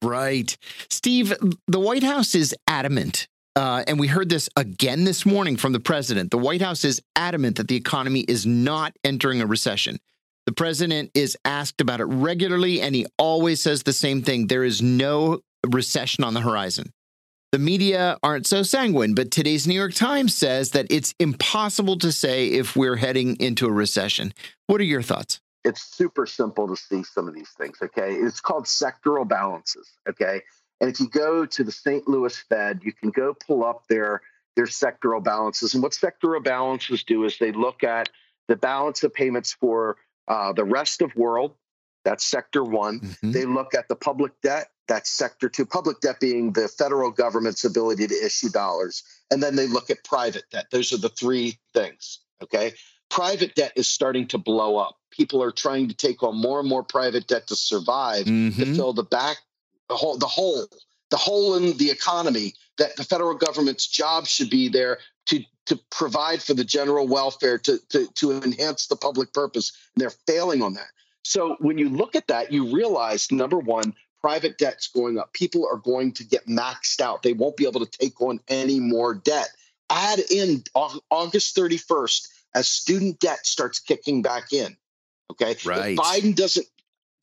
Right. 0.03 0.57
Steve, 0.89 1.35
the 1.67 1.81
White 1.81 2.03
House 2.03 2.35
is 2.35 2.55
adamant. 2.67 3.29
Uh, 3.57 3.85
and 3.87 4.01
we 4.01 4.09
heard 4.09 4.29
this 4.29 4.49
again 4.57 5.05
this 5.05 5.25
morning 5.25 5.57
from 5.57 5.73
the 5.73 5.81
president. 5.81 6.31
The 6.31 6.39
White 6.39 6.61
House 6.61 6.85
is 6.85 7.01
adamant 7.15 7.57
that 7.57 7.69
the 7.69 7.77
economy 7.77 8.21
is 8.21 8.45
not 8.45 8.97
entering 9.05 9.41
a 9.41 9.47
recession. 9.47 9.99
The 10.47 10.53
president 10.53 11.11
is 11.15 11.39
asked 11.45 11.81
about 11.81 12.01
it 12.01 12.05
regularly, 12.05 12.81
and 12.81 12.95
he 12.95 13.07
always 13.17 13.63
says 13.63 13.83
the 13.83 13.93
same 13.93 14.23
thing 14.23 14.47
there 14.47 14.65
is 14.65 14.83
no 14.83 15.41
recession 15.67 16.25
on 16.25 16.35
the 16.35 16.41
horizon. 16.41 16.93
The 17.55 17.61
media 17.61 18.19
aren't 18.21 18.49
so 18.49 18.65
sanguine, 18.65 19.15
but 19.15 19.31
today's 19.31 19.65
New 19.65 19.77
York 19.77 19.95
Times 19.95 20.35
says 20.35 20.73
that 20.73 20.89
it's 20.91 21.15
impossible 21.21 21.97
to 22.01 22.11
say 22.11 22.49
if 22.49 22.75
we're 22.75 22.97
heading 22.97 23.37
into 23.39 23.69
a 23.69 23.71
recession. 23.71 24.35
What 24.67 24.81
are 24.81 24.85
your 24.85 25.03
thoughts? 25.03 25.39
it's 25.65 25.81
super 25.81 26.27
simple 26.27 26.67
to 26.67 26.75
see 26.75 27.05
some 27.05 27.29
of 27.29 27.35
these 27.37 27.51
things. 27.51 27.79
Okay. 27.81 28.15
It's 28.15 28.41
called 28.41 28.65
sectoral 28.65 29.29
balances. 29.29 29.89
Okay. 30.09 30.43
And 30.81 30.91
if 30.91 30.99
you 30.99 31.09
go 31.09 31.47
to 31.47 31.63
the 31.63 31.71
St. 31.71 32.09
Louis 32.09 32.37
Fed, 32.37 32.81
you 32.83 32.93
can 32.93 33.11
go 33.11 33.35
pull 33.35 33.65
up 33.65 33.85
their, 33.89 34.23
their 34.57 34.67
sectoral 34.67 35.23
balances. 35.23 35.75
And 35.75 35.83
what 35.83 35.93
sectoral 35.93 36.43
balances 36.43 37.05
do 37.05 37.23
is 37.23 37.39
they 37.39 37.53
look 37.53 37.85
at 37.85 38.09
the 38.49 38.57
balance 38.57 39.05
of 39.05 39.15
payments 39.15 39.53
for 39.53 39.97
uh, 40.27 40.53
the 40.55 40.65
rest 40.65 41.03
of 41.03 41.15
world. 41.15 41.55
That's 42.05 42.25
sector 42.25 42.63
one. 42.63 43.01
Mm-hmm. 43.01 43.33
They 43.33 43.45
look 43.45 43.75
at 43.75 43.89
the 43.89 43.97
public 43.97 44.33
debt. 44.43 44.69
That's 44.87 45.11
sector 45.11 45.49
two. 45.49 45.67
Public 45.67 46.01
debt 46.01 46.21
being 46.21 46.53
the 46.53 46.69
federal 46.69 47.11
government's 47.11 47.65
ability 47.65 48.07
to 48.07 48.15
issue 48.15 48.51
dollars. 48.51 49.03
And 49.31 49.43
then 49.43 49.57
they 49.57 49.67
look 49.67 49.91
at 49.91 50.05
private 50.05 50.45
debt. 50.51 50.67
Those 50.71 50.93
are 50.93 50.99
the 50.99 51.09
three 51.09 51.59
things. 51.73 52.21
Okay 52.43 52.75
private 53.11 53.55
debt 53.55 53.73
is 53.77 53.87
starting 53.87 54.27
to 54.27 54.39
blow 54.39 54.77
up. 54.77 54.97
People 55.11 55.41
are 55.41 55.53
trying 55.53 55.89
to 55.89 55.95
take 55.95 56.25
on 56.25 56.37
more 56.37 56.59
and 56.59 56.69
more 56.69 56.83
private 56.83 57.29
debt 57.29 57.47
to 57.47 57.55
survive 57.55 58.27
mm-hmm. 58.27 58.61
to 58.61 58.75
fill 58.75 58.93
the 58.93 59.05
back 59.05 59.37
the 59.89 59.95
hole 59.95 60.19
the 60.19 60.27
hole 60.27 60.67
the 61.11 61.17
hole 61.17 61.55
in 61.55 61.77
the 61.77 61.91
economy 61.91 62.55
that 62.79 62.97
the 62.97 63.05
federal 63.05 63.35
government's 63.35 63.87
job 63.87 64.27
should 64.27 64.51
be 64.51 64.69
there 64.69 64.99
to 65.27 65.41
to 65.67 65.79
provide 65.91 66.43
for 66.43 66.55
the 66.55 66.65
general 66.65 67.07
welfare 67.07 67.59
to 67.59 67.79
to 67.91 68.09
to 68.15 68.33
enhance 68.33 68.89
the 68.89 68.97
public 68.97 69.33
purpose 69.33 69.73
and 69.95 70.03
they're 70.03 70.19
failing 70.27 70.63
on 70.63 70.75
that. 70.75 70.89
So 71.25 71.57
when 71.59 71.79
you 71.79 71.89
look 71.89 72.15
at 72.15 72.29
that 72.29 72.53
you 72.53 72.75
realize 72.75 73.33
number 73.33 73.59
1 73.59 73.95
private 74.25 74.57
debt's 74.57 74.89
going 74.89 75.19
up. 75.19 75.35
People 75.35 75.69
are 75.71 75.77
going 75.77 76.11
to 76.11 76.25
get 76.25 76.47
maxed 76.47 77.03
out. 77.03 77.23
They 77.23 77.35
won't 77.35 77.59
be 77.59 77.67
able 77.69 77.85
to 77.85 77.99
take 77.99 78.19
on 78.23 78.41
any 78.49 78.81
more 78.81 79.15
debt. 79.15 79.49
Add 79.91 80.19
in 80.31 80.65
August 80.75 81.55
31st 81.55 82.29
as 82.55 82.67
student 82.67 83.21
debt 83.21 83.45
starts 83.47 83.81
kicking 83.81 84.23
back 84.23 84.55
in. 84.55 84.79
Okay. 85.31 85.57
Right. 85.67 85.93
If 85.93 85.99
Biden 85.99 86.35
doesn't 86.35 86.67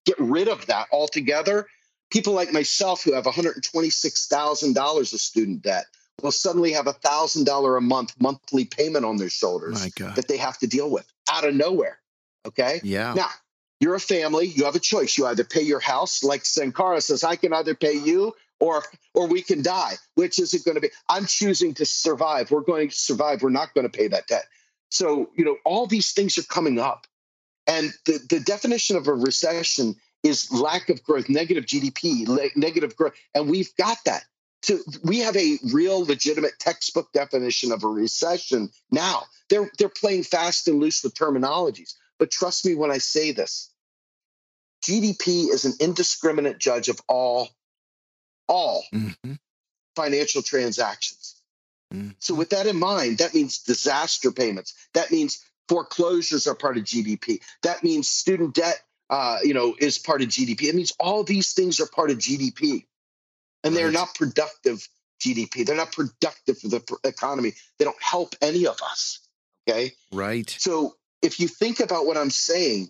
get 0.06 0.20
rid 0.20 0.48
of 0.48 0.68
that 0.68 0.90
altogether, 0.92 1.66
people 2.12 2.34
like 2.34 2.54
myself 2.54 3.04
who 3.04 3.14
have 3.14 3.24
$126,000 3.24 5.00
of 5.14 5.20
student 5.20 5.64
debt 5.64 5.86
will 6.22 6.32
suddenly 6.32 6.74
have 6.74 6.86
a 6.86 6.94
$1,000 6.94 7.78
a 7.78 7.82
month 7.82 8.14
monthly 8.20 8.66
payment 8.66 9.06
on 9.06 9.18
their 9.18 9.32
shoulders 9.32 9.82
that 9.96 10.28
they 10.28 10.38
have 10.38 10.60
to 10.60 10.68
deal 10.68 10.92
with 10.92 11.12
out 11.32 11.48
of 11.48 11.56
nowhere. 11.56 11.98
Okay. 12.46 12.80
Yeah. 12.84 13.16
Now, 13.16 13.30
you're 13.82 13.96
a 13.96 14.00
family, 14.00 14.46
you 14.46 14.66
have 14.66 14.76
a 14.76 14.80
choice. 14.80 15.18
You 15.18 15.26
either 15.26 15.44
pay 15.44 15.64
your 15.64 15.80
house, 15.80 16.24
like 16.24 16.46
Sankara 16.46 17.02
says, 17.02 17.24
I 17.24 17.36
can 17.36 17.52
either 17.52 17.74
pay 17.74 17.94
you 17.94 18.34
or 18.60 18.84
or 19.16 19.28
we 19.28 19.42
can 19.42 19.64
die. 19.64 19.94
Which 20.14 20.40
is 20.40 20.54
it 20.54 20.64
going 20.64 20.76
to 20.76 20.82
be? 20.82 20.92
I'm 21.10 21.26
choosing 21.26 21.74
to 21.74 21.86
survive. 21.86 22.52
We're 22.52 22.62
going 22.62 22.90
to 22.90 22.96
survive. 22.96 23.42
We're 23.42 23.50
not 23.50 23.74
going 23.74 23.90
to 23.90 23.98
pay 23.98 24.08
that 24.10 24.28
debt. 24.28 24.46
So, 24.90 25.32
you 25.36 25.44
know, 25.44 25.58
all 25.66 25.88
these 25.88 26.12
things 26.12 26.38
are 26.38 26.44
coming 26.44 26.80
up. 26.80 27.08
And 27.66 27.92
the, 28.06 28.20
the 28.30 28.40
definition 28.40 28.98
of 28.98 29.08
a 29.08 29.14
recession 29.14 29.96
is 30.24 30.52
lack 30.52 30.90
of 30.90 31.04
growth, 31.04 31.28
negative 31.28 31.66
GDP, 31.66 32.56
negative 32.56 32.96
growth. 32.96 33.14
And 33.34 33.50
we've 33.50 33.76
got 33.78 33.98
that. 34.06 34.24
To, 34.64 34.80
we 35.04 35.20
have 35.20 35.36
a 35.36 35.58
real 35.74 36.06
legitimate 36.06 36.60
textbook 36.60 37.12
definition 37.14 37.72
of 37.72 37.84
a 37.84 37.88
recession 37.88 38.70
now. 38.92 39.24
They're 39.50 39.72
they're 39.80 39.90
playing 39.90 40.24
fast 40.24 40.68
and 40.68 40.80
loose 40.80 41.04
with 41.04 41.16
terminologies. 41.16 41.96
But 42.20 42.30
trust 42.30 42.68
me 42.68 42.76
when 42.76 42.92
I 42.92 43.00
say 43.00 43.32
this. 43.32 43.71
GDP 44.84 45.50
is 45.50 45.66
an 45.66 45.74
indiscriminate 45.80 46.60
judge 46.60 46.90
of 46.90 47.00
all 47.08 47.50
all 48.48 48.84
mm-hmm. 48.94 49.34
financial 49.96 50.42
transactions. 50.42 51.42
Mm-hmm. 51.94 52.10
So 52.20 52.36
with 52.36 52.50
that 52.50 52.68
in 52.68 52.78
mind, 52.78 53.20
that 53.20 53.34
means 53.34 53.60
disaster 53.60 54.32
payments. 54.32 54.74
That 54.94 55.12
means 55.12 55.44
foreclosures 55.70 56.48
are 56.48 56.56
part 56.56 56.78
of 56.78 56.84
GDP. 56.84 57.40
That 57.64 57.84
means 57.84 58.10
student 58.10 58.56
debt 58.56 58.82
uh, 59.12 59.40
you 59.44 59.54
know, 59.54 59.76
is 59.78 60.00
part 60.00 60.22
of 60.22 60.30
GDP. 60.30 60.64
It 60.64 60.76
means 60.76 60.94
all 60.98 61.24
these 61.24 61.52
things 61.52 61.82
are 61.82 61.86
part 61.86 62.12
of 62.12 62.18
GDP 62.18 62.86
and 63.64 63.76
they're 63.76 63.92
not 63.92 64.16
productive 64.16 64.88
GDP. 65.20 65.66
They're 65.66 65.76
not 65.76 65.92
productive 65.92 66.58
for 66.58 66.70
the 66.70 66.98
economy. 67.04 67.52
They 67.78 67.86
don't 67.86 68.02
help 68.02 68.36
any 68.42 68.66
of 68.66 68.80
us. 68.82 69.20
Okay. 69.70 69.92
Right. 70.14 70.50
So 70.50 70.96
if 71.22 71.42
you 71.42 71.50
think 71.50 71.82
about 71.82 72.06
what 72.06 72.18
I'm 72.18 72.30
saying, 72.30 72.90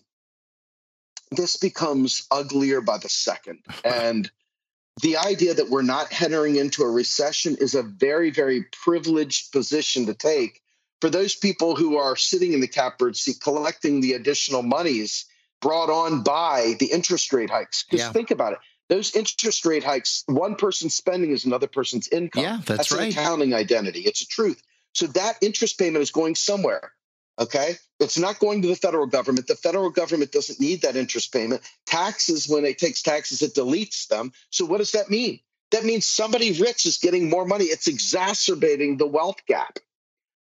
this 1.31 1.57
becomes 1.57 2.27
uglier 2.31 2.81
by 2.81 2.97
the 2.97 3.09
second. 3.09 3.59
and 3.85 4.29
the 5.01 5.17
idea 5.17 5.53
that 5.53 5.69
we're 5.69 5.81
not 5.81 6.21
entering 6.21 6.57
into 6.57 6.83
a 6.83 6.89
recession 6.89 7.57
is 7.59 7.75
a 7.75 7.83
very, 7.83 8.29
very 8.29 8.65
privileged 8.83 9.51
position 9.51 10.05
to 10.07 10.13
take 10.13 10.61
for 10.99 11.09
those 11.09 11.35
people 11.35 11.75
who 11.75 11.97
are 11.97 12.15
sitting 12.15 12.53
in 12.53 12.59
the 12.59 12.67
catbird 12.67 13.15
seat 13.15 13.37
collecting 13.41 14.01
the 14.01 14.13
additional 14.13 14.61
monies 14.61 15.25
brought 15.61 15.89
on 15.89 16.23
by 16.23 16.75
the 16.79 16.91
interest 16.91 17.31
rate 17.33 17.49
hikes. 17.49 17.85
Just 17.89 18.03
yeah. 18.03 18.11
think 18.11 18.31
about 18.31 18.53
it 18.53 18.59
those 18.91 19.15
interest 19.15 19.65
rate 19.65 19.85
hikes, 19.85 20.25
one 20.27 20.55
person's 20.55 20.93
spending 20.93 21.31
is 21.31 21.45
another 21.45 21.67
person's 21.67 22.09
income. 22.09 22.43
Yeah, 22.43 22.57
that's, 22.57 22.89
that's 22.89 22.91
right. 22.91 23.03
an 23.03 23.09
accounting 23.17 23.53
identity. 23.53 24.01
It's 24.01 24.21
a 24.21 24.27
truth. 24.27 24.61
So 24.93 25.07
that 25.07 25.37
interest 25.41 25.79
payment 25.79 26.01
is 26.03 26.11
going 26.11 26.35
somewhere. 26.35 26.91
Okay. 27.41 27.75
It's 27.99 28.19
not 28.19 28.37
going 28.37 28.61
to 28.61 28.67
the 28.67 28.75
federal 28.75 29.07
government. 29.07 29.47
The 29.47 29.55
federal 29.55 29.89
government 29.89 30.31
doesn't 30.31 30.59
need 30.59 30.83
that 30.83 30.95
interest 30.95 31.33
payment. 31.33 31.61
Taxes, 31.87 32.47
when 32.47 32.65
it 32.65 32.77
takes 32.77 33.01
taxes, 33.01 33.41
it 33.41 33.55
deletes 33.55 34.07
them. 34.07 34.31
So 34.51 34.63
what 34.65 34.77
does 34.77 34.91
that 34.91 35.09
mean? 35.09 35.39
That 35.71 35.83
means 35.83 36.05
somebody 36.05 36.51
rich 36.61 36.85
is 36.85 36.99
getting 36.99 37.29
more 37.29 37.45
money. 37.45 37.65
It's 37.65 37.87
exacerbating 37.87 38.97
the 38.97 39.07
wealth 39.07 39.43
gap. 39.47 39.79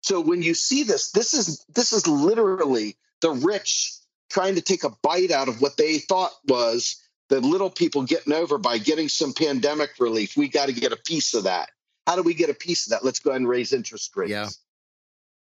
So 0.03 0.21
when 0.21 0.43
you 0.43 0.55
see 0.55 0.85
this, 0.85 1.11
this 1.11 1.35
is 1.35 1.65
this 1.75 1.93
is 1.93 2.07
literally 2.07 2.97
the 3.23 3.31
rich 3.31 3.93
trying 4.31 4.55
to 4.55 4.61
take 4.61 4.85
a 4.85 4.91
bite 5.03 5.31
out 5.31 5.49
of 5.49 5.61
what 5.61 5.77
they 5.77 5.99
thought 5.99 6.33
was 6.47 7.03
the 7.29 7.41
little 7.41 7.71
people 7.71 8.03
getting 8.03 8.35
over 8.35 8.59
by 8.59 8.79
getting 8.79 9.09
some 9.09 9.33
pandemic 9.33 9.91
relief. 9.99 10.37
We 10.37 10.49
got 10.49 10.67
to 10.67 10.73
get 10.73 10.93
a 10.93 10.97
piece 10.97 11.35
of 11.35 11.45
that. 11.45 11.71
How 12.07 12.17
do 12.17 12.23
we 12.23 12.35
get 12.35 12.51
a 12.51 12.55
piece 12.55 12.87
of 12.87 12.91
that? 12.91 13.05
Let's 13.05 13.19
go 13.19 13.31
ahead 13.31 13.41
and 13.41 13.49
raise 13.49 13.73
interest 13.73 14.15
rates. 14.15 14.31
Yeah. 14.31 14.49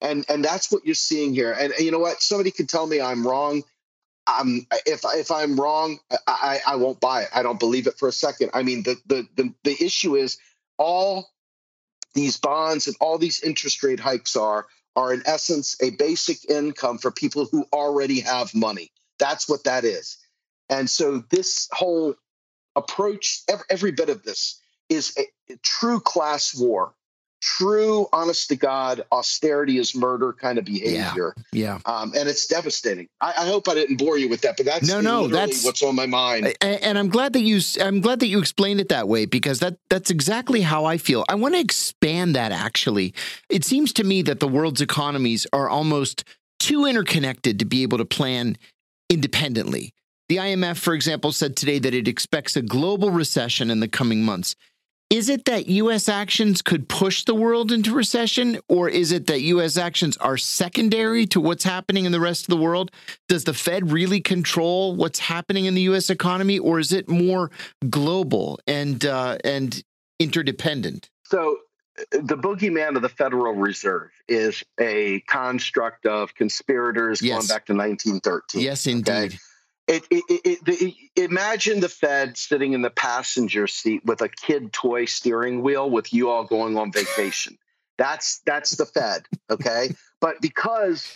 And 0.01 0.25
and 0.29 0.43
that's 0.43 0.71
what 0.71 0.85
you're 0.85 0.95
seeing 0.95 1.33
here. 1.33 1.51
And, 1.51 1.73
and 1.73 1.81
you 1.81 1.91
know 1.91 1.99
what? 1.99 2.21
Somebody 2.21 2.51
could 2.51 2.69
tell 2.69 2.87
me 2.87 3.01
I'm 3.01 3.27
wrong. 3.27 3.63
I'm 4.27 4.67
if 4.85 5.01
if 5.05 5.31
I'm 5.31 5.59
wrong, 5.59 5.99
I, 6.27 6.59
I 6.65 6.75
won't 6.75 6.99
buy 6.99 7.23
it. 7.23 7.29
I 7.33 7.43
don't 7.43 7.59
believe 7.59 7.87
it 7.87 7.97
for 7.97 8.07
a 8.07 8.11
second. 8.13 8.51
I 8.53 8.63
mean, 8.63 8.83
the 8.83 8.97
the 9.07 9.27
the, 9.35 9.53
the 9.63 9.83
issue 9.83 10.15
is 10.15 10.37
all 10.77 11.29
these 12.13 12.37
bonds 12.37 12.87
and 12.87 12.95
all 12.99 13.17
these 13.17 13.41
interest 13.41 13.83
rate 13.83 13.99
hikes 13.99 14.35
are 14.35 14.67
are 14.95 15.13
in 15.13 15.23
essence 15.25 15.75
a 15.81 15.91
basic 15.91 16.49
income 16.49 16.97
for 16.97 17.11
people 17.11 17.45
who 17.45 17.65
already 17.73 18.21
have 18.21 18.53
money. 18.55 18.91
That's 19.17 19.49
what 19.49 19.65
that 19.65 19.83
is. 19.83 20.17
And 20.69 20.89
so 20.89 21.23
this 21.29 21.67
whole 21.71 22.15
approach, 22.75 23.41
every, 23.49 23.65
every 23.69 23.91
bit 23.91 24.09
of 24.09 24.23
this 24.23 24.61
is 24.87 25.15
a, 25.17 25.53
a 25.53 25.57
true 25.57 25.99
class 25.99 26.55
war 26.55 26.93
true, 27.41 28.07
honest 28.11 28.49
to 28.49 28.55
God, 28.55 29.03
austerity 29.11 29.77
is 29.77 29.95
murder 29.95 30.33
kind 30.33 30.57
of 30.57 30.65
behavior. 30.65 31.33
Yeah. 31.51 31.79
yeah. 31.85 31.93
Um, 31.93 32.13
and 32.15 32.27
it's 32.27 32.47
devastating. 32.47 33.07
I, 33.21 33.33
I, 33.39 33.45
hope 33.47 33.67
I 33.67 33.73
didn't 33.73 33.97
bore 33.97 34.17
you 34.17 34.29
with 34.29 34.41
that, 34.41 34.57
but 34.57 34.65
that's 34.65 34.87
no, 34.87 35.01
no, 35.01 35.27
that's 35.27 35.63
what's 35.63 35.81
on 35.81 35.95
my 35.95 36.05
mind. 36.05 36.53
And, 36.61 36.83
and, 36.83 36.97
I'm 36.97 37.09
glad 37.09 37.33
that 37.33 37.41
you, 37.41 37.59
I'm 37.81 38.01
glad 38.01 38.19
that 38.19 38.27
you 38.27 38.39
explained 38.39 38.79
it 38.79 38.89
that 38.89 39.07
way 39.07 39.25
because 39.25 39.59
that 39.59 39.77
that's 39.89 40.09
exactly 40.09 40.61
how 40.61 40.85
I 40.85 40.97
feel. 40.97 41.23
I 41.29 41.35
want 41.35 41.55
to 41.55 41.61
expand 41.61 42.35
that. 42.35 42.51
Actually, 42.51 43.13
it 43.49 43.63
seems 43.63 43.93
to 43.93 44.03
me 44.03 44.21
that 44.23 44.39
the 44.39 44.47
world's 44.47 44.81
economies 44.81 45.47
are 45.53 45.69
almost 45.69 46.23
too 46.59 46.85
interconnected 46.85 47.59
to 47.59 47.65
be 47.65 47.83
able 47.83 47.97
to 47.97 48.05
plan 48.05 48.57
independently. 49.09 49.93
The 50.27 50.37
IMF, 50.37 50.77
for 50.77 50.93
example, 50.93 51.31
said 51.31 51.55
today 51.55 51.79
that 51.79 51.93
it 51.95 52.07
expects 52.07 52.55
a 52.55 52.61
global 52.61 53.09
recession 53.09 53.71
in 53.71 53.79
the 53.79 53.87
coming 53.87 54.23
months. 54.23 54.55
Is 55.09 55.27
it 55.27 55.45
that 55.45 55.67
U.S. 55.67 56.07
actions 56.07 56.61
could 56.61 56.87
push 56.87 57.23
the 57.23 57.33
world 57.33 57.71
into 57.71 57.91
recession, 57.95 58.59
or 58.67 58.87
is 58.87 59.11
it 59.11 59.25
that 59.25 59.41
U.S. 59.41 59.75
actions 59.75 60.15
are 60.17 60.37
secondary 60.37 61.25
to 61.27 61.41
what's 61.41 61.63
happening 61.63 62.05
in 62.05 62.11
the 62.11 62.19
rest 62.19 62.43
of 62.43 62.49
the 62.49 62.61
world? 62.61 62.91
Does 63.27 63.43
the 63.43 63.55
Fed 63.55 63.91
really 63.91 64.21
control 64.21 64.95
what's 64.95 65.17
happening 65.17 65.65
in 65.65 65.73
the 65.73 65.81
U.S. 65.81 66.11
economy, 66.11 66.59
or 66.59 66.77
is 66.77 66.93
it 66.93 67.09
more 67.09 67.49
global 67.89 68.59
and 68.67 69.03
uh, 69.03 69.39
and 69.43 69.83
interdependent? 70.19 71.09
So, 71.25 71.57
the 72.11 72.37
boogeyman 72.37 72.95
of 72.95 73.01
the 73.01 73.09
Federal 73.09 73.55
Reserve 73.55 74.11
is 74.27 74.63
a 74.79 75.21
construct 75.21 76.05
of 76.05 76.35
conspirators 76.35 77.19
yes. 77.19 77.33
going 77.33 77.47
back 77.47 77.65
to 77.65 77.73
1913. 77.73 78.61
Yes, 78.61 78.85
indeed. 78.85 79.11
Okay? 79.11 79.37
It, 79.91 80.03
it, 80.11 80.95
imagine 81.15 81.79
the 81.79 81.89
Fed 81.89 82.37
sitting 82.37 82.73
in 82.73 82.83
the 82.83 82.91
passenger 82.91 83.65
seat 83.65 84.05
with 84.05 84.21
a 84.21 84.29
kid 84.29 84.71
toy 84.71 85.05
steering 85.05 85.63
wheel 85.63 85.89
with 85.89 86.13
you 86.13 86.29
all 86.29 86.43
going 86.43 86.77
on 86.77 86.91
vacation. 86.91 87.57
That's 87.97 88.39
that's 88.45 88.77
the 88.77 88.85
Fed, 88.85 89.25
okay? 89.49 89.89
but 90.21 90.41
because 90.41 91.07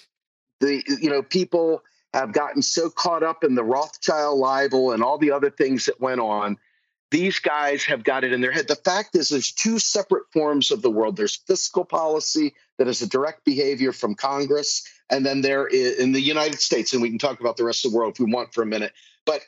the 0.60 0.84
you 0.88 1.10
know 1.10 1.22
people 1.22 1.84
have 2.14 2.34
gotten 2.34 2.62
so 2.62 2.90
caught 2.90 3.24
up 3.24 3.44
in 3.44 3.56
the 3.56 3.64
Rothschild 3.64 4.40
libel 4.40 4.92
and 4.92 5.04
all 5.04 5.18
the 5.18 5.32
other 5.32 5.50
things 5.50 5.86
that 5.86 6.02
went 6.02 6.20
on, 6.20 6.58
these 7.12 7.40
guys 7.40 7.84
have 7.86 8.04
got 8.04 8.24
it 8.24 8.34
in 8.34 8.42
their 8.42 8.52
head. 8.52 8.68
The 8.68 8.76
fact 8.76 9.16
is, 9.16 9.30
there's 9.30 9.52
two 9.52 9.80
separate 9.80 10.24
forms 10.32 10.72
of 10.72 10.82
the 10.82 10.92
world. 10.92 11.16
There's 11.16 11.36
fiscal 11.36 11.86
policy 11.86 12.56
that 12.78 12.88
is 12.88 13.02
a 13.02 13.08
direct 13.08 13.46
behavior 13.46 13.92
from 13.92 14.16
Congress, 14.16 14.88
and 15.10 15.26
then 15.26 15.42
there 15.42 15.68
is 15.68 15.98
in 16.00 16.12
the 16.12 16.22
United 16.22 16.60
States, 16.60 16.94
and 16.94 17.02
we 17.02 17.10
can 17.10 17.20
talk 17.20 17.40
about 17.40 17.58
the 17.58 17.64
rest 17.64 17.86
of 17.86 17.92
the 17.92 17.98
world 17.98 18.14
if 18.14 18.20
we 18.20 18.32
want 18.32 18.54
for 18.54 18.62
a 18.62 18.66
minute. 18.66 18.94
But 19.26 19.42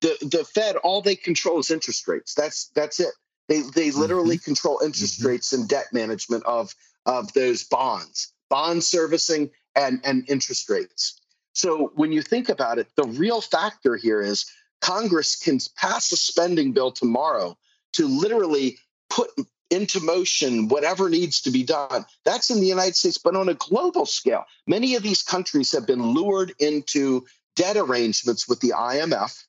the 0.00 0.16
the 0.20 0.44
Fed, 0.44 0.76
all 0.76 1.02
they 1.02 1.16
control 1.16 1.58
is 1.58 1.70
interest 1.70 2.06
rates. 2.06 2.34
That's 2.34 2.68
that's 2.74 3.00
it. 3.00 3.12
They 3.48 3.62
they 3.74 3.90
literally 3.90 4.36
mm-hmm. 4.36 4.44
control 4.44 4.80
interest 4.84 5.20
mm-hmm. 5.20 5.28
rates 5.28 5.52
and 5.52 5.68
debt 5.68 5.86
management 5.92 6.44
of 6.44 6.74
of 7.06 7.32
those 7.32 7.64
bonds, 7.64 8.32
bond 8.50 8.84
servicing 8.84 9.50
and 9.74 10.00
and 10.04 10.28
interest 10.28 10.68
rates. 10.68 11.20
So 11.54 11.92
when 11.94 12.12
you 12.12 12.20
think 12.20 12.48
about 12.48 12.78
it, 12.78 12.88
the 12.96 13.04
real 13.04 13.40
factor 13.40 13.96
here 13.96 14.20
is 14.20 14.44
Congress 14.80 15.36
can 15.36 15.58
pass 15.76 16.12
a 16.12 16.16
spending 16.16 16.72
bill 16.72 16.92
tomorrow 16.92 17.56
to 17.94 18.06
literally 18.06 18.78
put 19.08 19.30
into 19.70 20.00
motion 20.00 20.68
whatever 20.68 21.08
needs 21.08 21.40
to 21.42 21.50
be 21.50 21.64
done. 21.64 22.04
That's 22.24 22.50
in 22.50 22.60
the 22.60 22.66
United 22.66 22.96
States, 22.96 23.18
but 23.18 23.36
on 23.36 23.48
a 23.48 23.54
global 23.54 24.06
scale. 24.06 24.44
Many 24.66 24.94
of 24.94 25.02
these 25.02 25.22
countries 25.22 25.72
have 25.72 25.86
been 25.86 26.02
lured 26.02 26.52
into 26.58 27.26
debt 27.56 27.76
arrangements 27.76 28.48
with 28.48 28.60
the 28.60 28.74
IMF 28.76 29.44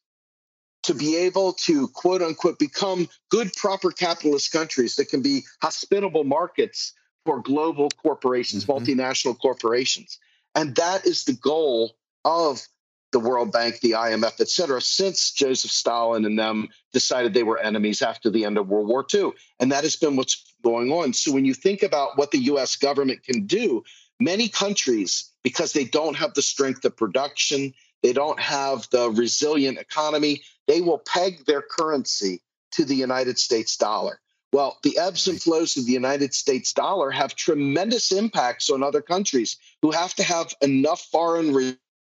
to 0.83 0.93
be 0.93 1.17
able 1.17 1.53
to, 1.53 1.87
quote 1.89 2.21
unquote, 2.21 2.57
become 2.57 3.09
good, 3.29 3.51
proper 3.53 3.91
capitalist 3.91 4.51
countries 4.51 4.95
that 4.95 5.09
can 5.09 5.21
be 5.21 5.43
hospitable 5.61 6.23
markets 6.23 6.93
for 7.25 7.41
global 7.41 7.89
corporations, 8.01 8.65
mm-hmm. 8.65 8.83
multinational 8.83 9.37
corporations. 9.37 10.17
And 10.55 10.75
that 10.77 11.05
is 11.05 11.25
the 11.25 11.33
goal 11.33 11.95
of 12.23 12.65
the 13.11 13.19
World 13.19 13.51
Bank, 13.51 13.79
the 13.79 13.91
IMF, 13.91 14.39
et 14.41 14.49
cetera, 14.49 14.81
since 14.81 15.31
Joseph 15.31 15.71
Stalin 15.71 16.25
and 16.25 16.37
them 16.37 16.69
decided 16.91 17.33
they 17.33 17.43
were 17.43 17.57
enemies 17.57 18.01
after 18.01 18.29
the 18.29 18.45
end 18.45 18.57
of 18.57 18.67
World 18.67 18.87
War 18.87 19.05
II. 19.13 19.31
And 19.59 19.71
that 19.71 19.83
has 19.83 19.95
been 19.95 20.15
what's 20.15 20.53
going 20.63 20.91
on. 20.91 21.13
So 21.13 21.31
when 21.31 21.45
you 21.45 21.53
think 21.53 21.83
about 21.83 22.17
what 22.17 22.31
the 22.31 22.39
US 22.39 22.75
government 22.75 23.23
can 23.23 23.45
do, 23.45 23.83
many 24.19 24.49
countries, 24.49 25.31
because 25.43 25.73
they 25.73 25.85
don't 25.85 26.17
have 26.17 26.33
the 26.33 26.41
strength 26.41 26.83
of 26.83 26.97
production, 26.97 27.73
they 28.03 28.13
don't 28.13 28.39
have 28.39 28.87
the 28.91 29.09
resilient 29.09 29.77
economy, 29.77 30.41
they 30.67 30.81
will 30.81 30.99
peg 30.99 31.45
their 31.45 31.61
currency 31.61 32.41
to 32.71 32.83
the 32.83 32.95
United 32.95 33.39
States 33.39 33.77
dollar. 33.77 34.19
Well, 34.53 34.77
the 34.83 34.97
ebbs 34.97 35.27
and 35.27 35.41
flows 35.41 35.77
of 35.77 35.85
the 35.85 35.91
United 35.91 36.33
States 36.33 36.73
dollar 36.73 37.11
have 37.11 37.35
tremendous 37.35 38.11
impacts 38.11 38.69
on 38.69 38.81
other 38.81 39.01
countries 39.01 39.57
who 39.81 39.91
have 39.91 40.13
to 40.15 40.23
have 40.23 40.53
enough 40.61 41.01
foreign 41.01 41.53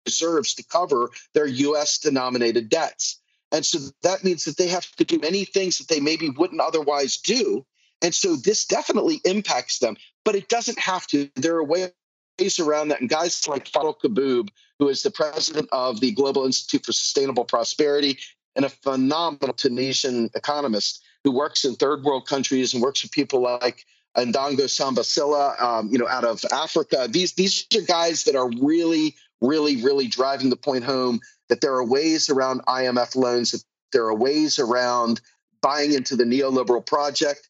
reserves 0.07 0.53
to 0.55 0.63
cover 0.63 1.09
their 1.33 1.47
US 1.47 1.99
denominated 1.99 2.69
debts. 2.69 3.19
And 3.51 3.65
so 3.65 3.77
that 4.03 4.23
means 4.23 4.45
that 4.45 4.57
they 4.57 4.69
have 4.69 4.87
to 4.95 5.05
do 5.05 5.19
many 5.19 5.45
things 5.45 5.77
that 5.77 5.87
they 5.87 5.99
maybe 5.99 6.29
wouldn't 6.29 6.61
otherwise 6.61 7.17
do. 7.17 7.65
And 8.01 8.13
so 8.13 8.35
this 8.35 8.65
definitely 8.65 9.19
impacts 9.25 9.79
them, 9.79 9.97
but 10.23 10.35
it 10.35 10.47
doesn't 10.49 10.79
have 10.79 11.07
to. 11.07 11.29
There 11.35 11.57
are 11.57 11.63
ways 11.63 12.59
around 12.59 12.89
that. 12.89 13.01
And 13.01 13.09
guys 13.09 13.47
like 13.47 13.71
Fadhel 13.71 13.99
Kaboub, 13.99 14.49
who 14.79 14.89
is 14.89 15.03
the 15.03 15.11
president 15.11 15.69
of 15.71 15.99
the 15.99 16.11
Global 16.11 16.45
Institute 16.45 16.85
for 16.85 16.93
Sustainable 16.93 17.45
Prosperity 17.45 18.19
and 18.55 18.65
a 18.65 18.69
phenomenal 18.69 19.53
Tunisian 19.53 20.29
economist 20.35 21.03
who 21.23 21.31
works 21.31 21.65
in 21.65 21.75
third 21.75 22.03
world 22.03 22.27
countries 22.27 22.73
and 22.73 22.83
works 22.83 23.03
with 23.03 23.11
people 23.11 23.41
like 23.41 23.85
Ndongo 24.17 24.69
Samba 24.69 25.03
Sylla, 25.03 25.55
um, 25.59 25.89
you 25.91 25.97
know, 25.97 26.07
out 26.07 26.23
of 26.23 26.43
Africa. 26.51 27.07
These 27.09 27.33
these 27.33 27.65
are 27.75 27.81
guys 27.81 28.23
that 28.23 28.35
are 28.35 28.49
really, 28.61 29.15
really, 29.41 29.81
really 29.83 30.07
driving 30.07 30.49
the 30.49 30.57
point 30.57 30.83
home 30.83 31.19
that 31.49 31.61
there 31.61 31.73
are 31.73 31.85
ways 31.85 32.29
around 32.29 32.65
IMF 32.65 33.15
loans, 33.15 33.51
that 33.51 33.63
there 33.91 34.05
are 34.05 34.15
ways 34.15 34.59
around 34.59 35.21
buying 35.61 35.93
into 35.93 36.15
the 36.15 36.23
neoliberal 36.23 36.85
project. 36.85 37.49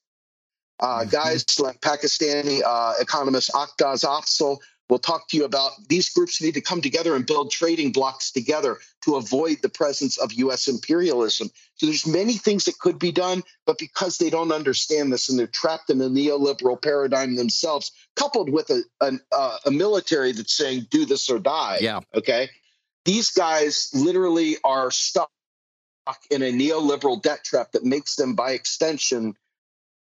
Uh, 0.79 0.99
mm-hmm. 0.99 1.09
guys 1.09 1.59
like 1.59 1.81
Pakistani 1.81 2.61
uh, 2.63 2.93
economist 2.99 3.51
Akhdaz 3.51 4.05
Afzal 4.05 4.59
will 4.89 4.99
talk 4.99 5.27
to 5.29 5.37
you 5.37 5.43
about 5.43 5.71
these 5.89 6.09
groups 6.09 6.41
need 6.41 6.53
to 6.53 6.61
come 6.61 6.81
together 6.81 7.15
and 7.15 7.25
build 7.25 7.51
trading 7.51 7.91
blocks 7.91 8.31
together 8.31 8.77
to 9.03 9.15
avoid 9.15 9.57
the 9.61 9.69
presence 9.69 10.17
of 10.17 10.33
U.S. 10.33 10.67
imperialism. 10.67 11.49
So 11.75 11.85
there's 11.85 12.07
many 12.07 12.33
things 12.33 12.65
that 12.65 12.79
could 12.79 12.97
be 12.97 13.11
done, 13.11 13.43
but 13.65 13.77
because 13.77 14.17
they 14.17 14.29
don't 14.29 14.51
understand 14.51 15.11
this 15.11 15.29
and 15.29 15.37
they're 15.37 15.47
trapped 15.47 15.89
in 15.89 16.01
a 16.01 16.09
neoliberal 16.09 16.81
paradigm 16.81 17.35
themselves, 17.35 17.91
coupled 18.15 18.49
with 18.49 18.69
a, 18.69 18.83
a, 19.01 19.11
uh, 19.31 19.57
a 19.65 19.71
military 19.71 20.31
that's 20.31 20.53
saying 20.53 20.87
do 20.89 21.05
this 21.05 21.29
or 21.29 21.39
die. 21.39 21.79
Yeah. 21.81 21.99
Okay. 22.15 22.49
These 23.05 23.31
guys 23.31 23.89
literally 23.93 24.57
are 24.63 24.91
stuck 24.91 25.29
in 26.31 26.41
a 26.41 26.51
neoliberal 26.51 27.21
debt 27.21 27.43
trap 27.43 27.73
that 27.73 27.83
makes 27.83 28.15
them, 28.15 28.35
by 28.35 28.51
extension, 28.51 29.35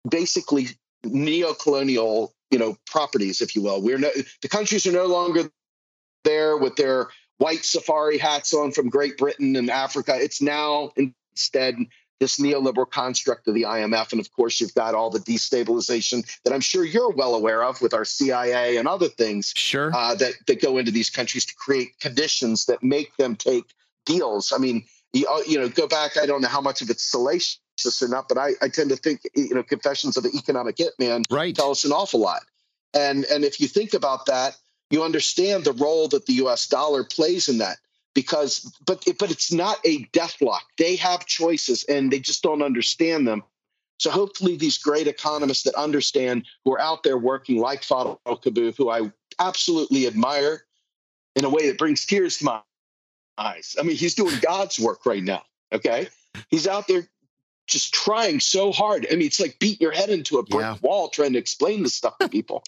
basically 0.08 0.68
neo-colonial, 1.04 2.34
you 2.54 2.60
know, 2.60 2.76
properties, 2.86 3.40
if 3.40 3.56
you 3.56 3.62
will. 3.62 3.82
We're 3.82 3.98
no, 3.98 4.10
the 4.40 4.48
countries 4.48 4.86
are 4.86 4.92
no 4.92 5.06
longer 5.06 5.50
there 6.22 6.56
with 6.56 6.76
their 6.76 7.08
white 7.38 7.64
safari 7.64 8.16
hats 8.16 8.54
on 8.54 8.70
from 8.70 8.90
Great 8.90 9.18
Britain 9.18 9.56
and 9.56 9.68
Africa. 9.68 10.14
It's 10.16 10.40
now 10.40 10.92
instead 10.96 11.74
this 12.20 12.38
neoliberal 12.38 12.88
construct 12.88 13.48
of 13.48 13.54
the 13.54 13.62
IMF. 13.62 14.12
And 14.12 14.20
of 14.20 14.30
course, 14.30 14.60
you've 14.60 14.72
got 14.72 14.94
all 14.94 15.10
the 15.10 15.18
destabilization 15.18 16.24
that 16.44 16.54
I'm 16.54 16.60
sure 16.60 16.84
you're 16.84 17.10
well 17.10 17.34
aware 17.34 17.64
of 17.64 17.82
with 17.82 17.92
our 17.92 18.04
CIA 18.04 18.76
and 18.76 18.86
other 18.86 19.08
things 19.08 19.52
sure. 19.56 19.90
Uh, 19.92 20.14
that, 20.14 20.34
that 20.46 20.62
go 20.62 20.78
into 20.78 20.92
these 20.92 21.10
countries 21.10 21.46
to 21.46 21.54
create 21.56 21.98
conditions 21.98 22.66
that 22.66 22.84
make 22.84 23.16
them 23.16 23.34
take 23.34 23.64
deals. 24.06 24.52
I 24.54 24.58
mean, 24.58 24.84
you, 25.12 25.26
uh, 25.26 25.40
you 25.44 25.58
know, 25.58 25.68
go 25.68 25.88
back, 25.88 26.16
I 26.16 26.26
don't 26.26 26.40
know 26.40 26.46
how 26.46 26.60
much 26.60 26.82
of 26.82 26.90
it's 26.90 27.02
salacious 27.02 27.58
or 28.02 28.08
not, 28.08 28.28
but 28.28 28.38
I, 28.38 28.50
I 28.62 28.68
tend 28.68 28.90
to 28.90 28.96
think, 28.96 29.22
you 29.34 29.54
know, 29.54 29.62
Confessions 29.62 30.16
of 30.16 30.24
an 30.24 30.32
Economic 30.34 30.76
Hitman 30.76 31.24
right. 31.30 31.54
tell 31.54 31.70
us 31.70 31.84
an 31.84 31.92
awful 31.92 32.20
lot. 32.20 32.42
And, 32.94 33.24
and 33.24 33.44
if 33.44 33.60
you 33.60 33.68
think 33.68 33.94
about 33.94 34.26
that, 34.26 34.56
you 34.90 35.02
understand 35.02 35.64
the 35.64 35.72
role 35.72 36.08
that 36.08 36.26
the 36.26 36.34
US 36.34 36.68
dollar 36.68 37.04
plays 37.04 37.48
in 37.48 37.58
that 37.58 37.78
because 38.14 38.72
but 38.86 39.04
but 39.18 39.30
it's 39.30 39.52
not 39.52 39.78
a 39.84 40.04
death 40.12 40.40
lock. 40.40 40.62
They 40.78 40.96
have 40.96 41.26
choices 41.26 41.84
and 41.84 42.12
they 42.12 42.20
just 42.20 42.42
don't 42.42 42.62
understand 42.62 43.26
them. 43.26 43.42
So 43.98 44.10
hopefully 44.10 44.56
these 44.56 44.78
great 44.78 45.06
economists 45.06 45.64
that 45.64 45.74
understand 45.74 46.46
who 46.64 46.72
are 46.74 46.80
out 46.80 47.02
there 47.02 47.18
working 47.18 47.58
like 47.58 47.82
Fadhel 47.82 48.18
Kaboub, 48.26 48.76
who 48.76 48.90
I 48.90 49.12
absolutely 49.38 50.06
admire 50.06 50.64
in 51.36 51.44
a 51.44 51.48
way 51.48 51.68
that 51.68 51.78
brings 51.78 52.06
tears 52.06 52.38
to 52.38 52.44
my 52.44 52.60
eyes. 53.38 53.76
I 53.78 53.82
mean, 53.82 53.96
he's 53.96 54.14
doing 54.14 54.34
God's 54.40 54.78
work 54.78 55.06
right 55.06 55.22
now. 55.22 55.42
Okay. 55.72 56.08
He's 56.48 56.66
out 56.66 56.88
there 56.88 57.08
just 57.66 57.94
trying 57.94 58.40
so 58.40 58.72
hard. 58.72 59.06
I 59.10 59.16
mean, 59.16 59.26
it's 59.26 59.40
like 59.40 59.58
beat 59.58 59.80
your 59.80 59.92
head 59.92 60.10
into 60.10 60.38
a 60.38 60.42
brick 60.42 60.62
yeah. 60.62 60.76
wall 60.82 61.08
trying 61.08 61.32
to 61.32 61.38
explain 61.38 61.82
this 61.82 61.94
stuff 61.94 62.18
to 62.18 62.28
people. 62.28 62.62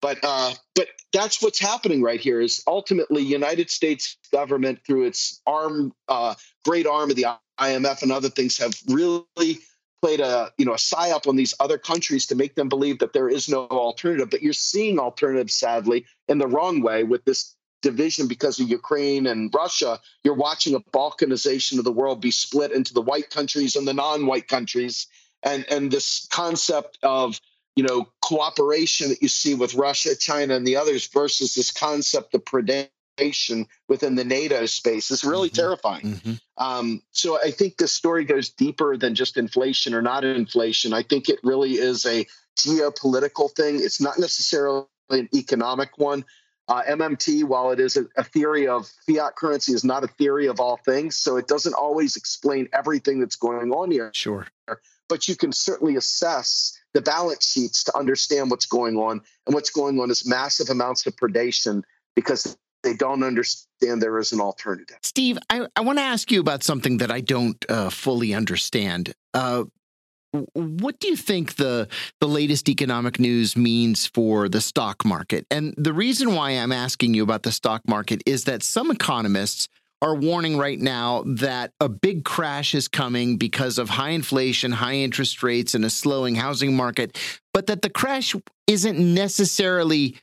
but 0.00 0.18
uh, 0.22 0.52
but 0.74 0.88
that's 1.12 1.42
what's 1.42 1.60
happening 1.60 2.02
right 2.02 2.20
here. 2.20 2.40
Is 2.40 2.62
ultimately 2.66 3.22
United 3.22 3.70
States 3.70 4.16
government 4.32 4.80
through 4.86 5.04
its 5.06 5.40
arm, 5.46 5.92
uh, 6.08 6.34
great 6.64 6.86
arm 6.86 7.10
of 7.10 7.16
the 7.16 7.26
IMF 7.60 8.02
and 8.02 8.12
other 8.12 8.28
things 8.28 8.58
have 8.58 8.74
really 8.88 9.58
played 10.00 10.20
a 10.20 10.50
you 10.58 10.64
know 10.64 10.72
a 10.72 10.76
psyop 10.76 11.28
on 11.28 11.36
these 11.36 11.54
other 11.60 11.78
countries 11.78 12.26
to 12.26 12.34
make 12.34 12.56
them 12.56 12.68
believe 12.68 12.98
that 12.98 13.12
there 13.12 13.28
is 13.28 13.48
no 13.48 13.66
alternative. 13.66 14.30
But 14.30 14.42
you're 14.42 14.52
seeing 14.52 14.98
alternatives, 14.98 15.54
sadly, 15.54 16.06
in 16.28 16.38
the 16.38 16.48
wrong 16.48 16.82
way 16.82 17.04
with 17.04 17.24
this 17.24 17.54
division 17.82 18.28
because 18.28 18.58
of 18.60 18.68
Ukraine 18.68 19.26
and 19.26 19.52
Russia, 19.52 20.00
you're 20.24 20.34
watching 20.34 20.74
a 20.74 20.80
balkanization 20.80 21.78
of 21.78 21.84
the 21.84 21.92
world 21.92 22.20
be 22.20 22.30
split 22.30 22.72
into 22.72 22.94
the 22.94 23.02
white 23.02 23.30
countries 23.30 23.76
and 23.76 23.86
the 23.86 23.94
non-white 23.94 24.48
countries. 24.48 25.06
And 25.42 25.66
and 25.70 25.90
this 25.90 26.26
concept 26.30 26.98
of 27.02 27.40
you 27.76 27.84
know 27.84 28.08
cooperation 28.22 29.08
that 29.10 29.22
you 29.22 29.28
see 29.28 29.54
with 29.54 29.74
Russia, 29.74 30.16
China, 30.16 30.54
and 30.54 30.66
the 30.66 30.76
others 30.76 31.06
versus 31.08 31.54
this 31.54 31.70
concept 31.72 32.34
of 32.34 32.44
predation 32.44 33.66
within 33.88 34.14
the 34.14 34.24
NATO 34.24 34.66
space 34.66 35.10
is 35.10 35.24
really 35.24 35.48
mm-hmm. 35.48 35.60
terrifying. 35.60 36.04
Mm-hmm. 36.04 36.32
Um, 36.58 37.02
so 37.10 37.38
I 37.42 37.50
think 37.50 37.76
the 37.76 37.88
story 37.88 38.24
goes 38.24 38.50
deeper 38.50 38.96
than 38.96 39.14
just 39.14 39.36
inflation 39.36 39.94
or 39.94 40.02
not 40.02 40.24
inflation. 40.24 40.92
I 40.92 41.02
think 41.02 41.28
it 41.28 41.40
really 41.42 41.72
is 41.72 42.06
a 42.06 42.26
geopolitical 42.56 43.54
thing. 43.54 43.76
It's 43.76 44.00
not 44.00 44.18
necessarily 44.18 44.84
an 45.10 45.28
economic 45.34 45.98
one. 45.98 46.24
Uh, 46.72 46.82
MMT, 46.84 47.44
while 47.44 47.70
it 47.70 47.78
is 47.78 47.98
a, 47.98 48.06
a, 48.16 48.24
theory 48.24 48.66
of 48.66 48.90
fiat 49.06 49.36
currency, 49.36 49.74
is 49.74 49.84
not 49.84 50.04
a 50.04 50.06
theory 50.06 50.46
of 50.46 50.58
all 50.58 50.78
things. 50.78 51.18
So 51.18 51.36
it 51.36 51.46
doesn't 51.46 51.74
always 51.74 52.16
explain 52.16 52.66
everything 52.72 53.20
that's 53.20 53.36
going 53.36 53.72
on 53.72 53.90
here. 53.90 54.10
Sure. 54.14 54.46
But 55.06 55.28
you 55.28 55.36
can 55.36 55.52
certainly 55.52 55.96
assess 55.96 56.78
the 56.94 57.02
balance 57.02 57.46
sheets 57.46 57.84
to 57.84 57.94
understand 57.98 58.50
what's 58.50 58.64
going 58.64 58.96
on. 58.96 59.20
And 59.46 59.54
what's 59.54 59.68
going 59.68 60.00
on 60.00 60.10
is 60.10 60.26
massive 60.26 60.70
amounts 60.70 61.06
of 61.06 61.14
predation 61.14 61.82
because 62.16 62.56
they 62.82 62.94
don't 62.94 63.22
understand 63.22 64.00
there 64.00 64.18
is 64.18 64.32
an 64.32 64.40
alternative. 64.40 64.96
Steve, 65.02 65.36
I, 65.50 65.66
I 65.76 65.82
want 65.82 65.98
to 65.98 66.04
ask 66.04 66.32
you 66.32 66.40
about 66.40 66.62
something 66.62 66.96
that 66.98 67.10
I 67.10 67.20
don't 67.20 67.62
uh, 67.68 67.90
fully 67.90 68.32
understand. 68.32 69.12
Uh, 69.34 69.64
what 70.54 70.98
do 70.98 71.08
you 71.08 71.16
think 71.16 71.56
the 71.56 71.88
the 72.20 72.28
latest 72.28 72.68
economic 72.68 73.20
news 73.20 73.56
means 73.56 74.06
for 74.06 74.48
the 74.48 74.60
stock 74.60 75.04
market? 75.04 75.46
And 75.50 75.74
the 75.76 75.92
reason 75.92 76.34
why 76.34 76.50
I'm 76.50 76.72
asking 76.72 77.14
you 77.14 77.22
about 77.22 77.42
the 77.42 77.52
stock 77.52 77.82
market 77.86 78.22
is 78.26 78.44
that 78.44 78.62
some 78.62 78.90
economists 78.90 79.68
are 80.00 80.16
warning 80.16 80.58
right 80.58 80.80
now 80.80 81.22
that 81.26 81.72
a 81.78 81.88
big 81.88 82.24
crash 82.24 82.74
is 82.74 82.88
coming 82.88 83.36
because 83.36 83.78
of 83.78 83.88
high 83.88 84.10
inflation, 84.10 84.72
high 84.72 84.96
interest 84.96 85.42
rates, 85.44 85.74
and 85.74 85.84
a 85.84 85.90
slowing 85.90 86.34
housing 86.34 86.74
market, 86.74 87.16
but 87.52 87.68
that 87.68 87.82
the 87.82 87.90
crash 87.90 88.34
isn't 88.66 88.98
necessarily 88.98 90.16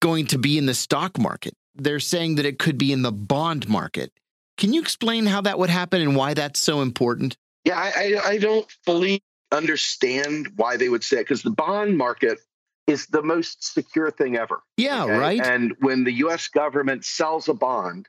going 0.00 0.26
to 0.26 0.38
be 0.38 0.56
in 0.58 0.66
the 0.66 0.74
stock 0.74 1.18
market. 1.18 1.54
They're 1.74 1.98
saying 1.98 2.36
that 2.36 2.46
it 2.46 2.60
could 2.60 2.78
be 2.78 2.92
in 2.92 3.02
the 3.02 3.10
bond 3.10 3.68
market. 3.68 4.12
Can 4.58 4.72
you 4.72 4.80
explain 4.80 5.26
how 5.26 5.40
that 5.40 5.58
would 5.58 5.70
happen 5.70 6.00
and 6.00 6.14
why 6.14 6.34
that's 6.34 6.60
so 6.60 6.80
important? 6.80 7.36
Yeah, 7.64 7.78
I, 7.78 8.20
I 8.24 8.38
don't 8.38 8.70
fully 8.84 9.22
understand 9.52 10.52
why 10.56 10.76
they 10.76 10.88
would 10.88 11.04
say 11.04 11.18
it 11.18 11.24
because 11.24 11.42
the 11.42 11.50
bond 11.50 11.96
market 11.96 12.38
is 12.86 13.06
the 13.06 13.22
most 13.22 13.74
secure 13.74 14.10
thing 14.10 14.36
ever. 14.36 14.62
Yeah, 14.76 15.04
okay? 15.04 15.18
right. 15.18 15.40
And 15.40 15.74
when 15.80 16.04
the 16.04 16.12
US 16.12 16.48
government 16.48 17.04
sells 17.04 17.48
a 17.48 17.54
bond, 17.54 18.08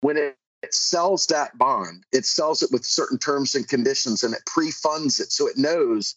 when 0.00 0.16
it, 0.16 0.36
it 0.62 0.72
sells 0.72 1.26
that 1.26 1.56
bond, 1.58 2.04
it 2.12 2.24
sells 2.24 2.62
it 2.62 2.70
with 2.72 2.84
certain 2.84 3.18
terms 3.18 3.54
and 3.54 3.68
conditions 3.68 4.22
and 4.22 4.34
it 4.34 4.40
pre 4.46 4.70
funds 4.70 5.20
it. 5.20 5.32
So 5.32 5.48
it 5.48 5.58
knows 5.58 6.14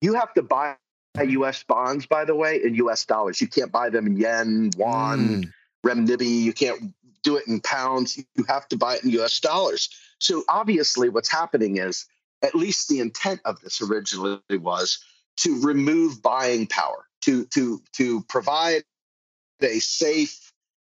you 0.00 0.14
have 0.14 0.32
to 0.34 0.42
buy 0.42 0.76
US 1.18 1.62
bonds, 1.64 2.06
by 2.06 2.24
the 2.24 2.34
way, 2.34 2.62
in 2.62 2.74
US 2.76 3.04
dollars. 3.04 3.40
You 3.40 3.48
can't 3.48 3.72
buy 3.72 3.90
them 3.90 4.06
in 4.06 4.16
yen, 4.16 4.70
yuan, 4.76 5.44
mm. 5.84 6.20
You 6.20 6.52
can't 6.52 6.94
do 7.22 7.36
it 7.36 7.46
in 7.46 7.60
pounds. 7.60 8.16
You 8.16 8.44
have 8.48 8.68
to 8.68 8.76
buy 8.76 8.96
it 8.96 9.04
in 9.04 9.10
US 9.10 9.40
dollars. 9.40 9.88
So 10.18 10.44
obviously, 10.48 11.08
what's 11.08 11.30
happening 11.30 11.78
is 11.78 12.06
at 12.42 12.54
least 12.54 12.88
the 12.88 13.00
intent 13.00 13.40
of 13.44 13.60
this 13.60 13.80
originally 13.80 14.40
was 14.50 15.04
to 15.38 15.60
remove 15.62 16.22
buying 16.22 16.66
power, 16.66 17.06
to 17.22 17.44
to 17.46 17.82
to 17.92 18.22
provide 18.22 18.82
a 19.62 19.78
safe 19.78 20.52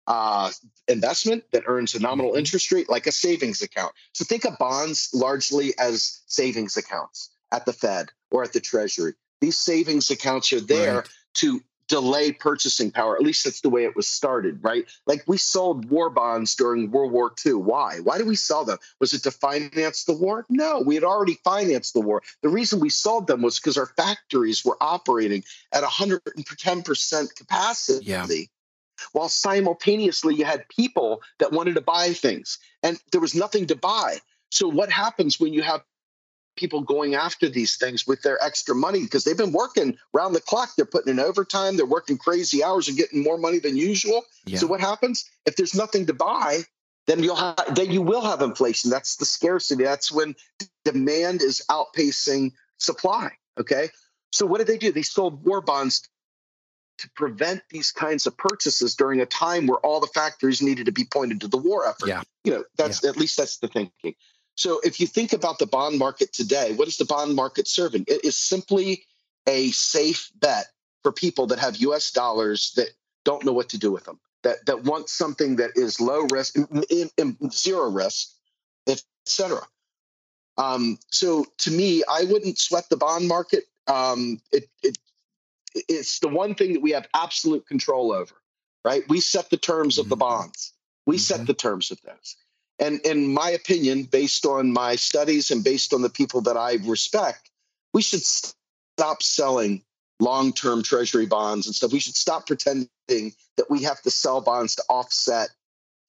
uh, 0.07 0.51
investment 0.87 1.43
that 1.51 1.63
earns 1.67 1.95
a 1.95 1.99
nominal 1.99 2.31
mm-hmm. 2.31 2.39
interest 2.39 2.71
rate, 2.71 2.89
like 2.89 3.07
a 3.07 3.11
savings 3.11 3.61
account. 3.61 3.93
So 4.13 4.25
think 4.25 4.45
of 4.45 4.57
bonds 4.57 5.09
largely 5.13 5.73
as 5.77 6.21
savings 6.27 6.77
accounts 6.77 7.31
at 7.51 7.65
the 7.65 7.73
Fed 7.73 8.09
or 8.29 8.43
at 8.43 8.53
the 8.53 8.59
Treasury. 8.59 9.13
These 9.41 9.57
savings 9.57 10.09
accounts 10.11 10.53
are 10.53 10.61
there 10.61 10.97
right. 10.97 11.09
to 11.35 11.61
delay 11.91 12.31
purchasing 12.31 12.89
power. 12.89 13.17
At 13.17 13.21
least 13.21 13.43
that's 13.43 13.59
the 13.59 13.69
way 13.69 13.83
it 13.83 13.97
was 13.97 14.07
started, 14.07 14.63
right? 14.63 14.85
Like 15.05 15.23
we 15.27 15.37
sold 15.37 15.89
war 15.89 16.09
bonds 16.09 16.55
during 16.55 16.89
World 16.89 17.11
War 17.11 17.33
II. 17.45 17.55
Why? 17.55 17.99
Why 17.99 18.17
did 18.17 18.27
we 18.27 18.37
sell 18.37 18.63
them? 18.63 18.77
Was 19.01 19.13
it 19.13 19.23
to 19.23 19.31
finance 19.31 20.05
the 20.05 20.13
war? 20.13 20.45
No, 20.49 20.81
we 20.85 20.95
had 20.95 21.03
already 21.03 21.37
financed 21.43 21.93
the 21.93 21.99
war. 21.99 22.23
The 22.41 22.49
reason 22.49 22.79
we 22.79 22.89
sold 22.89 23.27
them 23.27 23.41
was 23.41 23.59
because 23.59 23.77
our 23.77 23.87
factories 23.97 24.63
were 24.63 24.77
operating 24.79 25.43
at 25.73 25.83
110% 25.83 27.35
capacity. 27.35 28.05
Yeah. 28.05 28.25
While 29.11 29.29
simultaneously, 29.29 30.35
you 30.35 30.45
had 30.45 30.69
people 30.69 31.21
that 31.39 31.51
wanted 31.51 31.75
to 31.75 31.81
buy 31.81 32.13
things 32.13 32.57
and 32.83 32.97
there 33.11 33.19
was 33.19 33.35
nothing 33.35 33.67
to 33.67 33.75
buy. 33.75 34.19
So, 34.49 34.67
what 34.67 34.89
happens 34.89 35.39
when 35.39 35.53
you 35.53 35.61
have 35.61 35.81
people 36.55 36.81
going 36.81 37.15
after 37.15 37.49
these 37.49 37.77
things 37.77 38.05
with 38.05 38.21
their 38.21 38.41
extra 38.43 38.75
money 38.75 39.01
because 39.03 39.23
they've 39.23 39.37
been 39.37 39.51
working 39.51 39.97
round 40.13 40.35
the 40.35 40.41
clock. 40.41 40.69
They're 40.75 40.85
putting 40.85 41.11
in 41.11 41.19
overtime. 41.19 41.77
They're 41.77 41.85
working 41.85 42.17
crazy 42.17 42.63
hours 42.63 42.87
and 42.87 42.97
getting 42.97 43.23
more 43.23 43.37
money 43.37 43.59
than 43.59 43.77
usual. 43.77 44.23
Yeah. 44.45 44.59
So 44.59 44.67
what 44.67 44.81
happens 44.81 45.29
if 45.45 45.55
there's 45.55 45.75
nothing 45.75 46.05
to 46.07 46.13
buy? 46.13 46.61
Then 47.07 47.23
you'll 47.23 47.35
have, 47.35 47.75
then 47.75 47.91
you 47.91 48.01
will 48.01 48.21
have 48.21 48.41
inflation. 48.41 48.91
That's 48.91 49.15
the 49.15 49.25
scarcity. 49.25 49.83
That's 49.83 50.11
when 50.11 50.35
demand 50.85 51.41
is 51.41 51.63
outpacing 51.69 52.51
supply. 52.77 53.31
Okay. 53.59 53.89
So 54.31 54.45
what 54.45 54.59
did 54.59 54.67
they 54.67 54.77
do? 54.77 54.91
They 54.91 55.01
sold 55.01 55.43
war 55.43 55.61
bonds 55.61 56.07
to 56.99 57.09
prevent 57.15 57.63
these 57.71 57.91
kinds 57.91 58.27
of 58.27 58.37
purchases 58.37 58.95
during 58.95 59.19
a 59.19 59.25
time 59.25 59.65
where 59.65 59.79
all 59.79 59.99
the 59.99 60.07
factories 60.07 60.61
needed 60.61 60.85
to 60.85 60.91
be 60.91 61.03
pointed 61.03 61.41
to 61.41 61.47
the 61.47 61.57
war 61.57 61.87
effort. 61.87 62.07
Yeah. 62.07 62.21
You 62.43 62.53
know, 62.53 62.63
that's 62.77 63.03
yeah. 63.03 63.09
at 63.09 63.17
least 63.17 63.37
that's 63.37 63.57
the 63.57 63.67
thinking. 63.67 64.13
So 64.55 64.79
if 64.83 64.99
you 64.99 65.07
think 65.07 65.33
about 65.33 65.59
the 65.59 65.65
bond 65.65 65.97
market 65.97 66.33
today, 66.33 66.73
what 66.73 66.87
is 66.87 66.97
the 66.97 67.05
bond 67.05 67.35
market 67.35 67.67
serving? 67.67 68.05
It 68.07 68.23
is 68.25 68.35
simply 68.35 69.05
a 69.47 69.71
safe 69.71 70.31
bet 70.35 70.67
for 71.03 71.11
people 71.11 71.47
that 71.47 71.59
have 71.59 71.77
US 71.77 72.11
dollars 72.11 72.73
that 72.75 72.89
don't 73.23 73.45
know 73.45 73.53
what 73.53 73.69
to 73.69 73.77
do 73.77 73.91
with 73.91 74.05
them, 74.05 74.19
that, 74.43 74.65
that 74.65 74.83
want 74.83 75.09
something 75.09 75.57
that 75.57 75.71
is 75.75 75.99
low 75.99 76.21
risk, 76.31 76.55
in, 76.55 77.09
in, 77.17 77.37
zero 77.51 77.89
risk, 77.89 78.29
etc. 78.87 79.61
Um, 80.57 80.99
so 81.07 81.45
to 81.59 81.71
me, 81.71 82.03
I 82.09 82.25
wouldn't 82.25 82.59
sweat 82.59 82.89
the 82.89 82.97
bond 82.97 83.27
market. 83.27 83.63
Um, 83.87 84.39
it, 84.51 84.69
it, 84.83 84.97
it's 85.73 86.19
the 86.19 86.27
one 86.27 86.55
thing 86.55 86.73
that 86.73 86.81
we 86.81 86.91
have 86.91 87.07
absolute 87.13 87.65
control 87.65 88.11
over, 88.11 88.35
right? 88.83 89.03
We 89.07 89.21
set 89.21 89.49
the 89.49 89.57
terms 89.57 89.97
of 89.97 90.09
the 90.09 90.15
mm-hmm. 90.15 90.19
bonds. 90.19 90.73
We 91.05 91.15
mm-hmm. 91.15 91.21
set 91.21 91.47
the 91.47 91.53
terms 91.53 91.91
of 91.91 92.01
those. 92.01 92.35
And 92.81 92.99
in 93.01 93.31
my 93.31 93.51
opinion, 93.51 94.03
based 94.03 94.45
on 94.45 94.73
my 94.73 94.95
studies 94.95 95.51
and 95.51 95.63
based 95.63 95.93
on 95.93 96.01
the 96.01 96.09
people 96.09 96.41
that 96.41 96.57
I 96.57 96.79
respect, 96.83 97.51
we 97.93 98.01
should 98.01 98.23
stop 98.23 99.21
selling 99.21 99.83
long 100.19 100.51
term 100.51 100.81
treasury 100.81 101.27
bonds 101.27 101.67
and 101.67 101.75
stuff. 101.75 101.93
We 101.93 101.99
should 101.99 102.15
stop 102.15 102.47
pretending 102.47 102.87
that 103.07 103.69
we 103.69 103.83
have 103.83 104.01
to 104.01 104.11
sell 104.11 104.41
bonds 104.41 104.75
to 104.75 104.83
offset 104.89 105.49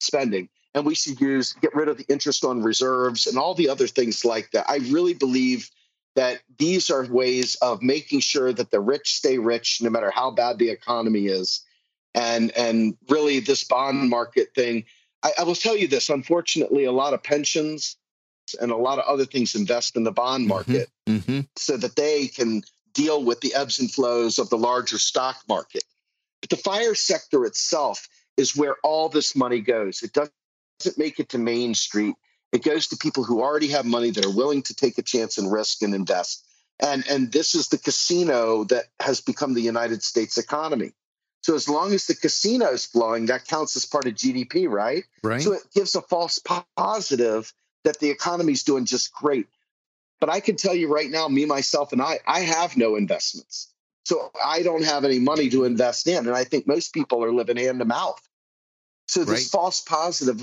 spending. 0.00 0.48
And 0.74 0.86
we 0.86 0.94
should 0.94 1.20
use, 1.20 1.52
get 1.52 1.74
rid 1.74 1.88
of 1.88 1.98
the 1.98 2.06
interest 2.08 2.42
on 2.42 2.62
reserves 2.62 3.26
and 3.26 3.36
all 3.36 3.54
the 3.54 3.68
other 3.68 3.86
things 3.86 4.24
like 4.24 4.50
that. 4.52 4.64
I 4.68 4.76
really 4.76 5.12
believe 5.12 5.70
that 6.16 6.40
these 6.58 6.90
are 6.90 7.06
ways 7.06 7.54
of 7.56 7.82
making 7.82 8.20
sure 8.20 8.52
that 8.52 8.70
the 8.70 8.80
rich 8.80 9.14
stay 9.14 9.36
rich 9.38 9.80
no 9.82 9.90
matter 9.90 10.10
how 10.10 10.30
bad 10.30 10.58
the 10.58 10.70
economy 10.70 11.26
is. 11.26 11.62
And, 12.14 12.50
and 12.52 12.96
really, 13.08 13.40
this 13.40 13.64
bond 13.64 14.08
market 14.08 14.54
thing, 14.54 14.84
I, 15.22 15.32
I 15.40 15.42
will 15.44 15.54
tell 15.54 15.76
you 15.76 15.88
this 15.88 16.10
unfortunately, 16.10 16.84
a 16.84 16.92
lot 16.92 17.14
of 17.14 17.22
pensions 17.22 17.96
and 18.60 18.70
a 18.70 18.76
lot 18.76 18.98
of 18.98 19.04
other 19.06 19.24
things 19.24 19.54
invest 19.54 19.96
in 19.96 20.04
the 20.04 20.12
bond 20.12 20.42
mm-hmm. 20.42 20.72
market 20.72 20.90
mm-hmm. 21.08 21.40
so 21.56 21.76
that 21.76 21.96
they 21.96 22.28
can 22.28 22.62
deal 22.92 23.22
with 23.24 23.40
the 23.40 23.54
ebbs 23.54 23.80
and 23.80 23.90
flows 23.90 24.38
of 24.38 24.50
the 24.50 24.58
larger 24.58 24.98
stock 24.98 25.36
market. 25.48 25.84
But 26.40 26.50
the 26.50 26.56
fire 26.56 26.94
sector 26.94 27.44
itself 27.44 28.08
is 28.36 28.56
where 28.56 28.76
all 28.82 29.08
this 29.08 29.36
money 29.36 29.60
goes. 29.60 30.02
It 30.02 30.12
doesn't 30.12 30.98
make 30.98 31.20
it 31.20 31.30
to 31.30 31.38
Main 31.38 31.74
Street. 31.74 32.16
It 32.52 32.62
goes 32.62 32.88
to 32.88 32.96
people 32.96 33.24
who 33.24 33.40
already 33.40 33.68
have 33.68 33.86
money 33.86 34.10
that 34.10 34.26
are 34.26 34.34
willing 34.34 34.62
to 34.62 34.74
take 34.74 34.98
a 34.98 35.02
chance 35.02 35.38
and 35.38 35.50
risk 35.50 35.82
and 35.82 35.94
invest. 35.94 36.46
And, 36.80 37.04
and 37.08 37.30
this 37.30 37.54
is 37.54 37.68
the 37.68 37.78
casino 37.78 38.64
that 38.64 38.86
has 39.00 39.20
become 39.20 39.54
the 39.54 39.62
United 39.62 40.02
States 40.02 40.36
economy. 40.36 40.92
So 41.42 41.54
as 41.54 41.68
long 41.68 41.92
as 41.92 42.06
the 42.06 42.14
casino 42.14 42.68
is 42.68 42.86
flowing, 42.86 43.26
that 43.26 43.46
counts 43.46 43.76
as 43.76 43.84
part 43.84 44.06
of 44.06 44.14
GDP, 44.14 44.68
right? 44.68 45.04
Right. 45.24 45.42
So 45.42 45.52
it 45.52 45.62
gives 45.74 45.94
a 45.94 46.02
false 46.02 46.40
positive 46.76 47.52
that 47.84 47.98
the 47.98 48.10
economy 48.10 48.52
is 48.52 48.62
doing 48.62 48.84
just 48.84 49.12
great. 49.12 49.48
But 50.20 50.30
I 50.30 50.38
can 50.38 50.54
tell 50.54 50.74
you 50.74 50.92
right 50.92 51.10
now, 51.10 51.26
me, 51.26 51.44
myself, 51.46 51.92
and 51.92 52.00
I, 52.00 52.20
I 52.26 52.40
have 52.40 52.76
no 52.76 52.94
investments. 52.94 53.72
So 54.04 54.30
I 54.44 54.62
don't 54.62 54.84
have 54.84 55.04
any 55.04 55.18
money 55.18 55.50
to 55.50 55.64
invest 55.64 56.06
in. 56.06 56.28
And 56.28 56.36
I 56.36 56.44
think 56.44 56.68
most 56.68 56.92
people 56.92 57.24
are 57.24 57.32
living 57.32 57.56
hand 57.56 57.80
to 57.80 57.84
mouth. 57.84 58.20
So 59.08 59.20
this 59.20 59.28
right. 59.28 59.42
false 59.42 59.80
positive 59.80 60.40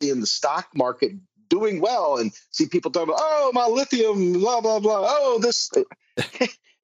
in 0.00 0.20
the 0.20 0.26
stock 0.26 0.68
market 0.74 1.12
doing 1.48 1.82
well 1.82 2.16
and 2.16 2.32
see 2.50 2.66
people 2.66 2.90
talking 2.90 3.10
about, 3.10 3.20
oh, 3.22 3.50
my 3.52 3.66
lithium, 3.66 4.32
blah, 4.32 4.62
blah, 4.62 4.80
blah. 4.80 5.04
Oh, 5.06 5.38
this 5.38 5.70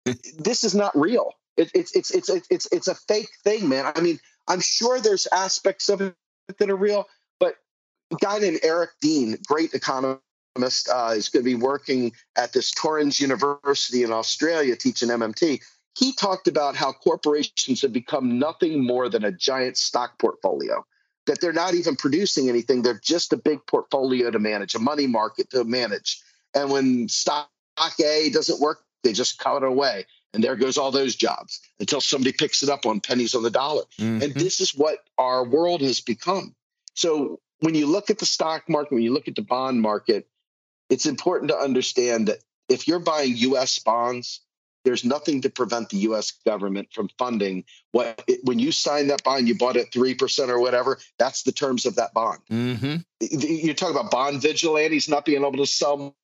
this 0.38 0.64
is 0.64 0.74
not 0.74 0.92
real. 0.94 1.32
It, 1.58 1.72
it's 1.74 1.94
it's 1.94 2.12
it's 2.12 2.30
it's 2.50 2.68
it's 2.70 2.86
a 2.86 2.94
fake 2.94 3.30
thing, 3.42 3.68
man. 3.68 3.92
I 3.94 4.00
mean, 4.00 4.20
I'm 4.46 4.60
sure 4.60 5.00
there's 5.00 5.26
aspects 5.32 5.88
of 5.88 6.00
it 6.00 6.14
that 6.58 6.70
are 6.70 6.76
real, 6.76 7.06
but 7.40 7.56
a 8.12 8.16
guy 8.16 8.38
named 8.38 8.60
Eric 8.62 8.90
Dean, 9.00 9.36
great 9.46 9.74
economist, 9.74 10.88
uh, 10.88 11.12
is 11.16 11.28
going 11.28 11.44
to 11.44 11.50
be 11.50 11.56
working 11.56 12.12
at 12.36 12.52
this 12.52 12.70
Torrens 12.70 13.18
University 13.18 14.04
in 14.04 14.12
Australia 14.12 14.76
teaching 14.76 15.08
MMT. 15.08 15.60
He 15.98 16.12
talked 16.12 16.46
about 16.46 16.76
how 16.76 16.92
corporations 16.92 17.82
have 17.82 17.92
become 17.92 18.38
nothing 18.38 18.86
more 18.86 19.08
than 19.08 19.24
a 19.24 19.32
giant 19.32 19.76
stock 19.76 20.16
portfolio. 20.20 20.86
That 21.26 21.40
they're 21.40 21.52
not 21.52 21.74
even 21.74 21.96
producing 21.96 22.48
anything; 22.48 22.82
they're 22.82 23.00
just 23.02 23.32
a 23.32 23.36
big 23.36 23.66
portfolio 23.66 24.30
to 24.30 24.38
manage, 24.38 24.76
a 24.76 24.78
money 24.78 25.08
market 25.08 25.50
to 25.50 25.64
manage. 25.64 26.22
And 26.54 26.70
when 26.70 27.08
stock 27.08 27.50
A 28.00 28.30
doesn't 28.30 28.60
work, 28.60 28.84
they 29.02 29.12
just 29.12 29.38
cut 29.38 29.56
it 29.56 29.66
away 29.66 30.06
and 30.34 30.44
there 30.44 30.56
goes 30.56 30.78
all 30.78 30.90
those 30.90 31.16
jobs 31.16 31.60
until 31.80 32.00
somebody 32.00 32.32
picks 32.32 32.62
it 32.62 32.68
up 32.68 32.86
on 32.86 33.00
pennies 33.00 33.34
on 33.34 33.42
the 33.42 33.50
dollar. 33.50 33.82
Mm-hmm. 33.98 34.22
And 34.22 34.34
this 34.34 34.60
is 34.60 34.74
what 34.74 34.98
our 35.16 35.44
world 35.44 35.80
has 35.80 36.00
become. 36.00 36.54
So 36.94 37.40
when 37.60 37.74
you 37.74 37.86
look 37.86 38.10
at 38.10 38.18
the 38.18 38.26
stock 38.26 38.68
market, 38.68 38.94
when 38.94 39.02
you 39.02 39.12
look 39.12 39.28
at 39.28 39.34
the 39.34 39.42
bond 39.42 39.80
market, 39.80 40.28
it's 40.90 41.06
important 41.06 41.50
to 41.50 41.56
understand 41.56 42.28
that 42.28 42.38
if 42.68 42.86
you're 42.86 42.98
buying 42.98 43.36
US 43.36 43.78
bonds, 43.78 44.40
there's 44.84 45.04
nothing 45.04 45.42
to 45.42 45.50
prevent 45.50 45.90
the 45.90 45.98
US 45.98 46.32
government 46.46 46.88
from 46.92 47.08
funding 47.18 47.64
what 47.92 48.22
when 48.44 48.58
you 48.58 48.72
sign 48.72 49.08
that 49.08 49.24
bond, 49.24 49.48
you 49.48 49.56
bought 49.56 49.76
it 49.76 49.90
3% 49.90 50.48
or 50.48 50.60
whatever, 50.60 50.98
that's 51.18 51.42
the 51.42 51.52
terms 51.52 51.86
of 51.86 51.96
that 51.96 52.14
bond. 52.14 52.40
Mm-hmm. 52.50 52.96
You're 53.20 53.74
talking 53.74 53.96
about 53.96 54.10
bond 54.10 54.40
vigilantes 54.40 55.08
not 55.08 55.24
being 55.24 55.44
able 55.44 55.58
to 55.58 55.66
sell 55.66 56.14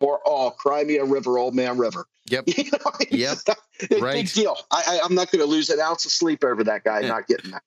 or 0.00 0.20
oh, 0.26 0.50
Crimea 0.50 1.04
River, 1.04 1.38
Old 1.38 1.54
Man 1.54 1.78
River. 1.78 2.06
Yep. 2.26 2.44
You 2.56 2.70
know, 2.70 2.78
yep. 3.10 3.38
Not, 3.46 3.58
right. 4.00 4.14
Big 4.14 4.32
deal. 4.32 4.56
I, 4.70 5.00
I, 5.02 5.04
am 5.04 5.14
not 5.14 5.30
going 5.30 5.44
to 5.44 5.50
lose 5.50 5.70
an 5.70 5.80
ounce 5.80 6.04
of 6.04 6.12
sleep 6.12 6.44
over 6.44 6.64
that 6.64 6.84
guy 6.84 7.00
yeah. 7.00 7.08
not 7.08 7.26
getting 7.26 7.50
that. 7.50 7.62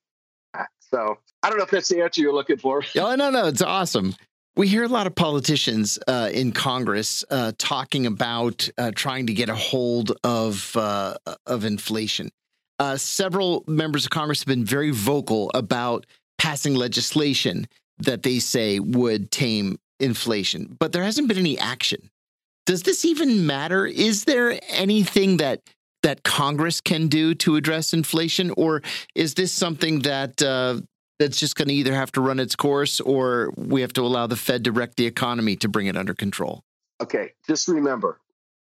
So 0.91 1.17
I 1.43 1.49
don't 1.49 1.57
know 1.57 1.65
if 1.65 1.69
that's 1.69 1.89
the 1.89 2.01
answer 2.01 2.21
you're 2.21 2.33
looking 2.33 2.57
for. 2.57 2.83
Oh, 2.97 3.15
no, 3.15 3.29
no. 3.29 3.47
It's 3.47 3.61
awesome. 3.61 4.15
We 4.55 4.67
hear 4.67 4.83
a 4.83 4.87
lot 4.87 5.05
of 5.05 5.13
politicians 5.13 5.99
uh, 6.07 6.29
in 6.33 6.51
Congress 6.51 7.23
uh, 7.29 7.51
talking 7.57 8.07
about 8.07 8.67
uh, 8.77 8.91
trying 8.95 9.27
to 9.27 9.33
get 9.33 9.49
a 9.49 9.55
hold 9.55 10.13
of 10.23 10.75
uh, 10.75 11.15
of 11.45 11.63
inflation. 11.63 12.31
Uh, 12.79 12.97
several 12.97 13.63
members 13.67 14.05
of 14.05 14.11
Congress 14.11 14.39
have 14.39 14.47
been 14.47 14.65
very 14.65 14.89
vocal 14.89 15.51
about 15.53 16.07
passing 16.39 16.73
legislation 16.73 17.67
that 17.99 18.23
they 18.23 18.39
say 18.39 18.79
would 18.79 19.29
tame 19.29 19.77
inflation, 19.99 20.75
but 20.79 20.91
there 20.91 21.03
hasn't 21.03 21.27
been 21.27 21.37
any 21.37 21.57
action 21.59 22.09
does 22.67 22.83
this 22.83 23.05
even 23.05 23.47
matter? 23.47 23.87
Is 23.87 24.25
there 24.25 24.59
anything 24.67 25.37
that 25.37 25.61
that 26.03 26.21
Congress 26.23 26.79
can 26.79 27.07
do 27.07 27.33
to 27.33 27.55
address 27.55 27.93
inflation, 27.93 28.51
or 28.55 28.83
is 29.15 29.33
this 29.33 29.51
something 29.51 29.99
that 29.99 30.39
uh, 30.43 30.79
that's 31.17 31.39
just 31.39 31.55
going 31.55 31.69
to 31.69 31.73
either 31.73 31.95
have 31.95 32.11
to 32.11 32.21
run 32.21 32.39
its 32.39 32.55
course, 32.55 32.99
or 32.99 33.51
we 33.57 33.81
have 33.81 33.93
to 33.93 34.01
allow 34.01 34.27
the 34.27 34.35
Fed 34.35 34.65
to 34.65 34.71
wreck 34.71 34.95
the 34.95 35.07
economy 35.07 35.55
to 35.55 35.67
bring 35.67 35.87
it 35.87 35.97
under 35.97 36.13
control? 36.13 36.61
Okay, 37.01 37.31
just 37.47 37.67
remember, 37.67 38.19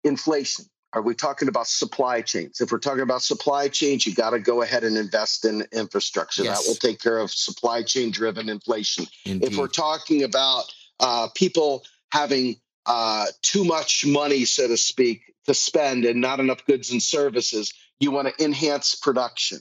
inflation. 0.03 0.65
Are 0.93 1.03
we 1.03 1.15
talking 1.15 1.47
about 1.47 1.69
supply 1.69 2.21
chains? 2.21 2.61
If 2.61 2.73
we're 2.73 2.79
talking 2.79 3.03
about 3.03 3.23
supply 3.23 3.69
chains, 3.69 4.05
you 4.05 4.13
got 4.13 4.31
to 4.31 4.41
go 4.41 4.63
ahead 4.63 4.83
and 4.83 4.97
invest 4.97 5.45
in 5.45 5.65
infrastructure. 5.71 6.43
Yes. 6.43 6.65
That 6.65 6.69
will 6.69 6.75
take 6.75 7.01
care 7.01 7.19
of 7.19 7.31
supply 7.31 7.85
chain 7.85 8.11
driven 8.11 8.49
inflation. 8.49 9.07
Indeed. 9.25 9.53
If 9.53 9.57
we're 9.57 9.69
talking 9.69 10.25
about 10.25 10.65
uh, 10.99 11.29
people 11.37 11.85
having 12.11 12.57
uh, 12.87 13.27
too 13.43 13.65
much 13.65 14.07
money, 14.07 14.45
so 14.45 14.69
to 14.69 14.77
speak, 14.77 15.35
to 15.47 15.55
spend 15.55 16.05
and 16.05 16.21
not 16.21 16.41
enough 16.41 16.65
goods 16.67 16.91
and 16.91 17.03
services. 17.03 17.73
You 17.99 18.11
want 18.11 18.29
to 18.29 18.45
enhance 18.45 18.95
production. 18.95 19.59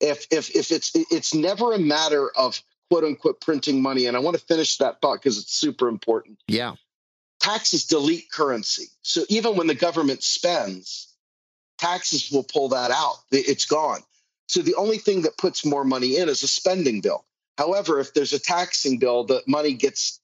If 0.00 0.26
if 0.30 0.54
if 0.54 0.70
it's 0.70 0.92
it's 0.94 1.34
never 1.34 1.72
a 1.72 1.78
matter 1.78 2.30
of 2.36 2.62
quote 2.90 3.04
unquote 3.04 3.40
printing 3.40 3.82
money, 3.82 4.06
and 4.06 4.16
I 4.16 4.20
want 4.20 4.38
to 4.38 4.44
finish 4.44 4.78
that 4.78 5.00
thought 5.00 5.20
because 5.20 5.38
it's 5.38 5.54
super 5.54 5.88
important. 5.88 6.38
Yeah, 6.46 6.74
taxes 7.40 7.86
delete 7.86 8.30
currency. 8.30 8.86
So 9.02 9.24
even 9.28 9.56
when 9.56 9.66
the 9.66 9.74
government 9.74 10.22
spends, 10.22 11.12
taxes 11.78 12.30
will 12.30 12.44
pull 12.44 12.70
that 12.70 12.90
out. 12.90 13.16
It's 13.30 13.66
gone. 13.66 14.00
So 14.46 14.60
the 14.60 14.74
only 14.74 14.98
thing 14.98 15.22
that 15.22 15.38
puts 15.38 15.64
more 15.64 15.84
money 15.84 16.16
in 16.16 16.28
is 16.28 16.42
a 16.42 16.48
spending 16.48 17.00
bill. 17.00 17.24
However, 17.56 18.00
if 18.00 18.14
there's 18.14 18.32
a 18.32 18.38
taxing 18.38 18.98
bill, 18.98 19.24
the 19.24 19.42
money 19.46 19.74
gets 19.74 20.20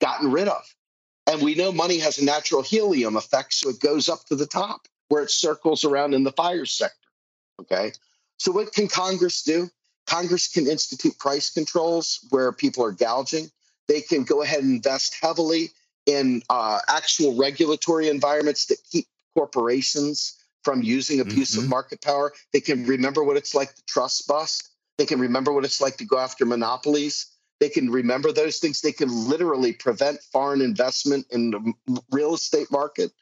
gotten 0.00 0.30
rid 0.30 0.48
of. 0.48 0.62
And 1.26 1.42
we 1.42 1.54
know 1.54 1.72
money 1.72 1.98
has 1.98 2.18
a 2.18 2.24
natural 2.24 2.62
helium 2.62 3.16
effect, 3.16 3.54
so 3.54 3.70
it 3.70 3.80
goes 3.80 4.08
up 4.08 4.24
to 4.26 4.36
the 4.36 4.46
top 4.46 4.86
where 5.08 5.22
it 5.22 5.30
circles 5.30 5.84
around 5.84 6.14
in 6.14 6.24
the 6.24 6.32
fire 6.32 6.66
sector. 6.66 7.08
Okay. 7.60 7.92
So, 8.38 8.52
what 8.52 8.72
can 8.72 8.88
Congress 8.88 9.42
do? 9.42 9.68
Congress 10.06 10.48
can 10.48 10.66
institute 10.68 11.18
price 11.18 11.50
controls 11.50 12.20
where 12.30 12.52
people 12.52 12.84
are 12.84 12.92
gouging. 12.92 13.50
They 13.88 14.00
can 14.00 14.24
go 14.24 14.42
ahead 14.42 14.62
and 14.62 14.76
invest 14.76 15.16
heavily 15.20 15.70
in 16.06 16.42
uh, 16.48 16.78
actual 16.88 17.36
regulatory 17.36 18.08
environments 18.08 18.66
that 18.66 18.78
keep 18.90 19.06
corporations 19.34 20.36
from 20.62 20.82
using 20.82 21.20
abusive 21.20 21.62
mm-hmm. 21.62 21.70
market 21.70 22.00
power. 22.00 22.32
They 22.52 22.60
can 22.60 22.86
remember 22.86 23.22
what 23.22 23.36
it's 23.36 23.54
like 23.54 23.74
to 23.74 23.82
trust 23.86 24.26
bust. 24.28 24.68
They 24.98 25.06
can 25.06 25.20
remember 25.20 25.52
what 25.52 25.64
it's 25.64 25.80
like 25.80 25.98
to 25.98 26.04
go 26.04 26.18
after 26.18 26.46
monopolies. 26.46 27.26
They 27.60 27.68
can 27.68 27.90
remember 27.90 28.32
those 28.32 28.58
things. 28.58 28.80
They 28.80 28.92
can 28.92 29.08
literally 29.28 29.72
prevent 29.72 30.20
foreign 30.32 30.60
investment 30.60 31.26
in 31.30 31.50
the 31.50 32.02
real 32.10 32.34
estate 32.34 32.70
market. 32.70 33.12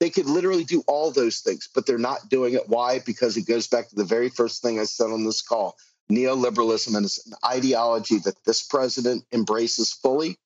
They 0.00 0.10
could 0.10 0.26
literally 0.26 0.64
do 0.64 0.82
all 0.86 1.10
those 1.10 1.40
things, 1.40 1.68
but 1.74 1.86
they're 1.86 1.98
not 1.98 2.28
doing 2.28 2.54
it. 2.54 2.68
Why? 2.68 2.98
Because 2.98 3.36
it 3.36 3.46
goes 3.46 3.66
back 3.66 3.88
to 3.88 3.94
the 3.94 4.04
very 4.04 4.28
first 4.28 4.62
thing 4.62 4.80
I 4.80 4.84
said 4.84 5.10
on 5.10 5.24
this 5.24 5.42
call 5.42 5.76
neoliberalism 6.10 6.94
and 6.94 7.06
it's 7.06 7.26
an 7.26 7.34
ideology 7.46 8.18
that 8.18 8.34
this 8.44 8.62
president 8.62 9.24
embraces 9.32 9.92
fully 9.92 10.36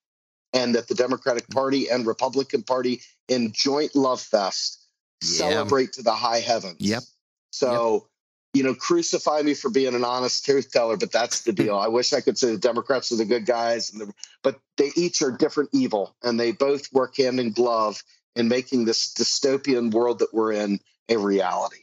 and 0.53 0.75
that 0.75 0.87
the 0.87 0.95
Democratic. 0.95 1.47
Party 1.49 1.89
and 1.89 2.07
Republican 2.07 2.63
Party 2.63 3.01
in 3.27 3.51
joint 3.53 3.95
love 3.95 4.21
fest 4.21 4.85
yeah. 5.21 5.27
celebrate 5.27 5.93
to 5.93 6.03
the 6.03 6.13
high 6.13 6.39
heavens. 6.39 6.77
Yep. 6.79 7.03
So. 7.51 8.08
You 8.53 8.63
know, 8.63 8.73
crucify 8.73 9.41
me 9.41 9.53
for 9.53 9.69
being 9.69 9.93
an 9.93 10.03
honest 10.03 10.45
truth 10.45 10.71
teller, 10.71 10.97
but 10.97 11.11
that's 11.11 11.41
the 11.41 11.53
deal. 11.53 11.77
I 11.77 11.87
wish 11.87 12.13
I 12.13 12.21
could 12.21 12.37
say 12.37 12.51
the 12.51 12.57
Democrats 12.57 13.11
are 13.11 13.17
the 13.17 13.25
good 13.25 13.45
guys, 13.45 13.91
the, 13.91 14.11
but 14.43 14.59
they 14.77 14.91
each 14.95 15.21
are 15.21 15.31
different 15.31 15.69
evil, 15.71 16.15
and 16.23 16.39
they 16.39 16.51
both 16.51 16.91
work 16.91 17.17
hand 17.17 17.39
in 17.39 17.51
glove 17.51 18.01
in 18.35 18.47
making 18.47 18.85
this 18.85 19.13
dystopian 19.13 19.93
world 19.93 20.19
that 20.19 20.33
we're 20.33 20.53
in 20.53 20.79
a 21.09 21.17
reality. 21.17 21.81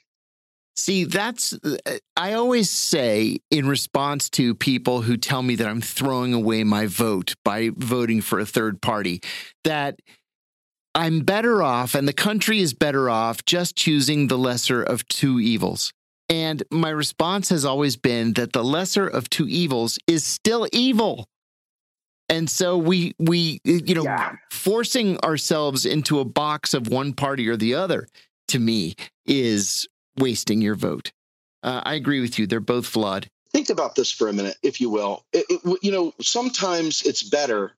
See, 0.74 1.04
that's, 1.04 1.54
uh, 1.54 1.76
I 2.16 2.34
always 2.34 2.68
say 2.68 3.38
in 3.50 3.66
response 3.66 4.28
to 4.30 4.54
people 4.54 5.02
who 5.02 5.16
tell 5.16 5.42
me 5.42 5.54
that 5.56 5.66
I'm 5.66 5.80
throwing 5.80 6.34
away 6.34 6.64
my 6.64 6.86
vote 6.86 7.34
by 7.44 7.70
voting 7.74 8.20
for 8.20 8.38
a 8.38 8.46
third 8.46 8.82
party, 8.82 9.22
that 9.64 9.98
I'm 10.94 11.20
better 11.20 11.62
off 11.62 11.94
and 11.94 12.06
the 12.06 12.12
country 12.12 12.60
is 12.60 12.74
better 12.74 13.08
off 13.08 13.44
just 13.44 13.76
choosing 13.76 14.28
the 14.28 14.38
lesser 14.38 14.82
of 14.82 15.06
two 15.08 15.40
evils. 15.40 15.92
And 16.28 16.62
my 16.70 16.90
response 16.90 17.48
has 17.50 17.64
always 17.64 17.96
been 17.96 18.32
that 18.34 18.52
the 18.52 18.64
lesser 18.64 19.06
of 19.06 19.30
two 19.30 19.46
evils 19.46 19.98
is 20.06 20.24
still 20.24 20.68
evil. 20.72 21.28
And 22.28 22.50
so 22.50 22.76
we 22.76 23.14
we 23.18 23.60
you 23.64 23.94
know 23.94 24.02
yeah. 24.02 24.34
forcing 24.50 25.18
ourselves 25.20 25.86
into 25.86 26.18
a 26.18 26.24
box 26.24 26.74
of 26.74 26.88
one 26.88 27.12
party 27.12 27.48
or 27.48 27.56
the 27.56 27.74
other 27.74 28.08
to 28.48 28.58
me 28.58 28.96
is 29.24 29.86
wasting 30.18 30.60
your 30.60 30.74
vote. 30.74 31.12
Uh, 31.62 31.82
I 31.84 31.94
agree 31.94 32.20
with 32.20 32.38
you. 32.38 32.46
They're 32.46 32.60
both 32.60 32.86
flawed. 32.86 33.28
Think 33.52 33.70
about 33.70 33.94
this 33.94 34.10
for 34.10 34.28
a 34.28 34.32
minute, 34.32 34.56
if 34.62 34.80
you 34.80 34.90
will. 34.90 35.24
It, 35.32 35.46
it, 35.48 35.78
you 35.82 35.92
know, 35.92 36.12
sometimes 36.20 37.02
it's 37.02 37.22
better 37.22 37.72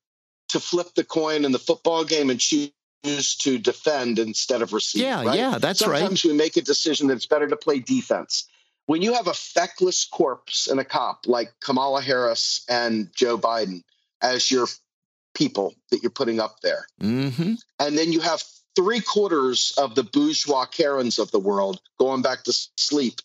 to 0.49 0.61
flip 0.61 0.95
the 0.95 1.05
coin 1.05 1.45
in 1.45 1.53
the 1.53 1.59
football 1.59 2.05
game 2.05 2.31
and 2.31 2.41
choose 2.41 2.71
to 3.03 3.59
defend 3.59 4.19
instead 4.19 4.63
of 4.63 4.73
receive. 4.73 5.03
Yeah, 5.03 5.25
right? 5.25 5.39
yeah, 5.39 5.59
that's 5.59 5.81
sometimes 5.81 5.93
right. 5.93 5.99
Sometimes 6.01 6.25
we 6.25 6.33
make 6.33 6.57
a 6.57 6.63
decision 6.63 7.09
that 7.09 7.15
it's 7.15 7.27
better 7.27 7.49
to 7.49 7.57
play 7.57 7.79
defense. 7.79 8.49
When 8.87 9.03
you 9.03 9.15
have 9.15 9.27
a 9.27 9.35
feckless 9.35 10.05
corpse 10.05 10.67
and 10.67 10.81
a 10.81 10.85
cop 10.85 11.27
like 11.27 11.53
Kamala 11.61 12.01
Harris 12.01 12.65
and 12.69 13.11
Joe 13.15 13.37
Biden 13.37 13.83
as 14.23 14.51
your 14.51 14.67
people 15.35 15.75
that 15.91 16.03
you're 16.03 16.11
putting 16.11 16.41
up 16.41 16.61
there, 16.63 16.87
mm-hmm. 17.01 17.55
and 17.79 17.99
then 17.99 18.13
you 18.13 18.21
have 18.21 18.43
three 18.75 19.01
quarters 19.01 19.75
of 19.77 19.95
the 19.95 20.05
bourgeois 20.05 20.65
Karens 20.65 21.19
of 21.19 21.31
the 21.31 21.39
world 21.39 21.81
going 21.99 22.23
back 22.23 22.45
to 22.45 22.53
sleep. 22.77 23.21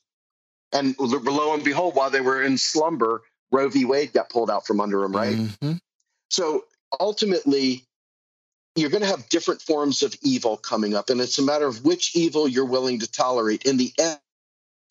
And 0.71 0.95
lo 0.99 1.53
and 1.53 1.63
behold, 1.63 1.95
while 1.95 2.09
they 2.09 2.21
were 2.21 2.41
in 2.41 2.57
slumber, 2.57 3.21
Roe 3.51 3.69
v. 3.69 3.85
Wade 3.85 4.13
got 4.13 4.29
pulled 4.29 4.49
out 4.49 4.65
from 4.65 4.81
under 4.81 5.01
them, 5.01 5.15
right? 5.15 5.35
Mm-hmm. 5.35 5.73
So 6.29 6.65
ultimately, 6.99 7.85
you're 8.75 8.89
going 8.89 9.03
to 9.03 9.07
have 9.07 9.29
different 9.29 9.61
forms 9.61 10.01
of 10.03 10.15
evil 10.21 10.57
coming 10.57 10.95
up. 10.95 11.09
And 11.09 11.21
it's 11.21 11.37
a 11.37 11.43
matter 11.43 11.67
of 11.67 11.85
which 11.85 12.15
evil 12.15 12.47
you're 12.47 12.65
willing 12.65 12.99
to 12.99 13.11
tolerate. 13.11 13.65
In 13.65 13.77
the 13.77 13.93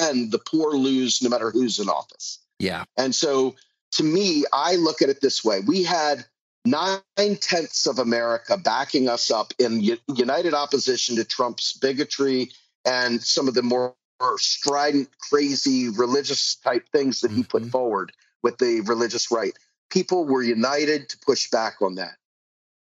end, 0.00 0.30
the 0.30 0.38
poor 0.38 0.72
lose 0.72 1.22
no 1.22 1.28
matter 1.28 1.50
who's 1.50 1.78
in 1.78 1.88
office. 1.88 2.38
Yeah. 2.58 2.84
And 2.96 3.14
so 3.14 3.56
to 3.92 4.04
me, 4.04 4.44
I 4.52 4.76
look 4.76 5.02
at 5.02 5.08
it 5.08 5.20
this 5.20 5.44
way 5.44 5.60
we 5.60 5.82
had 5.82 6.24
nine 6.64 7.00
tenths 7.40 7.86
of 7.86 7.98
America 7.98 8.56
backing 8.56 9.08
us 9.08 9.30
up 9.30 9.52
in 9.58 9.82
united 10.14 10.54
opposition 10.54 11.16
to 11.16 11.24
Trump's 11.24 11.72
bigotry 11.72 12.50
and 12.84 13.20
some 13.22 13.48
of 13.48 13.54
the 13.54 13.62
more 13.62 13.94
strident, 14.36 15.08
crazy 15.18 15.88
religious 15.88 16.54
type 16.56 16.88
things 16.92 17.20
that 17.20 17.28
mm-hmm. 17.28 17.38
he 17.38 17.42
put 17.42 17.62
mm-hmm. 17.62 17.70
forward 17.70 18.12
with 18.42 18.58
the 18.58 18.80
religious 18.82 19.30
right. 19.30 19.56
People 19.90 20.24
were 20.24 20.42
united 20.42 21.08
to 21.08 21.18
push 21.18 21.50
back 21.50 21.82
on 21.82 21.96
that. 21.96 22.14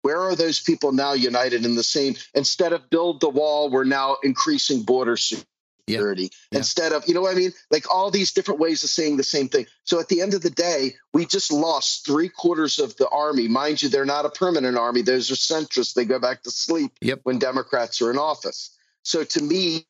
Where 0.06 0.22
are 0.22 0.36
those 0.36 0.60
people 0.60 0.92
now 0.92 1.14
united 1.14 1.66
in 1.66 1.74
the 1.74 1.82
same? 1.82 2.14
Instead 2.36 2.74
of 2.74 2.92
build 2.92 3.22
the 3.22 3.30
wall, 3.30 3.72
we're 3.72 3.86
now 3.86 4.18
increasing 4.22 4.84
border 4.84 5.18
security 5.18 5.50
security 5.88 6.32
yeah. 6.52 6.60
instead 6.60 6.92
of, 6.94 7.08
you 7.08 7.14
know 7.14 7.22
what 7.22 7.32
I 7.32 7.38
mean? 7.38 7.54
Like 7.72 7.92
all 7.92 8.10
these 8.12 8.32
different 8.32 8.60
ways 8.60 8.84
of 8.84 8.90
saying 8.90 9.18
the 9.18 9.24
same 9.24 9.50
thing. 9.50 9.66
So 9.84 10.00
at 10.00 10.08
the 10.08 10.22
end 10.22 10.34
of 10.34 10.42
the 10.42 10.50
day, 10.50 10.96
we 11.14 11.26
just 11.26 11.52
lost 11.52 12.06
three 12.06 12.30
quarters 12.30 12.80
of 12.80 12.96
the 12.98 13.08
army. 13.10 13.48
Mind 13.48 13.82
you, 13.82 13.90
they're 13.90 14.06
not 14.06 14.26
a 14.26 14.30
permanent 14.30 14.78
army. 14.78 15.02
Those 15.02 15.32
are 15.32 15.36
centrists. 15.36 15.94
They 15.94 16.06
go 16.06 16.20
back 16.20 16.44
to 16.44 16.52
sleep 16.52 16.92
yep. 17.02 17.22
when 17.24 17.40
Democrats 17.40 18.02
are 18.02 18.12
in 18.12 18.18
office. 18.18 18.76
So 19.04 19.24
to 19.24 19.42
me, 19.42 19.86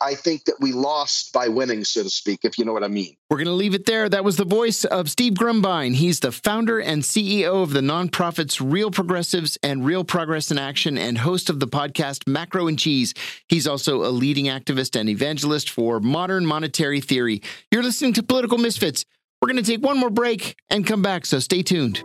I 0.00 0.14
think 0.14 0.44
that 0.44 0.56
we 0.60 0.72
lost 0.72 1.32
by 1.32 1.48
winning, 1.48 1.84
so 1.84 2.02
to 2.02 2.10
speak, 2.10 2.40
if 2.42 2.58
you 2.58 2.64
know 2.64 2.72
what 2.72 2.82
I 2.82 2.88
mean. 2.88 3.16
We're 3.30 3.36
going 3.36 3.46
to 3.46 3.52
leave 3.52 3.74
it 3.74 3.86
there. 3.86 4.08
That 4.08 4.24
was 4.24 4.36
the 4.36 4.44
voice 4.44 4.84
of 4.84 5.08
Steve 5.08 5.34
Grumbine. 5.34 5.94
He's 5.94 6.20
the 6.20 6.32
founder 6.32 6.80
and 6.80 7.02
CEO 7.02 7.62
of 7.62 7.72
the 7.72 7.80
nonprofits 7.80 8.60
Real 8.60 8.90
Progressives 8.90 9.58
and 9.62 9.86
Real 9.86 10.04
Progress 10.04 10.50
in 10.50 10.58
Action 10.58 10.98
and 10.98 11.18
host 11.18 11.48
of 11.48 11.60
the 11.60 11.68
podcast 11.68 12.26
Macro 12.26 12.66
and 12.66 12.78
Cheese. 12.78 13.14
He's 13.48 13.66
also 13.66 14.04
a 14.04 14.10
leading 14.10 14.46
activist 14.46 14.98
and 14.98 15.08
evangelist 15.08 15.70
for 15.70 16.00
modern 16.00 16.44
monetary 16.44 17.00
theory. 17.00 17.40
You're 17.70 17.84
listening 17.84 18.12
to 18.14 18.22
Political 18.22 18.58
Misfits. 18.58 19.04
We're 19.40 19.52
going 19.52 19.62
to 19.62 19.70
take 19.70 19.82
one 19.82 19.98
more 19.98 20.10
break 20.10 20.56
and 20.68 20.86
come 20.86 21.00
back, 21.00 21.24
so 21.24 21.38
stay 21.38 21.62
tuned. 21.62 22.02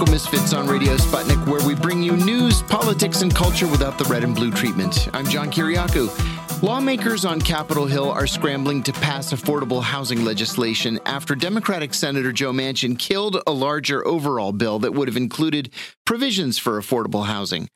Misfits 0.00 0.52
on 0.52 0.66
Radio 0.66 0.96
Sputnik, 0.96 1.46
where 1.46 1.66
we 1.66 1.74
bring 1.74 2.02
you 2.02 2.16
news, 2.16 2.62
politics, 2.62 3.22
and 3.22 3.34
culture 3.34 3.66
without 3.66 3.98
the 3.98 4.04
red 4.04 4.24
and 4.24 4.34
blue 4.34 4.50
treatment. 4.50 5.08
I'm 5.12 5.26
John 5.26 5.50
Kiriakou. 5.50 6.62
Lawmakers 6.62 7.24
on 7.24 7.40
Capitol 7.40 7.86
Hill 7.86 8.10
are 8.10 8.26
scrambling 8.26 8.82
to 8.84 8.92
pass 8.92 9.32
affordable 9.32 9.82
housing 9.82 10.24
legislation 10.24 10.98
after 11.06 11.34
Democratic 11.34 11.94
Senator 11.94 12.32
Joe 12.32 12.52
Manchin 12.52 12.98
killed 12.98 13.42
a 13.46 13.52
larger 13.52 14.06
overall 14.06 14.52
bill 14.52 14.78
that 14.80 14.92
would 14.92 15.08
have 15.08 15.16
included 15.16 15.72
provisions 16.04 16.58
for 16.58 16.80
affordable 16.80 17.26
housing. 17.26 17.68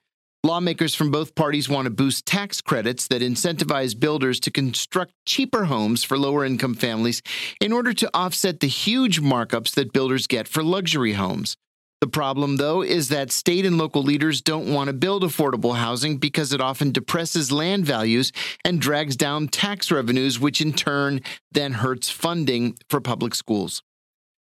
Lawmakers 0.45 0.95
from 0.95 1.11
both 1.11 1.35
parties 1.35 1.69
want 1.69 1.87
to 1.87 1.91
boost 1.91 2.27
tax 2.27 2.61
credits 2.61 3.09
that 3.09 3.23
incentivize 3.23 3.99
builders 3.99 4.39
to 4.41 4.51
construct 4.51 5.13
cheaper 5.27 5.65
homes 5.65 6.05
for 6.05 6.17
lower 6.17 6.45
income 6.45 6.75
families 6.75 7.23
in 7.61 7.73
order 7.73 7.93
to 7.93 8.11
offset 8.15 8.61
the 8.61 8.69
huge 8.69 9.21
markups 9.21 9.75
that 9.75 9.93
builders 9.93 10.27
get 10.27 10.47
for 10.47 10.63
luxury 10.63 11.15
homes. 11.15 11.57
The 12.03 12.07
problem, 12.07 12.57
though, 12.57 12.83
is 12.83 13.09
that 13.09 13.33
state 13.33 13.65
and 13.65 13.79
local 13.79 14.03
leaders 14.03 14.43
don't 14.43 14.73
want 14.73 14.89
to 14.89 14.93
build 14.93 15.23
affordable 15.23 15.77
housing 15.77 16.19
because 16.19 16.53
it 16.53 16.61
often 16.61 16.93
depresses 16.93 17.51
land 17.51 17.87
values 17.87 18.33
and 18.65 18.81
drags 18.81 19.17
down 19.17 19.49
tax 19.49 19.91
revenues, 19.91 20.39
which 20.39 20.61
in 20.61 20.75
turn 20.75 21.23
then 21.53 21.73
hurts 21.73 22.11
funding 22.11 22.77
for 22.91 23.01
public 23.01 23.35
schools. 23.35 23.83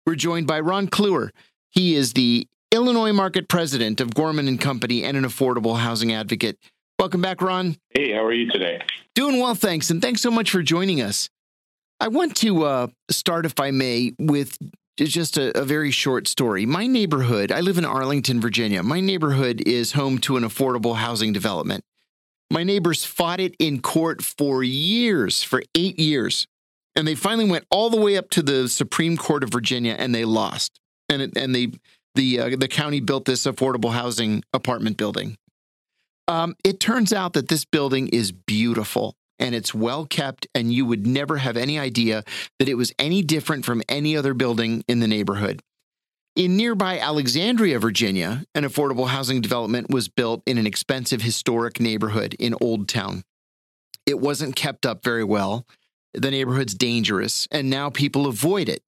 We're 0.06 0.14
joined 0.14 0.46
by 0.46 0.60
Ron 0.60 0.88
Clewer. 0.88 1.32
He 1.70 1.94
is 1.94 2.12
the 2.12 2.46
Illinois 2.70 3.12
market 3.12 3.48
president 3.48 4.02
of 4.02 4.14
Gorman 4.14 4.46
and 4.46 4.60
Company 4.60 5.02
and 5.02 5.16
an 5.16 5.24
affordable 5.24 5.78
housing 5.78 6.12
advocate. 6.12 6.58
Welcome 6.98 7.22
back, 7.22 7.40
Ron. 7.40 7.76
Hey, 7.90 8.12
how 8.12 8.24
are 8.24 8.32
you 8.32 8.50
today? 8.50 8.82
Doing 9.14 9.40
well, 9.40 9.54
thanks. 9.54 9.88
And 9.88 10.02
thanks 10.02 10.20
so 10.20 10.30
much 10.30 10.50
for 10.50 10.62
joining 10.62 11.00
us. 11.00 11.30
I 11.98 12.08
want 12.08 12.36
to 12.38 12.64
uh, 12.64 12.86
start, 13.10 13.46
if 13.46 13.58
I 13.58 13.70
may, 13.70 14.12
with 14.18 14.58
just 15.06 15.38
a, 15.38 15.56
a, 15.58 15.64
very 15.64 15.90
short 15.90 16.26
story. 16.26 16.66
My 16.66 16.86
neighborhood, 16.86 17.52
I 17.52 17.60
live 17.60 17.78
in 17.78 17.84
Arlington, 17.84 18.40
Virginia. 18.40 18.82
My 18.82 19.00
neighborhood 19.00 19.62
is 19.66 19.92
home 19.92 20.18
to 20.18 20.36
an 20.36 20.42
affordable 20.42 20.96
housing 20.96 21.32
development. 21.32 21.84
My 22.50 22.64
neighbors 22.64 23.04
fought 23.04 23.40
it 23.40 23.54
in 23.58 23.80
court 23.80 24.22
for 24.22 24.62
years, 24.64 25.42
for 25.42 25.62
eight 25.74 25.98
years. 25.98 26.46
And 26.96 27.06
they 27.06 27.14
finally 27.14 27.48
went 27.48 27.64
all 27.70 27.90
the 27.90 28.00
way 28.00 28.16
up 28.16 28.30
to 28.30 28.42
the 28.42 28.68
Supreme 28.68 29.16
Court 29.16 29.44
of 29.44 29.50
Virginia 29.50 29.94
and 29.96 30.14
they 30.14 30.24
lost. 30.24 30.80
And, 31.08 31.22
it, 31.22 31.36
and 31.36 31.54
they, 31.54 31.72
the, 32.14 32.40
uh, 32.40 32.56
the 32.58 32.68
county 32.68 33.00
built 33.00 33.24
this 33.24 33.44
affordable 33.44 33.92
housing 33.92 34.42
apartment 34.52 34.96
building. 34.96 35.36
Um, 36.26 36.56
it 36.64 36.80
turns 36.80 37.12
out 37.12 37.34
that 37.34 37.48
this 37.48 37.64
building 37.64 38.08
is 38.08 38.32
beautiful 38.32 39.14
and 39.38 39.54
it's 39.54 39.74
well 39.74 40.06
kept, 40.06 40.46
and 40.54 40.72
you 40.72 40.84
would 40.84 41.06
never 41.06 41.38
have 41.38 41.56
any 41.56 41.78
idea 41.78 42.24
that 42.58 42.68
it 42.68 42.74
was 42.74 42.92
any 42.98 43.22
different 43.22 43.64
from 43.64 43.82
any 43.88 44.16
other 44.16 44.34
building 44.34 44.84
in 44.88 45.00
the 45.00 45.08
neighborhood. 45.08 45.62
In 46.36 46.56
nearby 46.56 46.98
Alexandria, 46.98 47.78
Virginia, 47.78 48.44
an 48.54 48.62
affordable 48.62 49.08
housing 49.08 49.40
development 49.40 49.90
was 49.90 50.08
built 50.08 50.42
in 50.46 50.56
an 50.56 50.66
expensive 50.66 51.22
historic 51.22 51.80
neighborhood 51.80 52.34
in 52.38 52.54
Old 52.60 52.88
Town. 52.88 53.24
It 54.06 54.20
wasn't 54.20 54.54
kept 54.54 54.86
up 54.86 55.02
very 55.02 55.24
well. 55.24 55.66
The 56.14 56.30
neighborhood's 56.30 56.74
dangerous, 56.74 57.48
and 57.50 57.68
now 57.68 57.90
people 57.90 58.26
avoid 58.26 58.68
it. 58.68 58.82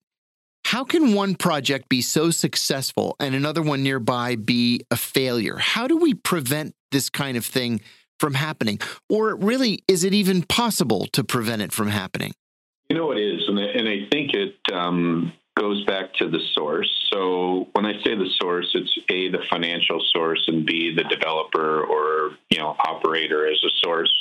How 0.65 0.83
can 0.83 1.13
one 1.13 1.35
project 1.35 1.89
be 1.89 2.01
so 2.01 2.31
successful 2.31 3.15
and 3.19 3.35
another 3.35 3.61
one 3.61 3.83
nearby 3.83 4.35
be 4.35 4.85
a 4.89 4.95
failure? 4.95 5.57
How 5.57 5.87
do 5.87 5.97
we 5.97 6.13
prevent 6.13 6.73
this 6.91 7.09
kind 7.09 7.35
of 7.35 7.45
thing 7.45 7.81
from 8.21 8.35
happening? 8.35 8.79
Or 9.09 9.35
really, 9.35 9.83
is 9.89 10.05
it 10.05 10.13
even 10.13 10.43
possible 10.43 11.07
to 11.07 11.23
prevent 11.23 11.61
it 11.61 11.73
from 11.73 11.89
happening? 11.89 12.33
You 12.89 12.95
know, 12.95 13.11
it 13.11 13.19
is. 13.19 13.41
And 13.47 13.59
I, 13.59 13.63
and 13.63 13.89
I 13.89 14.07
think 14.11 14.33
it, 14.33 14.55
um, 14.71 15.33
goes 15.57 15.83
back 15.85 16.13
to 16.15 16.29
the 16.29 16.39
source. 16.53 16.89
So 17.11 17.67
when 17.73 17.85
I 17.85 17.93
say 18.03 18.15
the 18.15 18.29
source, 18.41 18.69
it's 18.73 18.97
A, 19.09 19.29
the 19.29 19.43
financial 19.49 20.01
source, 20.13 20.43
and 20.47 20.65
B, 20.65 20.93
the 20.95 21.03
developer 21.03 21.83
or 21.83 22.37
you 22.49 22.59
know 22.59 22.75
operator 22.79 23.47
as 23.47 23.61
a 23.65 23.69
source. 23.83 24.11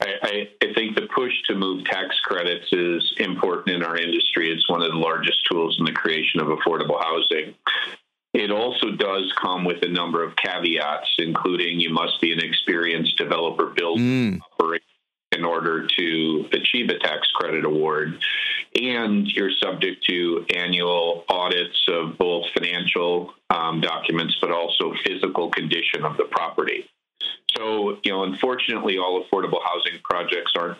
I, 0.00 0.08
I, 0.22 0.48
I, 0.62 0.74
think 0.74 0.96
the 0.96 1.06
push 1.14 1.32
to 1.48 1.54
move 1.54 1.84
tax 1.84 2.18
credits 2.24 2.66
is 2.72 3.14
important 3.18 3.76
in 3.76 3.84
our 3.84 3.96
industry. 3.96 4.50
It's 4.50 4.68
one 4.68 4.82
of 4.82 4.90
the 4.90 4.98
largest 4.98 5.38
tools 5.50 5.76
in 5.78 5.84
the 5.84 5.92
creation 5.92 6.40
of 6.40 6.48
affordable 6.48 7.00
housing. 7.00 7.54
It 8.34 8.50
also 8.50 8.90
does 8.90 9.32
come 9.40 9.64
with 9.64 9.82
a 9.82 9.88
number 9.88 10.24
of 10.24 10.34
caveats, 10.34 11.14
including 11.18 11.78
you 11.78 11.90
must 11.90 12.20
be 12.20 12.32
an 12.32 12.40
experienced 12.40 13.16
developer 13.16 13.66
build 13.66 14.00
mm. 14.00 14.40
operator 14.52 14.84
in 15.30 15.44
order 15.44 15.86
to 15.86 16.48
achieve 16.52 16.88
a 16.90 16.98
tax 16.98 17.28
credit 17.34 17.64
award. 17.64 18.20
And 18.80 19.26
you're 19.28 19.52
subject 19.62 20.04
to 20.08 20.44
annual 20.54 21.24
audits 21.28 21.86
of 21.88 22.18
both 22.18 22.46
financial 22.56 23.34
um, 23.50 23.80
documents, 23.80 24.36
but 24.40 24.50
also 24.50 24.94
physical 25.06 25.50
condition 25.50 26.04
of 26.04 26.16
the 26.16 26.24
property. 26.24 26.90
So, 27.56 27.98
you 28.02 28.12
know, 28.12 28.24
unfortunately, 28.24 28.98
all 28.98 29.22
affordable 29.22 29.60
housing 29.64 30.00
projects 30.02 30.52
aren't 30.56 30.78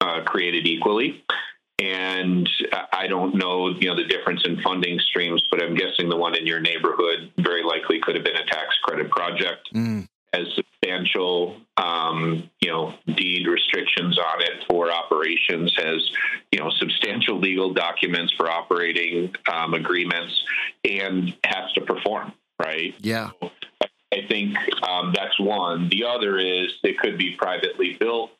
uh, 0.00 0.22
created 0.24 0.66
equally. 0.66 1.24
And 1.78 2.48
I 2.92 3.06
don't 3.06 3.34
know, 3.34 3.68
you 3.68 3.88
know, 3.88 3.96
the 3.96 4.06
difference 4.06 4.42
in 4.46 4.60
funding 4.62 4.98
streams, 4.98 5.46
but 5.50 5.62
I'm 5.62 5.74
guessing 5.74 6.08
the 6.08 6.16
one 6.16 6.34
in 6.34 6.46
your 6.46 6.60
neighborhood 6.60 7.30
very 7.38 7.62
likely 7.62 8.00
could 8.00 8.14
have 8.14 8.24
been 8.24 8.36
a 8.36 8.46
tax 8.46 8.74
credit 8.82 9.10
project. 9.10 9.68
Mm 9.74 10.08
has 10.36 10.46
substantial, 10.54 11.56
um, 11.76 12.50
you 12.60 12.70
know, 12.70 12.94
deed 13.16 13.46
restrictions 13.46 14.18
on 14.18 14.42
it 14.42 14.64
for 14.68 14.90
operations, 14.90 15.74
has, 15.76 16.10
you 16.52 16.58
know, 16.58 16.70
substantial 16.78 17.38
legal 17.38 17.72
documents 17.72 18.32
for 18.36 18.50
operating 18.50 19.34
um, 19.52 19.74
agreements, 19.74 20.42
and 20.84 21.34
has 21.44 21.72
to 21.74 21.80
perform, 21.82 22.32
right? 22.62 22.94
Yeah. 23.00 23.30
So 23.40 23.50
I 24.12 24.26
think 24.28 24.56
um, 24.82 25.12
that's 25.14 25.38
one. 25.38 25.88
The 25.88 26.04
other 26.04 26.38
is 26.38 26.74
it 26.82 26.98
could 26.98 27.18
be 27.18 27.36
privately 27.36 27.96
built, 27.98 28.30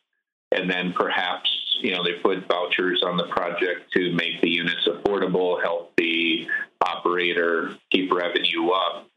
and 0.53 0.71
then 0.71 0.93
perhaps, 0.93 1.51
you 1.81 1.93
know, 1.93 2.03
they 2.05 2.15
put 2.23 2.47
vouchers 2.49 3.03
on 3.05 3.17
the 3.17 3.27
project 3.29 3.93
to 3.95 4.13
make 4.13 4.41
the 4.41 4.51
units 4.51 4.87
affordable, 4.87 5.61
help 5.63 5.93
the 5.97 6.47
operator 6.81 7.77
keep 7.91 8.13
revenue 8.13 8.71
up. 8.71 9.09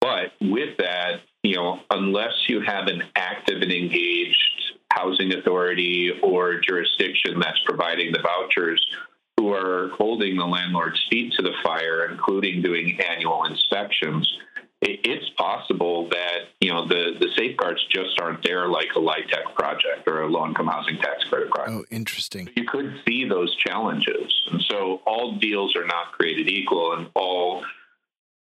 But 0.00 0.32
with 0.40 0.76
that, 0.78 1.20
you 1.42 1.56
know, 1.56 1.80
unless 1.90 2.32
you 2.48 2.60
have 2.60 2.88
an 2.88 3.02
active 3.14 3.62
and 3.62 3.72
engaged 3.72 4.38
housing 4.92 5.32
authority 5.34 6.10
or 6.22 6.60
jurisdiction 6.60 7.38
that's 7.38 7.60
providing 7.64 8.12
the 8.12 8.20
vouchers 8.20 8.84
who 9.36 9.52
are 9.52 9.90
holding 9.96 10.36
the 10.36 10.44
landlord's 10.44 11.00
feet 11.10 11.32
to 11.34 11.42
the 11.42 11.52
fire, 11.64 12.06
including 12.10 12.62
doing 12.62 13.00
annual 13.00 13.44
inspections, 13.44 14.30
it's 14.82 15.30
possible 15.36 16.08
that 16.10 16.48
you 16.60 16.72
know 16.72 16.86
the, 16.86 17.12
the 17.20 17.28
safeguards 17.36 17.84
just 17.90 18.20
aren't 18.20 18.42
there 18.42 18.68
like 18.68 18.88
a 18.96 18.98
LIHTC 18.98 19.54
project 19.54 20.06
or 20.06 20.22
a 20.22 20.28
low 20.28 20.46
income 20.46 20.66
housing 20.66 20.96
tax 20.98 21.24
credit 21.28 21.50
project. 21.50 21.76
Oh, 21.76 21.84
interesting. 21.90 22.50
You 22.56 22.64
could 22.64 22.94
see 23.06 23.28
those 23.28 23.54
challenges, 23.56 24.32
and 24.50 24.60
so 24.68 25.00
all 25.06 25.36
deals 25.36 25.76
are 25.76 25.86
not 25.86 26.12
created 26.12 26.48
equal, 26.48 26.94
and 26.94 27.08
all 27.14 27.62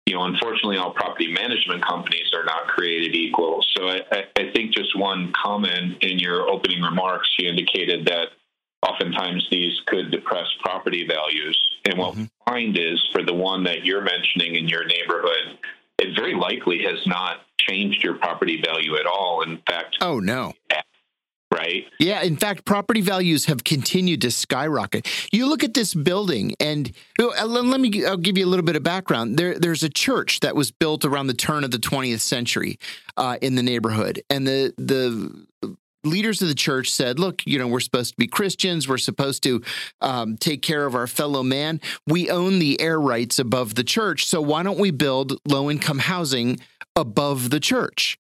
you 0.06 0.16
know, 0.16 0.26
unfortunately, 0.26 0.78
all 0.78 0.92
property 0.92 1.32
management 1.32 1.86
companies 1.86 2.34
are 2.34 2.44
not 2.44 2.68
created 2.68 3.16
equal. 3.16 3.64
So 3.76 3.88
I, 3.88 4.26
I 4.36 4.52
think 4.54 4.74
just 4.74 4.98
one 4.98 5.32
comment 5.32 6.04
in 6.04 6.20
your 6.20 6.50
opening 6.50 6.82
remarks, 6.82 7.30
you 7.40 7.48
indicated 7.48 8.06
that 8.08 8.28
oftentimes 8.86 9.48
these 9.50 9.80
could 9.88 10.12
depress 10.12 10.48
property 10.62 11.08
values. 11.08 11.58
And 11.86 11.98
what 11.98 12.14
mm-hmm. 12.14 12.24
we 12.24 12.30
find 12.46 12.78
is 12.78 13.02
for 13.14 13.24
the 13.24 13.34
one 13.34 13.64
that 13.64 13.86
you're 13.86 14.02
mentioning 14.02 14.56
in 14.56 14.68
your 14.68 14.86
neighborhood, 14.86 15.58
it 16.00 16.16
very 16.16 16.36
likely 16.36 16.84
has 16.84 17.06
not 17.06 17.38
changed 17.60 18.04
your 18.04 18.16
property 18.16 18.62
value 18.64 18.96
at 18.96 19.06
all. 19.06 19.42
In 19.42 19.60
fact, 19.68 19.98
oh 20.02 20.20
no, 20.20 20.54
right? 21.54 21.86
Yeah, 22.00 22.22
in 22.22 22.38
fact, 22.38 22.66
property 22.66 23.02
values 23.02 23.46
have 23.46 23.64
continued 23.64 24.22
to 24.22 24.32
skyrocket. 24.32 25.08
You 25.32 25.48
look 25.48 25.64
at 25.64 25.74
this 25.74 25.94
building, 25.94 26.56
and 26.60 26.92
let 27.20 27.80
me 27.80 28.06
I'll 28.06 28.18
give 28.18 28.38
you 28.38 28.46
a 28.46 28.50
little 28.50 28.66
bit 28.66 28.76
of 28.76 28.84
background. 28.84 29.38
There, 29.38 29.58
there's 29.58 29.84
a 29.84 29.90
church 29.90 30.40
that 30.42 30.56
was 30.56 30.72
built 30.72 31.06
around 31.06 31.28
the 31.28 31.34
turn 31.34 31.64
of 31.64 31.72
the 31.72 31.78
20th 31.78 32.22
century 32.22 32.80
uh, 33.18 33.38
in 33.42 33.56
the 33.56 33.64
neighborhood, 33.64 34.22
and 34.30 34.48
the 34.48 34.74
the 34.78 35.78
leaders 36.04 36.42
of 36.42 36.48
the 36.48 36.56
church 36.56 36.90
said, 36.90 37.20
look, 37.20 37.42
you 37.46 37.58
know, 37.58 37.68
we're 37.68 37.80
supposed 37.80 38.12
to 38.12 38.18
be 38.18 38.28
Christians. 38.28 38.88
We're 38.88 38.98
supposed 38.98 39.44
to 39.44 39.62
um, 40.02 40.38
take 40.38 40.62
care 40.62 40.86
of 40.86 40.96
our 40.96 41.08
fellow 41.08 41.44
man. 41.44 41.82
We 42.08 42.30
own 42.30 42.60
the 42.60 42.80
air 42.82 43.00
rights 43.00 43.40
above 43.40 43.76
the 43.76 43.84
church. 43.84 44.26
So 44.28 44.42
why 44.42 44.64
don't 44.64 44.80
we 44.80 44.92
build 44.92 45.40
low 45.48 45.70
income 45.70 46.00
housing 46.00 46.60
above 46.96 47.50
the 47.50 47.60
church? 47.60 48.18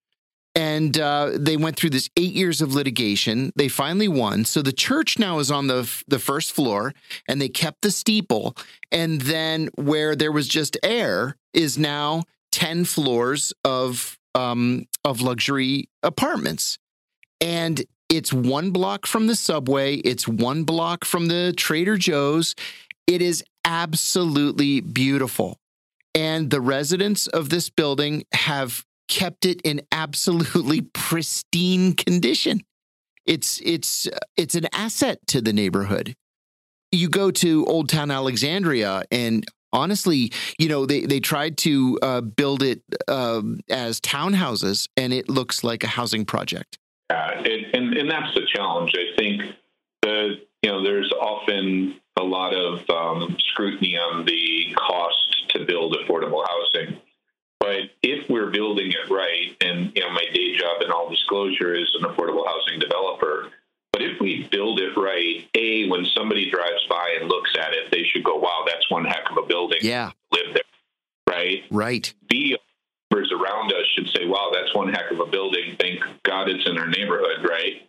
And 0.55 0.99
uh, 0.99 1.31
they 1.35 1.57
went 1.57 1.77
through 1.77 1.89
this 1.89 2.11
eight 2.15 2.33
years 2.33 2.61
of 2.61 2.75
litigation. 2.75 3.51
They 3.55 3.67
finally 3.67 4.07
won. 4.07 4.45
So 4.45 4.61
the 4.61 4.71
church 4.71 5.17
now 5.17 5.39
is 5.39 5.49
on 5.49 5.65
the 5.65 5.91
the 6.07 6.19
first 6.19 6.51
floor, 6.51 6.93
and 7.27 7.41
they 7.41 7.49
kept 7.49 7.81
the 7.81 7.89
steeple. 7.89 8.55
And 8.91 9.19
then 9.21 9.69
where 9.75 10.15
there 10.15 10.31
was 10.31 10.47
just 10.47 10.77
air 10.83 11.37
is 11.53 11.79
now 11.79 12.23
ten 12.51 12.85
floors 12.85 13.51
of 13.65 14.19
um, 14.35 14.85
of 15.03 15.21
luxury 15.21 15.89
apartments, 16.03 16.77
and 17.43 17.83
it's 18.07 18.31
one 18.31 18.71
block 18.71 19.05
from 19.05 19.27
the 19.27 19.35
subway. 19.35 19.97
It's 19.97 20.27
one 20.27 20.63
block 20.63 21.03
from 21.03 21.27
the 21.27 21.53
Trader 21.55 21.97
Joe's. 21.97 22.55
It 23.05 23.21
is 23.21 23.43
absolutely 23.65 24.79
beautiful. 24.79 25.59
And 26.15 26.49
the 26.49 26.61
residents 26.61 27.27
of 27.27 27.49
this 27.49 27.69
building 27.69 28.23
have 28.31 28.85
kept 29.09 29.45
it 29.45 29.61
in 29.63 29.81
absolutely 29.91 30.81
pristine 30.93 31.93
condition. 31.93 32.61
It's 33.25 33.61
it's 33.63 34.07
it's 34.37 34.55
an 34.55 34.67
asset 34.73 35.19
to 35.27 35.41
the 35.41 35.53
neighborhood. 35.53 36.13
You 36.91 37.09
go 37.09 37.31
to 37.31 37.65
Old 37.65 37.89
Town 37.89 38.11
Alexandria, 38.11 39.03
and 39.11 39.45
honestly, 39.71 40.31
you 40.59 40.69
know 40.69 40.85
they 40.85 41.05
they 41.05 41.19
tried 41.19 41.57
to 41.59 41.97
uh, 42.01 42.21
build 42.21 42.63
it 42.63 42.83
uh, 43.07 43.41
as 43.69 43.99
townhouses, 44.01 44.87
and 44.95 45.11
it 45.11 45.29
looks 45.29 45.63
like 45.63 45.83
a 45.83 45.87
housing 45.87 46.25
project. 46.25 46.77
Yeah, 47.13 47.41
it, 47.45 47.75
and 47.75 47.93
and 47.95 48.09
that's 48.09 48.33
the 48.33 48.45
challenge. 48.53 48.91
I 48.95 49.15
think 49.15 49.41
the 50.01 50.41
you 50.61 50.71
know 50.71 50.83
there's 50.83 51.11
often 51.11 51.99
a 52.19 52.23
lot 52.23 52.53
of 52.53 52.89
um, 52.89 53.37
scrutiny 53.39 53.97
on 53.97 54.25
the 54.25 54.73
cost 54.75 55.49
to 55.49 55.65
build 55.65 55.95
affordable 55.95 56.45
housing 56.47 56.99
but 57.63 57.91
if 58.01 58.29
we're 58.29 58.49
building 58.49 58.91
it 58.91 59.09
right, 59.09 59.55
and 59.61 59.93
you 59.95 60.01
know, 60.01 60.11
my 60.11 60.25
day 60.33 60.57
job 60.57 60.81
in 60.81 60.91
all 60.91 61.09
disclosure 61.09 61.73
is 61.73 61.89
an 61.97 62.01
affordable 62.01 62.45
housing 62.45 62.77
developer. 62.77 63.51
But 63.93 64.01
if 64.01 64.19
we 64.19 64.49
build 64.51 64.81
it 64.81 64.97
right, 64.97 65.47
a 65.55 65.87
when 65.87 66.05
somebody 66.13 66.51
drives 66.51 66.85
by 66.89 67.15
and 67.21 67.29
looks 67.29 67.51
at 67.57 67.71
it, 67.71 67.89
they 67.89 68.03
should 68.03 68.25
go, 68.25 68.35
"Wow, 68.35 68.65
that's 68.67 68.91
one 68.91 69.05
heck 69.05 69.31
of 69.31 69.37
a 69.37 69.47
building." 69.47 69.77
Yeah, 69.81 70.11
live 70.33 70.53
there, 70.53 70.63
right? 71.29 71.63
Right. 71.71 72.13
B 72.27 72.57
neighbors 73.13 73.31
around 73.31 73.71
us 73.71 73.85
should 73.95 74.09
say, 74.09 74.25
"Wow, 74.25 74.51
that's 74.53 74.73
one 74.73 74.89
heck 74.89 75.11
of 75.11 75.19
a 75.19 75.25
building." 75.25 75.75
Thank 75.79 76.01
God 76.23 76.49
it's 76.49 76.67
in 76.67 76.77
our 76.77 76.87
neighborhood, 76.87 77.47
right? 77.47 77.87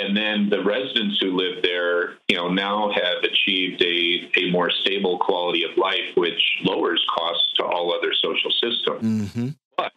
And 0.00 0.16
then 0.16 0.48
the 0.48 0.62
residents 0.64 1.18
who 1.20 1.36
live 1.36 1.62
there, 1.62 2.14
you 2.28 2.36
know, 2.36 2.48
now 2.48 2.90
have 2.92 3.22
achieved 3.22 3.82
a, 3.82 4.30
a 4.36 4.50
more 4.50 4.70
stable 4.70 5.18
quality 5.18 5.64
of 5.64 5.76
life, 5.76 6.16
which 6.16 6.40
lowers 6.64 7.04
costs 7.14 7.52
to 7.56 7.64
all 7.64 7.92
other 7.92 8.12
social 8.14 8.50
systems. 8.52 9.02
Mm-hmm. 9.02 9.48
But 9.76 9.92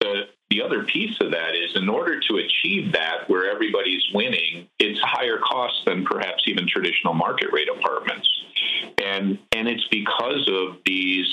the 0.00 0.28
the 0.50 0.62
other 0.62 0.84
piece 0.84 1.18
of 1.20 1.30
that 1.30 1.54
is 1.54 1.76
in 1.76 1.88
order 1.88 2.20
to 2.20 2.36
achieve 2.36 2.92
that 2.92 3.28
where 3.28 3.50
everybody's 3.50 4.04
winning, 4.12 4.68
it's 4.78 5.00
higher 5.00 5.38
cost 5.38 5.84
than 5.86 6.04
perhaps 6.04 6.42
even 6.46 6.66
traditional 6.68 7.14
market 7.14 7.52
rate 7.52 7.68
apartments. 7.74 8.28
And 9.02 9.38
and 9.52 9.68
it's 9.68 9.86
because 9.88 10.48
of 10.48 10.78
these 10.84 11.32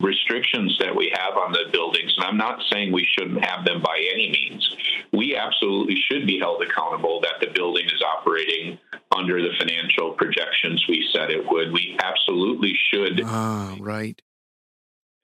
restrictions 0.00 0.76
that 0.80 0.94
we 0.94 1.12
have 1.14 1.36
on 1.36 1.52
the 1.52 1.64
buildings. 1.72 2.14
And 2.16 2.24
I'm 2.24 2.36
not 2.36 2.60
saying 2.70 2.92
we 2.92 3.06
shouldn't 3.18 3.44
have 3.44 3.64
them 3.64 3.82
by 3.82 4.02
any 4.12 4.30
means. 4.30 4.68
We 5.12 5.36
absolutely 5.36 5.96
should 6.10 6.26
be 6.26 6.38
held 6.38 6.62
accountable 6.62 7.20
that 7.20 7.34
the 7.40 7.52
building 7.52 7.86
is 7.86 8.02
operating 8.02 8.78
under 9.14 9.42
the 9.42 9.50
financial 9.58 10.12
projections 10.12 10.84
we 10.88 11.08
said 11.12 11.30
it 11.30 11.44
would. 11.46 11.72
We 11.72 11.98
absolutely 12.02 12.74
should. 12.92 13.22
Ah, 13.24 13.76
right. 13.78 14.20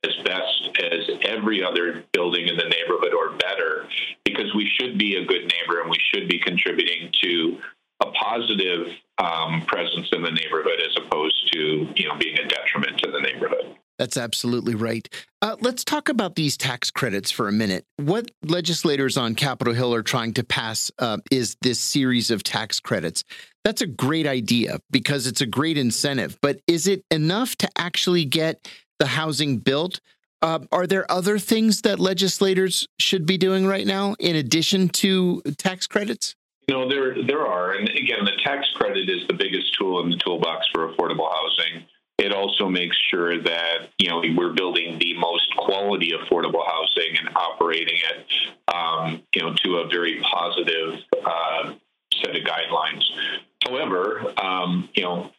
As 0.05 0.15
best 0.25 0.79
as 0.93 1.09
every 1.23 1.65
other 1.65 2.05
building 2.13 2.47
in 2.49 2.57
the 2.57 2.69
neighborhood 2.69 3.15
or 3.15 3.37
better, 3.37 3.89
because 4.25 4.55
we 4.55 4.71
should 4.79 4.99
be 4.99 5.17
a 5.17 5.25
good 5.25 5.43
neighbor 5.43 5.81
and 5.81 5.91
we 5.91 5.99
should 6.13 6.29
be 6.29 6.39
contributing 6.39 7.11
to 7.23 7.59
a 8.03 8.11
positive 8.13 8.89
um, 9.19 9.63
presence 9.67 10.09
in 10.13 10.23
the 10.23 10.31
neighborhood 10.31 10.81
as 10.81 10.95
opposed 10.97 11.51
to 11.53 11.89
you 11.97 12.09
know 12.09 12.17
being 12.19 12.39
a 12.39 12.47
detriment 12.47 12.99
to 12.99 13.11
the 13.11 13.21
neighborhood. 13.21 13.77
That's 13.99 14.17
absolutely 14.17 14.75
right. 14.75 15.09
Uh, 15.41 15.57
let's 15.61 15.85
talk 15.85 16.09
about 16.09 16.35
these 16.35 16.57
tax 16.57 16.91
credits 16.91 17.31
for 17.31 17.49
a 17.49 17.53
minute. 17.53 17.85
What 17.97 18.31
legislators 18.45 19.17
on 19.17 19.35
Capitol 19.35 19.73
Hill 19.73 19.95
are 19.95 20.03
trying 20.03 20.35
to 20.35 20.45
pass 20.45 20.91
uh, 20.99 21.19
is 21.31 21.57
this 21.63 21.81
series 21.81 22.31
of 22.31 22.43
tax 22.43 22.79
credits. 22.79 23.25
That's 23.65 23.83
a 23.83 23.87
great 23.87 24.27
idea 24.27 24.81
because 24.91 25.27
it's 25.27 25.41
a 25.41 25.47
great 25.47 25.79
incentive, 25.79 26.39
but 26.43 26.61
is 26.67 26.87
it 26.87 27.05
enough 27.11 27.57
to 27.57 27.69
actually 27.77 28.25
get 28.25 28.69
the 28.99 29.07
housing 29.07 29.59
built? 29.59 30.01
Uh, 30.43 30.61
are 30.71 30.87
there 30.87 31.11
other 31.11 31.39
things 31.39 31.83
that 31.83 31.99
legislators 31.99 32.87
should 32.99 33.25
be 33.25 33.39
doing 33.39 33.67
right 33.67 33.87
now 33.87 34.15
in 34.21 34.37
addition 34.37 34.89
to 34.91 35.43
tax 35.57 35.87
credits? 35.87 36.37
No, 36.69 36.89
there 36.89 37.23
there 37.27 37.47
are, 37.47 37.73
and 37.73 37.89
again, 37.89 38.25
the 38.25 38.37
tax 38.45 38.67
credit 38.75 39.09
is 39.09 39.27
the 39.29 39.35
biggest 39.35 39.75
tool 39.79 40.03
in 40.03 40.11
the 40.11 40.17
toolbox 40.17 40.67
for 40.75 40.93
affordable 40.93 41.31
housing. 41.33 41.87
It 42.19 42.33
also 42.33 42.69
makes 42.69 42.97
sure 43.11 43.41
that 43.43 43.91
you 43.99 44.09
know 44.09 44.23
we're 44.37 44.55
building 44.55 44.99
the 44.99 45.15
most 45.19 45.55
quality 45.57 46.13
affordable 46.13 46.67
housing 46.67 47.19
and 47.19 47.29
operating 47.37 47.97
it, 47.97 48.75
um, 48.75 49.23
you 49.35 49.43
know, 49.43 49.55
to 49.65 49.77
a 49.77 49.89
very 49.89 50.21
positive 50.23 51.01
uh, 51.25 51.75
set 52.23 52.35
of 52.35 52.43
guidelines. 52.43 53.05
However, 53.65 54.33
um, 54.39 54.89
you 54.95 55.03
know, 55.03 55.31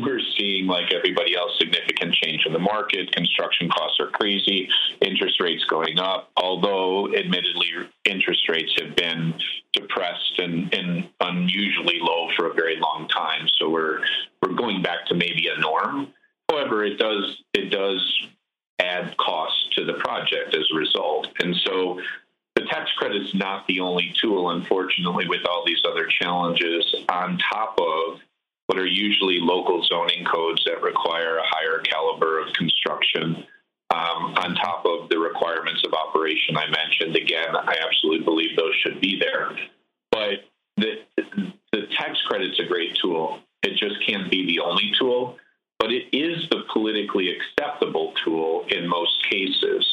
we're 0.00 0.20
seeing, 0.38 0.66
like 0.66 0.92
everybody 0.92 1.36
else, 1.36 1.52
significant 1.58 2.14
change 2.14 2.44
in 2.46 2.52
the 2.52 2.58
market. 2.58 3.14
Construction 3.14 3.68
costs 3.68 4.00
are 4.00 4.08
crazy, 4.08 4.68
interest 5.00 5.40
rates 5.40 5.64
going 5.64 5.98
up. 5.98 6.30
Although, 6.36 7.14
admittedly, 7.14 7.68
interest 8.04 8.48
rates 8.48 8.72
have 8.80 8.96
been 8.96 9.34
depressed 9.72 10.38
and, 10.38 10.72
and 10.74 11.08
unusually 11.20 11.98
low 12.00 12.28
for 12.36 12.50
a 12.50 12.54
very 12.54 12.76
long 12.76 13.08
time. 13.08 13.48
So 13.58 13.68
we're 13.68 14.00
we're 14.40 14.54
going 14.54 14.82
back 14.82 15.06
to 15.06 15.14
maybe 15.14 15.48
a 15.48 15.60
norm. 15.60 16.12
However, 16.50 16.84
it 16.84 16.98
does 16.98 17.42
it 17.54 17.70
does 17.70 18.26
add 18.78 19.16
costs 19.16 19.68
to 19.76 19.84
the 19.84 19.94
project 19.94 20.54
as 20.54 20.64
a 20.72 20.76
result, 20.76 21.28
and 21.40 21.54
so 21.64 22.00
the 22.54 22.64
tax 22.66 22.90
credit 22.98 23.22
is 23.22 23.34
not 23.34 23.66
the 23.66 23.80
only 23.80 24.12
tool, 24.20 24.50
unfortunately, 24.50 25.26
with 25.28 25.46
all 25.48 25.64
these 25.66 25.82
other 25.88 26.06
challenges 26.06 26.94
on 27.08 27.38
top 27.38 27.78
of 27.78 28.20
what 28.66 28.78
are 28.78 28.86
usually 28.86 29.38
local 29.40 29.82
zoning 29.84 30.24
codes 30.24 30.62
that 30.64 30.82
require 30.82 31.38
a 31.38 31.46
higher 31.46 31.80
caliber 31.82 32.40
of 32.40 32.52
construction. 32.54 33.44
Um, 33.90 34.34
on 34.38 34.54
top 34.54 34.86
of 34.86 35.10
the 35.10 35.18
requirements 35.18 35.82
of 35.84 35.92
operation 35.92 36.56
I 36.56 36.66
mentioned, 36.70 37.14
again, 37.14 37.54
I 37.54 37.76
absolutely 37.84 38.24
believe 38.24 38.56
those 38.56 38.74
should 38.82 39.00
be 39.00 39.20
there. 39.20 39.50
But 40.10 40.44
the, 40.78 40.94
the 41.72 41.82
tax 41.98 42.18
credit's 42.26 42.58
a 42.58 42.64
great 42.64 42.96
tool. 43.02 43.40
It 43.62 43.76
just 43.76 43.96
can't 44.06 44.30
be 44.30 44.46
the 44.46 44.60
only 44.60 44.92
tool, 44.98 45.36
but 45.78 45.92
it 45.92 46.06
is 46.16 46.48
the 46.50 46.62
politically 46.72 47.28
acceptable 47.36 48.14
tool 48.24 48.64
in 48.68 48.88
most 48.88 49.28
cases 49.30 49.91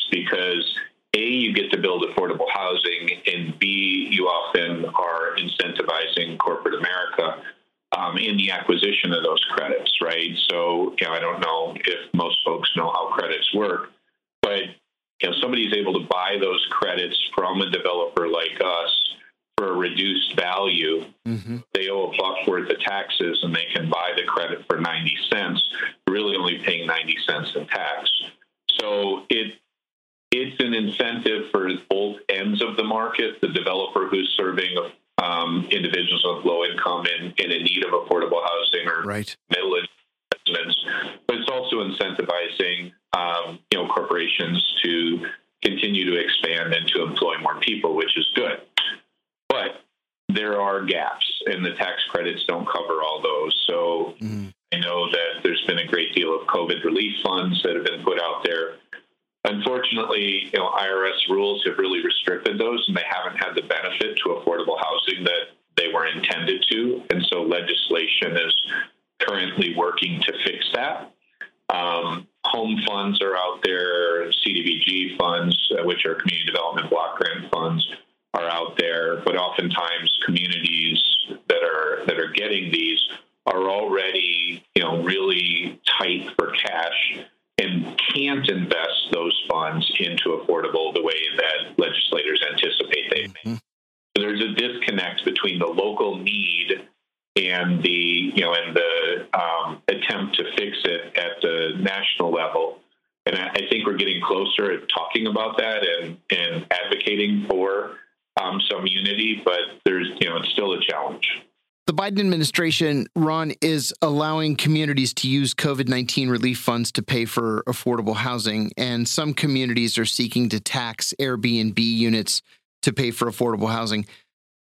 administration, 112.69 113.07
Ron, 113.15 113.53
is 113.61 113.93
allowing 114.01 114.55
communities 114.55 115.11
to 115.15 115.27
use 115.27 115.55
COVID 115.55 115.87
19 115.87 116.29
relief 116.29 116.59
funds 116.59 116.91
to 116.91 117.01
pay 117.01 117.25
for 117.25 117.63
affordable 117.67 118.15
housing. 118.15 118.71
And 118.77 119.07
some 119.07 119.33
communities 119.33 119.97
are 119.97 120.05
seeking 120.05 120.49
to 120.49 120.59
tax 120.59 121.13
Airbnb 121.19 121.79
units 121.79 122.43
to 122.83 122.93
pay 122.93 123.09
for 123.09 123.29
affordable 123.29 123.71
housing. 123.71 124.05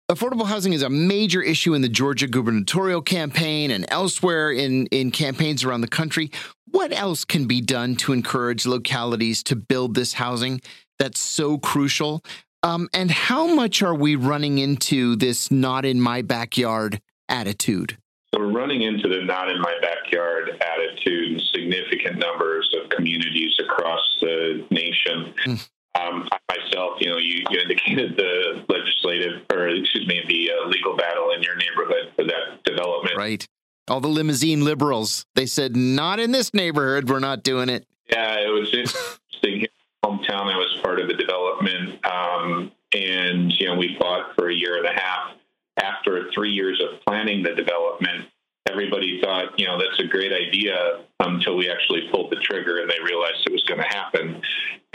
Affordable 0.09 0.45
housing 0.45 0.71
is 0.71 0.83
a 0.83 0.89
major 0.89 1.41
issue 1.41 1.73
in 1.73 1.81
the 1.81 1.89
Georgia 1.89 2.27
gubernatorial 2.27 3.01
campaign 3.01 3.71
and 3.71 3.85
elsewhere 3.89 4.51
in, 4.51 4.85
in 4.87 5.11
campaigns 5.11 5.65
around 5.65 5.81
the 5.81 5.87
country. 5.87 6.31
What 6.67 6.93
else 6.93 7.25
can 7.25 7.45
be 7.45 7.59
done 7.59 7.97
to 7.97 8.13
encourage 8.13 8.65
localities 8.65 9.43
to 9.43 9.55
build 9.57 9.95
this 9.95 10.13
housing 10.13 10.61
that's 10.97 11.19
so 11.19 11.57
crucial? 11.57 12.23
Um, 12.63 12.89
and 12.93 13.11
how 13.11 13.53
much 13.53 13.81
are 13.83 13.95
we 13.95 14.15
running 14.15 14.59
into 14.59 15.17
this 15.17 15.51
not 15.51 15.83
in 15.83 15.99
my 15.99 16.21
backyard 16.21 17.01
attitude? 17.31 17.97
So 18.33 18.39
we're 18.39 18.51
running 18.51 18.81
into 18.83 19.07
the 19.09 19.23
not 19.23 19.49
in 19.49 19.59
my 19.59 19.73
backyard 19.81 20.49
attitude 20.61 21.33
in 21.33 21.39
significant 21.53 22.19
numbers 22.19 22.73
of 22.81 22.89
communities 22.89 23.59
across 23.59 24.17
the 24.21 24.65
nation. 24.69 25.33
Mm. 25.45 25.69
Um, 25.93 26.29
I 26.31 26.51
myself, 26.71 26.97
you 26.99 27.09
know, 27.09 27.17
you, 27.17 27.43
you, 27.49 27.59
indicated 27.59 28.15
the 28.17 28.63
legislative, 28.69 29.41
or 29.51 29.67
excuse 29.67 30.07
me, 30.07 30.21
the 30.27 30.51
uh, 30.51 30.67
legal 30.67 30.95
battle 30.95 31.31
in 31.35 31.41
your 31.41 31.55
neighborhood 31.55 32.11
for 32.15 32.23
that 32.25 32.63
development. 32.63 33.17
Right. 33.17 33.45
All 33.87 33.99
the 33.99 34.07
limousine 34.07 34.63
liberals, 34.63 35.25
they 35.35 35.45
said, 35.45 35.75
not 35.75 36.19
in 36.19 36.31
this 36.31 36.53
neighborhood, 36.53 37.09
we're 37.09 37.19
not 37.19 37.43
doing 37.43 37.69
it. 37.69 37.85
Yeah, 38.09 38.39
it 38.39 38.49
was 38.49 38.69
interesting. 38.73 39.59
Here 39.59 39.67
in 40.03 40.09
hometown, 40.09 40.53
I 40.53 40.57
was 40.57 40.79
part 40.83 40.99
of 40.99 41.07
the 41.07 41.15
development, 41.15 42.05
um, 42.05 42.71
and 42.93 43.51
you 43.53 43.67
know 43.67 43.75
we 43.75 43.97
fought 43.99 44.35
for 44.35 44.49
a 44.49 44.53
year 44.53 44.77
and 44.77 44.85
a 44.85 44.93
half. 44.93 45.31
After 45.77 46.31
three 46.33 46.51
years 46.51 46.81
of 46.81 46.99
planning 47.05 47.43
the 47.43 47.55
development, 47.55 48.25
everybody 48.69 49.19
thought, 49.21 49.57
you 49.57 49.65
know, 49.65 49.77
that's 49.77 49.99
a 49.99 50.07
great 50.07 50.31
idea 50.31 51.03
until 51.19 51.57
we 51.57 51.69
actually 51.69 52.09
pulled 52.11 52.31
the 52.31 52.37
trigger 52.37 52.79
and 52.79 52.89
they 52.89 52.99
realized 53.03 53.45
it 53.45 53.51
was 53.51 53.63
going 53.63 53.79
to 53.79 53.87
happen. 53.87 54.41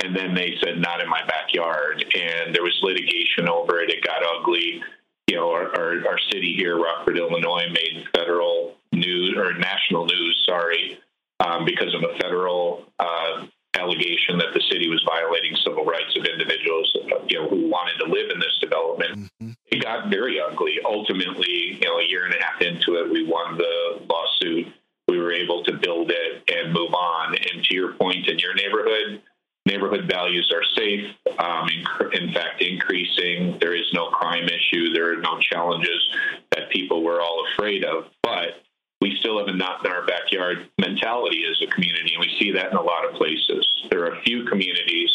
And 0.02 0.14
then 0.14 0.34
they 0.34 0.56
said, 0.62 0.78
not 0.78 1.00
in 1.00 1.08
my 1.08 1.24
backyard. 1.26 2.04
And 2.14 2.54
there 2.54 2.62
was 2.62 2.78
litigation 2.82 3.48
over 3.48 3.80
it. 3.80 3.90
It 3.90 4.04
got 4.04 4.22
ugly. 4.38 4.82
You 5.28 5.36
know, 5.36 5.50
our, 5.50 5.76
our, 5.76 6.08
our 6.08 6.18
city 6.30 6.54
here, 6.56 6.80
Rockford, 6.80 7.18
Illinois, 7.18 7.66
made 7.72 8.04
federal 8.14 8.76
news 8.92 9.34
or 9.36 9.52
national 9.54 10.06
news, 10.06 10.44
sorry, 10.46 10.98
um, 11.40 11.64
because 11.64 11.92
of 11.94 12.02
a 12.02 12.16
federal 12.20 12.84
uh, 12.98 13.46
allegation 13.78 14.38
that 14.38 14.52
the 14.54 14.60
city 14.70 14.88
was 14.88 15.02
violating 15.06 15.54
civil 15.64 15.84
rights 15.84 16.16
of 16.16 16.24
individuals, 16.24 16.96
you 17.28 17.38
know, 17.38 17.48
who 17.48 17.68
wanted 17.68 17.98
to 17.98 18.10
live 18.10 18.30
in 18.30 18.38
this 18.38 18.58
development. 18.60 19.18
Mm-hmm. 19.18 19.50
It 19.66 19.82
got 19.82 20.10
very 20.10 20.40
ugly. 20.40 20.78
Ultimately, 20.84 21.78
you 21.80 21.88
know, 21.88 21.98
a 21.98 22.04
year 22.08 22.24
and 22.24 22.34
a 22.34 22.42
half 22.42 22.60
into 22.60 22.96
it, 22.96 23.10
we 23.10 23.24
won 23.24 23.56
the 23.56 24.02
lawsuit. 24.08 24.72
We 25.08 25.18
were 25.18 25.32
able 25.32 25.62
to 25.64 25.72
build 25.74 26.10
it 26.10 26.42
and 26.50 26.72
move 26.72 26.92
on. 26.92 27.36
And 27.36 27.64
to 27.64 27.74
your 27.74 27.92
point, 27.92 28.28
in 28.28 28.38
your 28.38 28.54
neighborhood, 28.54 29.22
neighborhood 29.64 30.08
values 30.10 30.52
are 30.54 30.64
safe. 30.76 31.14
Um, 31.38 31.68
in, 31.68 32.22
in, 32.22 32.32
fact, 32.32 32.62
increasing. 32.62 33.58
There 33.60 33.74
is 33.74 33.86
no 33.92 34.08
crime 34.10 34.48
issue. 34.48 34.92
There 34.92 35.12
are 35.12 35.20
no 35.20 35.38
challenges 35.38 36.08
that 36.52 36.70
people 36.70 37.02
were 37.02 37.20
all 37.20 37.44
afraid 37.52 37.84
of. 37.84 38.06
But 38.22 38.62
we 39.00 39.16
still 39.20 39.38
have 39.38 39.48
a 39.48 39.56
not 39.56 39.84
in 39.84 39.92
our 39.92 40.06
backyard 40.06 40.68
mentality 40.80 41.44
as 41.50 41.60
a 41.62 41.70
community, 41.70 42.14
and 42.14 42.20
we 42.20 42.34
see 42.38 42.52
that 42.52 42.70
in 42.70 42.76
a 42.76 42.82
lot 42.82 43.04
of 43.04 43.14
places. 43.14 43.66
There 43.90 44.00
are 44.04 44.14
a 44.14 44.22
few 44.22 44.44
communities 44.44 45.10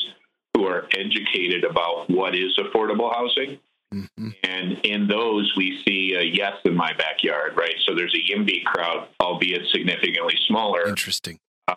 who 0.55 0.65
are 0.65 0.87
educated 0.97 1.63
about 1.63 2.09
what 2.09 2.35
is 2.35 2.57
affordable 2.57 3.13
housing. 3.13 3.59
Mm-hmm. 3.93 4.29
And 4.43 4.79
in 4.85 5.07
those, 5.07 5.51
we 5.57 5.81
see 5.85 6.15
a 6.17 6.23
yes 6.23 6.53
in 6.63 6.75
my 6.75 6.93
backyard, 6.93 7.57
right? 7.57 7.75
So 7.85 7.93
there's 7.93 8.15
a 8.15 8.31
YIMBY 8.31 8.63
crowd, 8.63 9.09
albeit 9.19 9.67
significantly 9.71 10.35
smaller. 10.47 10.87
Interesting. 11.11 11.39
Uh, 11.67 11.75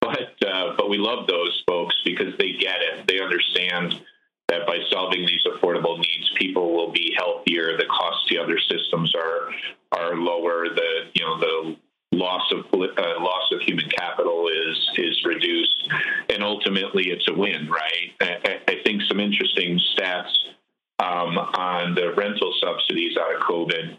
but 0.00 0.48
uh, 0.48 0.72
but 0.78 0.88
we 0.88 0.96
love 0.96 1.26
those 1.26 1.62
folks 1.66 1.94
because 2.02 2.32
they 2.38 2.52
get 2.52 2.80
it. 2.80 3.06
They 3.06 3.20
understand 3.20 4.00
that 4.48 4.66
by 4.66 4.78
solving 4.90 5.26
these 5.26 5.42
affordable 5.44 5.98
needs, 5.98 6.30
people 6.36 6.72
will 6.72 6.90
be 6.90 7.14
healthier. 7.14 7.76
The 7.76 7.84
costs 7.84 8.26
to 8.28 8.38
other 8.38 8.58
systems 8.58 9.14
are 9.14 9.50
are 9.92 10.16
lower. 10.16 10.64
The 10.74 11.10
you 11.12 11.22
know 11.26 11.38
the 11.40 11.76
loss 12.12 12.50
of 12.52 12.60
uh, 12.72 13.20
loss 13.20 13.52
of 13.52 13.60
human 13.60 13.86
capital 13.90 14.48
is 14.48 14.88
is 14.96 15.26
reduced, 15.26 15.92
and 16.30 16.42
ultimately 16.42 17.10
it's 17.10 17.28
a 17.28 17.34
win, 17.34 17.68
right? 17.68 18.14
I, 18.22 18.60
I 18.66 18.76
think 18.82 19.02
some 19.02 19.20
interesting 19.20 19.78
stats 19.94 20.32
um, 21.00 21.36
on 21.36 21.94
the 21.94 22.14
rental 22.14 22.54
subsidies 22.62 23.18
out 23.18 23.34
of 23.34 23.42
COVID 23.42 23.98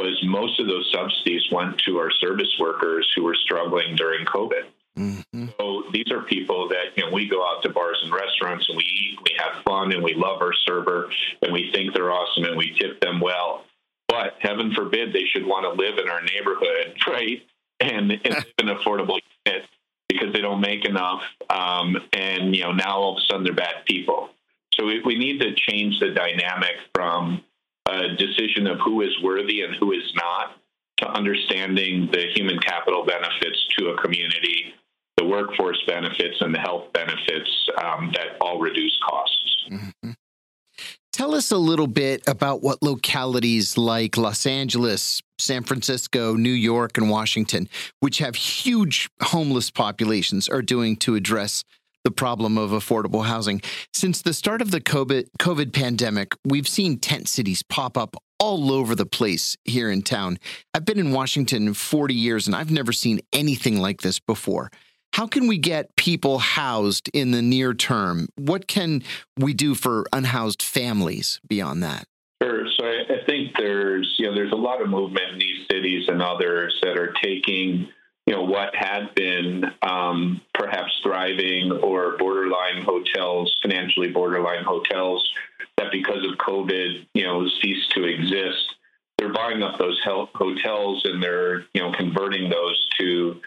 was 0.00 0.18
most 0.24 0.58
of 0.60 0.66
those 0.66 0.90
subsidies 0.94 1.42
went 1.52 1.78
to 1.78 1.98
our 1.98 2.10
service 2.10 2.54
workers 2.58 3.10
who 3.14 3.24
were 3.24 3.34
struggling 3.34 3.96
during 3.96 4.24
COVID. 4.24 4.64
Mm-hmm. 4.96 5.46
So 5.58 5.84
these 5.92 6.10
are 6.10 6.22
people 6.22 6.68
that 6.68 6.96
you 6.96 7.04
know 7.04 7.12
we 7.12 7.28
go 7.28 7.44
out 7.44 7.62
to 7.62 7.70
bars 7.70 8.00
and 8.02 8.12
restaurants 8.12 8.66
and 8.68 8.76
we 8.76 8.84
eat, 8.84 9.18
we 9.24 9.36
have 9.38 9.62
fun, 9.64 9.92
and 9.92 10.02
we 10.02 10.14
love 10.14 10.42
our 10.42 10.52
server, 10.66 11.10
and 11.42 11.52
we 11.52 11.70
think 11.72 11.94
they're 11.94 12.10
awesome, 12.10 12.44
and 12.44 12.56
we 12.56 12.74
tip 12.78 13.00
them 13.00 13.20
well. 13.20 13.64
But 14.08 14.34
heaven 14.40 14.72
forbid 14.74 15.12
they 15.12 15.24
should 15.32 15.46
want 15.46 15.64
to 15.64 15.82
live 15.82 15.98
in 15.98 16.08
our 16.08 16.22
neighborhood, 16.22 16.96
right? 17.06 17.42
And, 17.78 18.12
and 18.12 18.34
live 18.34 18.54
in 18.58 18.66
affordable 18.66 19.20
unit 19.46 19.66
because 20.08 20.32
they 20.32 20.40
don't 20.40 20.60
make 20.60 20.84
enough, 20.84 21.22
um, 21.48 21.96
and 22.12 22.54
you 22.54 22.62
know 22.62 22.72
now 22.72 22.96
all 22.96 23.16
of 23.16 23.18
a 23.18 23.26
sudden 23.26 23.44
they're 23.44 23.54
bad 23.54 23.84
people. 23.86 24.30
So 24.74 24.86
we, 24.86 25.00
we 25.02 25.16
need 25.16 25.40
to 25.40 25.54
change 25.54 26.00
the 26.00 26.10
dynamic 26.10 26.76
from 26.94 27.42
a 27.90 28.14
decision 28.16 28.66
of 28.66 28.78
who 28.80 29.00
is 29.02 29.10
worthy 29.22 29.62
and 29.62 29.74
who 29.74 29.92
is 29.92 30.12
not 30.14 30.56
to 30.98 31.08
understanding 31.08 32.08
the 32.12 32.26
human 32.34 32.58
capital 32.60 33.04
benefits 33.04 33.66
to 33.78 33.88
a 33.88 34.02
community 34.02 34.74
the 35.20 35.26
workforce 35.26 35.82
benefits 35.86 36.36
and 36.40 36.54
the 36.54 36.58
health 36.58 36.90
benefits 36.94 37.68
um, 37.84 38.10
that 38.14 38.38
all 38.40 38.58
reduce 38.58 38.98
costs. 39.06 39.66
Mm-hmm. 39.70 40.10
Tell 41.12 41.34
a 41.52 41.58
little 41.58 41.86
bit 41.86 42.22
about 42.26 42.62
what 42.62 42.82
localities 42.82 43.76
like 43.78 44.16
Los 44.16 44.46
Angeles, 44.46 45.22
San 45.38 45.62
Francisco, 45.62 46.34
New 46.34 46.50
York, 46.50 46.96
and 46.98 47.10
Washington, 47.10 47.68
which 48.00 48.18
have 48.18 48.34
huge 48.34 49.08
homeless 49.22 49.70
populations, 49.70 50.48
are 50.48 50.62
doing 50.62 50.96
to 50.96 51.14
address 51.14 51.64
the 52.04 52.10
problem 52.10 52.56
of 52.56 52.70
affordable 52.70 53.26
housing. 53.26 53.60
Since 53.92 54.22
the 54.22 54.32
start 54.32 54.62
of 54.62 54.70
the 54.70 54.80
COVID, 54.80 55.26
COVID 55.38 55.72
pandemic, 55.72 56.34
we've 56.44 56.68
seen 56.68 56.98
tent 56.98 57.28
cities 57.28 57.62
pop 57.62 57.96
up 57.98 58.16
all 58.38 58.72
over 58.72 58.94
the 58.94 59.06
place 59.06 59.56
here 59.64 59.90
in 59.90 60.02
town. 60.02 60.38
I've 60.72 60.86
been 60.86 60.98
in 60.98 61.12
Washington 61.12 61.74
40 61.74 62.14
years 62.14 62.46
and 62.46 62.56
I've 62.56 62.70
never 62.70 62.92
seen 62.92 63.20
anything 63.32 63.78
like 63.78 64.00
this 64.00 64.18
before. 64.18 64.70
How 65.12 65.26
can 65.26 65.46
we 65.46 65.58
get 65.58 65.96
people 65.96 66.38
housed 66.38 67.10
in 67.12 67.32
the 67.32 67.42
near 67.42 67.74
term? 67.74 68.28
What 68.36 68.68
can 68.68 69.02
we 69.36 69.54
do 69.54 69.74
for 69.74 70.06
unhoused 70.12 70.62
families 70.62 71.40
beyond 71.48 71.82
that? 71.82 72.06
Sure. 72.42 72.66
So 72.78 72.86
I, 72.86 73.24
think 73.26 73.52
there's 73.58 74.16
you 74.18 74.26
know 74.26 74.34
there's 74.34 74.52
a 74.52 74.56
lot 74.56 74.80
of 74.80 74.88
movement 74.88 75.32
in 75.32 75.38
these 75.38 75.66
cities 75.70 76.08
and 76.08 76.22
others 76.22 76.78
that 76.82 76.96
are 76.96 77.12
taking 77.22 77.88
you 78.26 78.34
know 78.34 78.44
what 78.44 78.74
had 78.74 79.14
been 79.14 79.64
um, 79.82 80.40
perhaps 80.54 80.90
thriving 81.02 81.70
or 81.70 82.16
borderline 82.16 82.82
hotels, 82.82 83.54
financially 83.62 84.08
borderline 84.08 84.64
hotels, 84.64 85.28
that 85.76 85.92
because 85.92 86.24
of 86.24 86.38
COVID 86.38 87.06
you 87.14 87.24
know 87.24 87.46
ceased 87.60 87.90
to 87.92 88.04
exist. 88.04 88.74
They're 89.18 89.32
buying 89.32 89.62
up 89.62 89.78
those 89.78 90.00
hotels 90.02 91.02
and 91.04 91.22
they're 91.22 91.66
you 91.74 91.82
know 91.82 91.92
converting 91.92 92.48
those 92.48 92.88
to 93.00 93.40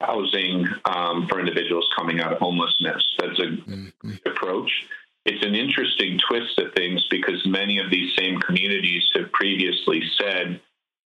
housing 0.00 0.66
um, 0.84 1.26
for 1.28 1.40
individuals 1.40 1.88
coming 1.96 2.20
out 2.20 2.32
of 2.32 2.38
homelessness. 2.38 3.04
That's 3.18 3.38
a 3.38 3.42
mm-hmm. 3.42 4.10
approach. 4.26 4.70
It's 5.26 5.44
an 5.44 5.54
interesting 5.54 6.18
twist 6.28 6.56
to 6.58 6.70
things 6.70 7.06
because 7.10 7.44
many 7.46 7.78
of 7.78 7.90
these 7.90 8.16
same 8.16 8.40
communities 8.40 9.02
have 9.14 9.30
previously 9.32 10.02
said 10.18 10.60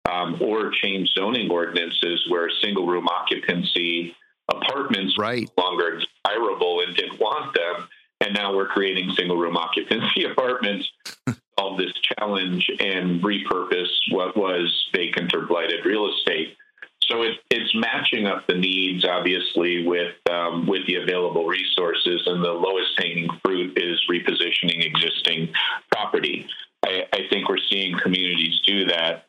um, 0.09 0.41
or 0.41 0.71
changed 0.71 1.13
zoning 1.19 1.51
ordinances 1.51 2.25
where 2.29 2.49
single 2.63 2.87
room 2.87 3.09
occupancy 3.09 4.15
apartments 4.51 5.19
right. 5.19 5.51
no 5.57 5.65
longer 5.65 6.01
desirable 6.01 6.81
and 6.87 6.97
didn't 6.97 7.19
want 7.19 7.55
them. 7.55 7.89
And 8.21 8.35
now 8.35 8.55
we're 8.55 8.69
creating 8.69 9.13
single 9.13 9.37
room 9.37 9.57
occupancy 9.57 10.25
apartments, 10.31 10.91
solve 11.59 11.79
this 11.79 11.93
challenge 12.19 12.71
and 12.81 13.23
repurpose 13.23 13.91
what 14.11 14.37
was 14.37 14.89
vacant 14.95 15.35
or 15.35 15.43
blighted 15.43 15.85
real 15.85 16.09
estate. 16.09 16.57
So 17.09 17.23
it, 17.23 17.39
it's 17.51 17.75
matching 17.75 18.27
up 18.27 18.47
the 18.47 18.55
needs, 18.55 19.05
obviously, 19.05 19.87
with 19.87 20.15
um, 20.31 20.67
with 20.67 20.87
the 20.87 20.97
available 20.97 21.47
resources, 21.47 22.23
and 22.27 22.43
the 22.43 22.53
lowest 22.53 22.93
hanging 22.99 23.29
fruit 23.45 23.77
is 23.77 24.01
repositioning 24.11 24.85
existing 24.85 25.53
property. 25.93 26.47
I, 26.85 27.05
I 27.13 27.21
think 27.31 27.49
we're 27.49 27.59
seeing 27.71 27.99
communities 27.99 28.61
do 28.67 28.87
that. 28.87 29.27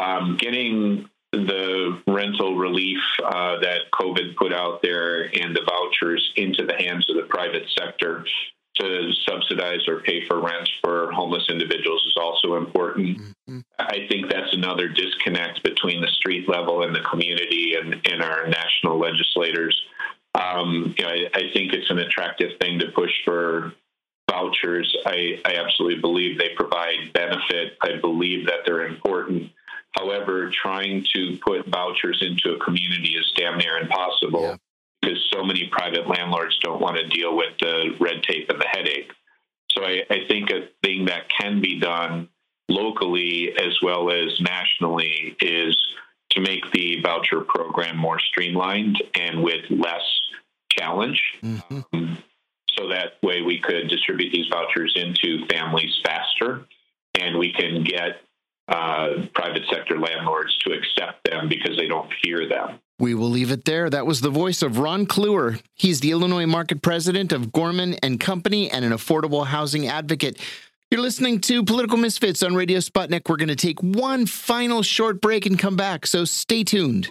Um, 0.00 0.36
getting 0.38 1.08
the 1.32 2.00
rental 2.06 2.56
relief 2.56 3.00
uh, 3.22 3.58
that 3.60 3.90
COVID 3.92 4.36
put 4.36 4.52
out 4.52 4.80
there 4.82 5.24
and 5.24 5.54
the 5.54 5.62
vouchers 5.68 6.32
into 6.36 6.64
the 6.64 6.74
hands 6.74 7.08
of 7.10 7.16
the 7.16 7.22
private 7.28 7.64
sector 7.76 8.24
to 8.78 9.12
subsidize 9.28 9.86
or 9.88 10.00
pay 10.00 10.26
for 10.26 10.40
rents 10.40 10.70
for 10.82 11.10
homeless 11.12 11.44
individuals 11.48 12.04
is 12.06 12.14
also 12.20 12.56
important. 12.56 13.18
Mm-hmm. 13.18 13.58
I 13.78 14.06
think 14.08 14.30
that's 14.30 14.52
another 14.52 14.88
disconnect 14.88 15.62
between 15.62 16.00
the 16.00 16.08
street 16.08 16.48
level 16.48 16.82
and 16.82 16.94
the 16.94 17.00
community 17.00 17.74
and, 17.80 17.94
and 18.06 18.22
our 18.22 18.46
national 18.48 18.98
legislators. 18.98 19.80
Um, 20.34 20.94
you 20.96 21.04
know, 21.04 21.10
I, 21.10 21.28
I, 21.34 21.42
think 21.52 21.72
it's 21.72 21.90
an 21.90 21.98
attractive 21.98 22.58
thing 22.60 22.78
to 22.80 22.92
push 22.92 23.10
for 23.24 23.72
vouchers. 24.30 24.94
I, 25.06 25.40
I 25.44 25.54
absolutely 25.54 26.00
believe 26.00 26.38
they 26.38 26.50
provide 26.54 27.12
benefit. 27.12 27.78
I 27.82 27.96
believe 28.00 28.46
that 28.46 28.60
they're 28.66 28.86
important. 28.86 29.50
However, 29.92 30.50
trying 30.50 31.06
to 31.14 31.38
put 31.44 31.66
vouchers 31.66 32.22
into 32.22 32.54
a 32.54 32.64
community 32.64 33.14
is 33.14 33.32
damn 33.36 33.56
near 33.58 33.78
impossible. 33.78 34.42
Yeah 34.42 34.56
because 35.00 35.18
so 35.32 35.44
many 35.44 35.68
private 35.70 36.08
landlords 36.08 36.58
don't 36.62 36.80
want 36.80 36.96
to 36.96 37.06
deal 37.08 37.36
with 37.36 37.56
the 37.60 37.96
red 38.00 38.22
tape 38.22 38.48
and 38.50 38.60
the 38.60 38.66
headache. 38.70 39.12
So 39.70 39.84
I, 39.84 40.02
I 40.10 40.26
think 40.28 40.50
a 40.50 40.68
thing 40.82 41.06
that 41.06 41.28
can 41.28 41.60
be 41.60 41.78
done 41.78 42.28
locally 42.68 43.52
as 43.58 43.78
well 43.82 44.10
as 44.10 44.40
nationally 44.40 45.36
is 45.40 45.76
to 46.30 46.40
make 46.40 46.70
the 46.72 47.00
voucher 47.02 47.40
program 47.40 47.96
more 47.96 48.18
streamlined 48.18 49.02
and 49.14 49.42
with 49.42 49.64
less 49.70 50.02
challenge. 50.70 51.22
Mm-hmm. 51.42 51.80
Um, 51.92 52.18
so 52.76 52.88
that 52.88 53.14
way 53.22 53.42
we 53.42 53.58
could 53.58 53.88
distribute 53.88 54.32
these 54.32 54.46
vouchers 54.48 54.92
into 54.94 55.46
families 55.46 55.98
faster 56.04 56.66
and 57.18 57.38
we 57.38 57.52
can 57.52 57.82
get 57.82 58.20
uh, 58.68 59.26
private 59.34 59.62
sector 59.72 59.98
landlords 59.98 60.56
to 60.58 60.72
accept 60.72 61.28
them 61.28 61.48
because 61.48 61.76
they 61.76 61.86
don't 61.86 62.12
fear 62.22 62.48
them. 62.48 62.78
We 63.00 63.14
will 63.14 63.30
leave 63.30 63.52
it 63.52 63.64
there. 63.64 63.88
That 63.88 64.06
was 64.06 64.20
the 64.20 64.30
voice 64.30 64.60
of 64.60 64.78
Ron 64.78 65.06
Clewer. 65.06 65.58
He's 65.74 66.00
the 66.00 66.10
Illinois 66.10 66.46
market 66.46 66.82
president 66.82 67.32
of 67.32 67.52
Gorman 67.52 67.94
and 68.02 68.18
Company 68.18 68.70
and 68.70 68.84
an 68.84 68.92
affordable 68.92 69.46
housing 69.46 69.86
advocate. 69.86 70.40
You're 70.90 71.02
listening 71.02 71.40
to 71.42 71.62
Political 71.62 71.98
Misfits 71.98 72.42
on 72.42 72.54
Radio 72.54 72.78
Sputnik. 72.78 73.28
We're 73.28 73.36
going 73.36 73.48
to 73.48 73.56
take 73.56 73.80
one 73.80 74.26
final 74.26 74.82
short 74.82 75.20
break 75.20 75.46
and 75.46 75.58
come 75.58 75.76
back, 75.76 76.06
so 76.06 76.24
stay 76.24 76.64
tuned. 76.64 77.08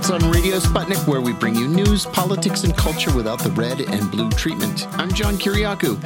Misfits 0.00 0.24
on 0.24 0.30
Radio 0.30 0.58
Sputnik, 0.58 1.06
where 1.06 1.20
we 1.20 1.34
bring 1.34 1.54
you 1.54 1.68
news, 1.68 2.06
politics, 2.06 2.64
and 2.64 2.74
culture 2.74 3.14
without 3.14 3.38
the 3.38 3.50
red 3.50 3.82
and 3.82 4.10
blue 4.10 4.30
treatment. 4.30 4.86
I'm 4.98 5.12
John 5.12 5.36
Kiriakou. 5.36 5.98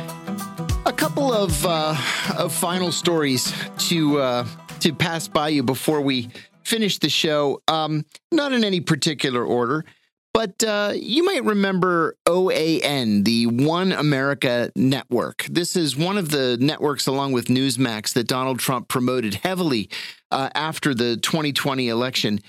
A 0.84 0.92
couple 0.92 1.32
of, 1.32 1.64
uh, 1.64 1.94
of 2.36 2.52
final 2.52 2.90
stories 2.90 3.54
to 3.78 4.18
uh, 4.18 4.46
to 4.80 4.92
pass 4.92 5.28
by 5.28 5.50
you 5.50 5.62
before 5.62 6.00
we 6.00 6.28
finish 6.64 6.98
the 6.98 7.08
show. 7.08 7.62
Um, 7.68 8.04
not 8.32 8.52
in 8.52 8.64
any 8.64 8.80
particular 8.80 9.44
order, 9.44 9.84
but 10.32 10.64
uh, 10.64 10.92
you 10.96 11.22
might 11.24 11.44
remember 11.44 12.16
OAN, 12.26 13.24
the 13.24 13.46
One 13.46 13.92
America 13.92 14.72
Network. 14.74 15.46
This 15.48 15.76
is 15.76 15.96
one 15.96 16.18
of 16.18 16.30
the 16.30 16.56
networks, 16.60 17.06
along 17.06 17.30
with 17.30 17.46
Newsmax, 17.46 18.12
that 18.14 18.26
Donald 18.26 18.58
Trump 18.58 18.88
promoted 18.88 19.34
heavily 19.34 19.88
uh, 20.32 20.50
after 20.56 20.94
the 20.94 21.16
2020 21.18 21.88
election. 21.88 22.40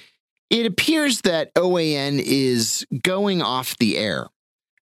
It 0.49 0.65
appears 0.65 1.21
that 1.21 1.53
OAN 1.55 2.21
is 2.23 2.85
going 3.03 3.41
off 3.41 3.77
the 3.77 3.97
air 3.97 4.27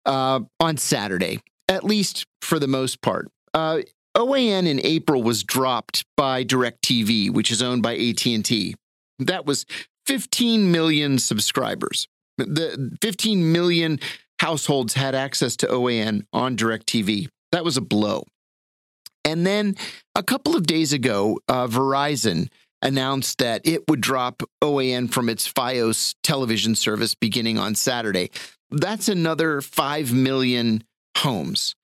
uh, 0.06 0.41
on 0.60 0.77
Saturday, 0.77 1.41
at 1.68 1.84
least 1.84 2.26
for 2.41 2.60
the 2.60 2.68
most 2.68 3.02
part. 3.02 3.30
Uh, 3.53 3.80
OAN 4.15 4.68
in 4.68 4.80
April 4.84 5.22
was 5.22 5.44
dropped 5.44 6.06
by 6.18 6.44
DirecTV, 6.44 7.31
which 7.31 7.52
is 7.52 7.61
owned 7.61 7.84
by 7.84 7.95
AT&T. 7.95 8.76
That 9.19 9.45
was 9.45 9.65
15 10.07 10.72
million 10.72 11.19
subscribers. 11.19 12.07
The 12.38 12.98
15 13.02 13.52
million 13.52 13.99
households 14.40 14.94
had 14.94 15.14
access 15.14 15.57
to 15.57 15.68
OAN 15.68 16.26
on 16.31 16.56
DirecTV. 16.56 17.27
That 17.52 17.65
was 17.65 17.77
a 17.77 17.81
blow. 17.81 18.23
And 19.26 19.45
then 19.45 19.76
a 20.15 20.23
couple 20.23 20.56
of 20.56 20.65
days 20.65 20.94
ago, 20.94 21.40
uh, 21.48 21.68
Verizon 21.68 22.49
announced 22.81 23.39
that 23.39 23.65
it 23.65 23.88
would 23.88 24.01
drop 24.01 24.43
OAN 24.61 25.11
from 25.11 25.30
its 25.30 25.51
Fios 25.51 26.15
television 26.23 26.76
service 26.76 27.15
beginning 27.15 27.57
on 27.57 27.76
Saturday. 27.76 28.31
That's 28.72 29.10
another 29.10 29.61
5 29.61 30.14
million 30.14 30.84
homes. 31.18 31.76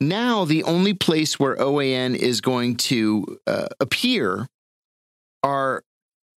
Now, 0.00 0.44
the 0.44 0.62
only 0.64 0.94
place 0.94 1.38
where 1.38 1.56
OAN 1.56 2.14
is 2.14 2.40
going 2.40 2.76
to 2.76 3.38
uh, 3.46 3.68
appear 3.80 4.46
are 5.42 5.82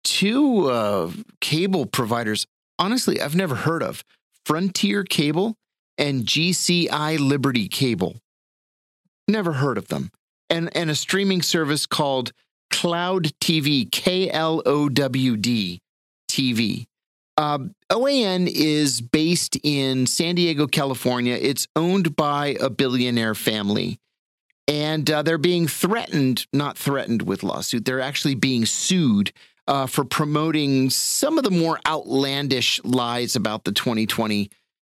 two 0.02 0.68
uh, 0.70 1.10
cable 1.40 1.86
providers. 1.86 2.46
Honestly, 2.78 3.20
I've 3.20 3.36
never 3.36 3.54
heard 3.54 3.82
of 3.82 4.04
Frontier 4.44 5.04
Cable 5.04 5.56
and 5.96 6.24
GCI 6.24 7.18
Liberty 7.18 7.68
Cable. 7.68 8.16
Never 9.28 9.54
heard 9.54 9.78
of 9.78 9.88
them. 9.88 10.10
And, 10.50 10.74
and 10.76 10.90
a 10.90 10.94
streaming 10.94 11.40
service 11.40 11.86
called 11.86 12.32
Klowd 12.74 13.32
TV, 13.40 13.90
K 13.90 14.28
L 14.30 14.60
O 14.66 14.88
W 14.88 15.36
D 15.36 15.80
TV. 16.28 16.86
Um, 17.36 17.72
OAN 17.90 18.48
is 18.52 19.00
based 19.00 19.56
in 19.62 20.06
San 20.06 20.34
Diego, 20.34 20.66
California. 20.66 21.38
It's 21.40 21.68
owned 21.76 22.16
by 22.16 22.56
a 22.60 22.68
billionaire 22.70 23.34
family. 23.34 23.98
And 24.66 25.08
uh, 25.10 25.22
they're 25.22 25.38
being 25.38 25.68
threatened, 25.68 26.46
not 26.52 26.76
threatened 26.76 27.22
with 27.22 27.42
lawsuit, 27.42 27.84
they're 27.84 28.00
actually 28.00 28.34
being 28.34 28.66
sued 28.66 29.32
uh, 29.68 29.86
for 29.86 30.04
promoting 30.04 30.90
some 30.90 31.38
of 31.38 31.44
the 31.44 31.50
more 31.50 31.78
outlandish 31.86 32.80
lies 32.82 33.36
about 33.36 33.64
the 33.64 33.72
2020 33.72 34.50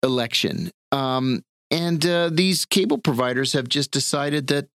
election. 0.02 0.70
Um, 0.92 1.42
and 1.70 2.04
uh, 2.06 2.30
these 2.32 2.64
cable 2.66 2.98
providers 2.98 3.52
have 3.52 3.68
just 3.68 3.90
decided 3.90 4.46
that 4.48 4.68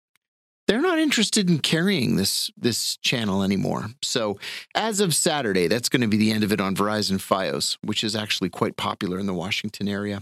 they're 0.70 0.82
not 0.82 1.00
interested 1.00 1.50
in 1.50 1.58
carrying 1.58 2.16
this 2.16 2.52
this 2.56 2.96
channel 2.98 3.42
anymore. 3.42 3.88
So 4.04 4.38
as 4.76 5.00
of 5.00 5.16
Saturday, 5.16 5.68
that's 5.68 5.90
going 5.90 6.04
to 6.04 6.08
be 6.08 6.18
the 6.18 6.32
end 6.32 6.44
of 6.44 6.52
it 6.52 6.62
on 6.62 6.76
Verizon 6.76 7.18
FiOS, 7.18 7.80
which 7.82 8.04
is 8.04 8.16
actually 8.16 8.50
quite 8.50 8.78
popular 8.78 9.18
in 9.18 9.26
the 9.26 9.34
Washington 9.34 9.88
area. 9.88 10.22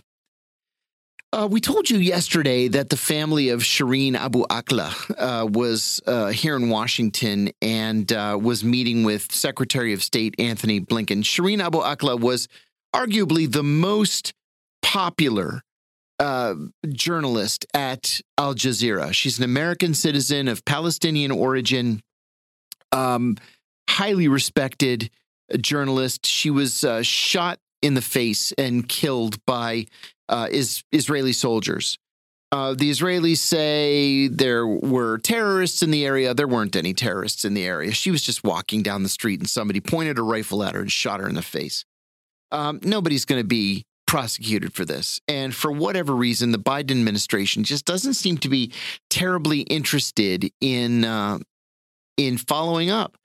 Uh, 1.34 1.49
we 1.52 1.60
told 1.60 1.90
you 1.90 1.98
yesterday 1.98 2.69
that 2.69 2.90
the 2.90 2.95
family 2.95 3.49
of 3.49 3.60
Shireen 3.60 4.15
Abu 4.15 4.45
Akleh 4.45 4.94
uh, 5.18 5.45
was 5.45 5.99
uh, 6.07 6.28
here 6.28 6.56
in 6.56 6.69
Washington 6.69 7.52
and 7.61 8.10
uh, 8.14 8.40
was 8.41 8.64
meeting 8.64 9.03
with 9.03 9.30
Secretary 9.34 9.91
of 9.91 10.02
State 10.02 10.34
Antony 10.40 10.80
Blinken. 10.80 11.24
Shireen 11.24 11.61
Abu 11.61 11.80
Akleh 11.80 12.22
was 12.22 12.48
arguably 12.95 13.52
the 13.52 13.64
most 13.64 14.34
popular 14.82 15.64
uh, 16.19 16.56
journalist 16.89 17.65
at 17.73 18.19
Al 18.38 18.56
Jazeera. 18.56 19.14
She's 19.14 19.38
an 19.38 19.44
American 19.44 19.94
citizen 19.94 20.48
of 20.48 20.65
Palestinian 20.65 21.31
origin, 21.31 22.02
um, 22.91 23.38
highly 23.89 24.27
respected 24.27 25.10
journalist. 25.61 26.26
She 26.26 26.49
was 26.49 26.84
uh, 26.84 27.03
shot 27.03 27.60
in 27.81 27.94
the 27.94 28.02
face 28.02 28.52
and 28.57 28.88
killed 28.88 29.44
by 29.45 29.85
uh, 30.30 30.48
is, 30.49 30.84
Israeli 30.91 31.34
soldiers. 31.34 31.98
Uh, 32.52 32.73
the 32.73 32.89
Israelis 32.89 33.38
say 33.38 34.30
there 34.30 34.65
were 34.65 35.18
terrorists 35.18 35.84
in 35.84 35.91
the 35.91 36.06
area. 36.06 36.34
There 36.34 36.48
weren't 36.48 36.77
any 36.77 36.94
terrorists 36.94 37.44
in 37.44 37.53
the 37.53 37.65
area. 37.65 37.91
She 37.91 38.10
was 38.10 38.22
just 38.22 38.44
walking 38.44 38.84
down 38.84 39.03
the 39.03 39.10
street 39.10 39.41
and 39.41 39.49
somebody 39.49 39.81
pointed 39.81 40.18
a 40.18 40.23
rifle 40.23 40.64
at 40.64 40.73
her 40.73 40.81
and 40.81 40.91
shot 40.91 41.19
her 41.19 41.27
in 41.27 41.35
the 41.35 41.41
face. 41.41 41.84
Um, 42.52 42.80
nobody's 42.84 43.26
going 43.26 43.41
to 43.41 43.48
be 43.48 43.84
prosecuted 44.07 44.73
for 44.73 44.85
this. 44.85 45.19
And 45.27 45.53
for 45.53 45.71
whatever 45.71 46.15
reason, 46.15 46.51
the 46.51 46.57
Biden 46.57 46.91
administration 46.91 47.63
just 47.63 47.85
doesn't 47.85 48.15
seem 48.15 48.38
to 48.39 48.49
be 48.49 48.71
terribly 49.09 49.61
interested 49.61 50.49
in 50.59 51.05
uh, 51.05 51.38
in 52.17 52.38
following 52.38 52.89
up. 52.89 53.17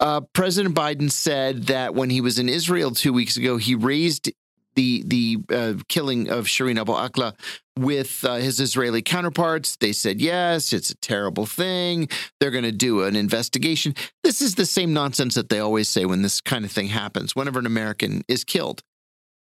Uh, 0.00 0.22
President 0.32 0.74
Biden 0.74 1.10
said 1.10 1.64
that 1.64 1.94
when 1.94 2.10
he 2.10 2.20
was 2.20 2.38
in 2.38 2.48
Israel 2.48 2.90
two 2.90 3.12
weeks 3.12 3.36
ago, 3.36 3.58
he 3.58 3.74
raised 3.74 4.32
the 4.74 5.02
the 5.06 5.38
uh, 5.50 5.74
killing 5.88 6.30
of 6.30 6.46
Shireen 6.46 6.80
Abu 6.80 6.92
Akleh 6.92 7.34
with 7.78 8.24
uh, 8.24 8.36
his 8.36 8.60
Israeli 8.60 9.02
counterparts. 9.02 9.76
They 9.76 9.92
said 9.92 10.20
yes, 10.20 10.72
it's 10.72 10.90
a 10.90 10.96
terrible 10.96 11.44
thing. 11.44 12.08
They're 12.40 12.50
going 12.50 12.64
to 12.64 12.72
do 12.72 13.02
an 13.02 13.14
investigation. 13.14 13.94
This 14.24 14.40
is 14.40 14.54
the 14.54 14.66
same 14.66 14.94
nonsense 14.94 15.34
that 15.34 15.50
they 15.50 15.58
always 15.58 15.88
say 15.88 16.06
when 16.06 16.22
this 16.22 16.40
kind 16.40 16.64
of 16.64 16.72
thing 16.72 16.88
happens. 16.88 17.36
Whenever 17.36 17.58
an 17.58 17.66
American 17.66 18.22
is 18.26 18.42
killed, 18.42 18.82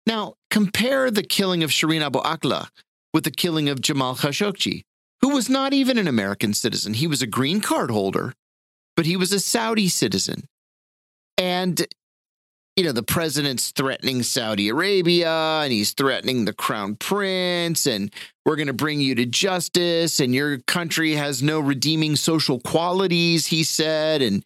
now, 0.06 0.34
compare 0.52 1.10
the 1.10 1.22
killing 1.22 1.64
of 1.64 1.70
Shireen 1.70 2.02
Abu 2.02 2.20
Akleh 2.20 2.68
with 3.14 3.24
the 3.24 3.30
killing 3.30 3.70
of 3.70 3.80
Jamal 3.80 4.14
Khashoggi, 4.14 4.82
who 5.22 5.30
was 5.30 5.48
not 5.48 5.72
even 5.72 5.96
an 5.96 6.06
American 6.06 6.52
citizen. 6.52 6.92
He 6.92 7.06
was 7.06 7.22
a 7.22 7.26
green 7.26 7.62
card 7.62 7.90
holder, 7.90 8.34
but 8.94 9.06
he 9.06 9.16
was 9.16 9.32
a 9.32 9.40
Saudi 9.40 9.88
citizen. 9.88 10.44
And, 11.38 11.86
you 12.76 12.84
know, 12.84 12.92
the 12.92 13.02
president's 13.02 13.70
threatening 13.70 14.22
Saudi 14.22 14.68
Arabia 14.68 15.62
and 15.62 15.72
he's 15.72 15.94
threatening 15.94 16.44
the 16.44 16.52
crown 16.52 16.96
prince, 16.96 17.86
and 17.86 18.12
we're 18.44 18.56
going 18.56 18.66
to 18.66 18.74
bring 18.74 19.00
you 19.00 19.14
to 19.14 19.24
justice, 19.24 20.20
and 20.20 20.34
your 20.34 20.58
country 20.58 21.12
has 21.12 21.42
no 21.42 21.60
redeeming 21.60 22.14
social 22.14 22.60
qualities, 22.60 23.46
he 23.46 23.64
said. 23.64 24.20
And 24.20 24.44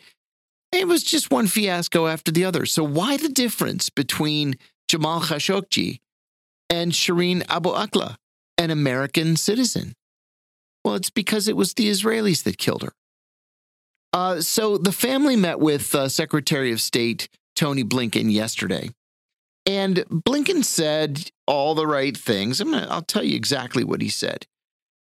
it 0.70 0.86
was 0.86 1.02
just 1.02 1.32
one 1.32 1.48
fiasco 1.48 2.06
after 2.06 2.30
the 2.30 2.44
other. 2.44 2.64
So, 2.64 2.84
why 2.84 3.16
the 3.16 3.28
difference 3.28 3.90
between 3.90 4.54
Jamal 4.88 5.20
Khashoggi 5.20 6.00
and 6.70 6.92
Shireen 6.92 7.44
Abu 7.48 7.70
Akleh, 7.70 8.16
an 8.58 8.70
American 8.70 9.36
citizen? 9.36 9.94
Well, 10.84 10.94
it's 10.94 11.10
because 11.10 11.48
it 11.48 11.56
was 11.56 11.74
the 11.74 11.90
Israelis 11.90 12.44
that 12.44 12.58
killed 12.58 12.82
her. 12.82 12.92
Uh, 14.12 14.40
so 14.40 14.78
the 14.78 14.92
family 14.92 15.36
met 15.36 15.58
with 15.58 15.94
uh, 15.94 16.08
Secretary 16.08 16.72
of 16.72 16.80
State 16.80 17.28
Tony 17.54 17.84
Blinken 17.84 18.32
yesterday. 18.32 18.90
And 19.66 19.96
Blinken 20.08 20.64
said 20.64 21.30
all 21.46 21.74
the 21.74 21.86
right 21.86 22.16
things. 22.16 22.60
I'm 22.60 22.70
gonna, 22.70 22.86
I'll 22.88 23.02
tell 23.02 23.24
you 23.24 23.34
exactly 23.34 23.82
what 23.82 24.00
he 24.00 24.08
said. 24.08 24.46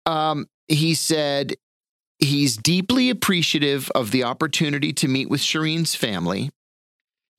Um, 0.07 0.47
he 0.69 0.95
said 0.95 1.55
he's 2.19 2.57
deeply 2.57 3.11
appreciative 3.11 3.90
of 3.95 4.11
the 4.11 4.24
opportunity 4.24 4.93
to 4.95 5.09
meet 5.09 5.28
with 5.28 5.40
Shireen's 5.40 5.95
family. 5.95 6.51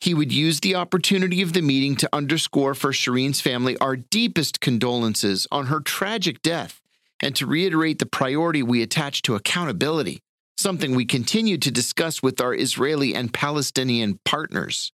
He 0.01 0.13
would 0.13 0.31
use 0.31 0.61
the 0.61 0.76
opportunity 0.76 1.41
of 1.41 1.53
the 1.53 1.61
meeting 1.61 1.95
to 1.97 2.09
underscore 2.13 2.73
for 2.73 2.91
Shireen's 2.91 3.41
family 3.41 3.77
our 3.77 3.97
deepest 3.97 4.61
condolences 4.61 5.45
on 5.51 5.65
her 5.67 5.81
tragic 5.81 6.41
death 6.41 6.81
and 7.21 7.35
to 7.35 7.45
reiterate 7.45 7.99
the 7.99 8.05
priority 8.05 8.63
we 8.63 8.81
attach 8.81 9.21
to 9.23 9.35
accountability, 9.35 10.21
something 10.57 10.95
we 10.95 11.05
continue 11.05 11.57
to 11.57 11.69
discuss 11.69 12.23
with 12.23 12.39
our 12.39 12.55
Israeli 12.55 13.13
and 13.13 13.34
Palestinian 13.34 14.19
partners. 14.23 14.93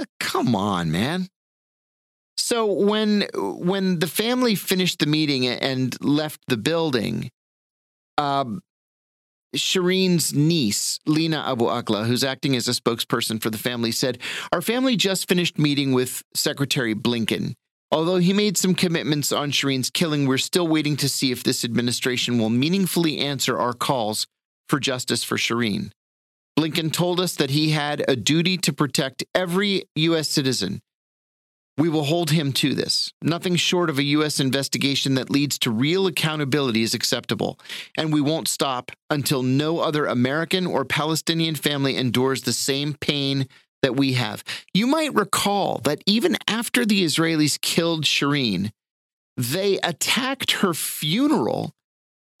Uh, 0.00 0.06
come 0.18 0.54
on, 0.54 0.90
man. 0.90 1.28
So 2.38 2.64
when 2.72 3.26
when 3.34 3.98
the 3.98 4.06
family 4.06 4.54
finished 4.54 5.00
the 5.00 5.06
meeting 5.06 5.46
and 5.46 5.94
left 6.02 6.40
the 6.46 6.56
building, 6.56 7.30
um, 8.16 8.62
Shireen's 9.56 10.34
niece, 10.34 10.98
Lina 11.06 11.42
Abu 11.46 11.66
Akleh, 11.66 12.06
who's 12.06 12.24
acting 12.24 12.54
as 12.54 12.68
a 12.68 12.72
spokesperson 12.72 13.40
for 13.40 13.50
the 13.50 13.58
family, 13.58 13.92
said, 13.92 14.18
Our 14.52 14.60
family 14.60 14.96
just 14.96 15.28
finished 15.28 15.58
meeting 15.58 15.92
with 15.92 16.22
Secretary 16.34 16.94
Blinken. 16.94 17.54
Although 17.90 18.16
he 18.16 18.34
made 18.34 18.58
some 18.58 18.74
commitments 18.74 19.32
on 19.32 19.50
Shireen's 19.50 19.90
killing, 19.90 20.26
we're 20.26 20.36
still 20.36 20.68
waiting 20.68 20.96
to 20.98 21.08
see 21.08 21.32
if 21.32 21.42
this 21.42 21.64
administration 21.64 22.38
will 22.38 22.50
meaningfully 22.50 23.18
answer 23.18 23.58
our 23.58 23.72
calls 23.72 24.26
for 24.68 24.78
justice 24.78 25.24
for 25.24 25.38
Shireen. 25.38 25.90
Blinken 26.58 26.92
told 26.92 27.18
us 27.18 27.34
that 27.36 27.50
he 27.50 27.70
had 27.70 28.04
a 28.06 28.16
duty 28.16 28.58
to 28.58 28.72
protect 28.72 29.24
every 29.34 29.84
U.S. 29.94 30.28
citizen, 30.28 30.80
we 31.78 31.88
will 31.88 32.04
hold 32.04 32.32
him 32.32 32.52
to 32.52 32.74
this. 32.74 33.12
Nothing 33.22 33.54
short 33.54 33.88
of 33.88 33.98
a 33.98 34.02
U.S. 34.02 34.40
investigation 34.40 35.14
that 35.14 35.30
leads 35.30 35.58
to 35.60 35.70
real 35.70 36.08
accountability 36.08 36.82
is 36.82 36.92
acceptable, 36.92 37.58
and 37.96 38.12
we 38.12 38.20
won't 38.20 38.48
stop 38.48 38.90
until 39.08 39.44
no 39.44 39.78
other 39.78 40.04
American 40.04 40.66
or 40.66 40.84
Palestinian 40.84 41.54
family 41.54 41.96
endures 41.96 42.42
the 42.42 42.52
same 42.52 42.94
pain 42.94 43.46
that 43.80 43.96
we 43.96 44.14
have. 44.14 44.42
You 44.74 44.88
might 44.88 45.14
recall 45.14 45.78
that 45.84 46.02
even 46.04 46.36
after 46.48 46.84
the 46.84 47.04
Israelis 47.04 47.60
killed 47.60 48.04
Shireen, 48.04 48.72
they 49.36 49.78
attacked 49.84 50.50
her 50.50 50.74
funeral 50.74 51.72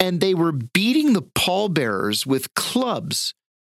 and 0.00 0.20
they 0.20 0.34
were 0.34 0.52
beating 0.52 1.12
the 1.12 1.22
pallbearers 1.22 2.26
with 2.26 2.54
clubs 2.54 3.34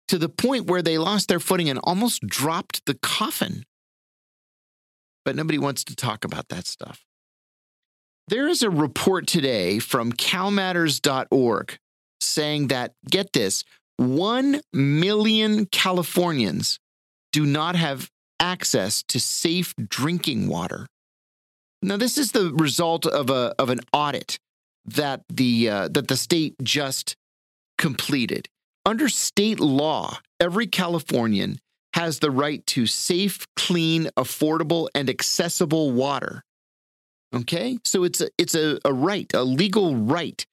to 0.07 0.18
the 0.18 0.30
point 0.30 0.68
where 0.68 0.81
they 0.81 0.98
lost 0.98 1.27
their 1.27 1.40
footing 1.40 1.69
and 1.69 1.80
almost 1.84 2.26
dropped 2.26 2.86
the 2.86 2.95
coffin 2.95 3.65
but 5.25 5.35
nobody 5.35 5.57
wants 5.57 5.83
to 5.85 5.95
talk 5.95 6.23
about 6.23 6.49
that 6.49 6.67
stuff. 6.67 7.03
There 8.27 8.47
is 8.47 8.61
a 8.61 8.69
report 8.69 9.25
today 9.25 9.79
from 9.79 10.13
calmatters.org 10.13 11.79
saying 12.21 12.67
that, 12.67 12.93
get 13.09 13.33
this, 13.33 13.63
1 13.97 14.61
million 14.71 15.65
Californians 15.65 16.79
do 17.31 17.45
not 17.45 17.75
have 17.75 18.09
access 18.39 19.03
to 19.03 19.19
safe 19.19 19.73
drinking 19.77 20.47
water. 20.47 20.85
Now, 21.81 21.97
this 21.97 22.17
is 22.17 22.31
the 22.31 22.53
result 22.53 23.05
of, 23.05 23.29
a, 23.29 23.55
of 23.57 23.69
an 23.69 23.79
audit 23.91 24.37
that 24.85 25.23
the, 25.29 25.69
uh, 25.69 25.87
that 25.89 26.07
the 26.07 26.17
state 26.17 26.55
just 26.61 27.15
completed. 27.77 28.47
Under 28.85 29.09
state 29.09 29.59
law, 29.59 30.19
every 30.39 30.67
Californian 30.67 31.59
has 31.93 32.19
the 32.19 32.31
right 32.31 32.65
to 32.67 32.85
safe, 32.85 33.47
clean, 33.55 34.09
affordable, 34.17 34.89
and 34.93 35.09
accessible 35.09 35.91
water. 35.91 36.43
Okay? 37.33 37.77
So 37.83 38.03
it's 38.03 38.21
a, 38.21 38.29
it's 38.37 38.55
a, 38.55 38.79
a 38.85 38.93
right, 38.93 39.31
a 39.33 39.43
legal 39.43 39.95
right 39.95 40.45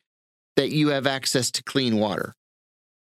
that 0.57 0.71
you 0.71 0.89
have 0.89 1.07
access 1.07 1.51
to 1.53 1.63
clean 1.63 1.99
water. 1.99 2.35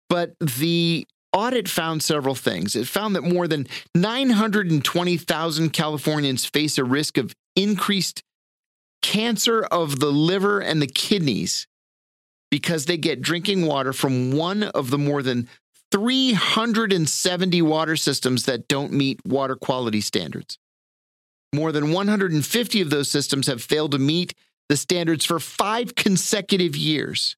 But 0.10 0.34
the 0.40 1.08
audit 1.34 1.68
found 1.68 2.04
several 2.04 2.36
things. 2.36 2.76
It 2.76 2.88
found 2.88 3.16
that 3.16 3.24
more 3.24 3.48
than 3.48 3.68
920,000 3.96 5.70
Californians 5.72 6.46
face 6.46 6.78
a 6.78 6.84
risk 6.84 7.18
of 7.18 7.34
increased 7.56 8.22
cancer 9.02 9.64
of 9.64 10.00
the 10.00 10.12
liver 10.12 10.60
and 10.60 10.82
the 10.82 10.88
kidneys 10.88 11.66
because 12.50 12.86
they 12.86 12.98
get 12.98 13.22
drinking 13.22 13.66
water 13.66 13.94
from 13.94 14.32
one 14.32 14.64
of 14.64 14.90
the 14.90 14.98
more 14.98 15.24
than 15.24 15.48
370 15.92 17.62
water 17.62 17.96
systems 17.96 18.46
that 18.46 18.68
don't 18.68 18.94
meet 18.94 19.20
water 19.26 19.56
quality 19.56 20.02
standards. 20.02 20.58
More 21.54 21.72
than 21.72 21.92
150 21.92 22.82
of 22.82 22.90
those 22.90 23.10
systems 23.10 23.48
have 23.48 23.62
failed 23.62 23.92
to 23.92 24.00
meet 24.00 24.34
the 24.70 24.78
standards 24.78 25.26
for 25.26 25.40
five 25.40 25.96
consecutive 25.96 26.78
years. 26.78 27.36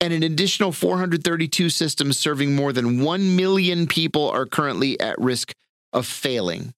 And 0.00 0.14
an 0.14 0.22
additional 0.22 0.72
432 0.72 1.68
systems 1.68 2.18
serving 2.18 2.56
more 2.56 2.72
than 2.72 3.02
1 3.02 3.36
million 3.36 3.86
people 3.86 4.30
are 4.30 4.46
currently 4.46 4.98
at 4.98 5.20
risk 5.20 5.52
of 5.92 6.06
failing. 6.06 6.72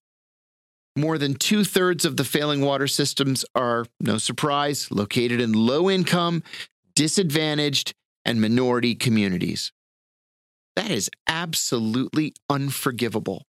More 0.97 1.17
than 1.17 1.35
two 1.35 1.65
thirds 1.65 2.05
of 2.05 2.17
the 2.17 2.25
failing 2.25 2.61
water 2.61 2.89
systems 2.89 3.45
are, 3.55 3.87
no 4.01 4.19
surprise, 4.19 4.91
located 4.91 5.41
in 5.41 5.53
low 5.53 5.89
income, 5.89 6.43
disadvantaged, 6.95 7.95
and 8.25 8.41
minority 8.41 8.95
communities. 8.95 9.73
That 10.77 10.91
is 10.91 11.11
absolutely 11.27 12.35
unforgivable. 12.49 13.45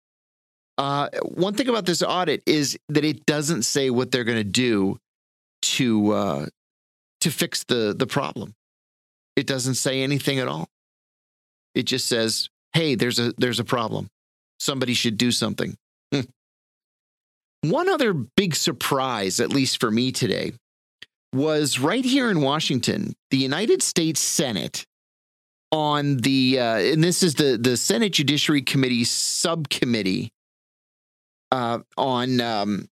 Uh, 0.79 1.09
one 1.23 1.55
thing 1.55 1.69
about 1.69 1.85
this 1.85 2.03
audit 2.03 2.43
is 2.47 2.79
that 2.89 3.05
it 3.05 3.27
doesn't 3.27 3.63
say 3.65 3.91
what 3.91 4.11
they're 4.11 4.25
going 4.25 4.39
to 4.39 4.45
do 4.45 4.97
to 5.63 6.13
uh, 6.13 6.47
to 7.21 7.31
fix 7.31 7.65
the 7.65 7.95
the 7.97 8.07
problem. 8.07 8.55
It 9.37 9.47
doesn't 9.47 9.75
say 9.75 10.03
anything 10.03 10.39
at 10.39 10.49
all. 10.49 10.69
It 11.75 11.83
just 11.83 12.09
says, 12.09 12.49
"Hey, 12.73 12.95
there's 12.95 13.19
a 13.19 13.35
there's 13.37 13.61
a 13.61 13.65
problem. 13.65 14.09
Somebody 14.59 14.95
should 14.95 15.19
do 15.19 15.31
something." 15.31 15.77
Hmm. 16.13 16.23
One 17.63 17.91
other 17.91 18.15
big 18.15 18.55
surprise, 18.55 19.39
at 19.39 19.51
least 19.51 19.81
for 19.81 19.91
me 19.91 20.13
today, 20.13 20.53
was 21.35 21.79
right 21.79 22.05
here 22.05 22.31
in 22.31 22.41
Washington. 22.41 23.15
The 23.31 23.37
United 23.37 23.83
States 23.83 24.21
Senate 24.21 24.87
on 25.73 26.19
the 26.19 26.59
uh, 26.59 26.79
and 26.79 27.03
this 27.03 27.23
is 27.23 27.35
the 27.35 27.57
the 27.57 27.77
Senate 27.77 28.13
Judiciary 28.13 28.63
Committee 28.63 29.05
subcommittee 29.05 30.33
uh, 31.53 31.81
on 31.97 32.41
um, 32.41 32.89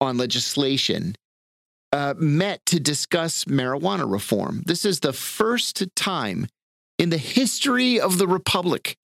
on 0.00 0.16
legislation 0.18 1.14
uh, 1.92 2.14
met 2.16 2.64
to 2.66 2.80
discuss 2.80 3.44
marijuana 3.44 4.10
reform. 4.10 4.62
This 4.66 4.84
is 4.84 5.00
the 5.00 5.12
first 5.12 5.84
time 5.94 6.46
in 6.98 7.10
the 7.10 7.18
history 7.18 8.00
of 8.00 8.18
the 8.18 8.28
republic 8.28 8.96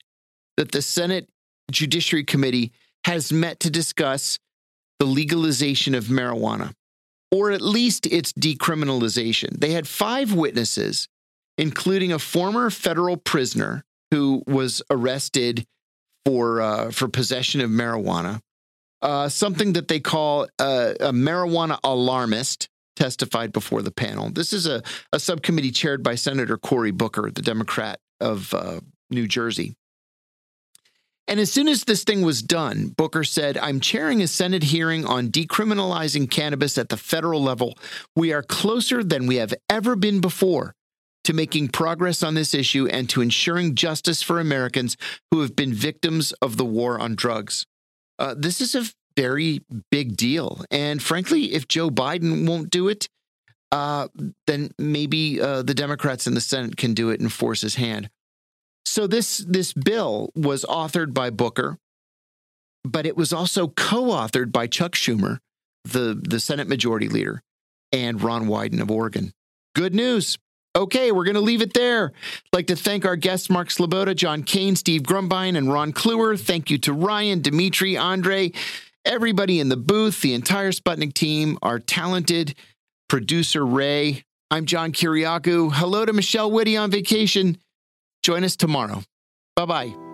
that 0.56 0.72
the 0.72 0.82
Senate 0.82 1.28
Judiciary 1.70 2.24
Committee 2.24 2.72
has 3.04 3.32
met 3.32 3.60
to 3.60 3.70
discuss 3.70 4.38
the 4.98 5.04
legalization 5.04 5.94
of 5.94 6.04
marijuana, 6.04 6.72
or 7.30 7.52
at 7.52 7.60
least 7.60 8.06
its 8.06 8.32
decriminalization. 8.32 9.60
They 9.60 9.70
had 9.70 9.86
five 9.86 10.34
witnesses 10.34 11.08
including 11.58 12.12
a 12.12 12.18
former 12.18 12.70
federal 12.70 13.16
prisoner 13.16 13.84
who 14.10 14.42
was 14.46 14.80
arrested 14.88 15.66
for 16.24 16.60
uh, 16.60 16.90
for 16.90 17.08
possession 17.08 17.60
of 17.60 17.70
marijuana. 17.70 18.40
Uh, 19.00 19.28
something 19.28 19.74
that 19.74 19.86
they 19.86 20.00
call 20.00 20.48
a, 20.58 20.96
a, 20.98 21.12
marijuana 21.12 21.78
alarmist 21.84 22.68
testified 22.96 23.52
before 23.52 23.80
the 23.80 23.92
panel. 23.92 24.28
This 24.28 24.52
is 24.52 24.66
a, 24.66 24.82
a 25.12 25.20
subcommittee 25.20 25.70
chaired 25.70 26.02
by 26.02 26.16
Senator 26.16 26.58
Cory 26.58 26.90
Booker, 26.90 27.30
the 27.30 27.42
Democrat 27.42 28.00
of 28.20 28.52
uh, 28.52 28.80
New 29.08 29.28
Jersey. 29.28 29.76
And 31.28 31.38
as 31.38 31.52
soon 31.52 31.68
as 31.68 31.84
this 31.84 32.02
thing 32.02 32.22
was 32.22 32.42
done, 32.42 32.88
Booker 32.88 33.22
said, 33.22 33.56
I'm 33.56 33.78
chairing 33.78 34.20
a 34.20 34.26
Senate 34.26 34.64
hearing 34.64 35.06
on 35.06 35.28
decriminalizing 35.28 36.28
cannabis 36.28 36.76
at 36.76 36.88
the 36.88 36.96
federal 36.96 37.40
level. 37.40 37.78
We 38.16 38.32
are 38.32 38.42
closer 38.42 39.04
than 39.04 39.26
we 39.26 39.36
have 39.36 39.54
ever 39.70 39.94
been 39.94 40.20
before 40.20 40.74
to 41.28 41.34
making 41.34 41.68
progress 41.68 42.22
on 42.22 42.32
this 42.32 42.54
issue 42.54 42.86
and 42.86 43.06
to 43.10 43.20
ensuring 43.20 43.74
justice 43.74 44.22
for 44.22 44.40
Americans 44.40 44.96
who 45.30 45.42
have 45.42 45.54
been 45.54 45.74
victims 45.74 46.32
of 46.40 46.56
the 46.56 46.64
war 46.64 46.98
on 46.98 47.14
drugs. 47.14 47.66
Uh, 48.18 48.34
this 48.34 48.62
is 48.62 48.74
a 48.74 48.90
very 49.14 49.60
big 49.90 50.16
deal. 50.16 50.64
And 50.70 51.02
frankly, 51.02 51.52
if 51.52 51.68
Joe 51.68 51.90
Biden 51.90 52.48
won't 52.48 52.70
do 52.70 52.88
it, 52.88 53.10
uh, 53.70 54.08
then 54.46 54.70
maybe 54.78 55.38
uh, 55.38 55.60
the 55.60 55.74
Democrats 55.74 56.26
in 56.26 56.32
the 56.32 56.40
Senate 56.40 56.78
can 56.78 56.94
do 56.94 57.10
it 57.10 57.20
and 57.20 57.30
force 57.30 57.60
his 57.60 57.74
hand. 57.74 58.08
So 58.86 59.06
this 59.06 59.44
this 59.46 59.74
bill 59.74 60.30
was 60.34 60.64
authored 60.64 61.12
by 61.12 61.28
Booker, 61.28 61.76
but 62.84 63.04
it 63.04 63.18
was 63.18 63.34
also 63.34 63.68
co-authored 63.68 64.50
by 64.50 64.66
Chuck 64.66 64.92
Schumer, 64.92 65.40
the 65.84 66.18
the 66.18 66.40
Senate 66.40 66.68
Majority 66.68 67.10
Leader, 67.10 67.42
and 67.92 68.22
Ron 68.22 68.46
Wyden 68.46 68.80
of 68.80 68.90
Oregon. 68.90 69.34
Good 69.74 69.94
news. 69.94 70.38
Okay, 70.78 71.10
we're 71.10 71.24
going 71.24 71.34
to 71.34 71.40
leave 71.40 71.60
it 71.60 71.74
there. 71.74 72.12
I'd 72.14 72.56
like 72.56 72.66
to 72.68 72.76
thank 72.76 73.04
our 73.04 73.16
guests, 73.16 73.50
Mark 73.50 73.68
Sleboda, 73.68 74.14
John 74.14 74.44
Kane, 74.44 74.76
Steve 74.76 75.02
Grumbine, 75.02 75.58
and 75.58 75.72
Ron 75.72 75.92
Clewer. 75.92 76.36
Thank 76.36 76.70
you 76.70 76.78
to 76.78 76.92
Ryan, 76.92 77.42
Dimitri, 77.42 77.96
Andre, 77.96 78.52
everybody 79.04 79.58
in 79.58 79.70
the 79.70 79.76
booth, 79.76 80.20
the 80.20 80.34
entire 80.34 80.70
Sputnik 80.70 81.14
team, 81.14 81.58
our 81.62 81.80
talented 81.80 82.54
producer, 83.08 83.66
Ray. 83.66 84.22
I'm 84.52 84.66
John 84.66 84.92
Kiriakou. 84.92 85.72
Hello 85.72 86.06
to 86.06 86.12
Michelle 86.12 86.50
Witte 86.50 86.78
on 86.78 86.92
vacation. 86.92 87.58
Join 88.22 88.44
us 88.44 88.54
tomorrow. 88.54 89.02
Bye 89.56 89.66
bye. 89.66 90.07